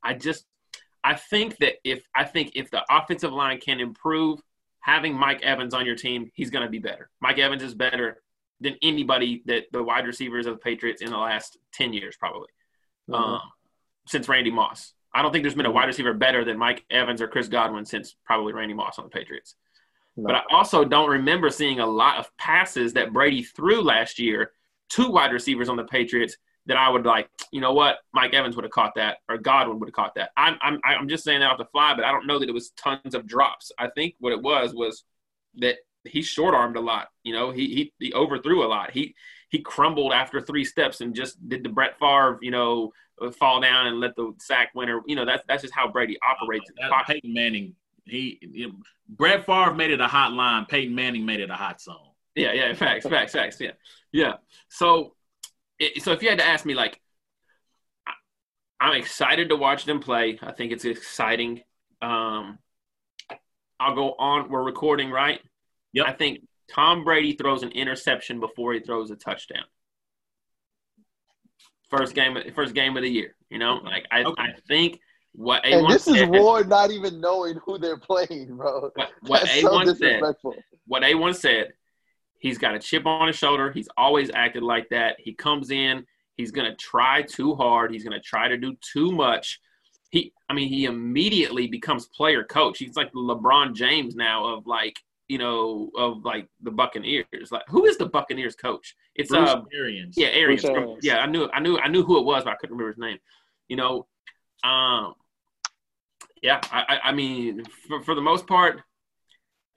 I 0.02 0.14
just 0.14 0.46
I 1.02 1.14
think 1.14 1.56
that 1.58 1.74
if 1.84 2.04
I 2.14 2.24
think 2.24 2.52
if 2.54 2.70
the 2.70 2.84
offensive 2.90 3.32
line 3.32 3.58
can 3.58 3.80
improve, 3.80 4.40
having 4.80 5.14
Mike 5.14 5.42
Evans 5.42 5.74
on 5.74 5.84
your 5.84 5.96
team, 5.96 6.30
he's 6.34 6.50
going 6.50 6.64
to 6.64 6.70
be 6.70 6.78
better. 6.78 7.10
Mike 7.20 7.38
Evans 7.38 7.62
is 7.62 7.74
better 7.74 8.22
than 8.60 8.76
anybody 8.82 9.42
that 9.46 9.64
the 9.72 9.82
wide 9.82 10.06
receivers 10.06 10.46
of 10.46 10.54
the 10.54 10.60
Patriots 10.60 11.02
in 11.02 11.10
the 11.10 11.18
last 11.18 11.58
ten 11.72 11.92
years, 11.92 12.16
probably, 12.16 12.48
mm-hmm. 13.08 13.14
um, 13.14 13.40
since 14.06 14.28
Randy 14.28 14.50
Moss. 14.50 14.92
I 15.12 15.22
don't 15.22 15.32
think 15.32 15.42
there's 15.42 15.54
been 15.54 15.66
a 15.66 15.70
wide 15.70 15.86
receiver 15.86 16.14
better 16.14 16.44
than 16.44 16.56
Mike 16.56 16.84
Evans 16.90 17.20
or 17.20 17.28
Chris 17.28 17.48
Godwin 17.48 17.84
since 17.84 18.14
probably 18.24 18.52
Randy 18.52 18.74
Moss 18.74 18.98
on 18.98 19.04
the 19.06 19.10
Patriots. 19.10 19.56
No. 20.16 20.26
But 20.26 20.36
I 20.36 20.42
also 20.52 20.84
don't 20.84 21.10
remember 21.10 21.50
seeing 21.50 21.80
a 21.80 21.86
lot 21.86 22.18
of 22.18 22.36
passes 22.36 22.92
that 22.92 23.12
Brady 23.12 23.42
threw 23.42 23.82
last 23.82 24.18
year 24.18 24.52
to 24.90 25.10
wide 25.10 25.32
receivers 25.32 25.68
on 25.68 25.76
the 25.76 25.84
Patriots 25.84 26.36
that 26.66 26.76
I 26.76 26.88
would 26.88 27.06
like, 27.06 27.28
you 27.52 27.60
know 27.60 27.72
what, 27.72 27.98
Mike 28.12 28.34
Evans 28.34 28.54
would 28.54 28.64
have 28.64 28.72
caught 28.72 28.94
that 28.96 29.18
or 29.28 29.38
Godwin 29.38 29.80
would 29.80 29.88
have 29.88 29.94
caught 29.94 30.14
that. 30.16 30.30
I'm, 30.36 30.56
I'm, 30.62 30.78
I'm 30.84 31.08
just 31.08 31.24
saying 31.24 31.40
that 31.40 31.50
off 31.50 31.58
the 31.58 31.64
fly, 31.64 31.94
but 31.94 32.04
I 32.04 32.12
don't 32.12 32.26
know 32.26 32.38
that 32.38 32.48
it 32.48 32.52
was 32.52 32.70
tons 32.70 33.14
of 33.14 33.26
drops. 33.26 33.72
I 33.78 33.88
think 33.88 34.14
what 34.20 34.32
it 34.32 34.42
was 34.42 34.74
was 34.74 35.04
that 35.56 35.76
he 36.04 36.22
short 36.22 36.54
armed 36.54 36.76
a 36.76 36.80
lot. 36.80 37.08
You 37.22 37.32
know, 37.34 37.50
he, 37.50 37.66
he, 37.74 37.92
he 37.98 38.12
overthrew 38.12 38.64
a 38.64 38.68
lot. 38.68 38.90
He, 38.90 39.14
he 39.48 39.60
crumbled 39.60 40.12
after 40.12 40.40
three 40.40 40.64
steps 40.64 41.00
and 41.00 41.14
just 41.14 41.48
did 41.48 41.62
the 41.62 41.68
Brett 41.68 41.98
Favre, 41.98 42.38
you 42.40 42.50
know, 42.50 42.92
fall 43.38 43.60
down 43.60 43.88
and 43.88 44.00
let 44.00 44.16
the 44.16 44.32
sack 44.38 44.70
winner. 44.74 45.02
You 45.06 45.16
know, 45.16 45.26
that's 45.26 45.42
that's 45.46 45.62
just 45.62 45.74
how 45.74 45.90
Brady 45.90 46.16
operates. 46.22 46.70
Uh, 46.82 47.02
Peyton 47.06 47.34
Manning, 47.34 47.74
he, 48.04 48.38
you 48.40 48.68
know, 48.68 48.74
Brett 49.08 49.44
Favre 49.44 49.74
made 49.74 49.90
it 49.90 50.00
a 50.00 50.06
hot 50.06 50.32
line. 50.32 50.66
Peyton 50.66 50.94
Manning 50.94 51.26
made 51.26 51.40
it 51.40 51.50
a 51.50 51.54
hot 51.54 51.80
zone. 51.80 51.96
Yeah, 52.34 52.52
yeah, 52.52 52.72
facts, 52.74 53.06
facts, 53.06 53.32
facts. 53.32 53.60
Yeah, 53.60 53.72
yeah. 54.12 54.34
So, 54.68 55.14
so 55.98 56.12
if 56.12 56.22
you 56.22 56.28
had 56.28 56.38
to 56.38 56.46
ask 56.46 56.64
me, 56.64 56.74
like, 56.74 57.00
I'm 58.80 58.94
excited 58.96 59.48
to 59.48 59.56
watch 59.56 59.84
them 59.84 60.00
play. 60.00 60.38
I 60.40 60.52
think 60.52 60.72
it's 60.72 60.84
exciting. 60.84 61.60
Um, 62.00 62.58
I'll 63.78 63.94
go 63.94 64.14
on. 64.18 64.48
We're 64.48 64.62
recording, 64.62 65.10
right? 65.10 65.40
Yep. 65.92 66.06
I 66.06 66.12
think 66.12 66.40
Tom 66.70 67.04
Brady 67.04 67.34
throws 67.34 67.62
an 67.62 67.70
interception 67.70 68.40
before 68.40 68.72
he 68.72 68.80
throws 68.80 69.10
a 69.10 69.16
touchdown. 69.16 69.64
First 71.90 72.14
game, 72.14 72.38
first 72.54 72.74
game 72.74 72.96
of 72.96 73.02
the 73.02 73.10
year. 73.10 73.34
You 73.48 73.58
know, 73.58 73.80
like 73.82 74.06
I, 74.12 74.22
okay. 74.22 74.42
I 74.42 74.52
think 74.68 75.00
what 75.32 75.64
A1 75.64 75.78
and 75.78 75.90
this 75.90 76.06
is 76.06 76.18
said, 76.18 76.30
Ward 76.30 76.68
not 76.68 76.90
even 76.90 77.20
knowing 77.20 77.58
who 77.64 77.78
they're 77.78 77.98
playing, 77.98 78.56
bro. 78.56 78.90
What, 78.94 79.10
what 79.22 79.42
A1 79.48 79.86
so 79.86 79.94
said, 79.94 80.22
what 80.86 81.02
A1 81.02 81.34
said, 81.34 81.72
he's 82.38 82.58
got 82.58 82.74
a 82.74 82.78
chip 82.78 83.06
on 83.06 83.26
his 83.26 83.36
shoulder. 83.36 83.72
He's 83.72 83.88
always 83.96 84.30
acted 84.32 84.62
like 84.62 84.88
that. 84.90 85.16
He 85.18 85.32
comes 85.34 85.70
in, 85.70 86.06
he's 86.36 86.52
gonna 86.52 86.76
try 86.76 87.22
too 87.22 87.54
hard. 87.56 87.92
He's 87.92 88.04
gonna 88.04 88.20
try 88.20 88.48
to 88.48 88.56
do 88.56 88.76
too 88.92 89.10
much. 89.10 89.60
He, 90.10 90.32
I 90.48 90.54
mean, 90.54 90.68
he 90.68 90.86
immediately 90.86 91.68
becomes 91.68 92.06
player 92.06 92.42
coach. 92.42 92.78
He's 92.78 92.96
like 92.96 93.12
LeBron 93.12 93.74
James 93.74 94.16
now 94.16 94.44
of 94.54 94.66
like 94.66 94.96
you 95.30 95.38
know, 95.38 95.92
of 95.96 96.24
like 96.24 96.48
the 96.60 96.72
Buccaneers. 96.72 97.52
Like, 97.52 97.62
who 97.68 97.84
is 97.84 97.96
the 97.96 98.06
Buccaneers 98.06 98.56
coach? 98.56 98.96
It's 99.14 99.30
Bruce 99.30 99.48
uh, 99.48 99.62
Arians. 99.72 100.16
Yeah, 100.16 100.26
Arians. 100.26 100.62
From, 100.62 100.96
yeah, 101.02 101.18
I 101.18 101.26
knew, 101.26 101.48
I 101.54 101.60
knew, 101.60 101.78
I 101.78 101.86
knew 101.86 102.02
who 102.02 102.18
it 102.18 102.24
was, 102.24 102.42
but 102.42 102.50
I 102.50 102.56
couldn't 102.56 102.76
remember 102.76 102.90
his 102.90 102.98
name. 102.98 103.18
You 103.68 103.76
know, 103.76 104.08
um, 104.64 105.14
yeah, 106.42 106.60
I, 106.72 106.98
I 107.04 107.12
mean, 107.12 107.62
for, 107.86 108.02
for 108.02 108.16
the 108.16 108.20
most 108.20 108.48
part, 108.48 108.80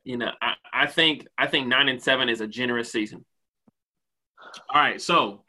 you 0.04 0.18
know, 0.18 0.32
I, 0.42 0.56
I 0.74 0.88
think, 0.88 1.28
I 1.38 1.46
think 1.46 1.68
nine 1.68 1.88
and 1.88 2.02
seven 2.02 2.30
is 2.30 2.42
a 2.42 2.48
generous 2.48 2.92
season. 2.92 3.24
All 4.72 4.82
right, 4.82 5.00
so 5.00 5.44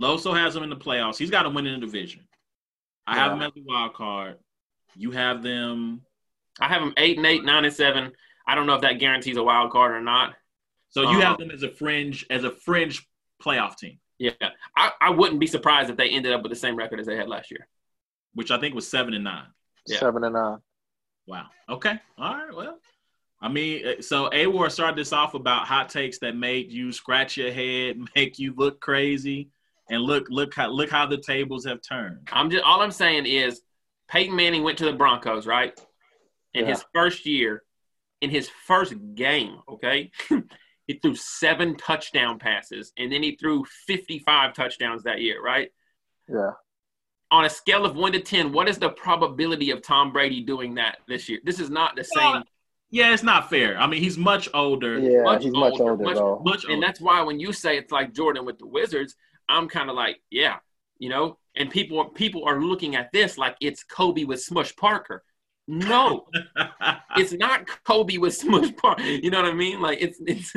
Loso 0.00 0.38
has 0.38 0.54
them 0.54 0.62
in 0.62 0.70
the 0.70 0.76
playoffs. 0.76 1.18
He's 1.18 1.30
got 1.30 1.42
to 1.42 1.50
win 1.50 1.66
in 1.66 1.80
the 1.80 1.84
division. 1.84 2.28
I 3.08 3.16
yeah. 3.16 3.22
have 3.24 3.32
them 3.32 3.42
as 3.42 3.52
a 3.56 3.62
wild 3.64 3.94
card. 3.94 4.36
You 4.94 5.10
have 5.10 5.42
them. 5.42 6.02
I 6.60 6.68
have 6.68 6.80
them 6.80 6.94
eight 6.96 7.16
and 7.16 7.26
eight, 7.26 7.44
nine 7.44 7.64
and 7.64 7.74
seven. 7.74 8.12
I 8.46 8.54
don't 8.54 8.66
know 8.66 8.74
if 8.74 8.82
that 8.82 8.98
guarantees 8.98 9.36
a 9.36 9.42
wild 9.42 9.70
card 9.70 9.92
or 9.92 10.00
not. 10.00 10.34
So 10.90 11.02
you 11.02 11.16
um, 11.16 11.22
have 11.22 11.38
them 11.38 11.50
as 11.50 11.62
a 11.62 11.70
fringe 11.70 12.24
as 12.30 12.44
a 12.44 12.50
fringe 12.50 13.06
playoff 13.42 13.76
team. 13.76 13.98
Yeah, 14.18 14.30
I, 14.76 14.92
I 15.00 15.10
wouldn't 15.10 15.40
be 15.40 15.46
surprised 15.46 15.90
if 15.90 15.96
they 15.96 16.08
ended 16.10 16.32
up 16.32 16.42
with 16.42 16.50
the 16.50 16.56
same 16.56 16.76
record 16.76 17.00
as 17.00 17.06
they 17.06 17.16
had 17.16 17.28
last 17.28 17.50
year, 17.50 17.66
which 18.34 18.50
I 18.50 18.60
think 18.60 18.74
was 18.74 18.88
seven 18.88 19.12
and 19.12 19.24
nine. 19.24 19.46
Yeah. 19.86 19.98
Seven 19.98 20.22
and 20.22 20.34
nine. 20.34 20.58
Wow. 21.26 21.46
Okay. 21.68 21.98
All 22.16 22.34
right. 22.34 22.54
Well, 22.54 22.78
I 23.40 23.48
mean, 23.48 23.86
uh, 23.86 24.02
so 24.02 24.30
Awar 24.30 24.70
started 24.70 24.96
this 24.96 25.12
off 25.12 25.34
about 25.34 25.66
hot 25.66 25.88
takes 25.88 26.18
that 26.20 26.36
made 26.36 26.70
you 26.70 26.92
scratch 26.92 27.36
your 27.36 27.50
head, 27.50 27.98
make 28.16 28.38
you 28.38 28.54
look 28.56 28.80
crazy, 28.80 29.50
and 29.90 30.00
look 30.00 30.26
look 30.30 30.54
how 30.54 30.68
look 30.68 30.90
how 30.90 31.06
the 31.06 31.18
tables 31.18 31.64
have 31.64 31.80
turned. 31.82 32.28
I'm 32.32 32.50
just 32.50 32.64
all 32.64 32.80
I'm 32.80 32.92
saying 32.92 33.26
is 33.26 33.62
Peyton 34.08 34.34
Manning 34.34 34.62
went 34.62 34.78
to 34.78 34.84
the 34.84 34.92
Broncos, 34.92 35.46
right? 35.46 35.78
In 36.54 36.62
yeah. 36.62 36.70
his 36.70 36.84
first 36.94 37.26
year, 37.26 37.63
in 38.24 38.30
his 38.30 38.48
first 38.66 38.94
game, 39.14 39.58
okay, 39.68 40.10
he 40.86 40.94
threw 40.94 41.14
seven 41.14 41.76
touchdown 41.76 42.38
passes 42.38 42.92
and 42.96 43.12
then 43.12 43.22
he 43.22 43.36
threw 43.36 43.64
55 43.86 44.54
touchdowns 44.54 45.02
that 45.02 45.20
year, 45.20 45.42
right? 45.42 45.68
Yeah. 46.26 46.52
On 47.30 47.44
a 47.44 47.50
scale 47.50 47.84
of 47.84 47.96
one 47.96 48.12
to 48.12 48.20
10, 48.20 48.50
what 48.50 48.66
is 48.68 48.78
the 48.78 48.88
probability 48.90 49.70
of 49.70 49.82
Tom 49.82 50.10
Brady 50.10 50.40
doing 50.40 50.74
that 50.76 50.98
this 51.06 51.28
year? 51.28 51.40
This 51.44 51.60
is 51.60 51.68
not 51.68 51.96
the 51.96 52.04
same. 52.04 52.42
Yeah, 52.90 53.12
it's 53.12 53.22
not 53.22 53.50
fair. 53.50 53.76
I 53.78 53.86
mean, 53.86 54.02
he's 54.02 54.16
much 54.16 54.48
older. 54.54 54.98
Yeah, 54.98 55.22
much 55.22 55.44
he's 55.44 55.52
older, 55.52 55.70
much 55.70 55.80
older, 55.80 56.04
much, 56.04 56.16
bro. 56.16 56.42
Much 56.44 56.64
older. 56.64 56.74
And 56.74 56.82
that's 56.82 57.00
why 57.00 57.22
when 57.22 57.40
you 57.40 57.52
say 57.52 57.76
it's 57.76 57.92
like 57.92 58.14
Jordan 58.14 58.44
with 58.46 58.58
the 58.58 58.66
Wizards, 58.66 59.16
I'm 59.48 59.68
kind 59.68 59.90
of 59.90 59.96
like, 59.96 60.20
yeah, 60.30 60.56
you 60.98 61.08
know. 61.08 61.38
And 61.56 61.70
people 61.70 62.04
people 62.06 62.44
are 62.44 62.60
looking 62.60 62.94
at 62.94 63.10
this 63.12 63.36
like 63.36 63.56
it's 63.60 63.82
Kobe 63.82 64.24
with 64.24 64.42
Smush 64.42 64.74
Parker. 64.76 65.24
No, 65.66 66.26
it's 67.16 67.32
not 67.32 67.66
Kobe 67.84 68.18
with 68.18 68.34
Smush 68.34 68.74
Park. 68.76 69.00
You 69.00 69.30
know 69.30 69.42
what 69.42 69.50
I 69.50 69.54
mean? 69.54 69.80
Like 69.80 70.02
it's 70.02 70.18
it's 70.26 70.52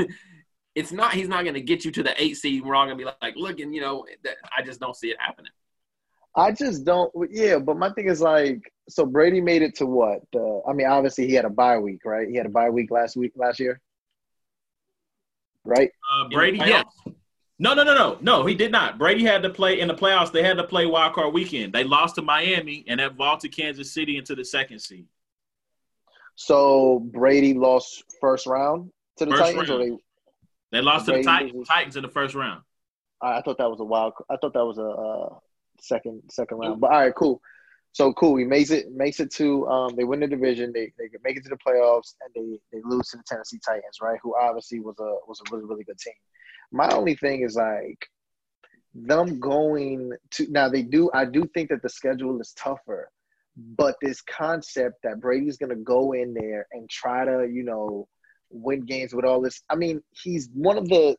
it's 0.75 0.91
not. 0.91 1.13
He's 1.13 1.29
not 1.29 1.43
going 1.43 1.55
to 1.55 1.61
get 1.61 1.85
you 1.85 1.91
to 1.91 2.03
the 2.03 2.21
eight 2.21 2.35
seed. 2.35 2.63
We're 2.63 2.75
all 2.75 2.85
going 2.85 2.97
to 2.97 3.03
be 3.03 3.09
like, 3.21 3.35
looking. 3.35 3.73
You 3.73 3.81
know, 3.81 4.05
I 4.55 4.61
just 4.61 4.79
don't 4.79 4.95
see 4.95 5.09
it 5.09 5.17
happening. 5.19 5.51
I 6.35 6.51
just 6.51 6.85
don't. 6.85 7.11
Yeah, 7.31 7.57
but 7.57 7.77
my 7.77 7.89
thing 7.91 8.09
is 8.09 8.21
like, 8.21 8.71
so 8.89 9.05
Brady 9.05 9.41
made 9.41 9.61
it 9.61 9.75
to 9.75 9.85
what? 9.85 10.21
Uh, 10.35 10.59
I 10.69 10.73
mean, 10.73 10.87
obviously 10.87 11.25
he 11.25 11.33
had 11.33 11.45
a 11.45 11.49
bye 11.49 11.79
week, 11.79 12.01
right? 12.05 12.27
He 12.27 12.35
had 12.35 12.45
a 12.45 12.49
bye 12.49 12.69
week 12.69 12.91
last 12.91 13.15
week 13.15 13.31
last 13.35 13.59
year, 13.59 13.81
right? 15.63 15.89
Uh, 16.13 16.27
Brady, 16.29 16.57
yes. 16.59 16.85
No, 17.59 17.73
no, 17.73 17.83
no, 17.83 17.95
no, 17.95 18.17
no. 18.21 18.45
He 18.45 18.53
did 18.53 18.71
not. 18.71 18.99
Brady 18.99 19.23
had 19.23 19.41
to 19.43 19.49
play 19.49 19.79
in 19.79 19.87
the 19.87 19.93
playoffs. 19.93 20.31
They 20.31 20.43
had 20.43 20.57
to 20.57 20.63
play 20.63 20.85
wild 20.85 21.13
card 21.13 21.33
weekend. 21.33 21.73
They 21.73 21.83
lost 21.83 22.15
to 22.15 22.21
Miami 22.21 22.85
and 22.87 22.99
that 22.99 23.15
vaulted 23.15 23.51
Kansas 23.51 23.91
City 23.91 24.17
into 24.17 24.35
the 24.35 24.45
second 24.45 24.79
seed. 24.79 25.07
So 26.35 26.99
Brady 26.99 27.55
lost 27.55 28.03
first 28.21 28.45
round 28.45 28.91
to 29.17 29.25
the 29.25 29.31
first 29.31 29.43
Titans, 29.43 29.69
round. 29.69 29.81
or 29.81 29.85
they 29.85 29.97
they 30.71 30.81
lost 30.81 31.07
to 31.07 31.13
the 31.13 31.23
Titans, 31.23 31.67
Titans 31.67 31.95
in 31.95 32.03
the 32.03 32.09
first 32.09 32.35
round. 32.35 32.61
I 33.19 33.41
thought 33.41 33.57
that 33.57 33.69
was 33.69 33.79
a 33.79 33.83
wild. 33.83 34.13
I 34.29 34.37
thought 34.37 34.53
that 34.53 34.65
was 34.65 34.77
a 34.77 34.87
uh, 34.87 35.39
second 35.81 36.21
second 36.29 36.59
round. 36.59 36.79
But 36.79 36.91
all 36.91 36.99
right, 36.99 37.15
cool. 37.15 37.41
So 37.93 38.13
cool. 38.13 38.35
He 38.35 38.45
makes 38.45 38.69
it 38.69 38.91
makes 38.91 39.19
it 39.19 39.33
to 39.35 39.67
um, 39.67 39.95
they 39.95 40.03
win 40.03 40.19
the 40.19 40.27
division. 40.27 40.71
They 40.71 40.91
they 40.99 41.09
make 41.23 41.37
it 41.37 41.43
to 41.45 41.49
the 41.49 41.57
playoffs 41.57 42.13
and 42.21 42.31
they 42.35 42.59
they 42.71 42.83
lose 42.83 43.07
to 43.09 43.17
the 43.17 43.23
Tennessee 43.25 43.59
Titans, 43.65 43.97
right? 43.99 44.19
Who 44.21 44.35
obviously 44.39 44.79
was 44.79 44.95
a 44.99 45.15
was 45.27 45.41
a 45.41 45.51
really 45.51 45.65
really 45.65 45.83
good 45.83 45.97
team. 45.97 46.13
My 46.71 46.89
only 46.89 47.15
thing 47.15 47.43
is 47.43 47.55
like 47.55 48.07
them 48.93 49.39
going 49.39 50.11
to 50.31 50.47
now 50.49 50.69
they 50.69 50.81
do 50.81 51.09
I 51.13 51.25
do 51.25 51.49
think 51.53 51.69
that 51.69 51.81
the 51.81 51.89
schedule 51.89 52.39
is 52.41 52.53
tougher, 52.53 53.09
but 53.55 53.95
this 54.01 54.21
concept 54.21 54.97
that 55.03 55.21
Brady's 55.21 55.57
gonna 55.57 55.75
go 55.75 56.13
in 56.13 56.33
there 56.33 56.67
and 56.71 56.89
try 56.89 57.25
to, 57.25 57.47
you 57.51 57.63
know, 57.63 58.07
win 58.49 58.85
games 58.85 59.13
with 59.13 59.25
all 59.25 59.41
this. 59.41 59.61
I 59.69 59.75
mean, 59.75 60.01
he's 60.11 60.49
one 60.53 60.77
of 60.77 60.87
the 60.89 61.15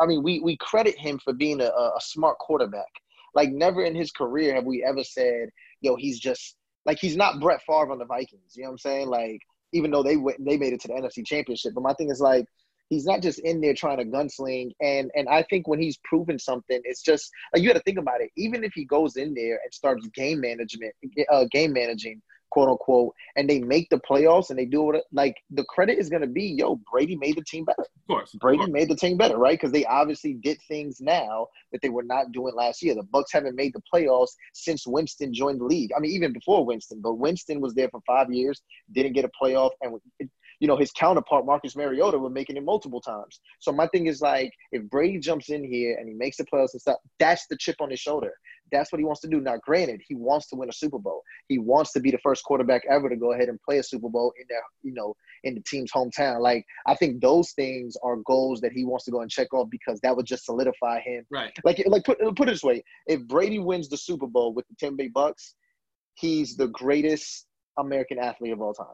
I 0.00 0.06
mean, 0.06 0.22
we 0.22 0.40
we 0.40 0.56
credit 0.56 0.98
him 0.98 1.18
for 1.22 1.32
being 1.32 1.60
a, 1.60 1.66
a 1.66 2.00
smart 2.00 2.38
quarterback. 2.38 2.90
Like 3.34 3.50
never 3.50 3.84
in 3.84 3.94
his 3.94 4.10
career 4.10 4.54
have 4.54 4.64
we 4.64 4.84
ever 4.84 5.04
said, 5.04 5.50
yo, 5.80 5.96
he's 5.96 6.18
just 6.18 6.56
like 6.86 6.98
he's 6.98 7.16
not 7.16 7.40
Brett 7.40 7.60
Favre 7.66 7.92
on 7.92 7.98
the 7.98 8.04
Vikings. 8.04 8.54
You 8.56 8.62
know 8.62 8.70
what 8.70 8.72
I'm 8.72 8.78
saying? 8.78 9.08
Like 9.08 9.40
even 9.72 9.90
though 9.90 10.02
they 10.02 10.16
went, 10.16 10.42
they 10.44 10.56
made 10.56 10.72
it 10.72 10.80
to 10.82 10.88
the 10.88 10.94
NFC 10.94 11.26
Championship, 11.26 11.74
but 11.74 11.82
my 11.82 11.92
thing 11.94 12.10
is 12.10 12.20
like 12.20 12.46
he's 12.88 13.04
not 13.04 13.22
just 13.22 13.38
in 13.40 13.60
there 13.60 13.74
trying 13.74 13.98
to 13.98 14.04
gunsling. 14.04 14.72
And 14.80 15.10
and 15.14 15.28
I 15.28 15.42
think 15.44 15.68
when 15.68 15.80
he's 15.80 15.98
proven 16.04 16.38
something, 16.38 16.80
it's 16.84 17.02
just 17.02 17.30
like 17.52 17.62
you 17.62 17.68
got 17.68 17.76
to 17.76 17.82
think 17.84 17.98
about 17.98 18.20
it. 18.20 18.30
Even 18.36 18.64
if 18.64 18.72
he 18.74 18.84
goes 18.84 19.16
in 19.16 19.34
there 19.34 19.60
and 19.62 19.72
starts 19.72 20.06
game 20.08 20.40
management, 20.40 20.94
uh, 21.30 21.44
game 21.50 21.72
managing 21.72 22.22
quote 22.50 22.68
unquote, 22.68 23.14
and 23.36 23.48
they 23.48 23.60
make 23.60 23.88
the 23.90 24.00
playoffs 24.00 24.50
and 24.50 24.58
they 24.58 24.64
do 24.64 24.90
it, 24.92 25.04
like 25.12 25.36
the 25.50 25.64
credit 25.64 25.98
is 25.98 26.08
going 26.08 26.22
to 26.22 26.28
be, 26.28 26.44
yo, 26.44 26.80
Brady 26.90 27.16
made 27.16 27.36
the 27.36 27.44
team 27.44 27.64
better. 27.64 27.82
Of 27.82 28.06
course, 28.06 28.34
of 28.34 28.40
Brady 28.40 28.58
course. 28.58 28.70
made 28.70 28.88
the 28.88 28.96
team 28.96 29.16
better, 29.16 29.36
right? 29.36 29.58
Because 29.58 29.72
they 29.72 29.84
obviously 29.84 30.34
did 30.34 30.58
things 30.66 31.00
now 31.00 31.48
that 31.72 31.82
they 31.82 31.88
were 31.88 32.02
not 32.02 32.32
doing 32.32 32.54
last 32.54 32.82
year. 32.82 32.94
The 32.94 33.02
Bucks 33.02 33.32
haven't 33.32 33.54
made 33.54 33.74
the 33.74 33.82
playoffs 33.92 34.30
since 34.54 34.86
Winston 34.86 35.32
joined 35.34 35.60
the 35.60 35.64
league. 35.64 35.90
I 35.96 36.00
mean, 36.00 36.12
even 36.12 36.32
before 36.32 36.64
Winston, 36.64 37.00
but 37.02 37.14
Winston 37.14 37.60
was 37.60 37.74
there 37.74 37.88
for 37.90 38.00
five 38.06 38.32
years, 38.32 38.62
didn't 38.92 39.12
get 39.12 39.24
a 39.24 39.30
playoff, 39.40 39.70
and 39.82 39.92
you 40.60 40.68
know 40.68 40.76
his 40.76 40.90
counterpart 40.92 41.46
Marcus 41.46 41.76
Mariota 41.76 42.18
were 42.18 42.30
making 42.30 42.56
it 42.56 42.64
multiple 42.64 43.00
times. 43.00 43.40
So 43.60 43.72
my 43.72 43.86
thing 43.88 44.06
is 44.06 44.20
like, 44.20 44.52
if 44.72 44.82
Brady 44.90 45.18
jumps 45.18 45.50
in 45.50 45.64
here 45.64 45.96
and 45.98 46.08
he 46.08 46.14
makes 46.14 46.36
the 46.36 46.44
playoffs 46.44 46.72
and 46.72 46.80
stuff, 46.80 46.98
that's 47.18 47.46
the 47.48 47.56
chip 47.56 47.76
on 47.80 47.90
his 47.90 48.00
shoulder. 48.00 48.32
That's 48.70 48.92
what 48.92 48.98
he 48.98 49.04
wants 49.04 49.20
to 49.22 49.28
do. 49.28 49.40
Now, 49.40 49.56
granted, 49.56 50.02
he 50.06 50.14
wants 50.14 50.48
to 50.48 50.56
win 50.56 50.68
a 50.68 50.72
Super 50.72 50.98
Bowl. 50.98 51.22
He 51.48 51.58
wants 51.58 51.92
to 51.92 52.00
be 52.00 52.10
the 52.10 52.18
first 52.18 52.44
quarterback 52.44 52.82
ever 52.90 53.08
to 53.08 53.16
go 53.16 53.32
ahead 53.32 53.48
and 53.48 53.58
play 53.62 53.78
a 53.78 53.82
Super 53.82 54.08
Bowl 54.08 54.32
in 54.38 54.44
their, 54.48 54.62
you 54.82 54.92
know, 54.92 55.14
in 55.44 55.54
the 55.54 55.62
team's 55.62 55.90
hometown. 55.92 56.40
Like, 56.40 56.66
I 56.86 56.94
think 56.94 57.20
those 57.20 57.52
things 57.52 57.96
are 58.02 58.16
goals 58.26 58.60
that 58.60 58.72
he 58.72 58.84
wants 58.84 59.04
to 59.06 59.10
go 59.10 59.22
and 59.22 59.30
check 59.30 59.54
off 59.54 59.68
because 59.70 60.00
that 60.02 60.14
would 60.14 60.26
just 60.26 60.44
solidify 60.44 61.00
him. 61.00 61.24
Right. 61.30 61.56
Like, 61.64 61.82
like 61.86 62.04
put 62.04 62.18
put 62.36 62.48
it 62.48 62.52
this 62.52 62.62
way: 62.62 62.82
if 63.06 63.26
Brady 63.26 63.58
wins 63.58 63.88
the 63.88 63.96
Super 63.96 64.26
Bowl 64.26 64.52
with 64.52 64.66
the 64.68 64.74
Tampa 64.78 64.96
Bay 64.96 65.08
Bucks, 65.08 65.54
he's 66.14 66.56
the 66.56 66.68
greatest 66.68 67.46
American 67.78 68.18
athlete 68.18 68.52
of 68.52 68.60
all 68.60 68.74
time. 68.74 68.86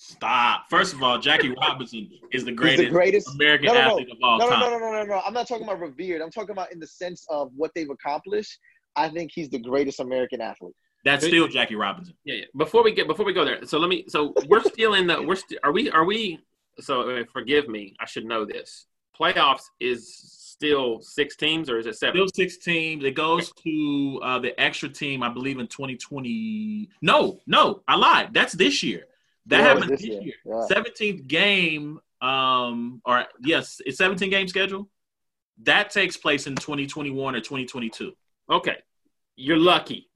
Stop. 0.00 0.66
First 0.70 0.94
of 0.94 1.02
all, 1.02 1.18
Jackie 1.18 1.52
Robinson 1.60 2.08
is 2.30 2.44
the 2.44 2.52
greatest, 2.52 2.84
the 2.84 2.90
greatest. 2.90 3.34
American 3.34 3.66
No, 3.66 3.74
no, 3.74 3.80
no. 3.80 3.86
athlete 3.90 4.10
of 4.12 4.18
all 4.22 4.38
No, 4.38 4.44
no, 4.44 4.50
time. 4.52 4.60
no, 4.60 4.70
no, 4.70 4.78
no, 4.78 4.92
no, 4.92 5.02
no. 5.04 5.20
I'm 5.26 5.34
not 5.34 5.48
talking 5.48 5.64
about 5.64 5.80
revered. 5.80 6.22
I'm 6.22 6.30
talking 6.30 6.52
about 6.52 6.72
in 6.72 6.78
the 6.78 6.86
sense 6.86 7.26
of 7.28 7.50
what 7.56 7.72
they've 7.74 7.90
accomplished. 7.90 8.56
I 8.94 9.08
think 9.08 9.32
he's 9.34 9.48
the 9.50 9.58
greatest 9.58 9.98
American 9.98 10.40
athlete. 10.40 10.74
That's 11.04 11.26
still 11.26 11.48
Jackie 11.48 11.74
Robinson. 11.74 12.14
Yeah, 12.24 12.36
yeah. 12.36 12.44
Before 12.56 12.84
we 12.84 12.92
get 12.92 13.08
before 13.08 13.26
we 13.26 13.32
go 13.32 13.44
there, 13.44 13.64
so 13.66 13.78
let 13.78 13.88
me. 13.88 14.04
So 14.08 14.34
we're 14.46 14.62
still 14.62 14.94
in 14.94 15.08
the. 15.08 15.20
We're 15.20 15.34
st- 15.36 15.58
are 15.64 15.72
we 15.72 15.90
are 15.90 16.04
we? 16.04 16.38
So 16.78 17.10
uh, 17.10 17.24
forgive 17.32 17.68
me. 17.68 17.96
I 18.00 18.06
should 18.06 18.24
know 18.24 18.44
this. 18.44 18.86
Playoffs 19.20 19.62
is 19.80 20.14
still 20.14 21.00
six 21.00 21.34
teams 21.34 21.68
or 21.68 21.78
is 21.78 21.86
it 21.86 21.96
seven? 21.96 22.14
Still 22.16 22.28
six 22.34 22.58
teams. 22.58 23.04
It 23.04 23.16
goes 23.16 23.52
to 23.64 24.20
uh, 24.22 24.38
the 24.38 24.58
extra 24.60 24.88
team, 24.88 25.24
I 25.24 25.28
believe, 25.28 25.58
in 25.58 25.66
2020. 25.66 26.88
No, 27.02 27.40
no, 27.48 27.82
I 27.88 27.96
lied. 27.96 28.32
That's 28.32 28.52
this 28.52 28.82
year. 28.84 29.04
That 29.48 29.58
Yeah, 29.58 29.64
happened 29.64 29.90
this 29.90 30.02
year. 30.04 30.22
year. 30.22 30.34
Yeah. 30.44 30.66
17th 30.70 31.26
game, 31.26 32.00
um, 32.20 33.00
or 33.04 33.24
yes, 33.40 33.80
it's 33.84 33.98
17 33.98 34.30
game 34.30 34.46
schedule. 34.48 34.88
That 35.62 35.90
takes 35.90 36.16
place 36.16 36.46
in 36.46 36.54
2021 36.54 37.34
or 37.34 37.40
2022. 37.40 38.12
Okay, 38.50 38.76
you're 39.36 39.56
lucky. 39.58 40.08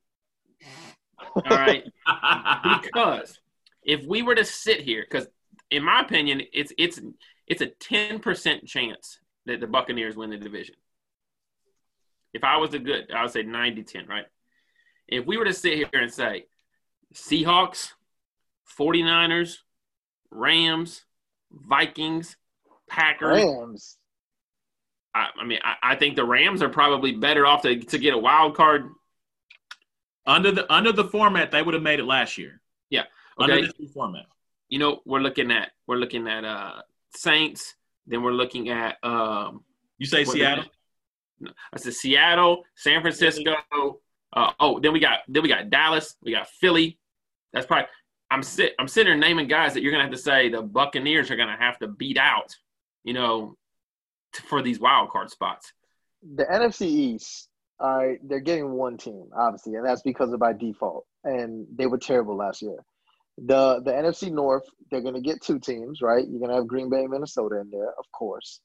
All 1.34 1.42
right, 1.46 1.84
because 2.84 3.40
if 3.82 4.04
we 4.06 4.22
were 4.22 4.34
to 4.34 4.44
sit 4.44 4.80
here, 4.80 5.04
because 5.08 5.28
in 5.70 5.82
my 5.82 6.00
opinion, 6.00 6.42
it's 6.52 6.72
it's 6.78 7.00
it's 7.46 7.62
a 7.62 7.66
ten 7.66 8.18
percent 8.18 8.66
chance 8.66 9.18
that 9.46 9.60
the 9.60 9.66
Buccaneers 9.66 10.16
win 10.16 10.30
the 10.30 10.36
division. 10.36 10.74
If 12.34 12.44
I 12.44 12.56
was 12.58 12.74
a 12.74 12.78
good, 12.78 13.10
I 13.12 13.22
would 13.22 13.30
say 13.30 13.42
90-10, 13.42 14.08
right? 14.08 14.24
If 15.06 15.26
we 15.26 15.36
were 15.36 15.44
to 15.44 15.52
sit 15.52 15.74
here 15.74 15.88
and 15.92 16.10
say 16.10 16.44
Seahawks, 17.12 17.92
49ers, 18.78 19.56
Rams, 20.30 21.04
Vikings, 21.50 22.36
Packers, 22.88 23.42
Rams. 23.44 23.96
I, 25.14 25.28
I 25.40 25.44
mean, 25.44 25.58
I, 25.62 25.92
I 25.92 25.96
think 25.96 26.16
the 26.16 26.24
Rams 26.24 26.62
are 26.62 26.68
probably 26.68 27.12
better 27.12 27.46
off 27.46 27.62
to, 27.62 27.78
to 27.78 27.98
get 27.98 28.14
a 28.14 28.18
wild 28.18 28.56
card. 28.56 28.90
under 30.26 30.52
the 30.52 30.72
under 30.72 30.92
the 30.92 31.04
format, 31.04 31.50
they 31.50 31.62
would 31.62 31.74
have 31.74 31.82
made 31.82 31.98
it 32.00 32.04
last 32.04 32.38
year. 32.38 32.60
Yeah. 32.90 33.04
Under 33.38 33.54
Okay. 33.54 33.62
this 33.66 33.72
new 33.78 33.88
format. 33.88 34.26
You 34.68 34.78
know, 34.78 35.00
we're 35.04 35.20
looking 35.20 35.50
at 35.50 35.72
we're 35.86 35.96
looking 35.96 36.26
at 36.28 36.44
uh 36.44 36.82
Saints. 37.14 37.74
Then 38.06 38.22
we're 38.22 38.32
looking 38.32 38.68
at 38.70 38.96
um, 39.04 39.64
You 39.98 40.06
say 40.06 40.24
what- 40.24 40.32
Seattle? 40.34 40.64
I 41.72 41.78
said 41.78 41.94
Seattle, 41.94 42.62
San 42.76 43.00
Francisco. 43.00 43.54
Uh, 44.32 44.52
oh, 44.60 44.78
then 44.80 44.92
we 44.92 45.00
got 45.00 45.20
then 45.28 45.42
we 45.42 45.48
got 45.48 45.68
Dallas. 45.70 46.14
We 46.22 46.32
got 46.32 46.48
Philly. 46.48 46.98
That's 47.52 47.66
probably. 47.66 47.88
I'm 48.32 48.42
sit. 48.42 48.72
I'm 48.78 48.88
sitting 48.88 49.10
there 49.10 49.18
naming 49.18 49.46
guys 49.46 49.74
that 49.74 49.82
you're 49.82 49.92
gonna 49.92 50.04
have 50.04 50.12
to 50.12 50.18
say 50.18 50.48
the 50.48 50.62
Buccaneers 50.62 51.30
are 51.30 51.36
gonna 51.36 51.56
have 51.58 51.78
to 51.80 51.88
beat 51.88 52.16
out. 52.16 52.56
You 53.04 53.12
know, 53.12 53.56
t- 54.32 54.42
for 54.48 54.62
these 54.62 54.80
wild 54.80 55.10
card 55.10 55.30
spots. 55.30 55.72
The 56.34 56.44
NFC 56.44 56.86
East, 56.86 57.48
all 57.78 57.98
right, 57.98 58.18
they're 58.22 58.40
getting 58.40 58.72
one 58.72 58.96
team, 58.96 59.28
obviously, 59.36 59.74
and 59.74 59.86
that's 59.86 60.02
because 60.02 60.32
of 60.32 60.40
by 60.40 60.54
default. 60.54 61.04
And 61.24 61.66
they 61.76 61.86
were 61.86 61.98
terrible 61.98 62.36
last 62.36 62.62
year. 62.62 62.78
The 63.36 63.82
the 63.84 63.92
NFC 63.92 64.32
North, 64.32 64.64
they're 64.90 65.02
gonna 65.02 65.20
get 65.20 65.42
two 65.42 65.58
teams, 65.58 66.00
right? 66.00 66.26
You're 66.26 66.40
gonna 66.40 66.54
have 66.54 66.66
Green 66.66 66.88
Bay 66.88 67.00
and 67.00 67.10
Minnesota 67.10 67.60
in 67.60 67.70
there, 67.70 67.90
of 67.90 68.04
course. 68.12 68.60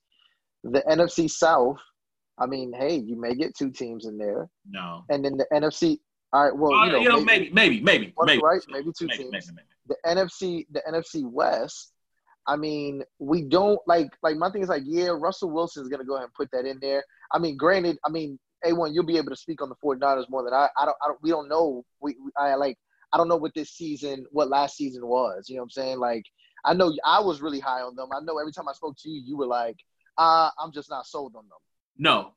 The 0.64 0.82
NFC 0.90 1.30
South, 1.30 1.80
I 2.38 2.46
mean, 2.46 2.72
hey, 2.72 2.96
you 2.96 3.20
may 3.20 3.36
get 3.36 3.56
two 3.56 3.72
teams 3.72 4.06
in 4.06 4.18
there. 4.18 4.48
No. 4.70 5.04
And 5.10 5.26
then 5.26 5.36
the 5.36 5.48
NFC, 5.52 6.00
all 6.34 6.44
right, 6.44 6.56
well, 6.56 6.86
you 6.86 6.92
know, 6.92 7.00
you 7.00 7.10
know, 7.10 7.22
maybe, 7.22 7.50
maybe, 7.52 7.80
maybe, 7.82 8.12
One- 8.16 8.28
maybe, 8.28 8.42
right? 8.44 8.62
Maybe 8.70 8.92
two 8.98 9.08
maybe, 9.08 9.24
teams. 9.24 9.32
maybe, 9.32 9.46
maybe. 9.56 9.68
the 9.88 9.96
NFC, 10.06 10.68
the 10.72 10.82
NFC 10.90 11.24
West. 11.30 11.94
I 12.48 12.56
mean, 12.56 13.04
we 13.20 13.42
don't 13.44 13.80
like 13.88 14.08
like 14.24 14.38
my 14.38 14.50
thing 14.50 14.62
is 14.62 14.70
like, 14.70 14.84
yeah, 14.86 15.10
Russell 15.10 15.52
Wilson 15.52 15.84
is 15.84 15.90
gonna 15.90 16.06
go 16.06 16.16
ahead 16.16 16.26
and 16.26 16.34
put 16.34 16.50
that 16.52 16.66
in 16.66 16.80
there. 16.82 17.04
I 17.34 17.40
mean, 17.40 17.58
granted, 17.58 17.98
I 18.06 18.10
mean, 18.10 18.40
A1, 18.66 18.94
you'll 18.94 19.06
be 19.06 19.18
able 19.18 19.32
to 19.32 19.36
speak 19.36 19.62
on 19.62 19.70
the 19.70 19.76
49ers 19.84 20.30
more 20.30 20.44
than 20.44 20.54
I. 20.54 20.70
I 20.78 20.86
don't. 20.86 20.96
I 21.04 21.08
don't. 21.08 21.20
We 21.22 21.30
don't 21.30 21.50
know. 21.50 21.84
We- 22.00 22.16
I 22.38 22.56
like. 22.56 22.78
I 23.14 23.18
don't 23.18 23.28
know 23.30 23.38
what 23.38 23.54
this 23.56 23.72
season, 23.72 24.26
what 24.32 24.50
last 24.50 24.76
season 24.76 25.06
was. 25.08 25.46
You 25.48 25.56
know 25.56 25.62
what 25.62 25.66
I'm 25.66 25.70
saying? 25.72 26.00
Like, 26.00 26.24
I 26.66 26.74
know 26.74 26.94
I 27.06 27.22
was 27.22 27.42
really 27.42 27.60
high 27.60 27.82
on 27.82 27.96
them. 27.96 28.10
I 28.14 28.20
know 28.22 28.38
every 28.38 28.52
time 28.52 28.68
I 28.68 28.74
spoke 28.74 28.96
to 29.04 29.10
you, 29.10 29.22
you 29.26 29.38
were 29.38 29.48
like, 29.48 29.78
uh, 30.18 30.50
I'm 30.62 30.74
just 30.74 30.90
not 30.90 31.06
sold 31.06 31.34
on 31.38 31.44
them. 31.44 31.58
No, 31.98 32.34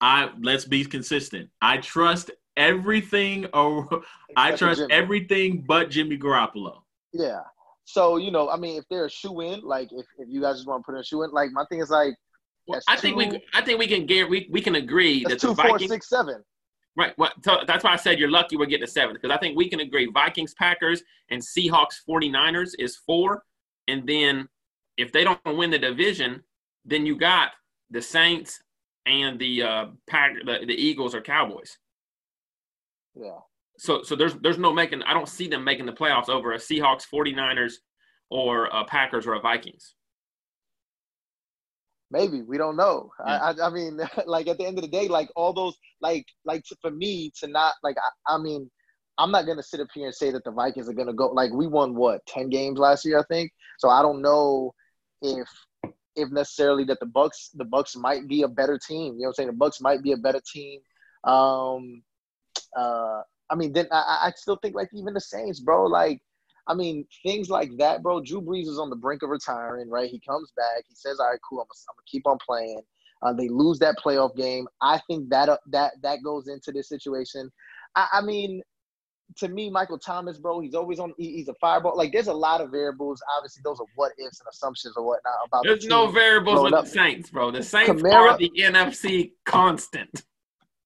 I 0.00 0.30
let's 0.40 0.64
be 0.64 0.84
consistent. 0.84 1.50
I 1.62 1.78
trust 1.78 2.30
everything. 2.56 3.46
Or 3.54 4.02
I 4.36 4.52
trust 4.56 4.82
everything 4.90 5.64
but 5.66 5.90
Jimmy 5.90 6.16
Garoppolo. 6.16 6.82
Yeah. 7.12 7.40
So 7.84 8.16
you 8.16 8.30
know, 8.30 8.48
I 8.48 8.56
mean, 8.56 8.78
if 8.78 8.84
they're 8.88 9.06
a 9.06 9.10
shoe 9.10 9.40
in, 9.40 9.60
like 9.62 9.88
if, 9.92 10.06
if 10.18 10.28
you 10.28 10.40
guys 10.40 10.56
just 10.56 10.68
want 10.68 10.82
to 10.82 10.86
put 10.86 10.94
in 10.94 11.00
a 11.00 11.04
shoe 11.04 11.22
in, 11.22 11.30
like 11.32 11.50
my 11.52 11.64
thing 11.68 11.80
is 11.80 11.90
like, 11.90 12.14
Well, 12.68 12.80
I 12.88 12.96
think 12.96 13.16
we 13.16 13.42
I 13.52 13.62
think 13.62 13.78
we 13.78 13.86
can 13.86 14.06
guarantee 14.06 14.30
we, 14.30 14.48
we 14.50 14.60
can 14.60 14.76
agree 14.76 15.24
that 15.24 15.30
the 15.30 15.36
two, 15.36 15.54
four, 15.54 15.70
Vikings 15.70 15.90
six, 15.90 16.08
seven. 16.08 16.44
right. 16.96 17.12
So 17.44 17.58
that's 17.66 17.82
why 17.82 17.92
I 17.92 17.96
said 17.96 18.18
you're 18.18 18.30
lucky 18.30 18.56
we're 18.56 18.66
getting 18.66 18.86
to 18.86 18.92
seven 18.92 19.14
because 19.14 19.34
I 19.34 19.38
think 19.38 19.56
we 19.56 19.68
can 19.68 19.80
agree 19.80 20.08
Vikings, 20.12 20.54
Packers, 20.54 21.02
and 21.30 21.42
Seahawks 21.42 22.00
49ers 22.08 22.72
is 22.78 22.96
four, 22.96 23.42
and 23.88 24.06
then 24.06 24.48
if 24.96 25.10
they 25.12 25.24
don't 25.24 25.40
win 25.44 25.70
the 25.70 25.78
division, 25.78 26.42
then 26.84 27.06
you 27.06 27.16
got 27.16 27.52
the 27.90 28.02
Saints 28.02 28.62
and 29.06 29.38
the 29.38 29.62
uh, 29.62 29.86
Pack 30.08 30.34
the, 30.44 30.64
the 30.66 30.74
Eagles 30.74 31.14
or 31.14 31.22
Cowboys. 31.22 31.78
Yeah. 33.14 33.38
So 33.78 34.02
so 34.02 34.14
there's 34.14 34.34
there's 34.34 34.58
no 34.58 34.72
making 34.72 35.02
I 35.02 35.14
don't 35.14 35.28
see 35.28 35.48
them 35.48 35.64
making 35.64 35.86
the 35.86 35.92
playoffs 35.92 36.28
over 36.28 36.52
a 36.52 36.58
Seahawks, 36.58 37.04
49ers, 37.12 37.74
or 38.30 38.66
a 38.66 38.84
Packers 38.84 39.26
or 39.26 39.34
a 39.34 39.40
Vikings. 39.40 39.94
Maybe 42.10 42.42
we 42.42 42.58
don't 42.58 42.76
know. 42.76 43.10
Yeah. 43.24 43.38
I, 43.38 43.50
I, 43.50 43.66
I 43.68 43.70
mean, 43.70 44.00
like 44.26 44.48
at 44.48 44.58
the 44.58 44.66
end 44.66 44.78
of 44.78 44.82
the 44.82 44.90
day, 44.90 45.06
like 45.06 45.28
all 45.36 45.52
those, 45.52 45.76
like, 46.00 46.26
like 46.44 46.64
to, 46.64 46.76
for 46.82 46.90
me 46.90 47.30
to 47.38 47.46
not 47.46 47.74
like, 47.84 47.96
I, 48.26 48.34
I 48.34 48.38
mean, 48.38 48.68
I'm 49.20 49.30
not 49.30 49.46
gonna 49.46 49.62
sit 49.62 49.80
up 49.80 49.88
here 49.94 50.06
and 50.06 50.14
say 50.14 50.30
that 50.30 50.44
the 50.44 50.50
Vikings 50.50 50.88
are 50.88 50.94
gonna 50.94 51.12
go. 51.12 51.28
Like 51.28 51.52
we 51.52 51.66
won 51.66 51.94
what 51.94 52.24
ten 52.26 52.48
games 52.48 52.78
last 52.78 53.04
year, 53.04 53.18
I 53.18 53.24
think. 53.30 53.52
So 53.78 53.90
I 53.90 54.02
don't 54.02 54.22
know 54.22 54.72
if 55.20 55.48
if 56.16 56.30
necessarily 56.30 56.84
that 56.84 57.00
the 57.00 57.06
Bucks 57.06 57.50
the 57.54 57.66
Bucks 57.66 57.96
might 57.96 58.26
be 58.28 58.42
a 58.42 58.48
better 58.48 58.78
team. 58.78 59.14
You 59.14 59.20
know 59.20 59.26
what 59.26 59.28
I'm 59.28 59.34
saying? 59.34 59.46
The 59.48 59.56
Bucks 59.56 59.80
might 59.80 60.02
be 60.02 60.12
a 60.12 60.16
better 60.16 60.40
team. 60.52 60.80
Um, 61.24 62.02
uh, 62.76 63.22
I 63.50 63.54
mean, 63.56 63.72
then 63.72 63.86
I, 63.90 64.26
I 64.26 64.32
still 64.36 64.56
think 64.56 64.74
like 64.74 64.88
even 64.94 65.14
the 65.14 65.20
Saints, 65.20 65.60
bro. 65.60 65.86
Like, 65.86 66.20
I 66.66 66.74
mean, 66.74 67.04
things 67.24 67.50
like 67.50 67.70
that, 67.78 68.02
bro. 68.02 68.20
Drew 68.20 68.40
Brees 68.40 68.68
is 68.68 68.78
on 68.78 68.90
the 68.90 68.96
brink 68.96 69.22
of 69.22 69.30
retiring, 69.30 69.90
right? 69.90 70.10
He 70.10 70.20
comes 70.20 70.52
back. 70.56 70.84
He 70.88 70.94
says, 70.94 71.18
"All 71.18 71.30
right, 71.30 71.38
cool. 71.48 71.60
I'm 71.60 71.64
gonna, 71.64 71.84
I'm 71.88 71.96
gonna 71.96 72.04
keep 72.06 72.26
on 72.26 72.38
playing." 72.46 72.80
Uh, 73.22 73.32
they 73.34 73.48
lose 73.48 73.78
that 73.80 73.96
playoff 74.02 74.34
game. 74.36 74.66
I 74.80 75.00
think 75.06 75.28
that 75.30 75.48
uh, 75.48 75.58
that 75.70 75.92
that 76.02 76.22
goes 76.24 76.48
into 76.48 76.72
this 76.72 76.88
situation. 76.88 77.50
I, 77.96 78.06
I 78.14 78.20
mean, 78.22 78.62
to 79.38 79.48
me, 79.48 79.70
Michael 79.70 79.98
Thomas, 79.98 80.38
bro, 80.38 80.60
he's 80.60 80.74
always 80.74 80.98
on. 80.98 81.12
He, 81.18 81.32
he's 81.32 81.48
a 81.48 81.54
fireball. 81.60 81.96
Like, 81.96 82.12
there's 82.12 82.28
a 82.28 82.32
lot 82.34 82.60
of 82.60 82.70
variables. 82.70 83.22
Obviously, 83.36 83.62
those 83.64 83.80
are 83.80 83.86
what 83.96 84.12
ifs 84.18 84.40
and 84.40 84.46
assumptions 84.50 84.94
or 84.96 85.04
whatnot 85.04 85.34
about. 85.46 85.62
the 85.62 85.70
There's 85.70 85.86
no 85.86 86.08
variables 86.08 86.62
with 86.62 86.72
no- 86.72 86.82
the 86.82 86.88
Saints, 86.88 87.30
bro. 87.30 87.50
The 87.50 87.62
Saints 87.62 88.02
are 88.02 88.38
the 88.38 88.50
NFC 88.56 89.32
constant. 89.44 90.22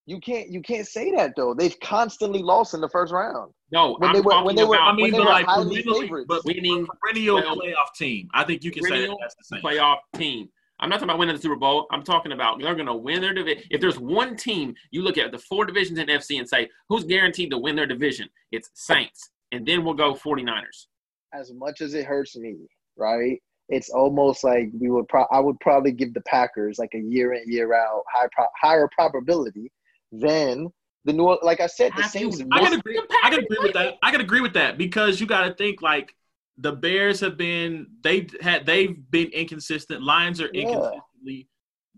You 0.07 0.21
can't 0.21 0.51
you 0.51 0.61
can't 0.61 0.87
say 0.87 1.13
that 1.17 1.33
though. 1.37 1.55
They've 1.55 1.79
constantly 1.81 2.43
lost 2.43 2.75
in 2.75 2.81
the 2.83 2.89
first 2.91 3.13
round. 3.13 3.53
No, 3.73 3.95
When 3.99 4.11
I'm 4.11 4.15
they 4.15 4.21
were- 4.21 4.31
talking 4.33 4.47
when 4.47 4.57
they 4.57 4.65
were- 4.65 4.75
about 4.77 4.89
I 4.89 4.93
mean, 4.95 5.03
when 5.05 5.13
they 5.13 5.19
but 5.19 5.25
were 5.25 5.31
like 5.33 5.47
highly 5.47 5.83
perennially, 5.83 6.01
favorites. 6.03 6.27
but 6.29 6.45
winning 6.45 6.87
perennial 7.03 7.37
well- 7.37 7.57
playoff 7.57 7.95
team. 7.97 8.29
I 8.35 8.45
think 8.45 8.65
you 8.65 8.71
can 8.71 8.83
say 8.85 9.07
that 9.07 9.17
that's 9.21 9.35
the 9.37 9.45
same. 9.45 9.63
playoff 9.63 9.99
team. 10.15 10.49
I'm 10.81 10.91
not 10.91 10.97
talking 10.97 11.09
about 11.11 11.19
winning 11.21 11.37
the 11.37 11.41
Super 11.41 11.57
Bowl. 11.57 11.87
I'm 11.93 12.03
talking 12.03 12.33
about 12.33 12.61
they're 12.61 12.75
going 12.75 12.87
to 12.87 12.95
win 12.95 13.21
their 13.23 13.33
division. 13.33 13.63
If 13.71 13.81
there's 13.81 13.99
one 13.99 14.37
team, 14.37 14.75
you 14.91 15.03
look 15.03 15.17
at 15.17 15.31
the 15.33 15.39
four 15.39 15.65
divisions 15.65 15.99
in 15.99 16.09
FC 16.09 16.39
and 16.39 16.49
say 16.49 16.69
who's 16.89 17.05
guaranteed 17.05 17.51
to 17.53 17.59
win 17.59 17.77
their 17.77 17.87
division. 17.87 18.29
It's 18.53 18.69
Saints 18.75 19.31
and 19.53 19.65
then 19.65 19.85
we'll 19.85 19.95
go 19.95 20.15
49ers. 20.15 20.87
As 21.33 21.53
much 21.55 21.81
as 21.81 21.95
it 21.95 22.05
hurts 22.05 22.37
me, 22.37 22.57
right? 22.97 23.41
It's 23.71 23.89
almost 23.89 24.45
like 24.45 24.69
we 24.79 24.91
would. 24.91 25.09
Pro- 25.09 25.27
I 25.33 25.41
would 25.41 25.59
probably 25.61 25.93
give 25.93 26.13
the 26.13 26.21
Packers 26.23 26.79
like 26.79 26.93
a 26.95 26.99
year 27.01 27.33
in 27.33 27.51
year 27.51 27.73
out 27.73 28.03
high 28.13 28.29
pro- 28.33 28.45
higher 28.61 28.89
probability 28.95 29.73
than 30.21 30.69
the 31.05 31.13
new. 31.13 31.39
Like 31.43 31.61
I 31.61 31.67
said, 31.67 31.93
the 31.97 32.03
Have 32.03 32.15
you- 32.15 32.33
Saints. 32.33 32.41
I 32.53 32.61
missed- 32.61 32.71
can 32.71 32.79
agree. 32.81 33.01
I 33.23 33.31
can 33.31 33.39
agree 33.41 33.59
with 33.61 33.73
that. 33.75 33.95
I 34.03 34.11
can 34.11 34.21
agree 34.21 34.41
with 34.41 34.55
that 34.55 34.79
because 34.79 35.21
you 35.21 35.27
got 35.27 35.47
to 35.47 35.55
think 35.55 35.83
like 35.83 36.15
the 36.59 36.73
Bears 36.73 37.21
have 37.21 37.37
been 37.37 37.87
they 38.03 38.27
had 38.41 38.65
they've 38.67 38.97
been 39.11 39.29
inconsistent. 39.29 40.03
Lions 40.03 40.41
are 40.41 40.51
Yeah. 40.53 40.63
inconsistently 40.63 41.49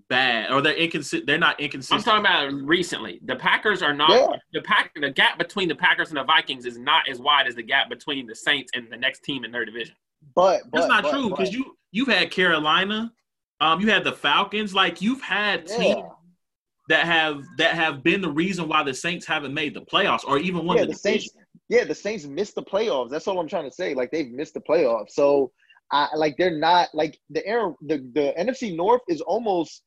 bad, 0.09 0.53
or 0.53 0.61
they're 0.63 0.75
inconsistent. 0.77 1.27
They're 1.27 1.37
not 1.39 1.59
inconsistent. 1.61 2.07
I'm 2.07 2.23
talking 2.25 2.53
about 2.55 2.67
recently. 2.67 3.19
The 3.25 3.37
Packers 3.37 3.83
are 3.83 3.93
not 3.95 4.11
Yeah. 4.11 4.29
the 4.53 4.63
pack. 4.63 4.93
The 4.95 5.11
gap 5.11 5.37
between 5.39 5.69
the 5.69 5.75
Packers 5.75 6.09
and 6.11 6.17
the 6.17 6.25
Vikings 6.25 6.65
is 6.65 6.79
not 6.79 7.09
as 7.09 7.19
wide 7.21 7.47
as 7.49 7.55
the 7.57 7.63
gap 7.63 7.89
between 7.89 8.27
the 8.27 8.35
Saints 8.35 8.71
and 8.75 8.91
the 8.91 8.97
next 8.97 9.25
team 9.25 9.45
in 9.45 9.51
their 9.51 9.65
division. 9.65 9.95
but, 10.35 10.63
but 10.71 10.79
That's 10.81 10.89
not 10.89 11.03
but- 11.05 11.11
true 11.13 11.29
because 11.31 11.53
you 11.53 11.77
you've 11.93 12.09
had 12.09 12.31
Carolina, 12.31 13.13
um, 13.61 13.81
you 13.81 13.91
had 13.91 14.03
the 14.05 14.13
Falcons. 14.13 14.75
Like 14.75 15.01
you've 15.03 15.23
had 15.23 15.67
teams 15.67 15.97
Yeah. 15.99 16.09
That 16.89 17.07
have 17.07 17.43
that 17.59 17.75
have 17.75 18.03
been 18.03 18.21
the 18.21 18.31
reason 18.31 18.69
why 18.69 18.83
the 18.83 18.95
Saints 18.95 19.27
haven't 19.27 19.55
made 19.55 19.75
the 19.75 19.81
playoffs 19.81 20.25
or 20.25 20.39
even 20.39 20.65
won 20.65 20.77
yeah, 20.77 20.85
the, 20.85 20.93
the 20.93 20.99
Saints. 20.99 21.29
Yeah, 21.69 21.85
the 21.85 21.95
Saints 21.95 22.25
missed 22.27 22.55
the 22.55 22.63
playoffs. 22.63 23.11
That's 23.11 23.27
all 23.27 23.41
I'm 23.41 23.49
trying 23.49 23.69
to 23.69 23.75
say. 23.75 23.95
Like 23.95 24.11
they've 24.11 24.31
missed 24.31 24.55
the 24.55 24.61
playoffs. 24.61 25.11
So 25.11 25.51
I 25.91 26.09
like 26.15 26.37
they're 26.39 26.59
not 26.59 26.89
like 26.95 27.19
the 27.31 27.45
Aaron 27.47 27.75
the, 27.83 27.99
the 28.15 28.35
NFC 28.39 28.75
North 28.75 29.03
is 29.09 29.21
almost 29.21 29.83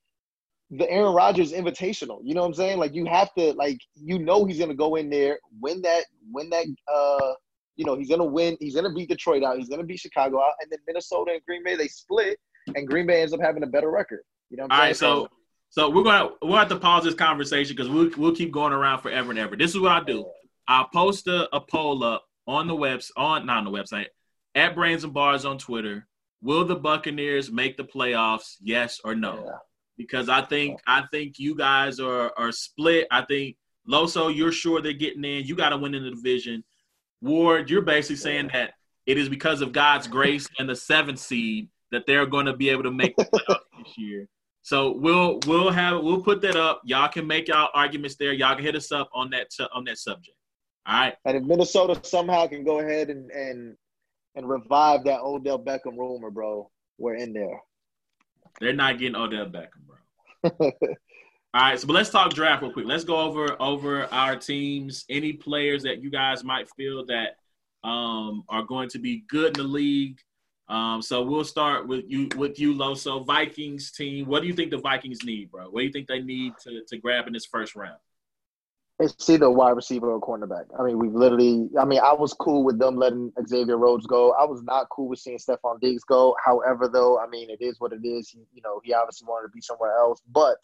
the 0.71 0.89
Aaron 0.89 1.13
Rodgers 1.13 1.53
invitational. 1.53 2.19
You 2.23 2.35
know 2.35 2.41
what 2.41 2.47
I'm 2.47 2.53
saying? 2.53 2.79
Like 2.79 2.93
you 2.93 3.05
have 3.05 3.33
to 3.35 3.53
like 3.53 3.79
you 3.95 4.19
know 4.19 4.45
he's 4.45 4.59
gonna 4.59 4.75
go 4.75 4.95
in 4.95 5.09
there, 5.09 5.39
win 5.61 5.81
that, 5.83 6.05
win 6.31 6.49
that 6.49 6.65
uh 6.91 7.33
you 7.77 7.85
know, 7.85 7.95
he's 7.95 8.09
gonna 8.09 8.25
win, 8.25 8.57
he's 8.59 8.75
gonna 8.75 8.93
beat 8.93 9.07
Detroit 9.07 9.41
out, 9.41 9.57
he's 9.57 9.69
gonna 9.69 9.83
beat 9.83 10.01
Chicago 10.01 10.39
out, 10.39 10.53
and 10.61 10.69
then 10.69 10.79
Minnesota 10.85 11.31
and 11.31 11.41
Green 11.45 11.63
Bay 11.63 11.77
they 11.77 11.87
split 11.87 12.37
and 12.75 12.87
Green 12.87 13.07
Bay 13.07 13.21
ends 13.21 13.33
up 13.33 13.39
having 13.39 13.63
a 13.63 13.67
better 13.67 13.89
record. 13.89 14.19
You 14.49 14.57
know 14.57 14.63
what 14.63 14.73
I'm 14.73 14.79
All 14.79 14.85
right, 14.85 14.95
saying? 14.95 15.11
so 15.13 15.29
so 15.69 15.89
we're 15.89 16.03
gonna 16.03 16.29
we'll 16.41 16.57
have 16.57 16.69
to 16.69 16.77
pause 16.77 17.03
this 17.03 17.13
conversation 17.13 17.75
because 17.75 17.89
we'll 17.89 18.09
we'll 18.17 18.35
keep 18.35 18.51
going 18.51 18.73
around 18.73 19.01
forever 19.01 19.29
and 19.29 19.39
ever. 19.39 19.55
This 19.55 19.71
is 19.71 19.79
what 19.79 19.91
I 19.91 20.03
do. 20.03 20.25
I'll 20.67 20.89
post 20.89 21.27
a, 21.27 21.53
a 21.55 21.61
poll 21.61 22.03
up 22.03 22.25
on 22.47 22.67
the 22.67 22.75
webs 22.75 23.11
on 23.15 23.45
not 23.45 23.57
on 23.57 23.65
the 23.65 23.71
website 23.71 24.07
at 24.55 24.75
Brains 24.75 25.03
and 25.03 25.13
Bars 25.13 25.45
on 25.45 25.57
Twitter. 25.57 26.07
Will 26.41 26.65
the 26.65 26.75
Buccaneers 26.75 27.51
make 27.51 27.77
the 27.77 27.83
playoffs? 27.83 28.55
Yes 28.61 28.99
or 29.03 29.13
no? 29.13 29.43
Yeah. 29.45 29.57
Because 29.97 30.29
I 30.29 30.41
think 30.41 30.79
I 30.87 31.03
think 31.11 31.37
you 31.37 31.55
guys 31.55 31.99
are 31.99 32.31
are 32.37 32.51
split. 32.51 33.07
I 33.11 33.21
think 33.21 33.57
Loso, 33.87 34.35
you're 34.35 34.51
sure 34.51 34.81
they're 34.81 34.93
getting 34.93 35.23
in. 35.23 35.45
You 35.45 35.55
got 35.55 35.69
to 35.69 35.77
win 35.77 35.95
in 35.95 36.03
the 36.03 36.11
division. 36.11 36.63
Ward, 37.21 37.69
you're 37.69 37.81
basically 37.81 38.15
saying 38.15 38.49
that 38.53 38.73
it 39.05 39.17
is 39.17 39.29
because 39.29 39.61
of 39.61 39.73
God's 39.73 40.07
grace 40.07 40.47
and 40.57 40.69
the 40.69 40.75
seventh 40.75 41.19
seed 41.19 41.69
that 41.91 42.05
they're 42.05 42.25
going 42.25 42.45
to 42.45 42.55
be 42.55 42.69
able 42.69 42.83
to 42.83 42.91
make 42.91 43.15
the 43.17 43.25
playoffs 43.33 43.83
this 43.83 43.97
year. 43.97 44.27
So 44.61 44.91
we'll 44.91 45.39
we'll 45.47 45.71
have 45.71 46.03
we'll 46.03 46.21
put 46.21 46.41
that 46.41 46.55
up. 46.55 46.81
Y'all 46.83 47.07
can 47.07 47.25
make 47.25 47.47
y'all 47.47 47.69
arguments 47.73 48.15
there. 48.17 48.33
Y'all 48.33 48.55
can 48.55 48.63
hit 48.63 48.75
us 48.75 48.91
up 48.91 49.09
on 49.13 49.29
that 49.31 49.47
on 49.73 49.83
that 49.85 49.97
subject. 49.97 50.35
All 50.85 50.95
right. 50.95 51.15
And 51.25 51.37
if 51.37 51.43
Minnesota 51.43 51.99
somehow 52.03 52.47
can 52.47 52.63
go 52.63 52.79
ahead 52.79 53.09
and 53.09 53.31
and 53.31 53.75
and 54.35 54.47
revive 54.47 55.03
that 55.05 55.21
Odell 55.21 55.59
Beckham 55.59 55.97
rumor, 55.97 56.29
bro, 56.29 56.69
we're 56.97 57.15
in 57.15 57.33
there. 57.33 57.61
They're 58.59 58.73
not 58.73 58.99
getting 58.99 59.15
Odell 59.15 59.47
Beckham, 59.47 59.85
bro. 59.87 60.51
All 61.51 61.61
right, 61.61 61.79
so 61.79 61.87
but 61.87 61.93
let's 61.93 62.11
talk 62.11 62.31
draft 62.33 62.61
real 62.61 62.71
quick. 62.71 62.85
Let's 62.85 63.03
go 63.03 63.17
over 63.17 63.59
over 63.59 64.05
our 64.13 64.35
teams. 64.35 65.03
Any 65.09 65.33
players 65.33 65.81
that 65.81 66.01
you 66.01 66.11
guys 66.11 66.43
might 66.43 66.69
feel 66.77 67.03
that 67.07 67.37
um, 67.83 68.43
are 68.49 68.63
going 68.63 68.89
to 68.89 68.99
be 68.99 69.23
good 69.29 69.57
in 69.57 69.63
the 69.63 69.67
league. 69.67 70.19
Um, 70.69 71.01
so 71.01 71.23
we'll 71.23 71.43
start 71.43 71.87
with 71.87 72.05
you 72.07 72.29
with 72.35 72.59
you, 72.59 72.75
Loso. 72.75 73.25
Vikings 73.25 73.91
team. 73.91 74.27
What 74.27 74.41
do 74.41 74.47
you 74.47 74.53
think 74.53 74.69
the 74.69 74.77
Vikings 74.77 75.23
need, 75.23 75.49
bro? 75.49 75.69
What 75.69 75.79
do 75.79 75.85
you 75.85 75.91
think 75.91 76.07
they 76.07 76.21
need 76.21 76.53
to 76.63 76.83
to 76.87 76.97
grab 76.97 77.27
in 77.27 77.33
this 77.33 77.45
first 77.45 77.75
round? 77.75 77.97
It's 78.99 79.29
either 79.29 79.49
wide 79.49 79.71
receiver 79.71 80.11
or 80.11 80.19
cornerback. 80.19 80.65
I 80.77 80.83
mean, 80.83 80.99
we've 80.99 81.13
literally. 81.13 81.69
I 81.79 81.85
mean, 81.85 82.01
I 82.03 82.13
was 82.13 82.33
cool 82.33 82.63
with 82.63 82.77
them 82.77 82.97
letting 82.97 83.31
Xavier 83.47 83.77
Rhodes 83.77 84.05
go. 84.05 84.33
I 84.33 84.43
was 84.43 84.61
not 84.61 84.89
cool 84.89 85.07
with 85.07 85.19
seeing 85.19 85.39
Stefon 85.39 85.79
Diggs 85.79 86.03
go. 86.03 86.35
However, 86.45 86.87
though, 86.87 87.17
I 87.17 87.27
mean, 87.27 87.49
it 87.49 87.61
is 87.61 87.79
what 87.79 87.93
it 87.93 88.05
is. 88.05 88.29
He, 88.29 88.39
you 88.53 88.61
know, 88.61 88.81
he 88.83 88.93
obviously 88.93 89.25
wanted 89.25 89.47
to 89.47 89.53
be 89.53 89.61
somewhere 89.61 89.95
else. 89.97 90.21
But 90.29 90.61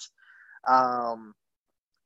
um, 0.68 1.34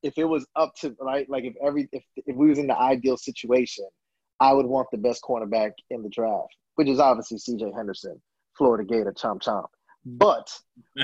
if 0.04 0.18
it 0.18 0.26
was 0.26 0.46
up 0.56 0.74
to 0.82 0.96
right, 1.02 1.30
like 1.30 1.44
if 1.44 1.56
every 1.66 1.90
if 1.92 2.04
if 2.16 2.36
we 2.36 2.48
was 2.48 2.60
in 2.60 2.68
the 2.68 2.78
ideal 2.78 3.18
situation, 3.18 3.86
I 4.40 4.54
would 4.54 4.68
want 4.68 4.88
the 4.92 4.98
best 4.98 5.24
cornerback 5.24 5.72
in 5.90 6.04
the 6.04 6.10
draft, 6.10 6.56
which 6.80 6.88
is 6.88 7.02
obviously 7.02 7.38
C.J. 7.38 7.74
Henderson, 7.76 8.22
Florida 8.58 8.86
Gator, 8.86 9.12
chomp 9.12 9.42
chomp. 9.42 9.66
But 10.06 10.50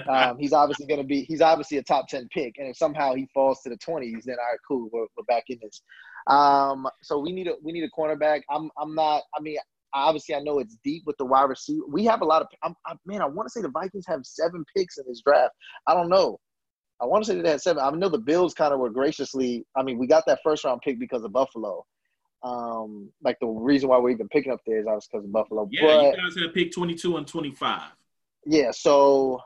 um, 0.10 0.38
he's 0.40 0.54
obviously 0.54 0.86
going 0.86 1.02
to 1.02 1.06
be 1.06 1.24
he's 1.24 1.42
obviously 1.42 1.80
a 1.80 1.84
top 1.84 2.08
10 2.08 2.30
pick 2.32 2.54
and 2.58 2.70
if 2.70 2.78
somehow 2.78 3.14
he 3.14 3.28
falls 3.34 3.60
to 3.64 3.70
the 3.70 3.78
20s 3.78 4.24
then 4.24 4.38
all 4.40 4.52
right 4.52 4.60
cool 4.66 4.90
we're, 4.94 5.02
we're 5.18 5.26
back 5.28 5.44
in 5.50 5.60
this. 5.62 5.82
Um, 6.28 6.88
so 7.02 7.20
we 7.20 7.34
need 7.34 7.48
a 7.48 7.56
we 7.62 7.74
need 7.74 7.84
a 7.84 7.90
cornerback. 7.90 8.44
I'm 8.50 8.70
i'm 8.82 8.96
not 8.96 9.24
i 9.38 9.42
mean 9.42 9.58
obviously 9.94 10.34
i 10.34 10.40
know 10.40 10.60
it's 10.60 10.78
deep 10.82 11.04
with 11.06 11.18
the 11.18 11.26
wide 11.26 11.50
receiver. 11.50 11.84
We 11.90 12.06
have 12.06 12.22
a 12.22 12.26
lot 12.26 12.42
of 12.42 12.48
I'm, 12.64 12.74
I, 12.86 12.94
man 13.06 13.22
i 13.22 13.26
want 13.26 13.48
to 13.48 13.52
say 13.52 13.62
the 13.62 13.68
vikings 13.68 14.06
have 14.08 14.22
seven 14.24 14.64
picks 14.74 14.98
in 14.98 15.04
this 15.10 15.22
draft. 15.28 15.56
I 15.88 15.94
don't 15.94 16.08
know. 16.08 16.40
I 17.02 17.06
want 17.06 17.26
to 17.26 17.34
say 17.34 17.42
they 17.42 17.50
had 17.50 17.60
seven. 17.60 17.84
I 17.84 17.90
know 17.90 18.08
the 18.08 18.18
bills 18.18 18.54
kind 18.54 18.74
of 18.74 18.80
were 18.80 18.90
graciously 18.90 19.66
i 19.76 19.84
mean 19.84 19.98
we 19.98 20.08
got 20.08 20.24
that 20.28 20.40
first 20.42 20.64
round 20.64 20.80
pick 20.86 21.02
because 21.02 21.26
of 21.26 21.34
buffalo 21.34 21.84
um, 22.46 23.10
like 23.24 23.38
the 23.42 23.48
reason 23.48 23.90
why 23.90 23.98
we're 23.98 24.12
even 24.12 24.28
picking 24.30 24.52
up 24.52 24.60
there 24.68 24.80
is 24.80 24.86
obviously 24.86 25.10
because 25.14 25.26
of 25.26 25.32
buffalo 25.32 25.68
Yeah, 25.72 25.82
but, 25.82 26.18
you 26.18 26.24
guys 26.24 26.44
have 26.44 26.54
pick 26.54 26.72
22 26.72 27.18
and 27.18 27.28
25. 27.28 27.82
yeah, 28.46 28.72
so 28.72 29.42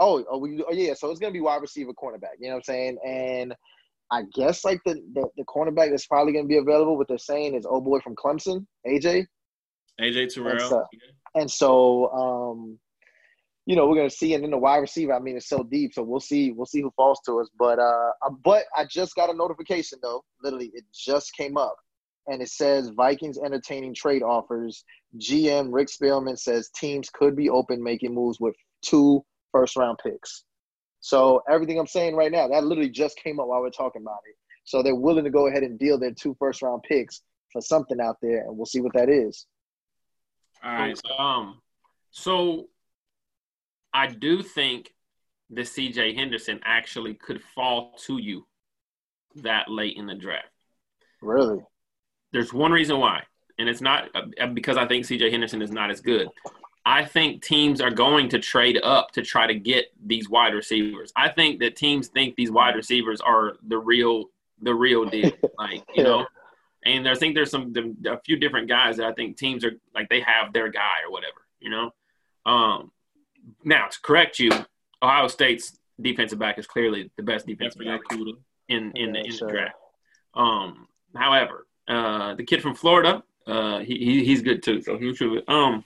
oh, 0.00 0.24
oh, 0.28 0.38
we, 0.38 0.62
oh 0.68 0.72
yeah, 0.72 0.94
so 0.94 1.10
it's 1.10 1.20
gonna 1.20 1.32
be 1.32 1.40
wide 1.40 1.62
receiver, 1.62 1.92
cornerback. 1.92 2.36
You 2.40 2.48
know 2.48 2.54
what 2.54 2.56
I'm 2.56 2.62
saying? 2.64 2.98
And 3.06 3.54
I 4.10 4.22
guess 4.34 4.64
like 4.64 4.80
the 4.84 4.94
the, 5.14 5.28
the 5.36 5.44
cornerback 5.44 5.90
that's 5.90 6.06
probably 6.06 6.32
gonna 6.32 6.48
be 6.48 6.56
available. 6.56 6.96
What 6.96 7.06
they're 7.06 7.18
saying 7.18 7.54
is, 7.54 7.66
oh 7.68 7.80
boy 7.80 8.00
from 8.00 8.16
Clemson, 8.16 8.66
AJ. 8.86 9.26
AJ 10.00 10.34
Terrell. 10.34 10.56
That's, 10.56 10.72
uh, 10.72 10.82
And 11.34 11.50
so, 11.50 12.10
um, 12.10 12.78
you 13.66 13.76
know, 13.76 13.86
we're 13.86 13.96
gonna 13.96 14.10
see. 14.10 14.34
And 14.34 14.42
then 14.42 14.50
the 14.50 14.58
wide 14.58 14.78
receiver, 14.78 15.14
I 15.14 15.20
mean, 15.20 15.36
it's 15.36 15.48
so 15.48 15.62
deep. 15.62 15.94
So 15.94 16.02
we'll 16.02 16.18
see. 16.18 16.50
We'll 16.50 16.66
see 16.66 16.80
who 16.80 16.90
falls 16.96 17.20
to 17.26 17.40
us. 17.40 17.48
But 17.58 17.78
uh, 17.78 18.12
uh, 18.24 18.30
but 18.42 18.64
I 18.76 18.86
just 18.86 19.14
got 19.14 19.30
a 19.30 19.34
notification 19.34 19.98
though. 20.02 20.24
Literally, 20.42 20.70
it 20.74 20.84
just 20.92 21.36
came 21.36 21.56
up, 21.56 21.76
and 22.30 22.40
it 22.40 22.48
says 22.48 22.90
Vikings 22.90 23.38
entertaining 23.38 23.92
trade 23.92 24.22
offers. 24.22 24.84
GM 25.18 25.68
Rick 25.72 25.88
Spielman 25.88 26.38
says 26.38 26.70
teams 26.70 27.10
could 27.10 27.34
be 27.34 27.50
open 27.50 27.82
making 27.82 28.14
moves 28.14 28.38
with 28.38 28.54
two 28.82 29.24
first 29.50 29.76
round 29.76 29.98
picks. 30.02 30.44
So 31.00 31.42
everything 31.50 31.78
I'm 31.78 31.88
saying 31.88 32.14
right 32.14 32.30
now, 32.30 32.46
that 32.46 32.64
literally 32.64 32.90
just 32.90 33.18
came 33.18 33.40
up 33.40 33.48
while 33.48 33.60
we're 33.60 33.70
talking 33.70 34.02
about 34.02 34.20
it. 34.28 34.36
So 34.64 34.82
they're 34.82 34.94
willing 34.94 35.24
to 35.24 35.30
go 35.30 35.48
ahead 35.48 35.64
and 35.64 35.78
deal 35.78 35.98
their 35.98 36.12
two 36.12 36.36
first 36.38 36.62
round 36.62 36.84
picks 36.84 37.22
for 37.52 37.60
something 37.60 38.00
out 38.00 38.16
there, 38.22 38.42
and 38.42 38.56
we'll 38.56 38.66
see 38.66 38.80
what 38.80 38.92
that 38.94 39.08
is. 39.08 39.46
All 40.62 40.72
right. 40.72 40.96
So, 40.96 41.18
Um, 41.18 41.60
so 42.12 42.68
I 43.92 44.06
do 44.06 44.42
think 44.42 44.94
the 45.48 45.62
CJ 45.62 46.14
Henderson 46.14 46.60
actually 46.64 47.14
could 47.14 47.42
fall 47.56 47.96
to 48.06 48.18
you 48.18 48.46
that 49.36 49.68
late 49.68 49.96
in 49.96 50.06
the 50.06 50.14
draft. 50.14 50.46
Really? 51.22 51.58
There's 52.32 52.52
one 52.52 52.72
reason 52.72 52.98
why, 52.98 53.22
and 53.58 53.68
it's 53.68 53.80
not 53.80 54.08
uh, 54.14 54.46
because 54.48 54.76
I 54.76 54.86
think 54.86 55.04
CJ 55.04 55.30
Henderson 55.30 55.62
is 55.62 55.70
not 55.70 55.90
as 55.90 56.00
good. 56.00 56.28
I 56.86 57.04
think 57.04 57.42
teams 57.42 57.80
are 57.80 57.90
going 57.90 58.28
to 58.30 58.38
trade 58.38 58.80
up 58.82 59.10
to 59.12 59.22
try 59.22 59.46
to 59.46 59.54
get 59.54 59.86
these 60.04 60.30
wide 60.30 60.54
receivers. 60.54 61.12
I 61.14 61.28
think 61.28 61.60
that 61.60 61.76
teams 61.76 62.08
think 62.08 62.36
these 62.36 62.50
wide 62.50 62.74
receivers 62.74 63.20
are 63.20 63.56
the 63.66 63.78
real 63.78 64.30
the 64.62 64.74
real 64.74 65.04
deal. 65.04 65.30
Like, 65.58 65.84
you 65.94 66.02
know, 66.02 66.26
and 66.86 67.06
I 67.06 67.14
think 67.14 67.34
there's 67.34 67.50
some 67.50 67.74
a 68.06 68.18
few 68.20 68.36
different 68.36 68.68
guys 68.68 68.96
that 68.96 69.06
I 69.06 69.12
think 69.12 69.36
teams 69.36 69.62
are 69.64 69.72
like 69.94 70.08
they 70.08 70.20
have 70.20 70.52
their 70.54 70.68
guy 70.68 71.02
or 71.06 71.12
whatever, 71.12 71.46
you 71.60 71.68
know. 71.70 71.92
Um, 72.46 72.90
now 73.62 73.88
to 73.88 74.00
correct 74.00 74.38
you, 74.38 74.50
Ohio 75.02 75.28
State's 75.28 75.78
defensive 76.00 76.38
back 76.38 76.58
is 76.58 76.66
clearly 76.66 77.10
the 77.16 77.22
best 77.22 77.46
defensive 77.46 77.84
back 77.84 78.00
Kuda. 78.10 78.32
in 78.68 78.92
in, 78.94 79.14
Yeah, 79.14 79.20
the, 79.20 79.26
in 79.26 79.32
sure. 79.32 79.48
the 79.48 79.52
draft. 79.54 79.76
Um, 80.34 80.88
however, 81.14 81.66
uh, 81.88 82.34
the 82.34 82.44
kid 82.44 82.62
from 82.62 82.74
Florida, 82.74 83.22
uh, 83.46 83.78
he, 83.80 83.98
he 83.98 84.24
he's 84.24 84.42
good 84.42 84.62
too. 84.62 84.80
So 84.82 84.98
he 84.98 85.14
should. 85.14 85.42
Um, 85.48 85.84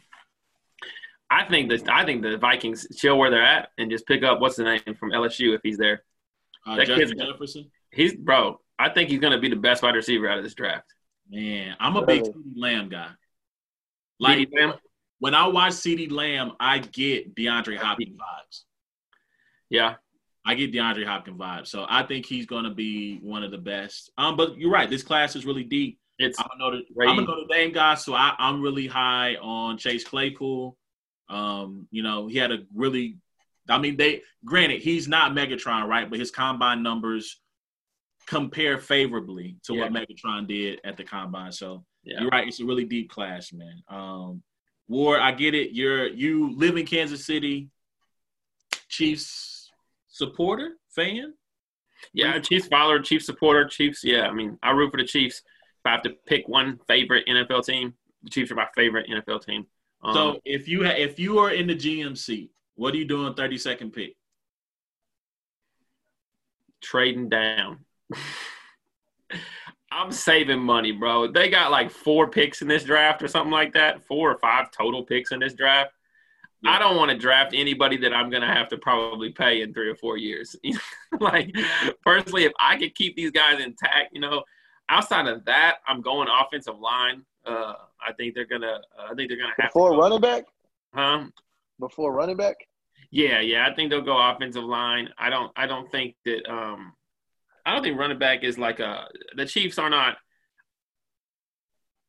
I 1.30 1.44
think 1.44 1.70
that 1.70 1.88
I 1.88 2.04
think 2.04 2.22
the 2.22 2.36
Vikings 2.38 2.86
chill 2.96 3.18
where 3.18 3.30
they're 3.30 3.42
at 3.42 3.70
and 3.78 3.90
just 3.90 4.06
pick 4.06 4.22
up 4.22 4.40
what's 4.40 4.56
the 4.56 4.64
name 4.64 4.80
from 4.98 5.10
LSU 5.10 5.54
if 5.54 5.60
he's 5.62 5.78
there. 5.78 6.02
Uh, 6.66 6.76
That 6.76 6.86
Justin 6.86 7.18
kid's- 7.18 7.30
Jefferson. 7.30 7.70
He's 7.90 8.14
bro. 8.14 8.60
I 8.78 8.88
think 8.88 9.08
he's 9.10 9.20
gonna 9.20 9.38
be 9.40 9.48
the 9.48 9.56
best 9.56 9.82
wide 9.82 9.94
receiver 9.94 10.28
out 10.28 10.38
of 10.38 10.44
this 10.44 10.54
draft. 10.54 10.92
Man, 11.30 11.74
I'm 11.80 11.96
a 11.96 12.04
big 12.04 12.22
Really? 12.22 12.32
CeeDee 12.34 12.52
Lamb 12.56 12.88
guy. 12.88 13.10
Like 14.20 14.38
CeeDee 14.38 14.54
Lamb? 14.60 14.74
when 15.20 15.34
I 15.34 15.46
watch 15.48 15.72
CeeDee 15.72 16.10
Lamb, 16.10 16.52
I 16.60 16.78
get 16.80 17.34
DeAndre 17.34 17.76
Hopkins 17.78 18.18
vibes. 18.18 18.62
Yeah, 19.70 19.94
I 20.44 20.54
get 20.54 20.72
DeAndre 20.72 21.06
Hopkins 21.06 21.38
vibes. 21.38 21.68
So 21.68 21.86
I 21.88 22.02
think 22.02 22.26
he's 22.26 22.46
going 22.46 22.64
to 22.64 22.70
be 22.70 23.18
one 23.22 23.42
of 23.42 23.50
the 23.50 23.58
best. 23.58 24.10
Um, 24.18 24.36
but 24.36 24.58
you're 24.58 24.70
right. 24.70 24.90
This 24.90 25.02
class 25.02 25.36
is 25.36 25.46
really 25.46 25.64
deep. 25.64 25.98
It's 26.18 26.38
I'm 26.38 26.46
a 26.54 26.58
Notre, 26.58 26.82
Ray- 26.94 27.08
I'm 27.08 27.18
a 27.18 27.22
Notre 27.22 27.46
Dame 27.48 27.72
guy, 27.72 27.94
so 27.94 28.14
I, 28.14 28.34
I'm 28.38 28.60
really 28.60 28.86
high 28.86 29.36
on 29.36 29.78
Chase 29.78 30.04
Claypool. 30.04 30.76
Um, 31.28 31.88
you 31.90 32.02
know, 32.02 32.28
he 32.28 32.36
had 32.36 32.52
a 32.52 32.58
really, 32.74 33.16
I 33.68 33.78
mean, 33.78 33.96
they 33.96 34.22
granted 34.44 34.82
he's 34.82 35.08
not 35.08 35.32
Megatron, 35.32 35.88
right? 35.88 36.08
But 36.08 36.20
his 36.20 36.30
combine 36.30 36.82
numbers 36.82 37.40
compare 38.26 38.78
favorably 38.78 39.56
to 39.64 39.74
what 39.74 39.92
Megatron 39.92 40.46
did 40.46 40.80
at 40.84 40.96
the 40.96 41.04
combine. 41.04 41.52
So 41.52 41.84
yeah. 42.04 42.20
you're 42.20 42.30
right, 42.30 42.46
it's 42.46 42.60
a 42.60 42.64
really 42.64 42.84
deep 42.84 43.10
class, 43.10 43.52
man. 43.52 43.82
Um, 43.88 44.42
Ward, 44.86 45.20
I 45.20 45.32
get 45.32 45.54
it. 45.54 45.72
You're 45.72 46.06
you 46.08 46.54
live 46.56 46.76
in 46.76 46.86
Kansas 46.86 47.26
City, 47.26 47.70
Chiefs 48.88 49.53
supporter, 50.14 50.76
fan. 50.90 51.34
Yeah, 52.12 52.38
Chiefs 52.38 52.68
follower, 52.68 53.00
Chiefs 53.00 53.26
supporter, 53.26 53.66
Chiefs. 53.66 54.04
Yeah, 54.04 54.28
I 54.28 54.32
mean, 54.32 54.58
I 54.62 54.70
root 54.70 54.90
for 54.92 54.96
the 54.98 55.04
Chiefs. 55.04 55.38
If 55.38 55.86
I 55.86 55.90
have 55.90 56.02
to 56.02 56.10
pick 56.26 56.46
one 56.48 56.78
favorite 56.86 57.26
NFL 57.26 57.64
team, 57.66 57.94
the 58.22 58.30
Chiefs 58.30 58.50
are 58.52 58.54
my 58.54 58.68
favorite 58.74 59.08
NFL 59.10 59.44
team. 59.44 59.66
Um, 60.02 60.14
So 60.14 60.40
if 60.44 60.68
you 60.68 60.84
ha- 60.84 60.94
if 60.96 61.18
you 61.18 61.38
are 61.38 61.50
in 61.50 61.66
the 61.66 61.74
GM 61.74 62.16
seat, 62.16 62.50
what 62.76 62.94
are 62.94 62.96
you 62.96 63.04
doing? 63.04 63.34
Thirty 63.34 63.58
second 63.58 63.92
pick. 63.92 64.14
trading 66.82 67.28
down. 67.30 67.78
I'm 69.90 70.12
saving 70.12 70.60
money, 70.60 70.92
bro. 70.92 71.28
They 71.32 71.48
got 71.48 71.70
like 71.70 71.90
four 71.90 72.28
picks 72.28 72.60
in 72.62 72.68
this 72.68 72.84
draft 72.84 73.22
or 73.22 73.28
something 73.28 73.52
like 73.52 73.72
that, 73.74 74.04
four 74.04 74.30
or 74.30 74.38
five 74.38 74.70
total 74.70 75.02
picks 75.04 75.32
in 75.32 75.40
this 75.40 75.54
draft. 75.54 75.92
Yeah. 76.64 76.72
I 76.72 76.78
don't 76.78 76.96
want 76.96 77.10
to 77.10 77.18
draft 77.18 77.52
anybody 77.54 77.98
that 77.98 78.14
I'm 78.14 78.30
going 78.30 78.40
to 78.40 78.48
have 78.48 78.68
to 78.68 78.78
probably 78.78 79.30
pay 79.30 79.60
in 79.60 79.74
three 79.74 79.90
or 79.90 79.94
four 79.96 80.16
years. 80.16 80.56
like, 81.20 81.54
personally, 82.04 82.44
if 82.44 82.52
I 82.58 82.76
could 82.76 82.94
keep 82.94 83.16
these 83.16 83.30
guys 83.30 83.60
intact, 83.60 84.14
you 84.14 84.20
know, 84.20 84.42
outside 84.88 85.26
of 85.26 85.44
that, 85.44 85.76
I'm 85.86 86.00
going 86.00 86.28
offensive 86.28 86.78
line. 86.78 87.24
Uh, 87.46 87.74
I 88.00 88.12
think 88.16 88.34
they're 88.34 88.46
gonna. 88.46 88.80
Uh, 88.98 89.10
I 89.10 89.14
think 89.14 89.28
they're 89.28 89.38
gonna 89.38 89.52
have 89.58 89.70
Before 89.70 89.90
to 89.90 89.96
go, 89.96 90.02
running 90.02 90.20
back? 90.20 90.44
Huh? 90.94 91.24
Before 91.78 92.12
running 92.12 92.36
back? 92.36 92.56
Yeah, 93.10 93.40
yeah. 93.40 93.68
I 93.70 93.74
think 93.74 93.90
they'll 93.90 94.00
go 94.00 94.16
offensive 94.16 94.64
line. 94.64 95.10
I 95.18 95.28
don't. 95.28 95.52
I 95.56 95.66
don't 95.66 95.90
think 95.90 96.16
that. 96.24 96.50
Um, 96.50 96.94
I 97.66 97.74
don't 97.74 97.82
think 97.82 97.98
running 97.98 98.18
back 98.18 98.42
is 98.42 98.56
like 98.56 98.80
a. 98.80 99.06
The 99.36 99.44
Chiefs 99.44 99.78
are 99.78 99.90
not. 99.90 100.16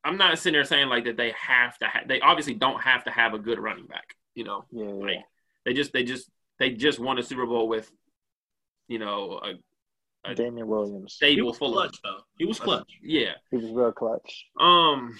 I'm 0.05 0.17
not 0.17 0.37
sitting 0.37 0.53
there 0.53 0.63
saying 0.63 0.87
like 0.87 1.03
that 1.03 1.17
they 1.17 1.33
have 1.37 1.77
to. 1.79 1.87
Ha- 1.87 2.03
they 2.07 2.21
obviously 2.21 2.53
don't 2.53 2.81
have 2.81 3.03
to 3.03 3.11
have 3.11 3.33
a 3.33 3.39
good 3.39 3.59
running 3.59 3.87
back. 3.87 4.15
You 4.35 4.43
know, 4.43 4.65
Yeah, 4.71 4.85
yeah. 4.85 4.91
like 4.93 5.25
they 5.65 5.73
just 5.73 5.91
they 5.93 6.03
just 6.03 6.29
they 6.59 6.69
just 6.71 6.99
won 6.99 7.17
a 7.17 7.23
Super 7.23 7.45
Bowl 7.45 7.67
with, 7.67 7.89
you 8.87 8.99
know, 8.99 9.41
a 10.23 10.35
Damien 10.35 10.67
Williams. 10.67 11.17
He 11.19 11.33
stable 11.33 11.47
was 11.49 11.57
full 11.57 11.71
clutch 11.73 11.95
of. 11.97 11.99
though. 12.03 12.17
He 12.37 12.45
was 12.45 12.59
clutch. 12.59 12.91
Yeah. 13.01 13.33
He 13.51 13.57
was 13.57 13.71
real 13.71 13.91
clutch. 13.91 14.45
Um. 14.59 15.17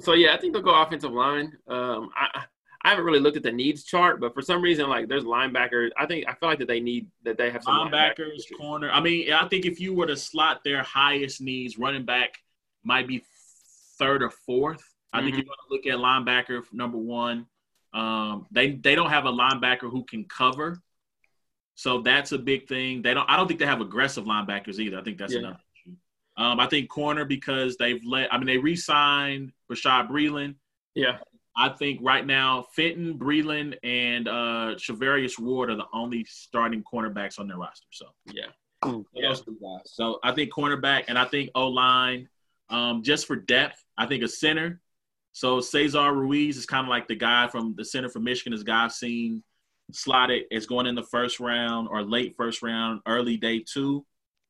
So 0.00 0.14
yeah, 0.14 0.34
I 0.34 0.38
think 0.38 0.52
they'll 0.52 0.62
go 0.62 0.80
offensive 0.80 1.12
line. 1.12 1.52
Um. 1.68 2.10
I. 2.16 2.44
I 2.84 2.88
haven't 2.88 3.04
really 3.04 3.20
looked 3.20 3.36
at 3.36 3.44
the 3.44 3.52
needs 3.52 3.84
chart, 3.84 4.20
but 4.20 4.34
for 4.34 4.42
some 4.42 4.60
reason, 4.60 4.88
like 4.88 5.06
there's 5.08 5.22
linebackers. 5.22 5.90
I 5.96 6.04
think 6.06 6.24
I 6.26 6.34
feel 6.34 6.48
like 6.48 6.58
that 6.58 6.66
they 6.66 6.80
need 6.80 7.06
that 7.22 7.38
they 7.38 7.48
have 7.48 7.62
some 7.62 7.74
Linebackers, 7.92 8.42
corner. 8.58 8.90
I 8.90 8.98
mean, 8.98 9.32
I 9.32 9.46
think 9.46 9.66
if 9.66 9.78
you 9.78 9.94
were 9.94 10.08
to 10.08 10.16
slot 10.16 10.64
their 10.64 10.82
highest 10.82 11.40
needs, 11.40 11.78
running 11.78 12.04
back 12.04 12.38
might 12.82 13.06
be 13.06 13.22
third 14.00 14.20
or 14.24 14.30
fourth. 14.30 14.82
I 15.12 15.20
think 15.22 15.34
Mhm. 15.36 15.38
you're 15.38 15.44
going 15.44 15.58
to 15.68 15.70
look 15.70 15.86
at 15.86 15.98
linebacker 16.00 16.64
number 16.72 16.98
one. 16.98 17.46
Um, 17.92 18.46
they 18.50 18.72
they 18.72 18.94
don't 18.94 19.10
have 19.10 19.26
a 19.26 19.32
linebacker 19.32 19.90
who 19.90 20.04
can 20.04 20.24
cover, 20.24 20.80
so 21.74 22.00
that's 22.00 22.32
a 22.32 22.38
big 22.38 22.66
thing. 22.68 23.02
They 23.02 23.14
don't. 23.14 23.28
I 23.28 23.36
don't 23.36 23.48
think 23.48 23.60
they 23.60 23.66
have 23.66 23.80
aggressive 23.80 24.24
linebackers 24.24 24.78
either. 24.78 24.98
I 24.98 25.02
think 25.02 25.18
that's 25.18 25.32
Yeah. 25.32 25.40
another 25.40 25.58
issue. 25.86 25.96
Um, 26.36 26.60
I 26.60 26.66
think 26.66 26.88
corner 26.88 27.24
because 27.24 27.76
they've 27.76 28.02
let. 28.04 28.32
I 28.32 28.38
mean, 28.38 28.46
they 28.46 28.58
re-signed 28.58 29.52
Bashaud 29.70 30.08
Breeland. 30.08 30.54
Yeah. 30.94 31.18
I 31.54 31.68
think 31.68 32.00
right 32.02 32.26
now 32.26 32.66
Fenton, 32.74 33.18
Breeland, 33.18 33.76
and 33.82 34.26
uh, 34.26 34.74
Charvarius 34.76 35.38
Ward 35.38 35.70
are 35.70 35.76
the 35.76 35.86
only 35.92 36.24
starting 36.24 36.82
cornerbacks 36.82 37.38
on 37.38 37.46
their 37.46 37.58
roster. 37.58 37.86
So 37.90 38.06
Yeah. 38.32 38.46
yeah. 39.14 39.34
two 39.34 39.58
guys. 39.60 39.92
So 39.92 40.18
I 40.24 40.32
think 40.32 40.50
cornerback 40.52 41.04
and 41.08 41.18
I 41.18 41.26
think 41.26 41.50
O 41.54 41.68
line, 41.68 42.28
um, 42.70 43.02
just 43.02 43.26
for 43.26 43.36
depth. 43.36 43.84
I 43.98 44.06
think 44.06 44.22
a 44.24 44.28
center. 44.28 44.80
So 45.32 45.60
Cesar 45.60 46.12
Ruiz 46.12 46.56
is 46.56 46.66
kind 46.66 46.84
of 46.86 46.90
like 46.90 47.08
the 47.08 47.16
guy 47.16 47.48
from 47.48 47.74
the 47.76 47.84
center 47.84 48.08
from 48.08 48.24
Michigan. 48.24 48.52
This 48.52 48.62
guy 48.62 48.84
I've 48.84 48.92
seen 48.92 49.42
slotted 49.90 50.44
is 50.50 50.66
going 50.66 50.86
in 50.86 50.94
the 50.94 51.02
first 51.02 51.40
round 51.40 51.88
or 51.90 52.02
late 52.02 52.34
first 52.36 52.62
round, 52.62 53.00
early 53.06 53.36
day 53.36 53.64
two. 53.66 54.04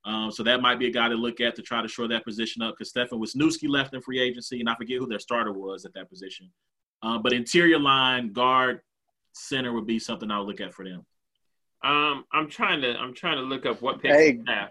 Um, 0.05 0.33
so 0.33 0.43
that 0.43 0.61
might 0.61 0.81
be 0.81 0.89
a 0.89 0.91
guy 0.93 1.09
to 1.09 1.15
look 1.15 1.41
at 1.41 1.55
to 1.57 1.63
try 1.63 1.81
to 1.81 1.87
shore 1.89 2.09
that 2.09 2.25
position 2.25 2.61
up 2.63 2.75
because 2.75 2.89
Stefan 2.91 3.21
Wisniewski 3.21 3.69
left 3.69 3.95
in 3.95 4.01
free 4.01 4.21
agency, 4.21 4.59
and 4.59 4.69
I 4.69 4.75
forget 4.75 4.99
who 4.99 5.07
their 5.07 5.21
starter 5.21 5.53
was 5.53 5.85
at 5.85 5.95
that 5.95 6.11
position. 6.11 6.51
Uh, 7.03 7.19
but 7.19 7.33
interior 7.33 7.79
line, 7.79 8.33
guard, 8.33 8.81
center 9.33 9.73
would 9.73 9.87
be 9.87 10.01
something 10.01 10.31
I 10.31 10.39
would 10.41 10.49
look 10.49 10.61
at 10.61 10.75
for 10.75 10.85
them. 10.85 11.07
Um, 11.85 12.25
I'm 12.33 12.49
trying 12.49 12.81
to 12.83 12.97
I'm 12.99 13.15
trying 13.15 13.37
to 13.37 13.43
look 13.43 13.67
up 13.67 13.81
what 13.83 14.03
picks 14.03 14.15
Hey. 14.15 14.33
they 14.45 14.53
have. 14.53 14.71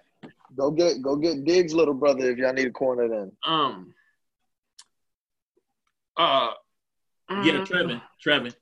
Go 0.57 0.71
get 0.71 1.01
go 1.01 1.15
get 1.15 1.45
Diggs, 1.45 1.73
little 1.73 1.93
brother, 1.93 2.29
if 2.29 2.38
y'all 2.38 2.53
need 2.53 2.67
a 2.67 2.71
corner 2.71 3.07
then. 3.07 3.31
Um. 3.45 3.93
Uh. 6.17 6.51
Yeah, 7.29 7.35
mm, 7.53 7.65
Trevin. 7.65 8.01
Trevin. 8.25 8.53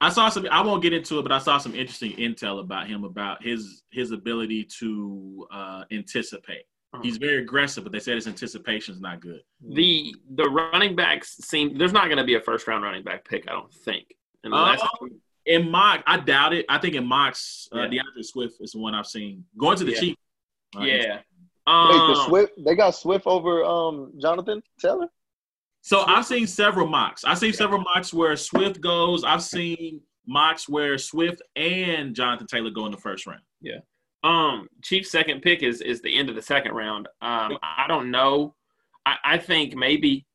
I 0.00 0.08
saw 0.10 0.28
some. 0.28 0.46
I 0.50 0.60
won't 0.62 0.82
get 0.82 0.92
into 0.92 1.18
it, 1.18 1.22
but 1.22 1.32
I 1.32 1.38
saw 1.38 1.58
some 1.58 1.74
interesting 1.74 2.12
intel 2.16 2.60
about 2.60 2.86
him 2.88 3.04
about 3.04 3.42
his 3.42 3.82
his 3.90 4.10
ability 4.10 4.64
to 4.80 5.46
uh, 5.52 5.84
anticipate. 5.92 6.64
uh, 6.92 7.00
He's 7.02 7.16
very 7.16 7.38
aggressive, 7.42 7.84
but 7.84 7.92
they 7.92 8.00
said 8.00 8.16
his 8.16 8.26
anticipation 8.26 8.94
is 8.94 9.00
not 9.00 9.20
good. 9.20 9.40
the 9.62 10.14
the 10.34 10.44
running 10.44 10.96
backs 10.96 11.36
seem 11.38 11.78
there's 11.78 11.92
not 11.92 12.06
going 12.06 12.18
to 12.18 12.24
be 12.24 12.34
a 12.34 12.40
first 12.40 12.66
round 12.66 12.82
running 12.82 13.04
back 13.04 13.26
pick. 13.28 13.48
I 13.48 13.52
don't 13.52 13.72
think. 13.72 14.14
Unless 14.44 14.80
Oh, 15.00 15.08
In 15.46 15.70
mock, 15.70 16.02
I 16.06 16.18
doubt 16.18 16.52
it. 16.52 16.66
I 16.68 16.78
think 16.78 16.94
in 16.94 17.06
mocks, 17.06 17.68
uh, 17.74 17.78
Yeah. 17.82 18.02
D'Andre 18.02 18.22
Swift 18.22 18.56
is 18.60 18.72
the 18.72 18.78
one 18.80 18.94
I've 18.94 19.06
seen 19.06 19.44
going 19.56 19.76
to 19.78 19.84
the 19.84 19.92
Yeah. 19.92 20.00
Chiefs. 20.00 20.20
Uh, 20.76 20.82
yeah. 20.82 21.14
Wait, 21.16 21.22
the 21.66 21.72
Um, 21.72 22.26
Swift 22.28 22.52
they 22.64 22.74
got 22.74 22.90
Swift 22.90 23.26
over 23.26 23.64
um 23.64 24.12
Jonathan 24.20 24.62
Taylor? 24.80 25.08
So 25.86 26.02
I've 26.04 26.26
seen 26.26 26.48
several 26.48 26.88
mocks. 26.88 27.22
I've 27.22 27.38
seen 27.38 27.52
several 27.52 27.80
mocks 27.80 28.12
where 28.12 28.34
Swift 28.34 28.80
goes. 28.80 29.22
I've 29.22 29.40
seen 29.40 30.00
mocks 30.26 30.68
where 30.68 30.98
Swift 30.98 31.40
and 31.54 32.12
Jonathan 32.12 32.48
Taylor 32.48 32.70
go 32.70 32.86
in 32.86 32.90
the 32.90 32.98
first 32.98 33.24
round. 33.24 33.42
Yeah. 33.60 33.78
Um, 34.24 34.66
Chiefs' 34.82 35.12
second 35.12 35.42
pick 35.42 35.62
is 35.62 35.80
is 35.80 36.02
the 36.02 36.18
end 36.18 36.28
of 36.28 36.34
the 36.34 36.42
second 36.42 36.72
round. 36.72 37.06
Um, 37.22 37.56
I 37.62 37.84
don't 37.86 38.10
know. 38.10 38.56
I, 39.06 39.14
I 39.24 39.38
think 39.38 39.76
maybe 39.76 40.26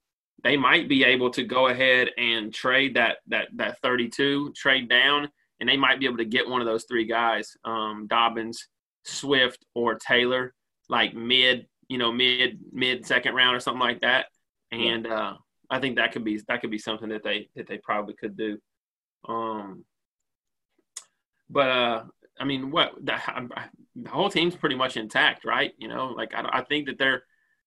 they 0.41 0.55
might 0.55 0.87
be 0.87 1.03
able 1.03 1.29
to 1.31 1.43
go 1.43 1.67
ahead 1.67 2.11
and 2.17 2.53
trade 2.53 2.95
that 2.95 3.17
that 3.27 3.49
that 3.57 3.77
32, 3.81 4.53
trade 4.55 4.87
down, 4.87 5.27
and 5.59 5.67
they 5.67 5.75
might 5.75 5.99
be 5.99 6.05
able 6.05 6.15
to 6.15 6.23
get 6.23 6.47
one 6.47 6.61
of 6.61 6.65
those 6.65 6.85
three 6.85 7.05
guys, 7.05 7.57
um, 7.65 8.07
Dobbins, 8.09 8.69
Swift, 9.03 9.65
or 9.75 9.95
Taylor, 9.95 10.53
like 10.87 11.13
mid, 11.13 11.67
you 11.89 11.97
know, 11.97 12.09
mid 12.09 12.59
mid 12.71 13.05
second 13.05 13.35
round 13.35 13.53
or 13.53 13.59
something 13.59 13.81
like 13.81 13.99
that. 13.99 14.27
And 14.71 15.07
uh, 15.07 15.33
I 15.69 15.79
think 15.79 15.97
that 15.97 16.11
could 16.11 16.23
be 16.23 16.39
that 16.47 16.61
could 16.61 16.71
be 16.71 16.77
something 16.77 17.09
that 17.09 17.23
they 17.23 17.49
that 17.55 17.67
they 17.67 17.77
probably 17.77 18.13
could 18.13 18.37
do. 18.37 18.57
Um, 19.27 19.85
but 21.49 21.69
uh, 21.69 22.03
I 22.39 22.45
mean, 22.45 22.71
what 22.71 22.93
the, 23.03 23.19
the 23.95 24.09
whole 24.09 24.29
team's 24.29 24.55
pretty 24.55 24.75
much 24.75 24.97
intact, 24.97 25.45
right? 25.45 25.73
You 25.77 25.87
know, 25.87 26.07
like 26.07 26.33
I, 26.33 26.47
I 26.51 26.63
think 26.63 26.87
that 26.87 26.97
they're 26.97 27.23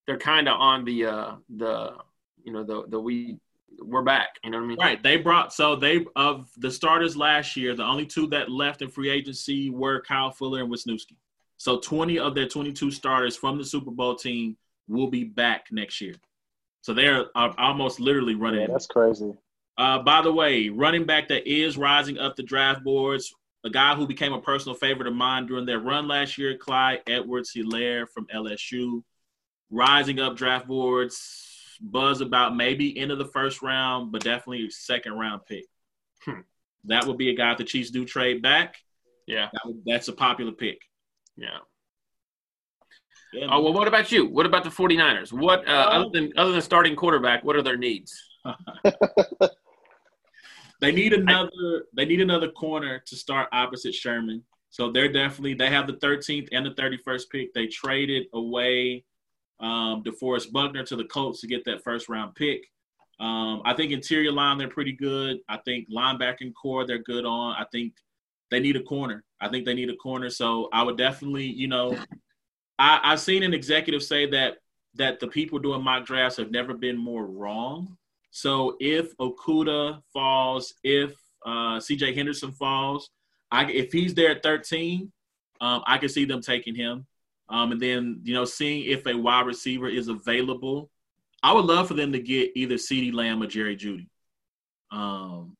they're 0.06 0.18
kind 0.18 0.48
of 0.48 0.60
on 0.60 0.84
the 0.84 1.06
uh, 1.06 1.32
the 1.54 1.94
you 2.42 2.52
know 2.52 2.64
the 2.64 2.84
the 2.88 3.00
we 3.00 3.38
we're 3.80 4.02
back. 4.02 4.36
You 4.42 4.50
know 4.50 4.58
what 4.58 4.64
I 4.64 4.68
mean? 4.68 4.78
Right. 4.78 5.02
They 5.02 5.16
brought 5.16 5.52
so 5.52 5.76
they 5.76 6.04
of 6.16 6.48
the 6.58 6.70
starters 6.70 7.16
last 7.16 7.56
year, 7.56 7.74
the 7.74 7.84
only 7.84 8.06
two 8.06 8.26
that 8.28 8.50
left 8.50 8.82
in 8.82 8.88
free 8.88 9.10
agency 9.10 9.70
were 9.70 10.00
Kyle 10.00 10.30
Fuller 10.30 10.60
and 10.60 10.72
Wisniewski. 10.72 11.16
So 11.56 11.78
20 11.78 12.18
of 12.18 12.34
their 12.34 12.48
22 12.48 12.90
starters 12.90 13.36
from 13.36 13.58
the 13.58 13.64
Super 13.64 13.90
Bowl 13.90 14.16
team 14.16 14.56
will 14.88 15.08
be 15.08 15.24
back 15.24 15.66
next 15.70 16.00
year. 16.00 16.14
So 16.84 16.92
they're 16.92 17.28
uh, 17.34 17.50
almost 17.56 17.98
literally 17.98 18.34
running. 18.34 18.60
Yeah, 18.60 18.66
that's 18.70 18.86
crazy. 18.86 19.32
Uh, 19.78 20.00
by 20.00 20.20
the 20.20 20.30
way, 20.30 20.68
running 20.68 21.06
back 21.06 21.28
that 21.28 21.50
is 21.50 21.78
rising 21.78 22.18
up 22.18 22.36
the 22.36 22.42
draft 22.42 22.84
boards, 22.84 23.32
a 23.64 23.70
guy 23.70 23.94
who 23.94 24.06
became 24.06 24.34
a 24.34 24.40
personal 24.42 24.76
favorite 24.76 25.08
of 25.08 25.14
mine 25.14 25.46
during 25.46 25.64
their 25.64 25.78
run 25.80 26.06
last 26.06 26.36
year, 26.36 26.58
Clyde 26.58 27.00
Edwards 27.06 27.52
Helaire 27.56 28.06
from 28.06 28.26
LSU, 28.26 29.02
rising 29.70 30.20
up 30.20 30.36
draft 30.36 30.66
boards. 30.68 31.78
Buzz 31.80 32.20
about 32.20 32.54
maybe 32.54 32.98
end 32.98 33.10
of 33.10 33.16
the 33.16 33.24
first 33.28 33.62
round, 33.62 34.12
but 34.12 34.22
definitely 34.22 34.68
second 34.68 35.14
round 35.14 35.40
pick. 35.48 35.64
Hmm. 36.20 36.40
That 36.84 37.06
would 37.06 37.16
be 37.16 37.30
a 37.30 37.34
guy 37.34 37.54
the 37.54 37.64
Chiefs 37.64 37.90
do 37.92 38.04
trade 38.04 38.42
back. 38.42 38.76
Yeah, 39.26 39.48
That 39.54 39.60
would, 39.64 39.82
that's 39.86 40.08
a 40.08 40.12
popular 40.12 40.52
pick. 40.52 40.82
yeah. 41.34 41.60
Yeah, 43.34 43.48
Oh 43.50 43.62
well, 43.62 43.72
what 43.72 43.88
about 43.88 44.12
you? 44.12 44.26
What 44.26 44.46
about 44.46 44.64
the 44.64 44.70
49ers? 44.70 45.32
What 45.32 45.68
uh, 45.68 45.72
other 45.72 46.10
than 46.12 46.32
other 46.36 46.52
than 46.52 46.62
starting 46.62 46.94
quarterback? 46.94 47.44
What 47.44 47.56
are 47.56 47.62
their 47.62 47.76
needs? 47.76 48.18
They 50.84 50.92
need 50.92 51.14
another. 51.14 51.86
They 51.94 52.04
need 52.04 52.20
another 52.20 52.50
corner 52.50 53.02
to 53.06 53.16
start 53.16 53.48
opposite 53.52 53.94
Sherman. 53.94 54.42
So 54.68 54.92
they're 54.92 55.10
definitely 55.10 55.54
they 55.54 55.70
have 55.70 55.86
the 55.86 55.94
13th 55.94 56.48
and 56.52 56.66
the 56.66 56.72
31st 56.72 57.30
pick. 57.30 57.54
They 57.54 57.68
traded 57.68 58.26
away 58.34 59.04
um, 59.60 60.02
DeForest 60.02 60.52
Buckner 60.52 60.84
to 60.84 60.96
the 60.96 61.04
Colts 61.04 61.40
to 61.40 61.46
get 61.46 61.64
that 61.64 61.82
first 61.82 62.10
round 62.10 62.34
pick. 62.34 62.66
Um, 63.18 63.62
I 63.64 63.72
think 63.74 63.92
interior 63.92 64.30
line 64.30 64.58
they're 64.58 64.68
pretty 64.68 64.92
good. 64.92 65.38
I 65.48 65.58
think 65.64 65.88
linebacking 65.88 66.52
core 66.60 66.86
they're 66.86 66.98
good 66.98 67.24
on. 67.24 67.54
I 67.56 67.64
think 67.72 67.94
they 68.50 68.60
need 68.60 68.76
a 68.76 68.82
corner. 68.82 69.24
I 69.40 69.48
think 69.48 69.64
they 69.64 69.74
need 69.74 69.88
a 69.88 69.96
corner. 69.96 70.28
So 70.28 70.68
I 70.70 70.82
would 70.82 70.98
definitely, 70.98 71.46
you 71.46 71.68
know, 71.68 71.96
I, 72.78 73.00
I've 73.02 73.20
seen 73.20 73.42
an 73.42 73.54
executive 73.54 74.02
say 74.02 74.26
that 74.30 74.58
that 74.96 75.20
the 75.20 75.26
people 75.26 75.58
doing 75.58 75.82
mock 75.82 76.06
drafts 76.06 76.36
have 76.36 76.50
never 76.50 76.74
been 76.74 76.96
more 76.96 77.26
wrong. 77.26 77.96
So 78.30 78.76
if 78.80 79.16
Okudah 79.16 80.02
falls, 80.12 80.74
if 80.84 81.14
uh, 81.44 81.80
C.J. 81.80 82.14
Henderson 82.14 82.52
falls, 82.52 83.10
I, 83.50 83.64
if 83.70 83.92
he's 83.92 84.14
there 84.14 84.30
at 84.30 84.42
13, 84.42 85.10
um, 85.60 85.82
I 85.86 85.98
can 85.98 86.08
see 86.08 86.24
them 86.24 86.40
taking 86.40 86.74
him. 86.74 87.06
Um, 87.48 87.72
and 87.72 87.80
then 87.80 88.20
you 88.24 88.34
know, 88.34 88.44
seeing 88.44 88.84
if 88.84 89.06
a 89.06 89.14
wide 89.14 89.46
receiver 89.46 89.88
is 89.88 90.08
available, 90.08 90.90
I 91.42 91.52
would 91.52 91.66
love 91.66 91.88
for 91.88 91.94
them 91.94 92.12
to 92.12 92.18
get 92.18 92.52
either 92.54 92.76
CeeDee 92.76 93.12
Lamb 93.12 93.42
or 93.42 93.46
Jerry 93.46 93.76
Jeudy 93.76 94.08
um, 94.90 95.56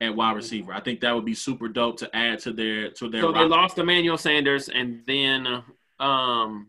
at 0.00 0.14
wide 0.14 0.34
receiver. 0.34 0.72
I 0.72 0.80
think 0.80 1.00
that 1.00 1.14
would 1.14 1.24
be 1.24 1.34
super 1.34 1.68
dope 1.68 1.98
to 1.98 2.16
add 2.16 2.40
to 2.40 2.52
their 2.52 2.90
to 2.92 3.08
their. 3.08 3.20
So 3.20 3.32
they 3.32 3.44
lost 3.44 3.78
Emmanuel 3.78 4.18
Sanders, 4.18 4.68
and 4.68 5.02
then 5.06 5.62
um, 6.00 6.68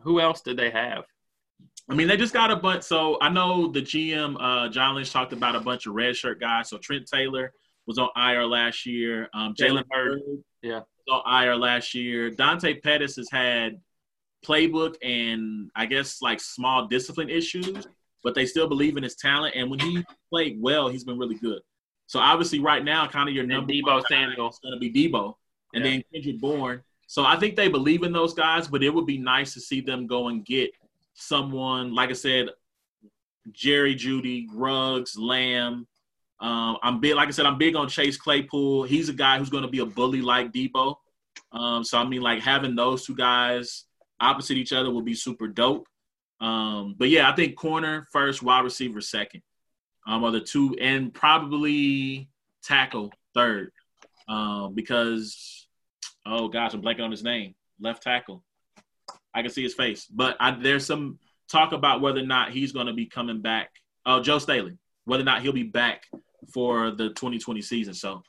who 0.00 0.20
else 0.20 0.40
did 0.42 0.56
they 0.56 0.70
have? 0.70 1.04
I 1.90 1.94
mean, 1.94 2.06
they 2.06 2.16
just 2.16 2.34
got 2.34 2.50
a 2.50 2.56
bunch. 2.56 2.82
So 2.82 3.18
I 3.20 3.28
know 3.30 3.68
the 3.68 3.80
GM 3.80 4.36
uh, 4.38 4.68
John 4.68 4.94
Lynch 4.94 5.12
talked 5.12 5.32
about 5.32 5.56
a 5.56 5.60
bunch 5.60 5.86
of 5.86 5.94
red 5.94 6.16
shirt 6.16 6.40
guys. 6.40 6.68
So 6.68 6.78
Trent 6.78 7.06
Taylor 7.06 7.52
was 7.86 7.98
on 7.98 8.08
IR 8.16 8.44
last 8.46 8.84
year. 8.84 9.28
Um, 9.32 9.54
Jalen 9.54 9.84
Hurd, 9.90 10.20
yeah, 10.62 10.80
was 11.06 11.22
on 11.24 11.44
IR 11.44 11.56
last 11.56 11.94
year. 11.94 12.30
Dante 12.30 12.74
Pettis 12.74 13.16
has 13.16 13.30
had 13.30 13.80
playbook 14.44 14.94
and 15.02 15.70
I 15.74 15.86
guess 15.86 16.20
like 16.20 16.40
small 16.40 16.86
discipline 16.86 17.30
issues, 17.30 17.86
but 18.22 18.34
they 18.34 18.46
still 18.46 18.68
believe 18.68 18.96
in 18.96 19.02
his 19.02 19.16
talent. 19.16 19.54
And 19.56 19.70
when 19.70 19.80
he 19.80 20.04
played 20.30 20.58
well, 20.60 20.88
he's 20.88 21.04
been 21.04 21.18
really 21.18 21.36
good. 21.36 21.60
So 22.06 22.20
obviously, 22.20 22.58
right 22.58 22.84
now, 22.84 23.06
kind 23.06 23.28
of 23.28 23.34
your 23.34 23.46
number 23.46 23.72
Deebo 23.72 24.02
Samuel 24.08 24.48
is 24.48 24.58
going 24.62 24.72
to 24.72 24.80
be 24.80 24.90
Deebo, 24.90 25.34
and 25.74 25.84
yeah. 25.84 25.90
then 25.90 26.02
Kendrick 26.12 26.40
Bourne. 26.40 26.82
So 27.08 27.24
I 27.24 27.36
think 27.36 27.56
they 27.56 27.68
believe 27.68 28.02
in 28.02 28.12
those 28.12 28.34
guys, 28.34 28.68
but 28.68 28.82
it 28.82 28.90
would 28.90 29.06
be 29.06 29.16
nice 29.16 29.54
to 29.54 29.60
see 29.60 29.80
them 29.80 30.06
go 30.06 30.28
and 30.28 30.44
get 30.44 30.70
someone, 31.14 31.94
like 31.94 32.10
I 32.10 32.12
said, 32.12 32.50
Jerry 33.50 33.94
Jeudy, 33.94 34.46
Ruggs, 34.52 35.16
Lamb. 35.18 35.86
Um, 36.38 36.76
I'm 36.82 37.00
big, 37.00 37.14
like 37.14 37.28
I 37.28 37.30
said, 37.30 37.46
I'm 37.46 37.56
big 37.56 37.76
on 37.76 37.88
Chase 37.88 38.18
Claypool. 38.18 38.82
He's 38.82 39.08
a 39.08 39.14
guy 39.14 39.38
who's 39.38 39.48
going 39.48 39.62
to 39.62 39.70
be 39.70 39.78
a 39.78 39.86
bully 39.86 40.20
like 40.20 40.52
Deebo. 40.52 40.96
Um, 41.50 41.82
so 41.82 41.96
I 41.96 42.04
mean, 42.04 42.20
like 42.20 42.42
having 42.42 42.76
those 42.76 43.06
two 43.06 43.16
guys 43.16 43.84
opposite 44.20 44.58
each 44.58 44.74
other 44.74 44.90
will 44.90 45.00
be 45.00 45.14
super 45.14 45.48
dope. 45.48 45.86
Um, 46.42 46.94
but 46.98 47.08
yeah, 47.08 47.30
I 47.30 47.34
think 47.34 47.56
corner 47.56 48.06
first, 48.12 48.42
wide 48.42 48.64
receiver 48.64 49.00
second, 49.00 49.40
um, 50.06 50.24
are 50.24 50.30
the 50.30 50.40
two, 50.40 50.76
and 50.78 51.12
probably 51.14 52.28
tackle 52.62 53.12
third, 53.32 53.72
um, 54.28 54.74
because 54.74 55.57
Oh 56.28 56.48
gosh, 56.48 56.74
I'm 56.74 56.82
blanking 56.82 57.04
on 57.04 57.10
his 57.10 57.24
name. 57.24 57.54
Left 57.80 58.02
tackle. 58.02 58.44
I 59.34 59.42
can 59.42 59.50
see 59.50 59.62
his 59.62 59.74
face, 59.74 60.06
but 60.06 60.36
I, 60.40 60.50
there's 60.50 60.84
some 60.84 61.18
talk 61.48 61.72
about 61.72 62.00
whether 62.00 62.20
or 62.20 62.26
not 62.26 62.50
he's 62.50 62.72
going 62.72 62.86
to 62.86 62.92
be 62.92 63.06
coming 63.06 63.40
back. 63.40 63.70
Oh, 64.04 64.20
Joe 64.20 64.38
Staley, 64.38 64.76
whether 65.04 65.22
or 65.22 65.24
not 65.24 65.42
he'll 65.42 65.52
be 65.52 65.62
back 65.62 66.04
for 66.52 66.90
the 66.90 67.08
2020 67.10 67.62
season. 67.62 67.94
So 67.94 68.22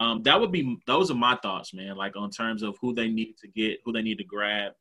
um, 0.00 0.22
that 0.24 0.40
would 0.40 0.50
be 0.50 0.78
those 0.86 1.10
are 1.10 1.14
my 1.14 1.36
thoughts, 1.36 1.72
man. 1.72 1.96
Like 1.96 2.16
on 2.16 2.30
terms 2.30 2.62
of 2.62 2.76
who 2.80 2.94
they 2.94 3.08
need 3.08 3.36
to 3.42 3.48
get, 3.48 3.80
who 3.84 3.92
they 3.92 4.02
need 4.02 4.18
to 4.18 4.24
grab. 4.24 4.72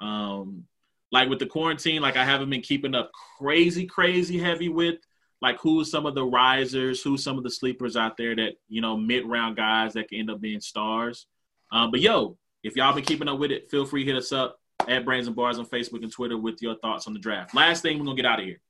Um, 0.00 0.64
like 1.12 1.28
with 1.28 1.38
the 1.38 1.46
quarantine, 1.46 2.02
like 2.02 2.16
I 2.16 2.24
haven't 2.24 2.50
been 2.50 2.60
keeping 2.60 2.94
up 2.94 3.10
crazy, 3.38 3.86
crazy 3.86 4.38
heavy 4.38 4.68
with 4.68 4.96
like 5.42 5.58
who's 5.60 5.90
some 5.90 6.06
of 6.06 6.14
the 6.14 6.24
risers, 6.24 7.02
who's 7.02 7.24
some 7.24 7.38
of 7.38 7.44
the 7.44 7.50
sleepers 7.50 7.96
out 7.96 8.16
there 8.16 8.36
that 8.36 8.52
you 8.68 8.80
know 8.80 8.96
mid 8.96 9.26
round 9.26 9.56
guys 9.56 9.94
that 9.94 10.08
can 10.08 10.18
end 10.18 10.30
up 10.30 10.40
being 10.40 10.60
stars. 10.60 11.26
Um, 11.72 11.90
but 11.90 12.00
yo, 12.00 12.36
if 12.62 12.76
y'all 12.76 12.94
been 12.94 13.04
keeping 13.04 13.28
up 13.28 13.38
with 13.38 13.50
it, 13.50 13.70
feel 13.70 13.86
free 13.86 14.04
to 14.04 14.12
hit 14.12 14.18
us 14.18 14.32
up 14.32 14.58
at 14.88 15.04
Brains 15.04 15.26
and 15.26 15.36
Bars 15.36 15.58
on 15.58 15.66
Facebook 15.66 16.02
and 16.02 16.12
Twitter 16.12 16.36
with 16.36 16.62
your 16.62 16.76
thoughts 16.76 17.06
on 17.06 17.12
the 17.12 17.18
draft. 17.18 17.54
Last 17.54 17.82
thing, 17.82 17.98
we're 17.98 18.04
gonna 18.04 18.16
get 18.16 18.26
out 18.26 18.40
of 18.40 18.44
here. 18.44 18.60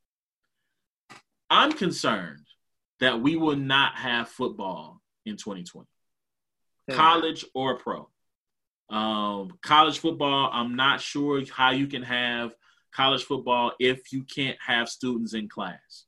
I'm 1.49 1.73
concerned 1.73 2.47
that 3.01 3.21
we 3.21 3.37
will 3.37 3.57
not 3.57 3.97
have 3.97 4.29
football 4.29 5.01
in 5.27 5.37
2020, 5.37 5.87
hmm. 6.89 6.95
college 6.95 7.45
or 7.55 7.77
pro. 7.77 8.09
Um, 8.91 9.59
college 9.63 9.99
football, 9.99 10.51
I'm 10.53 10.75
not 10.75 11.01
sure 11.01 11.43
how 11.53 11.71
you 11.71 11.87
can 11.87 12.03
have 12.03 12.53
college 12.93 13.25
football 13.25 13.73
if 13.79 14.13
you 14.13 14.25
can't 14.25 14.59
have 14.65 14.89
students 14.89 15.35
in 15.35 15.49
class. 15.49 16.05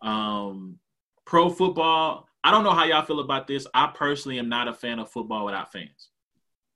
Um, 0.00 0.78
pro 1.26 1.50
football, 1.50 2.28
I 2.46 2.52
don't 2.52 2.62
know 2.62 2.74
how 2.74 2.84
y'all 2.84 3.04
feel 3.04 3.18
about 3.18 3.48
this. 3.48 3.66
I 3.74 3.88
personally 3.88 4.38
am 4.38 4.48
not 4.48 4.68
a 4.68 4.72
fan 4.72 5.00
of 5.00 5.10
football 5.10 5.44
without 5.44 5.72
fans. 5.72 6.10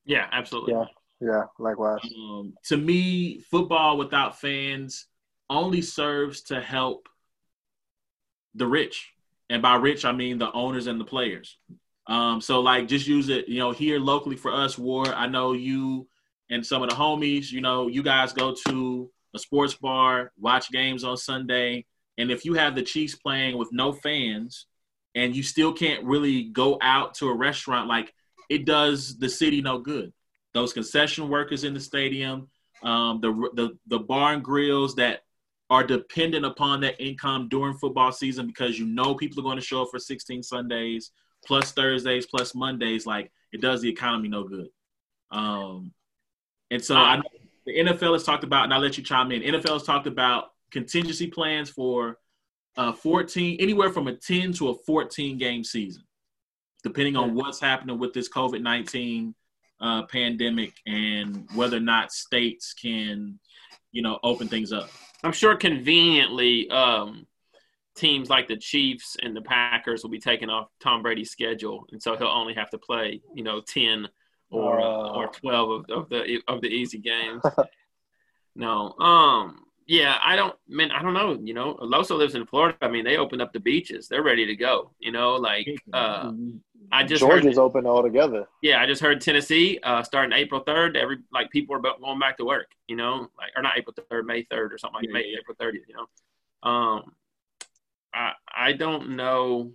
Yeah, 0.04 0.26
absolutely. 0.32 0.72
Yeah, 0.72 0.84
yeah, 1.20 1.44
likewise. 1.60 2.00
Um, 2.04 2.54
to 2.64 2.76
me, 2.76 3.38
football 3.38 3.96
without 3.96 4.40
fans 4.40 5.06
only 5.48 5.80
serves 5.80 6.42
to 6.46 6.60
help 6.60 7.08
the 8.56 8.66
rich, 8.66 9.12
and 9.48 9.62
by 9.62 9.76
rich 9.76 10.04
I 10.04 10.10
mean 10.10 10.38
the 10.38 10.50
owners 10.50 10.88
and 10.88 11.00
the 11.00 11.04
players. 11.04 11.56
Um, 12.08 12.40
so 12.40 12.58
like, 12.58 12.88
just 12.88 13.06
use 13.06 13.28
it. 13.28 13.46
You 13.46 13.60
know, 13.60 13.70
here 13.70 14.00
locally 14.00 14.34
for 14.34 14.52
us, 14.52 14.76
War. 14.76 15.06
I 15.06 15.28
know 15.28 15.52
you 15.52 16.08
and 16.50 16.66
some 16.66 16.82
of 16.82 16.90
the 16.90 16.96
homies. 16.96 17.52
You 17.52 17.60
know, 17.60 17.86
you 17.86 18.02
guys 18.02 18.32
go 18.32 18.56
to 18.66 19.08
a 19.36 19.38
sports 19.38 19.74
bar, 19.74 20.32
watch 20.36 20.72
games 20.72 21.04
on 21.04 21.16
Sunday, 21.16 21.86
and 22.18 22.28
if 22.28 22.44
you 22.44 22.54
have 22.54 22.74
the 22.74 22.82
Chiefs 22.82 23.14
playing 23.14 23.56
with 23.56 23.68
no 23.70 23.92
fans 23.92 24.66
and 25.14 25.34
you 25.34 25.42
still 25.42 25.72
can't 25.72 26.04
really 26.04 26.44
go 26.44 26.78
out 26.80 27.14
to 27.14 27.28
a 27.28 27.34
restaurant, 27.34 27.88
like 27.88 28.14
it 28.48 28.64
does 28.64 29.18
the 29.18 29.28
city 29.28 29.60
no 29.60 29.78
good. 29.78 30.12
Those 30.54 30.72
concession 30.72 31.28
workers 31.28 31.64
in 31.64 31.74
the 31.74 31.80
stadium, 31.80 32.48
um, 32.82 33.20
the, 33.20 33.32
the 33.54 33.78
the 33.86 33.98
bar 33.98 34.32
and 34.32 34.42
grills 34.42 34.96
that 34.96 35.20
are 35.68 35.84
dependent 35.84 36.44
upon 36.44 36.80
that 36.80 37.00
income 37.00 37.48
during 37.48 37.74
football 37.74 38.10
season 38.10 38.46
because 38.46 38.78
you 38.78 38.86
know 38.86 39.14
people 39.14 39.38
are 39.40 39.44
going 39.44 39.56
to 39.56 39.64
show 39.64 39.82
up 39.82 39.88
for 39.90 40.00
16 40.00 40.42
Sundays 40.42 41.12
plus 41.46 41.70
Thursdays 41.72 42.26
plus 42.26 42.54
Mondays. 42.54 43.06
Like 43.06 43.30
it 43.52 43.60
does 43.60 43.80
the 43.80 43.88
economy 43.88 44.28
no 44.28 44.44
good. 44.44 44.68
Um, 45.30 45.92
and 46.70 46.84
so 46.84 46.96
I, 46.96 47.20
the 47.66 47.76
NFL 47.76 48.14
has 48.14 48.24
talked 48.24 48.44
about, 48.44 48.64
and 48.64 48.74
I'll 48.74 48.80
let 48.80 48.98
you 48.98 49.04
chime 49.04 49.30
in. 49.32 49.42
NFL 49.42 49.74
has 49.74 49.82
talked 49.84 50.06
about 50.06 50.50
contingency 50.70 51.28
plans 51.28 51.70
for 51.70 52.18
uh, 52.76 52.92
14, 52.92 53.56
anywhere 53.60 53.90
from 53.90 54.08
a 54.08 54.14
10 54.14 54.52
to 54.54 54.70
a 54.70 54.74
14 54.74 55.38
game 55.38 55.64
season, 55.64 56.02
depending 56.82 57.16
on 57.16 57.34
what's 57.34 57.60
happening 57.60 57.98
with 57.98 58.12
this 58.12 58.28
COVID 58.28 58.62
19 58.62 59.34
uh, 59.80 60.02
pandemic 60.04 60.74
and 60.86 61.48
whether 61.54 61.76
or 61.76 61.80
not 61.80 62.12
states 62.12 62.72
can, 62.74 63.38
you 63.92 64.02
know, 64.02 64.18
open 64.22 64.48
things 64.48 64.72
up. 64.72 64.90
I'm 65.22 65.32
sure 65.32 65.56
conveniently, 65.56 66.70
um, 66.70 67.26
teams 67.96 68.30
like 68.30 68.48
the 68.48 68.56
Chiefs 68.56 69.16
and 69.22 69.36
the 69.36 69.42
Packers 69.42 70.02
will 70.02 70.10
be 70.10 70.20
taking 70.20 70.48
off 70.48 70.68
Tom 70.80 71.02
Brady's 71.02 71.30
schedule, 71.30 71.86
and 71.92 72.02
so 72.02 72.16
he'll 72.16 72.28
only 72.28 72.54
have 72.54 72.70
to 72.70 72.78
play, 72.78 73.20
you 73.34 73.42
know, 73.42 73.60
10 73.60 74.08
or 74.50 74.80
uh, 74.80 75.12
or 75.12 75.28
12 75.28 75.70
of, 75.70 75.84
of 75.90 76.08
the 76.08 76.40
of 76.48 76.60
the 76.60 76.68
easy 76.68 76.98
games. 76.98 77.42
no, 78.56 78.92
um, 78.98 79.64
yeah, 79.90 80.18
I 80.24 80.36
don't 80.36 80.54
man, 80.68 80.92
I 80.92 81.02
don't 81.02 81.14
know. 81.14 81.36
You 81.42 81.52
know, 81.52 81.74
Loso 81.82 82.16
lives 82.16 82.36
in 82.36 82.46
Florida. 82.46 82.78
I 82.80 82.86
mean, 82.86 83.04
they 83.04 83.16
opened 83.16 83.42
up 83.42 83.52
the 83.52 83.58
beaches. 83.58 84.06
They're 84.06 84.22
ready 84.22 84.46
to 84.46 84.54
go. 84.54 84.92
You 85.00 85.10
know, 85.10 85.34
like 85.34 85.66
uh, 85.92 86.30
I 86.92 87.02
just 87.02 87.18
Georgia's 87.18 87.56
heard, 87.56 87.62
open 87.62 87.86
altogether. 87.88 88.46
Yeah, 88.62 88.80
I 88.80 88.86
just 88.86 89.02
heard 89.02 89.20
Tennessee 89.20 89.80
uh, 89.82 90.04
starting 90.04 90.32
April 90.32 90.60
third. 90.60 90.96
Every 90.96 91.18
like 91.32 91.50
people 91.50 91.74
are 91.74 91.80
going 91.80 92.20
back 92.20 92.36
to 92.36 92.44
work. 92.44 92.68
You 92.86 92.94
know, 92.94 93.30
like 93.36 93.50
or 93.56 93.64
not 93.64 93.76
April 93.76 93.92
third, 94.08 94.26
May 94.26 94.44
third 94.44 94.72
or 94.72 94.78
something 94.78 95.00
like 95.00 95.06
yeah, 95.08 95.12
May 95.12 95.36
April 95.36 95.56
thirtieth. 95.58 95.88
You 95.88 95.96
know, 95.96 96.70
um, 96.70 97.12
I 98.14 98.34
I 98.46 98.72
don't 98.74 99.16
know 99.16 99.72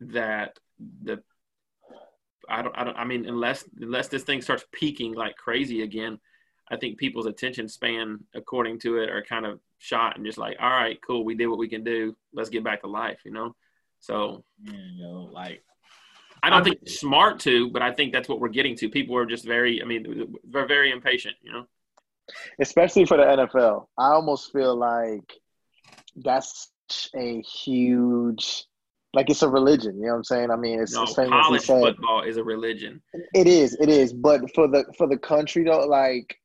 that 0.00 0.58
the 1.04 1.22
I 2.48 2.62
don't 2.62 2.76
I 2.76 2.82
don't 2.82 2.96
I 2.96 3.04
mean 3.04 3.26
unless 3.26 3.64
unless 3.80 4.08
this 4.08 4.24
thing 4.24 4.42
starts 4.42 4.64
peaking 4.72 5.14
like 5.14 5.36
crazy 5.36 5.82
again 5.82 6.18
I 6.70 6.76
think 6.76 6.98
people's 6.98 7.26
attention 7.26 7.68
span, 7.68 8.20
according 8.34 8.80
to 8.80 8.98
it, 8.98 9.10
are 9.10 9.22
kind 9.22 9.44
of 9.44 9.60
shot 9.78 10.16
and 10.16 10.24
just 10.24 10.38
like, 10.38 10.56
all 10.60 10.70
right, 10.70 10.98
cool, 11.06 11.24
we 11.24 11.34
did 11.34 11.46
what 11.46 11.58
we 11.58 11.68
can 11.68 11.84
do. 11.84 12.16
Let's 12.32 12.48
get 12.48 12.64
back 12.64 12.80
to 12.82 12.86
life, 12.86 13.20
you 13.24 13.32
know. 13.32 13.54
So, 14.00 14.44
you 14.62 15.02
know, 15.02 15.30
like, 15.32 15.62
I 16.42 16.50
don't 16.50 16.60
I 16.60 16.64
think 16.64 16.78
it's 16.82 17.00
smart 17.00 17.40
to, 17.40 17.70
but 17.70 17.82
I 17.82 17.92
think 17.92 18.12
that's 18.12 18.28
what 18.28 18.40
we're 18.40 18.48
getting 18.48 18.76
to. 18.76 18.88
People 18.88 19.16
are 19.16 19.26
just 19.26 19.46
very, 19.46 19.82
I 19.82 19.84
mean, 19.84 20.36
they're 20.44 20.66
very 20.66 20.90
impatient, 20.90 21.36
you 21.42 21.52
know. 21.52 21.66
Especially 22.58 23.04
for 23.04 23.16
the 23.16 23.24
NFL, 23.24 23.86
I 23.98 24.08
almost 24.08 24.52
feel 24.52 24.74
like 24.76 25.32
that's 26.16 26.70
a 27.14 27.40
huge 27.42 28.66
like 29.14 29.30
it's 29.30 29.42
a 29.42 29.48
religion. 29.48 29.96
You 29.96 30.06
know 30.06 30.12
what 30.12 30.16
I'm 30.16 30.24
saying? 30.24 30.50
I 30.50 30.56
mean, 30.56 30.80
it's, 30.80 30.92
no, 30.92 31.04
it's 31.04 31.14
college 31.14 31.64
football 31.64 32.22
is 32.22 32.36
a 32.36 32.44
religion. 32.44 33.00
It 33.32 33.46
is, 33.46 33.76
it 33.80 33.88
is. 33.88 34.12
But 34.12 34.52
for 34.54 34.66
the 34.66 34.84
for 34.98 35.06
the 35.06 35.16
country 35.16 35.64
though, 35.64 35.86
like 35.86 36.36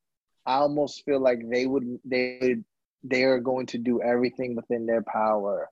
I 0.49 0.55
almost 0.55 1.05
feel 1.05 1.19
like 1.19 1.47
they 1.47 1.67
would 1.67 1.99
they 2.03 2.55
they 3.03 3.23
are 3.23 3.39
going 3.39 3.67
to 3.67 3.77
do 3.77 4.01
everything 4.01 4.55
within 4.55 4.87
their 4.87 5.03
power 5.03 5.69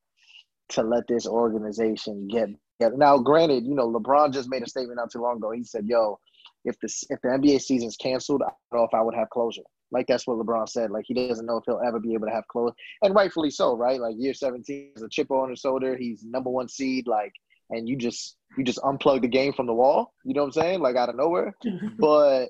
to 0.69 0.83
let 0.83 1.07
this 1.07 1.25
organization 1.25 2.27
get 2.27 2.49
together. 2.79 2.95
Now, 2.95 3.17
granted, 3.17 3.65
you 3.65 3.73
know, 3.73 3.91
LeBron 3.91 4.33
just 4.33 4.49
made 4.49 4.61
a 4.61 4.69
statement 4.69 4.97
not 4.97 5.11
too 5.11 5.21
long 5.21 5.37
ago. 5.37 5.49
He 5.49 5.63
said, 5.63 5.87
"Yo, 5.87 6.19
if 6.63 6.79
the 6.79 6.93
if 7.09 7.19
the 7.21 7.29
NBA 7.29 7.59
season's 7.61 7.97
canceled, 7.97 8.43
I 8.43 8.51
don't 8.71 8.81
know 8.81 8.83
if 8.83 8.93
I 8.93 9.01
would 9.01 9.15
have 9.15 9.31
closure." 9.31 9.63
Like 9.89 10.05
that's 10.05 10.27
what 10.27 10.37
LeBron 10.37 10.69
said. 10.69 10.91
Like 10.91 11.05
he 11.07 11.15
doesn't 11.15 11.47
know 11.47 11.57
if 11.57 11.63
he'll 11.65 11.81
ever 11.83 11.99
be 11.99 12.13
able 12.13 12.27
to 12.27 12.33
have 12.33 12.47
closure, 12.47 12.75
and 13.01 13.15
rightfully 13.15 13.49
so, 13.49 13.75
right? 13.75 13.99
Like 13.99 14.15
year 14.19 14.35
seventeen 14.35 14.91
is 14.95 15.01
a 15.01 15.09
chip 15.09 15.31
on 15.31 15.49
his 15.49 15.59
shoulder. 15.59 15.97
He's 15.97 16.23
number 16.23 16.51
one 16.51 16.69
seed. 16.69 17.07
Like, 17.07 17.33
and 17.71 17.89
you 17.89 17.95
just 17.95 18.37
you 18.59 18.63
just 18.63 18.79
unplug 18.79 19.23
the 19.23 19.27
game 19.27 19.53
from 19.53 19.65
the 19.65 19.73
wall. 19.73 20.13
You 20.23 20.35
know 20.35 20.41
what 20.41 20.55
I'm 20.55 20.61
saying? 20.61 20.81
Like 20.81 20.97
out 20.97 21.09
of 21.09 21.15
nowhere. 21.15 21.55
but 21.97 22.49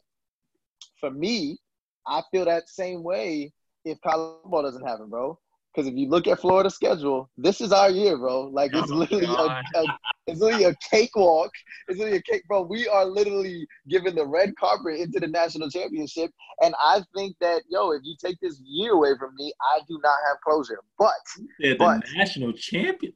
for 1.00 1.10
me, 1.10 1.60
I 2.08 2.22
feel 2.32 2.46
that 2.46 2.70
same 2.70 3.04
way 3.04 3.52
if 3.86 4.00
college 4.02 4.42
football 4.44 4.64
doesn't 4.64 4.86
happen, 4.86 5.10
bro. 5.10 5.40
Because 5.74 5.92
if 5.92 5.96
you 5.96 6.10
look 6.10 6.26
at 6.26 6.40
Florida's 6.40 6.74
schedule, 6.74 7.30
this 7.38 7.62
is 7.62 7.72
our 7.72 7.92
year, 7.92 8.18
bro. 8.18 8.46
Like 8.46 8.72
it's 8.74 8.92
oh 8.92 8.96
literally 8.96 9.26
a, 9.26 9.80
a, 9.80 9.86
it's 10.26 10.40
literally 10.40 10.64
a 10.64 10.76
cakewalk. 10.90 11.52
It's 11.88 12.00
literally 12.00 12.18
a 12.18 12.22
cake, 12.24 12.42
bro. 12.48 12.64
We 12.64 12.88
are 12.88 13.06
literally 13.06 13.68
giving 13.88 14.16
the 14.16 14.26
red 14.26 14.56
carpet 14.60 15.00
into 15.00 15.20
the 15.20 15.28
national 15.28 15.70
championship, 15.70 16.32
and 16.64 16.74
I 16.84 17.04
think 17.16 17.36
that 17.42 17.62
yo, 17.70 17.92
if 17.92 18.02
you 18.04 18.16
take 18.20 18.40
this 18.42 18.60
year 18.66 18.94
away 18.94 19.12
from 19.20 19.36
me, 19.36 19.54
I 19.62 19.82
do 19.88 20.00
not 20.04 20.16
have 20.28 20.38
closure. 20.44 20.80
But 20.98 21.12
yeah, 21.60 21.74
the 21.74 21.76
but, 21.76 22.04
national 22.16 22.54
champion. 22.54 23.14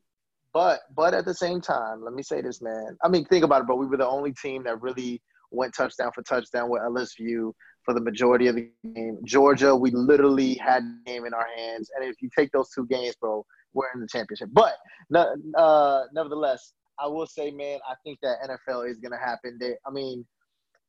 But 0.53 0.81
but 0.95 1.15
at 1.15 1.26
the 1.26 1.34
same 1.34 1.61
time, 1.61 2.03
let 2.03 2.13
me 2.13 2.22
say 2.22 2.41
this, 2.41 2.61
man. 2.61 2.95
I 3.03 3.07
mean, 3.07 3.26
think 3.26 3.43
about 3.43 3.61
it, 3.61 3.68
bro. 3.68 3.76
We 3.76 3.88
were 3.88 3.97
the 3.97 4.07
only 4.07 4.34
team 4.34 4.63
that 4.65 4.81
really 4.81 5.19
went 5.49 5.73
touchdown 5.76 6.11
for 6.13 6.22
touchdown 6.23 6.69
with 6.69 6.81
LSU 6.81 7.53
for 7.84 7.94
the 7.94 8.02
majority 8.02 8.48
of 8.48 8.56
the 8.56 8.70
game. 8.94 9.18
Georgia, 9.24 9.76
we 9.76 9.91
literally 9.91 10.56
had 10.56 10.84
game 11.06 11.26
in 11.26 11.34
our 11.34 11.48
hands, 11.56 11.90
and 11.95 12.08
if 12.08 12.22
you 12.22 12.30
take 12.38 12.52
those 12.52 12.70
two 12.70 12.86
games, 12.88 13.16
bro, 13.20 13.45
we're 13.74 13.91
in 13.94 14.02
the 14.02 14.08
championship. 14.08 14.49
But 14.52 14.74
uh, 15.16 16.03
nevertheless, 16.14 16.74
I 16.99 17.08
will 17.08 17.26
say, 17.26 17.52
man, 17.52 17.80
I 17.90 17.95
think 18.03 18.20
that 18.22 18.38
NFL 18.44 18.90
is 18.90 18.99
going 18.99 19.12
to 19.12 19.18
happen. 19.18 19.58
They, 19.60 19.74
I 19.88 19.91
mean, 19.91 20.26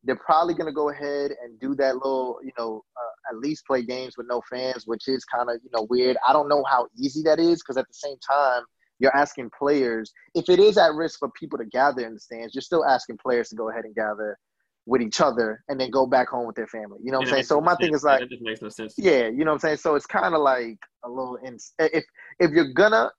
they're 0.05 0.16
probably 0.16 0.55
going 0.55 0.66
to 0.66 0.73
go 0.73 0.90
ahead 0.90 1.31
and 1.43 1.59
do 1.60 1.74
that 1.77 1.94
little, 1.94 2.39
you 2.43 2.51
know, 2.59 2.82
uh, 2.97 3.32
at 3.32 3.39
least 3.39 3.66
play 3.66 3.82
games 3.82 4.16
with 4.16 4.27
no 4.28 4.43
fans, 4.51 4.85
which 4.86 5.06
is 5.06 5.24
kind 5.24 5.48
of, 5.48 5.56
you 5.62 5.70
know, 5.73 5.86
weird. 5.89 6.16
I 6.28 6.32
don't 6.32 6.48
know 6.48 6.64
how 6.69 6.89
easy 6.98 7.23
that 7.23 7.39
is 7.39 7.62
because 7.62 7.77
at 7.77 7.86
the 7.86 7.94
same 7.94 8.16
time, 8.28 8.64
you're 8.98 9.16
asking 9.16 9.51
players 9.56 10.12
if 10.35 10.48
it 10.48 10.59
is 10.59 10.78
at 10.78 10.94
risk 10.94 11.19
for 11.19 11.31
people 11.39 11.59
to 11.59 11.64
gather 11.64 12.06
in 12.06 12.14
the 12.14 12.20
stands, 12.20 12.55
you're 12.55 12.62
still 12.62 12.85
asking 12.85 13.19
players 13.19 13.48
to 13.48 13.56
go 13.56 13.70
ahead 13.70 13.85
and 13.85 13.94
gather 13.94 14.39
with 14.86 15.00
each 15.00 15.20
other 15.20 15.62
and 15.68 15.80
then 15.80 15.90
go 15.90 16.06
back 16.06 16.28
home 16.28 16.46
with 16.46 16.56
their 16.56 16.66
family. 16.66 16.98
You 17.02 17.12
know 17.12 17.18
what 17.18 17.28
I'm 17.28 17.34
saying? 17.34 17.44
So 17.44 17.60
my 17.60 17.76
thing 17.76 17.94
is 17.94 18.02
like, 18.02 18.28
makes 18.40 18.62
no 18.62 18.68
sense. 18.68 18.94
Yeah, 18.98 19.28
you 19.28 19.44
know 19.44 19.52
what 19.52 19.54
I'm 19.54 19.59
saying. 19.60 19.76
So 19.76 19.94
it's 19.94 20.06
kind 20.06 20.34
of 20.34 20.40
like 20.40 20.78
a 21.04 21.09
little 21.09 21.36
in, 21.36 21.56
if 21.78 22.04
if 22.40 22.50
you're 22.50 22.72
gonna 22.72 23.10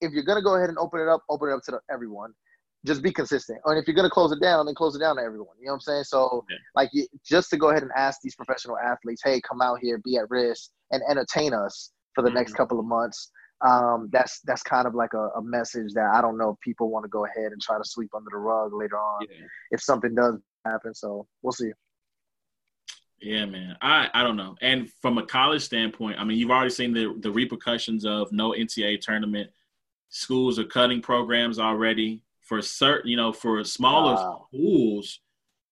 if 0.00 0.12
you're 0.12 0.24
gonna 0.24 0.42
go 0.42 0.56
ahead 0.56 0.68
and 0.68 0.78
open 0.78 1.00
it 1.00 1.08
up, 1.08 1.22
open 1.30 1.48
it 1.48 1.52
up 1.52 1.62
to 1.64 1.72
the, 1.72 1.80
everyone. 1.92 2.32
Just 2.84 3.02
be 3.02 3.12
consistent. 3.12 3.58
And 3.64 3.78
if 3.78 3.86
you're 3.86 3.96
gonna 3.96 4.10
close 4.10 4.32
it 4.32 4.40
down, 4.40 4.66
then 4.66 4.74
close 4.74 4.96
it 4.96 5.00
down 5.00 5.16
to 5.16 5.22
everyone. 5.22 5.56
You 5.60 5.66
know 5.66 5.72
what 5.72 5.76
I'm 5.76 5.80
saying? 5.80 6.04
So 6.04 6.44
yeah. 6.50 6.56
like 6.74 6.90
just 7.24 7.50
to 7.50 7.56
go 7.56 7.70
ahead 7.70 7.82
and 7.82 7.92
ask 7.96 8.20
these 8.22 8.34
professional 8.34 8.76
athletes, 8.78 9.22
hey, 9.24 9.40
come 9.40 9.60
out 9.60 9.78
here, 9.80 9.98
be 10.04 10.16
at 10.16 10.28
risk, 10.28 10.70
and 10.90 11.02
entertain 11.08 11.54
us 11.54 11.92
for 12.14 12.22
the 12.22 12.28
mm-hmm. 12.28 12.38
next 12.38 12.54
couple 12.54 12.80
of 12.80 12.86
months. 12.86 13.30
Um, 13.64 14.10
that's 14.12 14.40
that's 14.44 14.62
kind 14.62 14.86
of 14.86 14.94
like 14.94 15.14
a, 15.14 15.28
a, 15.38 15.42
message 15.42 15.94
that 15.94 16.10
I 16.12 16.20
don't 16.20 16.36
know 16.36 16.50
if 16.50 16.60
people 16.60 16.90
want 16.90 17.04
to 17.04 17.08
go 17.08 17.24
ahead 17.24 17.52
and 17.52 17.60
try 17.62 17.78
to 17.78 17.84
sweep 17.84 18.10
under 18.14 18.28
the 18.30 18.36
rug 18.36 18.74
later 18.74 18.98
on 18.98 19.22
yeah. 19.22 19.46
if 19.70 19.80
something 19.80 20.14
does 20.14 20.36
happen. 20.70 20.94
So 20.94 21.26
we'll 21.42 21.52
see. 21.52 21.72
Yeah, 23.20 23.46
man. 23.46 23.76
I, 23.80 24.08
I 24.12 24.22
don't 24.22 24.36
know. 24.36 24.56
And 24.60 24.90
from 25.00 25.18
a 25.18 25.24
college 25.24 25.62
standpoint, 25.62 26.18
I 26.18 26.24
mean, 26.24 26.38
you've 26.38 26.50
already 26.50 26.70
seen 26.70 26.92
the, 26.92 27.14
the 27.20 27.30
repercussions 27.30 28.04
of 28.04 28.30
no 28.30 28.50
NCAA 28.50 29.00
tournament. 29.00 29.50
Schools 30.10 30.58
are 30.58 30.64
cutting 30.64 31.00
programs 31.00 31.58
already 31.58 32.22
for 32.42 32.60
certain, 32.62 33.10
you 33.10 33.16
know, 33.16 33.32
for 33.32 33.64
smaller 33.64 34.14
wow. 34.14 34.46
schools. 34.48 35.20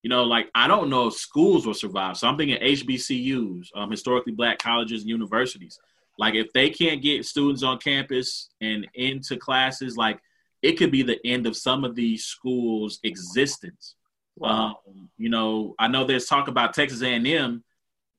You 0.02 0.10
know, 0.10 0.24
like 0.24 0.50
I 0.54 0.68
don't 0.68 0.90
know 0.90 1.08
if 1.08 1.14
schools 1.14 1.66
will 1.66 1.74
survive. 1.74 2.16
So 2.16 2.28
I'm 2.28 2.36
thinking 2.36 2.58
HBCUs, 2.60 3.68
um, 3.74 3.90
historically 3.90 4.32
black 4.32 4.58
colleges 4.58 5.02
and 5.02 5.08
universities. 5.08 5.78
Like 6.18 6.34
if 6.34 6.52
they 6.52 6.70
can't 6.70 7.02
get 7.02 7.24
students 7.24 7.62
on 7.62 7.78
campus 7.78 8.50
and 8.60 8.86
into 8.94 9.36
classes, 9.36 9.96
like 9.96 10.20
it 10.62 10.72
could 10.72 10.90
be 10.90 11.02
the 11.02 11.24
end 11.26 11.46
of 11.46 11.56
some 11.56 11.84
of 11.84 11.94
these 11.94 12.24
schools' 12.24 13.00
existence. 13.02 13.96
Wow. 14.36 14.78
Um, 14.88 15.08
you 15.16 15.28
know, 15.28 15.74
I 15.78 15.88
know 15.88 16.04
there's 16.04 16.26
talk 16.26 16.48
about 16.48 16.74
Texas 16.74 17.02
A&M. 17.02 17.62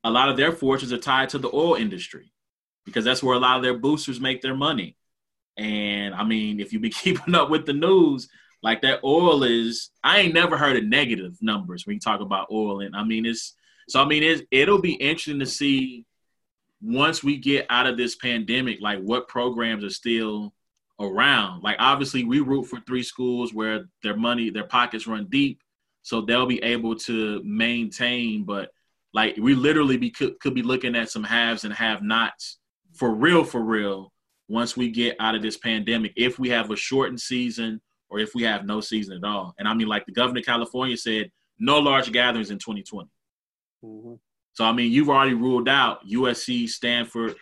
A 0.04 0.10
lot 0.10 0.30
of 0.30 0.38
their 0.38 0.52
fortunes 0.52 0.94
are 0.94 0.98
tied 0.98 1.30
to 1.30 1.38
the 1.38 1.50
oil 1.54 1.76
industry 1.76 2.32
because 2.86 3.04
that's 3.04 3.24
where 3.24 3.36
a 3.36 3.40
lot 3.40 3.58
of 3.58 3.64
their 3.64 3.78
boosters 3.78 4.20
make 4.20 4.42
their 4.42 4.56
money. 4.56 4.96
And 5.58 6.14
I 6.14 6.24
mean, 6.24 6.60
if 6.60 6.72
you've 6.72 6.82
been 6.82 6.92
keeping 7.04 7.36
up 7.36 7.50
with 7.50 7.66
the 7.66 7.74
news, 7.74 8.30
like 8.62 8.82
that 8.82 9.04
oil 9.04 9.44
is, 9.44 9.90
I 10.04 10.20
ain't 10.20 10.34
never 10.34 10.58
heard 10.58 10.78
of 10.78 10.86
negative 10.86 11.38
numbers 11.42 11.86
when 11.86 11.96
you 11.96 12.00
talk 12.00 12.22
about 12.22 12.48
oil. 12.52 12.82
And 12.82 12.96
I 12.96 13.04
mean, 13.04 13.26
it's 13.26 13.54
so. 13.90 14.02
I 14.02 14.06
mean, 14.06 14.24
it's, 14.24 14.42
it'll 14.52 14.82
be 14.82 14.94
interesting 14.94 15.40
to 15.40 15.46
see 15.46 16.06
once 16.82 17.24
we 17.24 17.38
get 17.38 17.68
out 17.70 17.88
of 17.88 17.98
this 17.98 18.16
pandemic, 18.16 18.80
like 18.82 19.00
what 19.00 19.28
programs 19.28 19.84
are 19.84 19.90
still 19.90 20.54
around. 21.00 21.62
Like 21.62 21.76
obviously, 21.80 22.24
we 22.24 22.40
root 22.40 22.66
for 22.66 22.80
three 22.82 23.04
schools 23.04 23.54
where 23.54 23.86
their 24.02 24.16
money, 24.16 24.50
their 24.50 24.64
pockets 24.64 25.06
run 25.08 25.28
deep 25.30 25.60
so 26.06 26.22
they'll 26.22 26.46
be 26.46 26.64
able 26.64 26.96
to 26.96 27.42
maintain. 27.44 28.44
But 28.44 28.70
like 29.12 29.38
we 29.38 29.56
literally 29.56 29.98
be 29.98 30.12
could, 30.12 30.40
could 30.40 30.54
be 30.54 30.62
looking 30.62 30.96
at 30.96 31.10
some 31.10 31.24
haves 31.24 31.64
and 31.64 31.74
have 31.74 32.04
nots 32.04 32.60
for 32.94 33.16
real, 33.16 33.44
for 33.44 33.62
real. 33.62 34.14
Once 34.48 34.78
we 34.78 34.92
get 34.92 35.16
out 35.20 35.34
of 35.34 35.42
this 35.42 35.58
pandemic, 35.58 36.14
if 36.16 36.38
we 36.38 36.50
have 36.50 36.70
a 36.70 36.76
shortened 36.76 37.20
season 37.20 37.82
or 38.10 38.20
if 38.20 38.36
we 38.36 38.44
have 38.44 38.68
no 38.68 38.82
season 38.82 39.18
at 39.18 39.24
all, 39.24 39.56
and 39.58 39.68
I 39.68 39.74
mean, 39.74 39.88
like 39.88 40.06
the 40.06 40.12
governor 40.12 40.42
of 40.42 40.46
California 40.46 40.96
said, 40.96 41.32
no 41.58 41.80
large 41.80 42.12
gatherings 42.12 42.52
in 42.52 42.60
2020. 42.60 43.10
Mm-hmm. 43.84 44.14
So 44.54 44.64
I 44.64 44.72
mean, 44.74 44.92
you've 44.92 45.10
already 45.10 45.34
ruled 45.34 45.68
out 45.68 46.08
USC, 46.08 46.70
Stanford, 46.70 47.34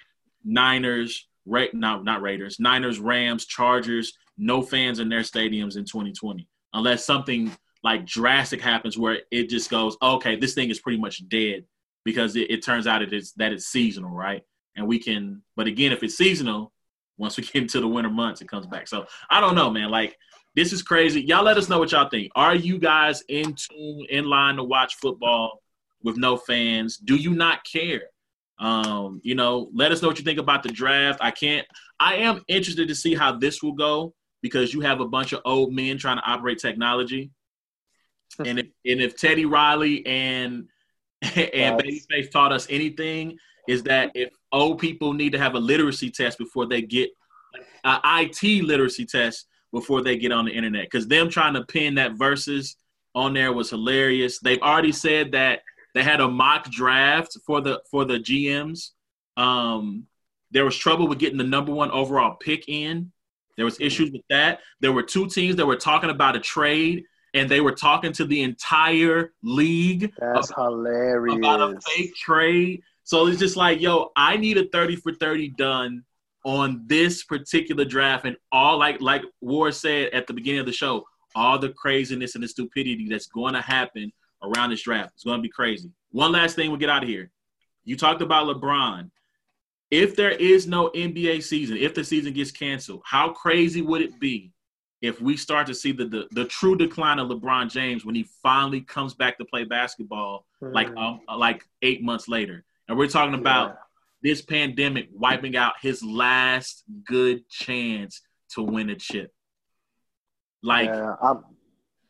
Niners, 0.46 1.28
Ra- 1.46 1.66
not 1.74 2.06
not 2.06 2.22
Raiders, 2.22 2.62
Niners, 2.62 2.98
Rams, 2.98 3.46
Chargers, 3.46 4.14
no 4.38 4.62
fans 4.62 5.00
in 5.00 5.10
their 5.10 5.20
stadiums 5.20 5.76
in 5.76 5.84
2020, 5.84 6.48
unless 6.74 7.04
something 7.04 7.52
like 7.84 8.06
drastic 8.06 8.62
happens 8.62 8.98
where 8.98 9.20
it 9.30 9.50
just 9.50 9.70
goes, 9.70 9.98
okay, 10.02 10.36
this 10.36 10.54
thing 10.54 10.70
is 10.70 10.80
pretty 10.80 10.98
much 10.98 11.28
dead 11.28 11.66
because 12.06 12.36
it, 12.36 12.50
it 12.50 12.64
turns 12.64 12.88
out 12.88 13.02
it 13.02 13.14
is 13.14 13.34
that 13.34 13.52
it's 13.52 13.68
seasonal, 13.68 14.10
right? 14.10 14.42
And 14.76 14.88
we 14.88 15.00
can, 15.00 15.42
but 15.56 15.68
again, 15.68 15.92
if 15.92 16.02
it's 16.02 16.16
seasonal, 16.16 16.72
once 17.18 17.38
we 17.38 17.44
get 17.44 17.56
into 17.56 17.82
the 17.82 17.88
winter 17.88 18.10
months, 18.10 18.42
it 18.42 18.48
comes 18.48 18.66
back. 18.66 18.88
So 18.88 19.06
I 19.30 19.40
don't 19.42 19.56
know, 19.56 19.70
man. 19.70 19.92
Like 19.92 20.18
this 20.56 20.72
is 20.72 20.82
crazy. 20.82 21.22
Y'all 21.22 21.44
let 21.44 21.58
us 21.58 21.70
know 21.70 21.80
what 21.80 21.92
y'all 21.92 22.10
think. 22.10 22.32
Are 22.36 22.56
you 22.56 22.80
guys 22.80 23.24
in 23.28 23.56
tune, 23.56 24.06
in 24.10 24.26
line 24.26 24.56
to 24.56 24.64
watch 24.64 24.96
football 24.96 25.62
with 26.04 26.18
no 26.18 26.38
fans? 26.38 26.98
Do 26.98 27.16
you 27.16 27.32
not 27.34 27.66
care? 27.66 28.04
Um, 28.60 29.20
you 29.24 29.36
know, 29.36 29.70
let 29.74 29.92
us 29.92 30.02
know 30.02 30.08
what 30.08 30.20
you 30.20 30.24
think 30.24 30.40
about 30.40 30.64
the 30.64 30.70
draft. 30.70 31.20
I 31.22 31.32
can't. 31.32 31.68
I 32.00 32.16
am 32.18 32.42
interested 32.48 32.88
to 32.88 32.96
see 32.96 33.14
how 33.14 33.38
this 33.38 33.62
will 33.62 33.74
go 33.74 34.14
because 34.42 34.74
you 34.74 34.82
have 34.82 35.02
a 35.02 35.08
bunch 35.08 35.34
of 35.34 35.42
old 35.44 35.74
men 35.74 35.98
trying 35.98 36.18
to 36.18 36.24
operate 36.24 36.60
technology 36.60 37.32
and 38.40 38.60
if, 38.60 38.66
and 38.86 39.02
if 39.02 39.16
Teddy 39.18 39.46
Riley 39.46 40.06
and 40.06 40.68
and 41.22 41.80
Babyface 41.80 42.32
taught 42.32 42.52
us 42.52 42.68
anything, 42.70 43.38
is 43.68 43.84
that 43.84 44.12
if 44.14 44.30
old 44.52 44.80
people 44.80 45.14
need 45.14 45.32
to 45.32 45.40
have 45.40 45.56
a 45.56 45.60
literacy 45.60 46.12
test 46.12 46.38
before 46.38 46.66
they 46.66 46.82
get 46.82 47.10
an 47.84 48.00
IT 48.04 48.64
literacy 48.64 49.06
test 49.06 49.48
before 49.72 50.02
they 50.02 50.18
get 50.18 50.32
on 50.32 50.46
the 50.46 50.52
internet, 50.52 50.84
because 50.84 51.08
them 51.08 51.30
trying 51.30 51.54
to 51.54 51.64
pin 51.66 51.96
that 51.96 52.16
Verzuz 52.16 52.76
on 53.16 53.34
there 53.34 53.54
was 53.54 53.70
hilarious. 53.70 54.40
They've 54.40 54.62
already 54.62 54.92
said 54.92 55.32
that 55.34 55.62
they 55.94 56.04
had 56.04 56.22
a 56.22 56.28
mock 56.28 56.70
draft 56.70 57.38
for 57.46 57.62
the 57.62 57.82
for 57.90 58.06
the 58.06 58.20
GMs. 58.20 58.92
Um, 59.38 60.08
there 60.52 60.66
was 60.66 60.78
trouble 60.78 61.08
with 61.08 61.20
getting 61.20 61.38
the 61.38 61.44
number 61.44 61.72
one 61.72 61.92
overall 61.92 62.36
pick 62.36 62.68
in. 62.68 63.12
There 63.56 63.66
was 63.66 63.80
issues 63.80 64.12
with 64.12 64.24
that. 64.30 64.60
There 64.80 64.92
were 64.92 65.04
two 65.04 65.28
teams 65.28 65.56
that 65.58 65.66
were 65.66 65.76
talking 65.76 66.10
about 66.10 66.36
a 66.36 66.40
trade 66.40 67.04
and 67.34 67.50
they 67.50 67.62
were 67.62 67.72
talking 67.72 68.14
to 68.14 68.26
the 68.26 68.42
entire 68.44 69.34
league. 69.42 70.14
That's 70.20 70.52
about, 70.52 70.70
hilarious. 70.70 71.38
About 71.38 71.62
a 71.62 71.80
fake 71.82 72.16
trade. 72.16 72.84
So 73.04 73.28
it's 73.28 73.40
just 73.40 73.58
like, 73.58 73.82
yo, 73.82 74.12
I 74.16 74.38
need 74.38 74.58
a 74.58 74.68
30 74.70 74.98
for 74.98 75.14
30 75.14 75.50
done 75.50 76.04
on 76.46 76.84
this 76.86 77.24
particular 77.24 77.86
draft. 77.86 78.26
And 78.26 78.38
all 78.52 78.78
like 78.78 79.02
like 79.02 79.24
Ward 79.42 79.74
said 79.76 80.14
at 80.14 80.28
the 80.28 80.34
beginning 80.34 80.60
of 80.60 80.66
the 80.66 80.72
show, 80.74 81.06
all 81.36 81.58
the 81.58 81.70
craziness 81.70 82.36
and 82.36 82.44
the 82.44 82.48
stupidity 82.48 83.08
that's 83.10 83.28
going 83.28 83.54
to 83.54 83.62
happen 83.62 84.12
around 84.44 84.70
this 84.70 84.84
draft. 84.84 85.14
It's 85.16 85.24
going 85.24 85.40
to 85.40 85.42
be 85.42 85.50
crazy. 85.50 85.92
One 86.12 86.32
last 86.32 86.56
thing, 86.56 86.70
we'll 86.70 86.80
get 86.80 86.90
out 86.90 87.04
of 87.04 87.10
here. 87.10 87.32
You 87.86 87.98
talked 87.98 88.22
about 88.22 88.48
LeBron. 88.48 89.10
If 89.90 90.16
there 90.16 90.32
is 90.32 90.68
no 90.68 90.90
NBA 90.90 91.44
season, 91.44 91.78
if 91.78 91.94
the 91.94 92.04
season 92.04 92.34
gets 92.34 92.52
canceled, 92.52 93.02
how 93.06 93.30
crazy 93.30 93.82
would 93.82 94.02
it 94.02 94.20
be 94.20 94.52
if 95.04 95.20
we 95.20 95.36
start 95.36 95.68
to 95.68 95.76
see 95.76 95.92
the, 95.92 96.06
the, 96.06 96.28
the 96.32 96.46
true 96.46 96.78
decline 96.78 97.20
of 97.20 97.28
LeBron 97.28 97.70
James 97.70 98.06
when 98.06 98.16
he 98.16 98.24
finally 98.42 98.80
comes 98.80 99.14
back 99.14 99.38
to 99.38 99.44
play 99.44 99.66
basketball, 99.66 100.46
mm. 100.64 100.74
like 100.74 100.88
um, 100.96 101.20
like 101.38 101.68
eight 101.82 102.02
months 102.02 102.30
later, 102.30 102.64
And 102.88 102.98
we're 102.98 103.10
talking 103.10 103.36
about 103.36 103.72
yeah. 103.72 104.32
this 104.32 104.42
pandemic 104.42 105.10
wiping 105.12 105.58
out 105.58 105.74
his 105.82 106.02
last 106.02 106.86
good 107.06 107.50
chance 107.50 108.22
to 108.52 108.64
win 108.64 108.90
a 108.90 108.96
chip. 108.96 109.34
Like 110.64 110.88
yeah, 110.88 111.34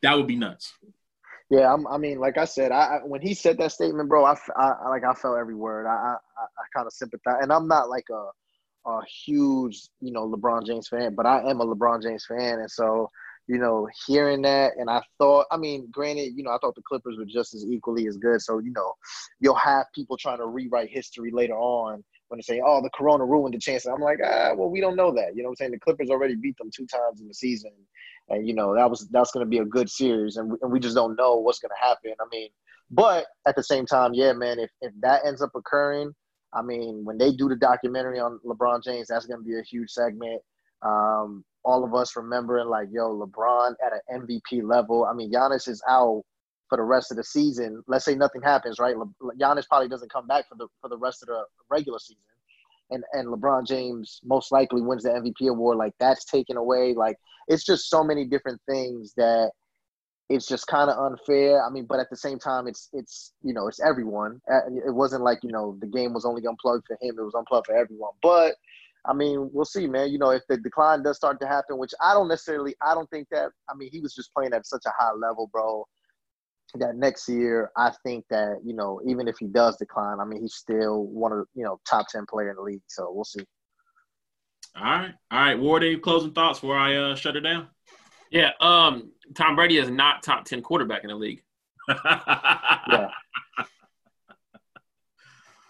that 0.03 0.15
would 0.15 0.27
be 0.27 0.35
nuts. 0.35 0.71
Yeah, 1.49 1.73
I'm, 1.73 1.87
i 1.87 1.97
mean, 1.97 2.19
like 2.19 2.37
I 2.37 2.45
said, 2.45 2.71
I, 2.71 2.99
when 3.03 3.21
he 3.21 3.33
said 3.33 3.57
that 3.57 3.71
statement, 3.71 4.07
bro, 4.07 4.23
I, 4.23 4.35
I 4.55 4.89
like 4.89 5.03
I 5.03 5.13
felt 5.15 5.39
every 5.39 5.55
word. 5.55 5.87
I 5.87 5.93
I, 5.93 6.15
I 6.43 6.63
kind 6.75 6.85
of 6.85 6.93
sympathize, 6.93 7.37
and 7.41 7.51
I'm 7.51 7.67
not 7.67 7.89
like 7.89 8.05
a 8.11 8.27
a 8.85 8.99
huge, 9.25 9.81
you 10.01 10.11
know, 10.11 10.29
LeBron 10.29 10.65
James 10.65 10.87
fan, 10.87 11.15
but 11.15 11.25
I 11.25 11.49
am 11.49 11.61
a 11.61 11.65
LeBron 11.65 12.01
James 12.01 12.25
fan, 12.25 12.59
and 12.59 12.69
so 12.69 13.09
you 13.47 13.57
know, 13.57 13.87
hearing 14.07 14.41
that, 14.43 14.73
and 14.77 14.89
I 14.89 15.01
thought, 15.17 15.47
I 15.51 15.57
mean, 15.57 15.89
granted, 15.91 16.33
you 16.35 16.43
know, 16.43 16.51
I 16.51 16.57
thought 16.61 16.75
the 16.75 16.81
Clippers 16.81 17.17
were 17.17 17.25
just 17.25 17.53
as 17.53 17.65
equally 17.65 18.07
as 18.07 18.15
good. 18.15 18.41
So 18.41 18.59
you 18.59 18.71
know, 18.71 18.93
you'll 19.39 19.55
have 19.55 19.87
people 19.93 20.17
trying 20.17 20.37
to 20.37 20.45
rewrite 20.45 20.89
history 20.89 21.31
later 21.31 21.55
on 21.55 22.03
when 22.29 22.37
they 22.37 22.41
say, 22.41 22.61
"Oh, 22.65 22.81
the 22.81 22.89
Corona 22.91 23.25
ruined 23.25 23.53
the 23.53 23.59
chance." 23.59 23.85
I'm 23.85 23.99
like, 23.99 24.19
ah, 24.23 24.53
well, 24.55 24.69
we 24.69 24.79
don't 24.79 24.95
know 24.95 25.11
that. 25.11 25.35
You 25.35 25.43
know, 25.43 25.49
what 25.49 25.53
I'm 25.53 25.55
saying 25.57 25.71
the 25.71 25.79
Clippers 25.79 26.09
already 26.09 26.35
beat 26.35 26.57
them 26.57 26.71
two 26.73 26.87
times 26.87 27.19
in 27.19 27.27
the 27.27 27.33
season, 27.33 27.71
and 28.29 28.47
you 28.47 28.53
know 28.53 28.73
that 28.75 28.89
was 28.89 29.07
that's 29.09 29.31
going 29.31 29.45
to 29.45 29.49
be 29.49 29.57
a 29.57 29.65
good 29.65 29.89
series, 29.89 30.37
and 30.37 30.51
we, 30.51 30.57
and 30.61 30.71
we 30.71 30.79
just 30.79 30.95
don't 30.95 31.17
know 31.17 31.35
what's 31.35 31.59
going 31.59 31.71
to 31.77 31.85
happen. 31.85 32.13
I 32.21 32.25
mean, 32.31 32.49
but 32.91 33.25
at 33.45 33.57
the 33.57 33.63
same 33.63 33.85
time, 33.85 34.13
yeah, 34.13 34.31
man, 34.31 34.57
if 34.57 34.71
if 34.81 34.93
that 35.01 35.25
ends 35.25 35.41
up 35.41 35.51
occurring, 35.53 36.15
I 36.53 36.61
mean, 36.61 37.03
when 37.03 37.17
they 37.17 37.31
do 37.31 37.49
the 37.49 37.55
documentary 37.55 38.19
on 38.19 38.39
LeBron 38.45 38.83
James, 38.83 39.07
that's 39.07 39.25
going 39.25 39.39
to 39.39 39.45
be 39.45 39.57
a 39.57 39.63
huge 39.63 39.89
segment. 39.89 40.41
Um, 40.81 41.43
all 41.65 41.83
of 41.83 41.93
us 41.95 42.15
remembering 42.15 42.67
like, 42.67 42.89
yo, 42.91 43.09
LeBron 43.09 43.75
at 43.85 43.93
an 43.93 44.27
MVP 44.27 44.63
level. 44.63 45.05
I 45.05 45.13
mean, 45.13 45.31
Giannis 45.31 45.67
is 45.67 45.81
out 45.89 46.23
for 46.69 46.77
the 46.77 46.83
rest 46.83 47.11
of 47.11 47.17
the 47.17 47.23
season. 47.23 47.83
Let's 47.87 48.05
say 48.05 48.15
nothing 48.15 48.41
happens, 48.41 48.79
right? 48.79 48.97
Le- 48.97 49.35
Giannis 49.39 49.67
probably 49.67 49.87
doesn't 49.87 50.11
come 50.11 50.27
back 50.27 50.47
for 50.49 50.55
the 50.55 50.67
for 50.81 50.89
the 50.89 50.97
rest 50.97 51.23
of 51.23 51.27
the 51.27 51.43
regular 51.69 51.99
season, 51.99 52.23
and 52.91 53.03
and 53.13 53.27
LeBron 53.27 53.67
James 53.67 54.19
most 54.23 54.51
likely 54.51 54.81
wins 54.81 55.03
the 55.03 55.09
MVP 55.09 55.49
award. 55.49 55.77
Like 55.77 55.93
that's 55.99 56.25
taken 56.25 56.57
away. 56.57 56.93
Like 56.93 57.17
it's 57.47 57.63
just 57.63 57.89
so 57.89 58.03
many 58.03 58.25
different 58.25 58.59
things 58.67 59.13
that 59.17 59.51
it's 60.33 60.47
just 60.47 60.67
kind 60.67 60.89
of 60.89 60.97
unfair. 60.97 61.63
I 61.63 61.69
mean, 61.69 61.85
but 61.85 61.99
at 61.99 62.09
the 62.09 62.17
same 62.17 62.39
time, 62.39 62.67
it's 62.67 62.89
it's 62.93 63.33
you 63.43 63.53
know 63.53 63.67
it's 63.67 63.79
everyone. 63.79 64.41
It 64.47 64.93
wasn't 64.93 65.23
like 65.23 65.39
you 65.43 65.51
know 65.51 65.77
the 65.79 65.87
game 65.87 66.13
was 66.13 66.25
only 66.25 66.45
unplugged 66.45 66.85
for 66.87 66.97
him; 67.01 67.15
it 67.17 67.23
was 67.23 67.35
unplugged 67.35 67.67
for 67.67 67.75
everyone. 67.75 68.13
But 68.21 68.55
I 69.05 69.13
mean, 69.13 69.49
we'll 69.53 69.65
see, 69.65 69.85
man. 69.87 70.11
You 70.11 70.17
know, 70.17 70.31
if 70.31 70.41
the 70.49 70.57
decline 70.57 71.03
does 71.03 71.17
start 71.17 71.39
to 71.41 71.47
happen, 71.47 71.77
which 71.77 71.93
I 72.01 72.13
don't 72.13 72.27
necessarily, 72.27 72.75
I 72.81 72.93
don't 72.93 73.09
think 73.09 73.27
that. 73.31 73.51
I 73.69 73.75
mean, 73.75 73.89
he 73.91 73.99
was 73.99 74.15
just 74.15 74.33
playing 74.33 74.53
at 74.53 74.65
such 74.65 74.83
a 74.85 74.91
high 74.97 75.13
level, 75.13 75.49
bro. 75.51 75.85
That 76.75 76.95
next 76.95 77.29
year, 77.29 77.69
I 77.77 77.91
think 78.03 78.25
that 78.31 78.57
you 78.65 78.73
know, 78.73 78.99
even 79.05 79.27
if 79.27 79.35
he 79.39 79.45
does 79.45 79.77
decline, 79.77 80.19
I 80.19 80.25
mean, 80.25 80.41
he's 80.41 80.55
still 80.55 81.03
one 81.05 81.31
of 81.31 81.45
you 81.53 81.63
know 81.63 81.79
top 81.87 82.07
ten 82.07 82.25
player 82.27 82.49
in 82.49 82.55
the 82.55 82.63
league. 82.63 82.81
So 82.87 83.11
we'll 83.11 83.25
see. 83.25 83.45
All 84.75 84.83
right, 84.83 85.13
all 85.29 85.39
right. 85.39 85.59
Ward, 85.59 85.83
any 85.83 85.97
closing 85.97 86.31
thoughts 86.31 86.59
before 86.59 86.77
I 86.77 86.95
uh, 86.95 87.15
shut 87.15 87.35
it 87.35 87.41
down? 87.41 87.67
Yeah, 88.33 88.49
um, 88.59 89.11
Tom 89.35 89.55
Brady 89.55 89.77
is 89.77 89.89
not 89.91 90.23
top 90.23 90.45
ten 90.45 90.61
quarterback 90.63 91.03
in 91.03 91.09
the 91.09 91.15
league. 91.15 91.43
yeah. 91.87 93.09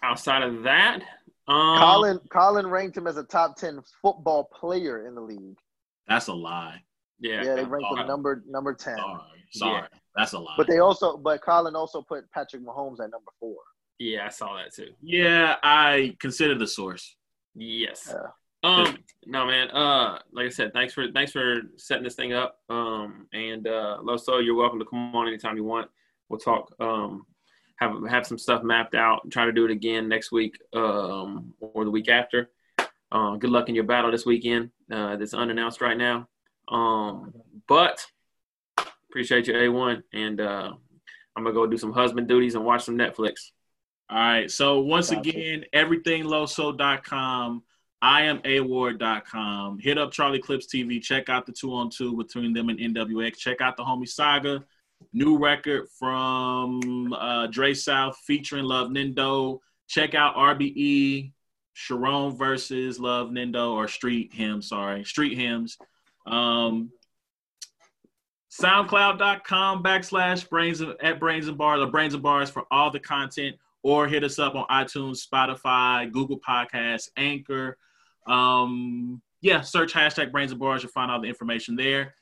Outside 0.02 0.42
of 0.42 0.62
that, 0.62 1.00
um, 1.46 1.78
Colin 1.78 2.20
Colin 2.30 2.66
ranked 2.66 2.96
him 2.96 3.06
as 3.06 3.18
a 3.18 3.22
top 3.22 3.56
ten 3.56 3.82
football 4.00 4.44
player 4.44 5.06
in 5.06 5.14
the 5.14 5.20
league. 5.20 5.58
That's 6.08 6.28
a 6.28 6.32
lie. 6.32 6.82
Yeah, 7.20 7.44
yeah, 7.44 7.54
they 7.54 7.64
ranked 7.64 7.98
him 7.98 8.06
number 8.06 8.42
number 8.48 8.72
ten. 8.72 8.96
Sorry, 8.96 9.20
sorry, 9.50 9.74
yeah. 9.74 9.86
that's 10.16 10.32
a 10.32 10.38
lie. 10.38 10.54
But 10.56 10.66
they 10.66 10.78
also, 10.78 11.18
but 11.18 11.42
Colin 11.42 11.76
also 11.76 12.00
put 12.00 12.30
Patrick 12.32 12.62
Mahomes 12.64 12.94
at 12.94 13.10
number 13.10 13.30
four. 13.38 13.56
Yeah, 13.98 14.26
I 14.26 14.28
saw 14.30 14.56
that 14.56 14.74
too. 14.74 14.88
Yeah, 15.02 15.56
I 15.62 16.16
consider 16.18 16.54
the 16.54 16.66
source. 16.66 17.14
Yes. 17.54 18.08
Yeah. 18.10 18.28
Um, 18.64 18.98
no, 19.26 19.46
man. 19.46 19.70
Uh, 19.70 20.18
like 20.32 20.46
I 20.46 20.48
said, 20.48 20.72
thanks 20.72 20.94
for 20.94 21.10
thanks 21.12 21.32
for 21.32 21.56
setting 21.76 22.02
this 22.02 22.14
thing 22.14 22.32
up. 22.32 22.58
Um, 22.70 23.26
and 23.32 23.66
uh, 23.66 23.98
Loso, 24.02 24.42
you're 24.42 24.54
welcome 24.54 24.78
to 24.78 24.86
come 24.86 25.14
on 25.14 25.28
anytime 25.28 25.56
you 25.56 25.64
want. 25.64 25.90
We'll 26.28 26.40
talk 26.40 26.74
um 26.80 27.26
have 27.76 27.92
have 28.08 28.26
some 28.26 28.38
stuff 28.38 28.62
mapped 28.62 28.94
out. 28.94 29.30
Try 29.30 29.44
to 29.44 29.52
do 29.52 29.64
it 29.64 29.70
again 29.70 30.08
next 30.08 30.32
week 30.32 30.56
um, 30.72 31.52
or 31.60 31.84
the 31.84 31.90
week 31.90 32.08
after. 32.08 32.50
Uh, 33.12 33.36
good 33.36 33.50
luck 33.50 33.68
in 33.68 33.74
your 33.74 33.84
battle 33.84 34.10
this 34.10 34.26
weekend. 34.26 34.70
Uh, 34.90 35.16
that's 35.16 35.34
unannounced 35.34 35.80
right 35.80 35.96
now. 35.96 36.28
Um, 36.68 37.34
but 37.68 38.04
appreciate 39.10 39.46
you, 39.46 39.54
A1, 39.54 40.02
and 40.12 40.40
uh, 40.40 40.72
I'm 41.36 41.44
gonna 41.44 41.54
go 41.54 41.66
do 41.66 41.76
some 41.76 41.92
husband 41.92 42.28
duties 42.28 42.54
and 42.54 42.64
watch 42.64 42.84
some 42.84 42.96
Netflix. 42.96 43.50
All 44.10 44.18
right. 44.18 44.50
So 44.50 44.80
once 44.80 45.10
gotcha. 45.10 45.28
again, 45.28 45.64
everythingloso.com. 45.74 47.62
I 48.04 48.24
am 48.24 48.42
award.com. 48.44 49.78
Hit 49.78 49.96
up 49.96 50.12
Charlie 50.12 50.38
Clips 50.38 50.66
TV. 50.66 51.02
Check 51.02 51.30
out 51.30 51.46
the 51.46 51.52
two 51.52 51.72
on 51.72 51.88
two 51.88 52.14
between 52.14 52.52
them 52.52 52.68
and 52.68 52.78
NWX. 52.78 53.38
Check 53.38 53.62
out 53.62 53.78
the 53.78 53.82
homie 53.82 54.06
Saga 54.06 54.62
New 55.14 55.38
record 55.38 55.88
from 55.98 57.12
uh, 57.12 57.46
Dre 57.46 57.72
South 57.72 58.18
featuring 58.26 58.64
Love 58.64 58.88
Nindo. 58.88 59.60
Check 59.88 60.14
out 60.14 60.36
RBE, 60.36 61.32
Sharon 61.72 62.36
versus 62.36 62.98
Love 62.98 63.28
Nindo 63.30 63.72
or 63.72 63.88
Street 63.88 64.32
Hymns, 64.34 64.68
sorry, 64.68 65.04
Street 65.04 65.38
Hymns. 65.38 65.78
Um, 66.26 66.90
SoundCloud.com 68.60 69.82
backslash 69.82 70.48
brains 70.48 70.82
at 70.82 71.18
brains 71.18 71.48
and 71.48 71.56
bars 71.56 71.80
or 71.80 71.86
brains 71.86 72.12
and 72.14 72.22
bars 72.22 72.50
for 72.50 72.64
all 72.70 72.90
the 72.90 73.00
content, 73.00 73.56
or 73.82 74.06
hit 74.06 74.24
us 74.24 74.38
up 74.38 74.54
on 74.54 74.66
iTunes, 74.68 75.26
Spotify, 75.26 76.10
Google 76.12 76.38
Podcasts, 76.38 77.08
Anchor. 77.16 77.78
Um, 78.26 79.20
yeah, 79.40 79.60
search 79.60 79.92
hashtag 79.92 80.32
brains 80.32 80.52
and 80.52 80.60
bars. 80.60 80.82
You'll 80.82 80.92
find 80.92 81.10
all 81.10 81.20
the 81.20 81.28
information 81.28 81.76
there. 81.76 82.14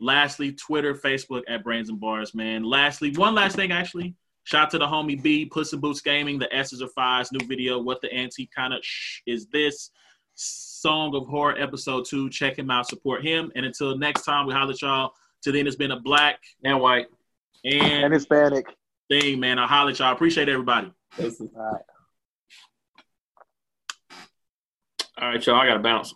Lastly, 0.00 0.52
Twitter, 0.52 0.94
Facebook 0.94 1.42
at 1.48 1.62
Brains 1.62 1.88
and 1.88 2.00
Bars, 2.00 2.34
man. 2.34 2.64
Lastly, 2.64 3.12
one 3.14 3.34
last 3.34 3.56
thing 3.56 3.70
actually. 3.70 4.14
Shout 4.44 4.64
out 4.64 4.70
to 4.72 4.78
the 4.78 4.86
homie 4.86 5.22
B, 5.22 5.46
Puss 5.46 5.72
and 5.72 5.80
Boots 5.80 6.00
Gaming, 6.00 6.38
the 6.38 6.54
S's 6.54 6.82
or 6.82 6.88
Fives, 6.88 7.32
new 7.32 7.46
video. 7.46 7.78
What 7.78 8.00
the 8.00 8.12
Anti 8.12 8.48
kind 8.54 8.74
of 8.74 8.80
is 9.26 9.46
this? 9.46 9.90
Song 10.34 11.14
of 11.14 11.26
Horror 11.28 11.58
episode 11.58 12.04
two. 12.06 12.28
Check 12.28 12.58
him 12.58 12.70
out, 12.70 12.88
support 12.88 13.24
him. 13.24 13.52
And 13.54 13.64
until 13.64 13.96
next 13.96 14.24
time, 14.24 14.46
we 14.46 14.52
holler 14.52 14.72
at 14.72 14.82
y'all. 14.82 15.12
Till 15.42 15.52
then, 15.52 15.66
it's 15.66 15.76
been 15.76 15.92
a 15.92 16.00
black 16.00 16.40
and 16.64 16.80
white 16.80 17.06
and, 17.64 18.04
and 18.04 18.14
Hispanic 18.14 18.66
thing, 19.08 19.40
man. 19.40 19.58
I 19.58 19.66
holler 19.66 19.90
at 19.90 19.98
y'all. 19.98 20.12
Appreciate 20.12 20.48
everybody. 20.48 20.92
All 21.18 21.30
right. 21.54 21.82
All 25.20 25.28
right, 25.28 25.46
y'all. 25.46 25.56
I 25.56 25.66
got 25.66 25.74
to 25.74 25.80
bounce. 25.80 26.14